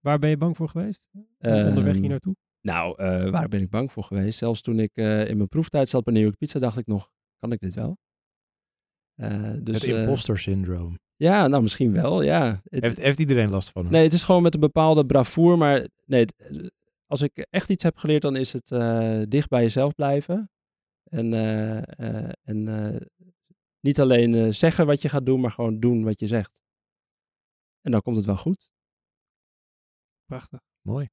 Waar 0.00 0.18
ben 0.18 0.30
je 0.30 0.36
bang 0.36 0.56
voor 0.56 0.68
geweest? 0.68 1.08
Ehm, 1.38 1.68
Onderweg 1.68 1.96
hier 1.98 2.08
naartoe? 2.08 2.36
Nou, 2.62 2.98
eh, 2.98 3.30
waar 3.30 3.48
ben 3.48 3.60
ik 3.60 3.70
bang 3.70 3.92
voor 3.92 4.04
geweest? 4.04 4.38
Zelfs 4.38 4.60
toen 4.60 4.78
ik 4.78 4.90
eh, 4.94 5.28
in 5.28 5.36
mijn 5.36 5.48
proeftijd 5.48 5.88
zat 5.88 6.04
bij 6.04 6.14
New 6.14 6.22
York 6.22 6.36
Pizza, 6.36 6.58
dacht 6.58 6.78
ik 6.78 6.86
nog, 6.86 7.10
kan 7.38 7.52
ik 7.52 7.60
dit 7.60 7.74
wel? 7.74 7.96
Eh, 9.14 9.52
dus, 9.62 9.80
het 9.80 9.84
imposter 9.84 10.38
syndroom. 10.38 10.98
ja, 11.16 11.46
nou 11.46 11.62
misschien 11.62 11.92
wel, 11.92 12.22
ja. 12.22 12.60
Het- 12.64 12.82
Heeft, 12.84 12.96
heeft 12.96 13.18
iedereen 13.18 13.50
last 13.50 13.70
van? 13.70 13.90
nee, 13.90 14.02
het 14.02 14.12
is 14.12 14.22
gewoon 14.22 14.42
met 14.42 14.54
een 14.54 14.60
bepaalde 14.60 15.06
bravoure, 15.06 15.56
maar 15.56 15.88
nee, 16.04 16.20
het- 16.20 16.72
als 17.06 17.20
ik 17.22 17.46
echt 17.50 17.70
iets 17.70 17.82
heb 17.82 17.96
geleerd, 17.96 18.22
dan 18.22 18.36
is 18.36 18.52
het 18.52 18.70
eh, 18.70 19.22
dicht 19.28 19.48
bij 19.48 19.62
jezelf 19.62 19.94
blijven. 19.94 20.50
En, 21.10 21.34
eh, 21.34 21.78
eh, 21.78 22.32
en 22.42 22.68
eh, 22.94 23.00
niet 23.80 24.00
alleen 24.00 24.34
eh, 24.34 24.48
zeggen 24.50 24.86
wat 24.86 25.02
je 25.02 25.08
gaat 25.08 25.26
doen, 25.26 25.40
maar 25.40 25.50
gewoon 25.50 25.80
doen 25.80 26.04
wat 26.04 26.20
je 26.20 26.26
zegt. 26.26 26.62
En 27.80 27.90
dan 27.90 28.02
komt 28.02 28.16
het 28.16 28.24
wel 28.24 28.36
goed. 28.36 28.70
Prachtig. 30.24 30.60
Mooi. 30.80 31.08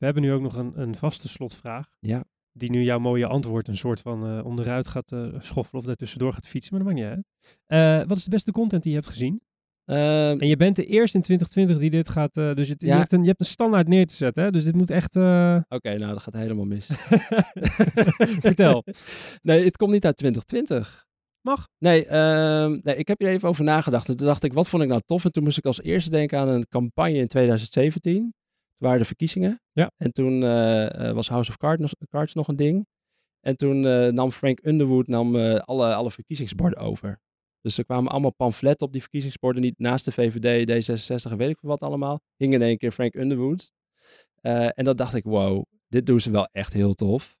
We 0.00 0.06
hebben 0.06 0.22
nu 0.22 0.32
ook 0.32 0.40
nog 0.40 0.56
een, 0.56 0.72
een 0.80 0.94
vaste 0.94 1.28
slotvraag. 1.28 1.88
Ja. 1.98 2.24
Die 2.52 2.70
nu 2.70 2.82
jouw 2.82 2.98
mooie 2.98 3.26
antwoord 3.26 3.68
een 3.68 3.76
soort 3.76 4.00
van 4.00 4.26
eh, 4.26 4.44
onderuit 4.44 4.88
gaat 4.88 5.12
eh, 5.12 5.26
schoffelen 5.38 5.80
of 5.80 5.86
daartussendoor 5.86 6.32
gaat 6.32 6.46
fietsen, 6.46 6.74
maar 6.74 6.84
dat 6.84 6.94
maakt 6.94 7.06
niet 7.06 7.16
uit. 7.16 7.26
Eh, 7.66 8.08
wat 8.08 8.16
is 8.16 8.24
de 8.24 8.30
beste 8.30 8.52
content 8.52 8.82
die 8.82 8.92
je 8.92 8.98
hebt 8.98 9.10
gezien? 9.10 9.40
Ehm, 9.84 10.38
En 10.38 10.46
je 10.46 10.56
bent 10.56 10.76
de 10.76 10.86
eerste 10.86 11.16
in 11.16 11.22
2020 11.22 11.78
die 11.78 11.90
dit 11.90 12.08
gaat, 12.08 12.34
dus 12.34 12.68
het, 12.68 12.82
je, 12.82 12.92
hebt 12.92 13.12
een, 13.12 13.20
je 13.20 13.28
hebt 13.28 13.40
een 13.40 13.46
standaard 13.46 13.88
neer 13.88 14.06
te 14.06 14.16
zetten, 14.16 14.44
hè? 14.44 14.50
dus 14.50 14.64
dit 14.64 14.74
moet 14.74 14.90
echt... 14.90 15.16
Oké, 15.16 15.96
nou 15.96 16.12
dat 16.12 16.22
gaat 16.22 16.34
helemaal 16.34 16.64
mis. 16.64 16.86
Vertel. 18.46 18.84
Nee, 19.42 19.64
het 19.64 19.76
komt 19.76 19.92
niet 19.92 20.04
uit 20.04 20.16
2020. 20.16 21.06
Mag. 21.40 21.68
Nee, 21.78 22.06
ehm, 22.06 22.78
nee, 22.82 22.96
ik 22.96 23.08
heb 23.08 23.18
hier 23.18 23.28
even 23.28 23.48
over 23.48 23.64
nagedacht. 23.64 24.08
En 24.08 24.16
toen 24.16 24.26
dacht 24.26 24.42
ik, 24.42 24.52
wat 24.52 24.68
vond 24.68 24.82
ik 24.82 24.88
nou 24.88 25.00
tof? 25.04 25.24
En 25.24 25.32
toen 25.32 25.42
moest 25.42 25.58
ik 25.58 25.66
als 25.66 25.82
eerste 25.82 26.10
denken 26.10 26.38
aan 26.38 26.48
een 26.48 26.68
campagne 26.68 27.18
in 27.18 27.28
2017. 27.28 28.34
Waren 28.80 28.98
de 28.98 29.04
verkiezingen. 29.04 29.60
Ja. 29.72 29.90
En 29.96 30.12
toen 30.12 30.42
eh, 30.42 31.08
eh, 31.08 31.14
was 31.14 31.28
House 31.28 31.50
of 31.50 31.56
Cards, 31.56 31.80
nog- 31.80 32.08
Cards 32.08 32.34
nog 32.34 32.48
een 32.48 32.56
ding. 32.56 32.86
En 33.40 33.56
toen 33.56 33.86
eh, 33.86 34.06
nam 34.06 34.30
Frank 34.30 34.66
Underwood 34.66 35.06
nam, 35.06 35.36
alle, 35.36 35.94
alle 35.94 36.10
verkiezingsborden 36.10 36.78
over. 36.78 37.20
Dus 37.60 37.78
er 37.78 37.84
kwamen 37.84 38.10
allemaal 38.10 38.34
pamfletten 38.34 38.86
op 38.86 38.92
die 38.92 39.00
verkiezingsborden. 39.00 39.62
Niet 39.62 39.78
naast 39.78 40.04
de 40.04 40.12
VVD, 40.12 40.70
D66 40.70 41.30
en 41.30 41.36
weet 41.36 41.50
ik 41.50 41.58
veel 41.58 41.68
wat 41.68 41.82
allemaal. 41.82 42.20
Hing 42.36 42.52
in 42.52 42.62
één 42.62 42.78
keer 42.78 42.92
Frank 42.92 43.14
Underwood. 43.14 43.72
En 44.74 44.84
dat 44.84 44.98
dacht 44.98 45.14
ik, 45.14 45.24
wow, 45.24 45.64
dit 45.88 46.06
doen 46.06 46.20
ze 46.20 46.30
wel 46.30 46.48
echt 46.52 46.72
heel 46.72 46.94
tof. 46.94 47.38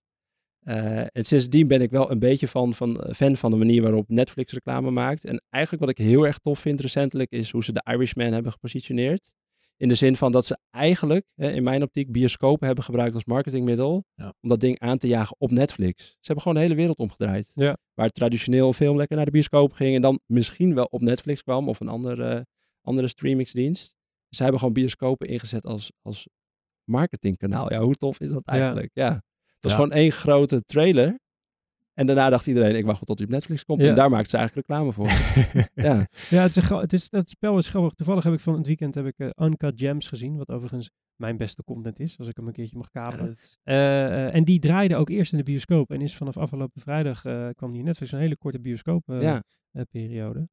En 1.12 1.24
sindsdien 1.24 1.68
ben 1.68 1.80
ik 1.80 1.90
wel 1.90 2.10
een 2.10 2.18
beetje 2.18 2.48
van, 2.48 2.74
van, 2.74 3.04
fan 3.14 3.36
van 3.36 3.50
de 3.50 3.56
manier 3.56 3.82
waarop 3.82 4.08
Netflix 4.08 4.52
reclame 4.52 4.90
maakt. 4.90 5.24
En 5.24 5.42
eigenlijk 5.50 5.84
wat 5.84 5.98
ik 5.98 6.04
heel 6.06 6.26
erg 6.26 6.38
tof 6.38 6.58
vind 6.58 6.80
recentelijk 6.80 7.30
is 7.30 7.50
hoe 7.50 7.64
ze 7.64 7.72
de 7.72 7.84
Irishman 7.90 8.32
hebben 8.32 8.52
gepositioneerd. 8.52 9.34
In 9.80 9.88
de 9.88 9.94
zin 9.94 10.16
van 10.16 10.32
dat 10.32 10.46
ze 10.46 10.58
eigenlijk, 10.70 11.26
hè, 11.34 11.50
in 11.52 11.62
mijn 11.62 11.82
optiek, 11.82 12.12
bioscopen 12.12 12.66
hebben 12.66 12.84
gebruikt 12.84 13.14
als 13.14 13.24
marketingmiddel. 13.24 14.04
Ja. 14.14 14.34
Om 14.40 14.48
dat 14.48 14.60
ding 14.60 14.78
aan 14.80 14.98
te 14.98 15.06
jagen 15.08 15.36
op 15.38 15.50
Netflix. 15.50 16.04
Ze 16.04 16.16
hebben 16.20 16.42
gewoon 16.42 16.56
de 16.58 16.64
hele 16.64 16.74
wereld 16.74 16.98
omgedraaid. 16.98 17.50
Ja. 17.54 17.76
Waar 17.94 18.10
traditioneel 18.10 18.72
film 18.72 18.96
lekker 18.96 19.16
naar 19.16 19.24
de 19.24 19.30
bioscoop 19.30 19.72
ging. 19.72 19.94
En 19.94 20.02
dan 20.02 20.20
misschien 20.26 20.74
wel 20.74 20.84
op 20.84 21.00
Netflix 21.00 21.42
kwam 21.42 21.68
of 21.68 21.80
een 21.80 21.88
andere, 21.88 22.46
andere 22.82 23.08
streamingsdienst. 23.08 23.94
Ze 24.28 24.42
hebben 24.42 24.60
gewoon 24.60 24.74
bioscopen 24.74 25.28
ingezet 25.28 25.66
als, 25.66 25.92
als 26.02 26.28
marketingkanaal. 26.84 27.72
Ja, 27.72 27.80
hoe 27.80 27.94
tof 27.94 28.20
is 28.20 28.30
dat 28.30 28.44
eigenlijk? 28.44 28.90
Ja. 28.94 29.12
Het 29.12 29.60
was 29.60 29.72
Ja. 29.72 29.78
gewoon 29.78 29.92
één 29.92 30.12
grote 30.12 30.60
trailer. 30.64 31.20
En 32.00 32.06
daarna 32.06 32.30
dacht 32.30 32.46
iedereen, 32.46 32.76
ik 32.76 32.84
wacht 32.84 32.96
wel 32.96 33.04
tot 33.04 33.18
hij 33.18 33.26
op 33.26 33.32
Netflix 33.32 33.64
komt. 33.64 33.82
Ja. 33.82 33.88
En 33.88 33.94
daar 33.94 34.10
maakt 34.10 34.30
ze 34.30 34.36
eigenlijk 34.36 34.68
reclame 34.68 34.92
voor. 34.92 35.06
ja. 35.86 36.06
Ja, 36.28 36.42
het, 36.42 36.56
is, 36.56 36.68
het, 36.68 36.92
is, 36.92 37.06
het 37.10 37.30
spel 37.30 37.58
is 37.58 37.68
grappig. 37.68 37.92
Toevallig 37.92 38.24
heb 38.24 38.32
ik 38.32 38.40
van 38.40 38.54
het 38.54 38.66
weekend 38.66 38.94
heb 38.94 39.06
ik 39.06 39.18
eh, 39.18 39.28
Uncut 39.46 39.80
Gems 39.80 40.08
gezien, 40.08 40.36
wat 40.36 40.50
overigens 40.50 40.90
mijn 41.16 41.36
beste 41.36 41.64
content 41.64 42.00
is, 42.00 42.18
als 42.18 42.28
ik 42.28 42.36
hem 42.36 42.46
een 42.46 42.52
keertje 42.52 42.76
mag 42.76 42.90
kabelen. 42.90 43.36
Eh, 43.62 44.04
eh, 44.06 44.34
en 44.34 44.44
die 44.44 44.58
draaide 44.58 44.96
ook 44.96 45.08
eerst 45.08 45.32
in 45.32 45.38
de 45.38 45.44
bioscoop 45.44 45.90
en 45.90 46.00
is 46.00 46.16
vanaf 46.16 46.36
afgelopen 46.36 46.80
vrijdag 46.80 47.24
eh, 47.24 47.48
kwam 47.54 47.70
die 47.70 47.78
in 47.78 47.86
Netflix 47.86 48.12
een 48.12 48.18
hele 48.18 48.36
korte 48.36 48.60
bioscoop 48.60 49.08
eh, 49.08 49.22
ja. 49.22 49.42
periode. 49.90 50.48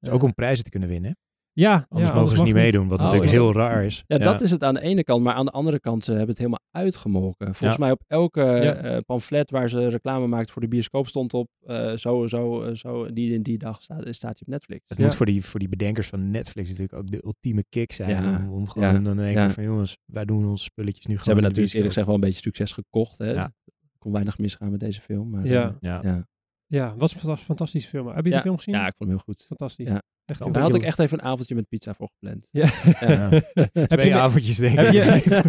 is 0.00 0.08
ook 0.08 0.22
om 0.22 0.34
prijzen 0.34 0.64
te 0.64 0.70
kunnen 0.70 0.88
winnen. 0.88 1.16
Ja, 1.54 1.86
Anders 1.88 2.10
ja, 2.10 2.16
mogen 2.16 2.36
ze 2.36 2.42
niet 2.42 2.54
meedoen, 2.54 2.88
wat 2.88 2.98
Oh, 2.98 3.04
natuurlijk 3.04 3.32
heel 3.32 3.52
raar 3.52 3.84
is. 3.84 4.04
Ja, 4.06 4.18
dat 4.18 4.40
is 4.40 4.50
het 4.50 4.62
aan 4.64 4.74
de 4.74 4.80
ene 4.80 5.04
kant. 5.04 5.22
Maar 5.22 5.34
aan 5.34 5.44
de 5.44 5.50
andere 5.50 5.80
kant, 5.80 6.04
ze 6.04 6.10
hebben 6.10 6.28
het 6.28 6.38
helemaal 6.38 6.60
uitgemolken. 6.70 7.54
Volgens 7.54 7.80
mij 7.80 7.90
op 7.90 8.02
elke 8.06 8.40
Ja. 8.40 8.74
eh, 8.74 8.98
pamflet 9.06 9.50
waar 9.50 9.68
ze 9.68 9.88
reclame 9.88 10.26
maakt 10.26 10.50
voor 10.50 10.62
de 10.62 10.68
bioscoop 10.68 11.06
stond 11.06 11.34
op... 11.34 11.48
eh, 11.66 11.92
zo, 11.96 12.26
zo, 12.26 12.62
eh, 12.62 12.74
zo, 12.74 13.12
die 13.12 13.34
en 13.34 13.42
die 13.42 13.58
dag 13.58 13.82
staat, 13.82 13.98
staat 14.14 14.32
hij 14.32 14.40
op 14.40 14.46
Netflix. 14.46 14.80
Het 14.86 14.98
Ja. 14.98 15.04
moet 15.04 15.14
voor 15.14 15.26
die, 15.26 15.44
voor 15.44 15.60
die 15.60 15.68
bedenkers 15.68 16.08
van 16.08 16.30
Netflix 16.30 16.68
natuurlijk 16.68 16.98
ook 16.98 17.10
de 17.10 17.24
ultieme 17.24 17.64
kick 17.68 17.92
zijn. 17.92 18.10
Ja, 18.10 18.36
Om, 18.46 18.52
om 18.52 18.68
gewoon 18.68 18.92
ja, 18.94 18.98
dan 19.00 19.16
denk 19.16 19.34
ja. 19.34 19.44
ik 19.44 19.50
van 19.50 19.64
jongens, 19.64 19.98
wij 20.04 20.24
doen 20.24 20.46
onze 20.46 20.64
spulletjes 20.64 21.06
nu 21.06 21.14
Ze 21.14 21.20
gewoon 21.20 21.34
hebben 21.42 21.54
in 21.54 21.54
de 21.54 21.60
natuurlijk 21.60 21.74
eerlijk 21.74 21.88
gezegd 21.92 22.06
wel 22.06 22.14
een 22.14 22.20
beetje 22.20 22.42
succes 22.42 22.72
gekocht. 22.72 23.18
Hè? 23.18 23.30
Ja. 23.30 23.44
Er 23.92 23.98
kon 23.98 24.12
weinig 24.12 24.38
misgaan 24.38 24.70
met 24.70 24.80
deze 24.80 25.00
film. 25.00 25.30
Maar, 25.30 25.46
Ja. 25.46 25.68
eh, 25.68 25.74
Ja. 25.80 26.00
ja. 26.02 26.26
Ja, 26.66 26.94
was 26.96 27.12
een 27.14 27.18
fanta- 27.20 27.42
fantastische 27.42 27.88
film. 27.88 28.06
Heb 28.08 28.24
je 28.24 28.30
de 28.30 28.40
film 28.40 28.56
gezien? 28.56 28.74
ja, 28.74 28.86
ik 28.86 28.94
vond 28.96 29.10
hem 29.10 29.18
heel 29.18 29.34
goed. 29.34 29.44
Fantastisch. 29.46 29.88
Ja. 29.88 30.02
Echt 30.24 30.52
Daar 30.52 30.62
had 30.62 30.74
ik 30.74 30.82
echt 30.82 30.98
even 30.98 31.18
een 31.18 31.24
avondje 31.24 31.54
met 31.54 31.68
pizza 31.68 31.94
voor 31.94 32.08
gepland. 32.12 32.48
Ja. 32.50 32.66
Ja. 33.00 33.30
Ja. 33.72 33.86
Twee 33.86 34.06
je 34.06 34.12
me- 34.14 34.20
avondjes 34.20 34.56
denk 34.56 34.78
ik. 34.80 34.84
heb, 34.84 34.92
je, 34.92 35.00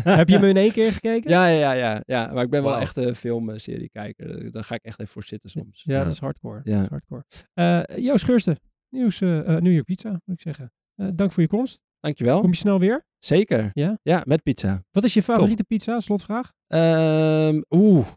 heb 0.09 0.30
je 0.30 0.36
hem 0.36 0.43
in 0.43 0.57
één 0.57 0.71
keer 0.71 0.91
gekeken? 0.91 1.30
Ja, 1.30 1.47
ja, 1.47 1.71
ja, 1.71 1.74
ja, 1.74 2.01
ja. 2.05 2.34
Maar 2.34 2.43
ik 2.43 2.49
ben 2.49 2.63
wel 2.63 2.78
echt 2.78 2.95
een 2.97 3.15
filmserie 3.15 3.89
kijker. 3.89 4.51
Daar 4.51 4.63
ga 4.63 4.76
ik 4.76 4.84
echt 4.84 4.99
even 4.99 5.13
voor 5.13 5.24
zitten 5.24 5.49
soms. 5.49 5.82
Ja, 5.84 5.97
Ja. 5.97 6.03
dat 6.03 6.13
is 6.13 6.19
hardcore. 6.19 6.61
Ja. 6.63 6.74
Dat 6.74 6.84
is 6.84 6.89
hardcore. 6.89 7.24
Eh, 7.53 7.97
Joost 8.05 8.24
Geursten, 8.26 8.59
nieuws, 8.89 9.21
eh 9.21 9.39
eh, 9.39 9.61
New 9.61 9.74
York 9.74 9.86
Pizza, 9.86 10.09
moet 10.09 10.21
ik 10.36 10.41
zeggen. 10.41 10.71
Eh, 10.95 11.07
dank 11.15 11.32
voor 11.32 11.43
je 11.43 11.49
komst. 11.49 11.82
Dankjewel. 11.99 12.39
Kom 12.41 12.49
je 12.49 12.55
snel 12.55 12.80
weer? 12.80 13.03
Zeker. 13.17 13.69
Ja? 13.74 13.99
Ja, 14.01 14.21
met 14.26 14.43
pizza. 14.43 14.84
Wat 14.91 15.03
is 15.03 15.13
je 15.13 15.24
favoriete 15.24 15.63
pizza? 15.63 15.99
Slotvraag. 15.99 16.51
Ehm, 16.67 17.61
Oeh. 17.69 18.07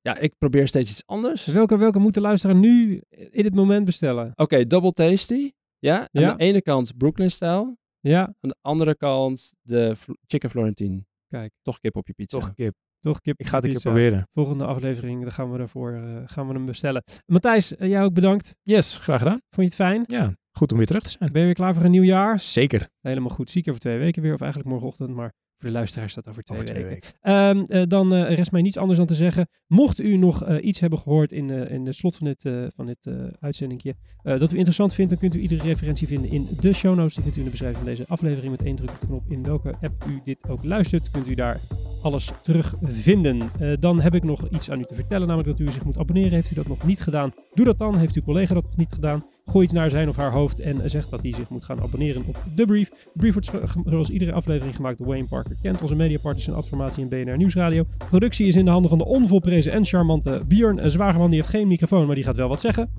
Ja, 0.00 0.16
ik 0.18 0.32
probeer 0.38 0.68
steeds 0.68 0.90
iets 0.90 1.02
anders. 1.06 1.42
Oké, 1.48 1.52
Welke, 1.56 1.76
welke 1.78 1.98
moet 1.98 2.14
de 2.14 2.20
luisteraar 2.20 2.56
nu 2.56 3.02
in 3.30 3.44
het 3.44 3.54
moment 3.54 3.84
bestellen? 3.84 4.32
Double 4.66 4.92
Tasty. 4.92 5.50
Ja, 5.78 5.98
aan 6.00 6.08
Ja. 6.22 6.34
de 6.34 6.42
ene 6.44 6.62
kant 6.62 6.96
Brooklyn-stijl. 6.96 7.76
Ja, 8.00 8.20
Aan 8.20 8.34
de 8.40 8.56
andere 8.60 8.96
kant 8.96 9.54
de 9.62 9.96
Fl- 9.96 10.12
Chicken 10.26 10.50
Florentine. 10.50 11.04
Kijk. 11.28 11.52
Toch 11.62 11.78
kip 11.80 11.96
op 11.96 12.06
je 12.06 12.12
pizza. 12.14 12.38
Toch 12.38 12.54
kip. 12.54 12.74
toch 13.00 13.20
kip 13.20 13.40
Ik 13.40 13.46
ga 13.46 13.56
het 13.56 13.64
een 13.64 13.70
keer 13.70 13.80
proberen. 13.80 14.28
Volgende 14.32 14.64
aflevering, 14.64 15.22
dan 15.22 15.32
gaan 15.32 15.50
we 15.52 15.58
daarvoor 15.58 15.92
eh, 15.92 16.22
gaan 16.26 16.46
we 16.48 16.52
hem 16.54 16.66
bestellen. 16.66 17.02
Matthijs, 17.26 17.76
eh, 17.76 17.88
jij 17.88 18.02
ook 18.02 18.12
bedankt. 18.14 18.56
Yes, 18.62 18.96
graag 18.98 19.18
gedaan. 19.18 19.40
Vond 19.50 19.56
je 19.56 19.62
het 19.62 19.74
fijn? 19.74 20.02
Ja, 20.06 20.36
goed 20.58 20.70
om 20.72 20.76
weer 20.78 20.86
terug 20.86 21.02
te 21.02 21.08
zijn. 21.10 21.32
Ben 21.32 21.40
je 21.40 21.46
weer 21.46 21.56
klaar 21.56 21.74
voor 21.74 21.84
een 21.84 21.90
nieuw 21.90 22.02
jaar? 22.02 22.38
Zeker. 22.38 22.88
Helemaal 23.00 23.30
goed. 23.30 23.50
Zie 23.50 23.60
ik 23.62 23.68
over 23.68 23.80
twee 23.80 23.98
weken 23.98 24.22
weer, 24.22 24.34
of 24.34 24.40
eigenlijk 24.40 24.70
morgenochtend, 24.70 25.10
maar 25.14 25.32
voor 25.58 25.68
de 25.68 25.74
luisteraars 25.74 26.12
staat 26.12 26.28
over 26.28 26.42
twee 26.42 26.58
Over 26.58 26.70
twee 26.70 26.84
weken. 26.84 27.12
weken. 27.22 27.66
Ehm, 27.68 27.80
eh, 27.80 27.88
dan 27.88 28.14
eh, 28.14 28.34
rest 28.34 28.52
mij 28.52 28.62
niets 28.62 28.76
anders 28.76 28.98
dan 28.98 29.06
te 29.06 29.14
zeggen. 29.14 29.48
Mocht 29.66 30.00
u 30.00 30.16
nog 30.16 30.44
eh, 30.44 30.64
iets 30.64 30.80
hebben 30.80 30.98
gehoord 30.98 31.32
in, 31.32 31.50
in 31.50 31.84
de 31.84 31.92
slot 31.92 32.16
van 32.16 32.26
dit, 32.26 32.42
van 32.74 32.86
dit 32.86 33.10
uitzendingje, 33.40 33.94
dat 34.22 34.52
u 34.52 34.56
interessant 34.56 34.94
vindt, 34.94 35.10
dan 35.10 35.20
kunt 35.20 35.34
u 35.34 35.40
iedere 35.40 35.62
referentie 35.62 36.06
vinden 36.06 36.30
in 36.30 36.48
de 36.60 36.72
show 36.72 36.96
notes. 36.96 37.14
Die 37.14 37.22
vindt 37.22 37.36
u 37.36 37.40
in 37.40 37.44
de 37.44 37.50
beschrijving 37.50 37.84
van 37.84 37.94
deze 37.94 38.06
aflevering 38.06 38.50
met 38.50 38.62
één 38.62 38.76
druk 38.76 38.90
op 38.90 39.00
de 39.00 39.06
knop. 39.06 39.24
In 39.28 39.42
welke 39.42 39.74
app 39.80 40.04
u 40.08 40.20
dit 40.24 40.48
ook 40.48 40.64
luistert, 40.64 41.10
kunt 41.10 41.28
u 41.28 41.34
daar 41.34 41.60
alles 42.02 42.30
terugvinden. 42.42 43.50
Dan 43.80 44.00
heb 44.00 44.14
ik 44.14 44.24
nog 44.24 44.48
iets 44.48 44.70
aan 44.70 44.80
u 44.80 44.84
te 44.84 44.94
vertellen, 44.94 45.26
namelijk 45.26 45.58
dat 45.58 45.66
u 45.66 45.70
zich 45.70 45.84
moet 45.84 45.98
abonneren. 45.98 46.32
Heeft 46.32 46.50
u 46.50 46.54
dat 46.54 46.68
nog 46.68 46.84
niet 46.84 47.00
gedaan? 47.00 47.32
Doe 47.54 47.64
dat 47.64 47.78
dan. 47.78 47.96
Heeft 47.96 48.16
uw 48.16 48.22
collega 48.22 48.54
dat 48.54 48.64
nog 48.64 48.76
niet 48.76 48.92
gedaan? 48.92 49.24
Gooi 49.50 49.64
iets 49.64 49.72
naar 49.72 49.90
zijn 49.90 50.08
of 50.08 50.16
haar 50.16 50.32
hoofd 50.32 50.60
en 50.60 50.90
zeg 50.90 51.08
dat 51.08 51.22
hij 51.22 51.32
zich 51.32 51.48
moet 51.48 51.64
gaan 51.64 51.80
abonneren 51.80 52.24
op 52.26 52.36
de 52.54 52.64
brief. 52.64 52.88
De 52.88 53.10
brief 53.12 53.32
wordt 53.32 53.50
zoals 53.84 54.10
iedere 54.10 54.32
aflevering 54.32 54.76
gemaakt 54.76 54.98
door 54.98 55.06
Wayne 55.06 55.26
Parker 55.26 55.56
Kent, 55.62 55.82
onze 55.82 55.94
mediapartners 55.94 56.46
in 56.46 56.54
Adformatie 56.54 57.02
en 57.02 57.08
BNR 57.08 57.36
Nieuwsradio. 57.36 57.84
Productie 58.08 58.46
is 58.46 58.56
in 58.56 58.64
de 58.64 58.70
handen 58.70 58.88
van 58.88 58.98
de 58.98 59.04
onvolprezen 59.04 59.72
en 59.72 59.84
charmante 59.84 60.42
Björn 60.48 60.90
Zwageman. 60.90 61.26
Die 61.26 61.36
heeft 61.36 61.48
geen 61.48 61.68
microfoon, 61.68 62.06
maar 62.06 62.14
die 62.14 62.24
gaat 62.24 62.36
wel 62.36 62.48
wat 62.48 62.60
zeggen. 62.60 62.90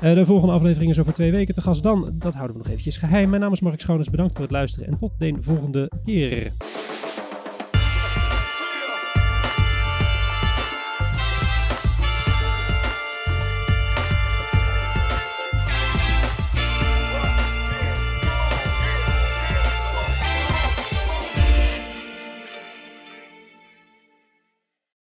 Eh, 0.00 0.14
de 0.14 0.24
volgende 0.24 0.54
aflevering 0.54 0.90
is 0.90 0.98
over 0.98 1.12
twee 1.12 1.30
weken 1.30 1.54
te 1.54 1.60
gast 1.60 1.82
dan. 1.82 2.10
Dat 2.12 2.34
houden 2.34 2.56
we 2.56 2.62
nog 2.62 2.70
eventjes 2.70 2.96
geheim. 2.96 3.28
Mijn 3.28 3.42
naam 3.42 3.52
is 3.52 3.60
Mark 3.60 3.80
Schoones. 3.80 4.10
Bedankt 4.10 4.32
voor 4.32 4.42
het 4.42 4.50
luisteren 4.50 4.88
en 4.88 4.96
tot 4.96 5.12
de 5.18 5.36
volgende 5.40 5.90
keer. 6.04 6.52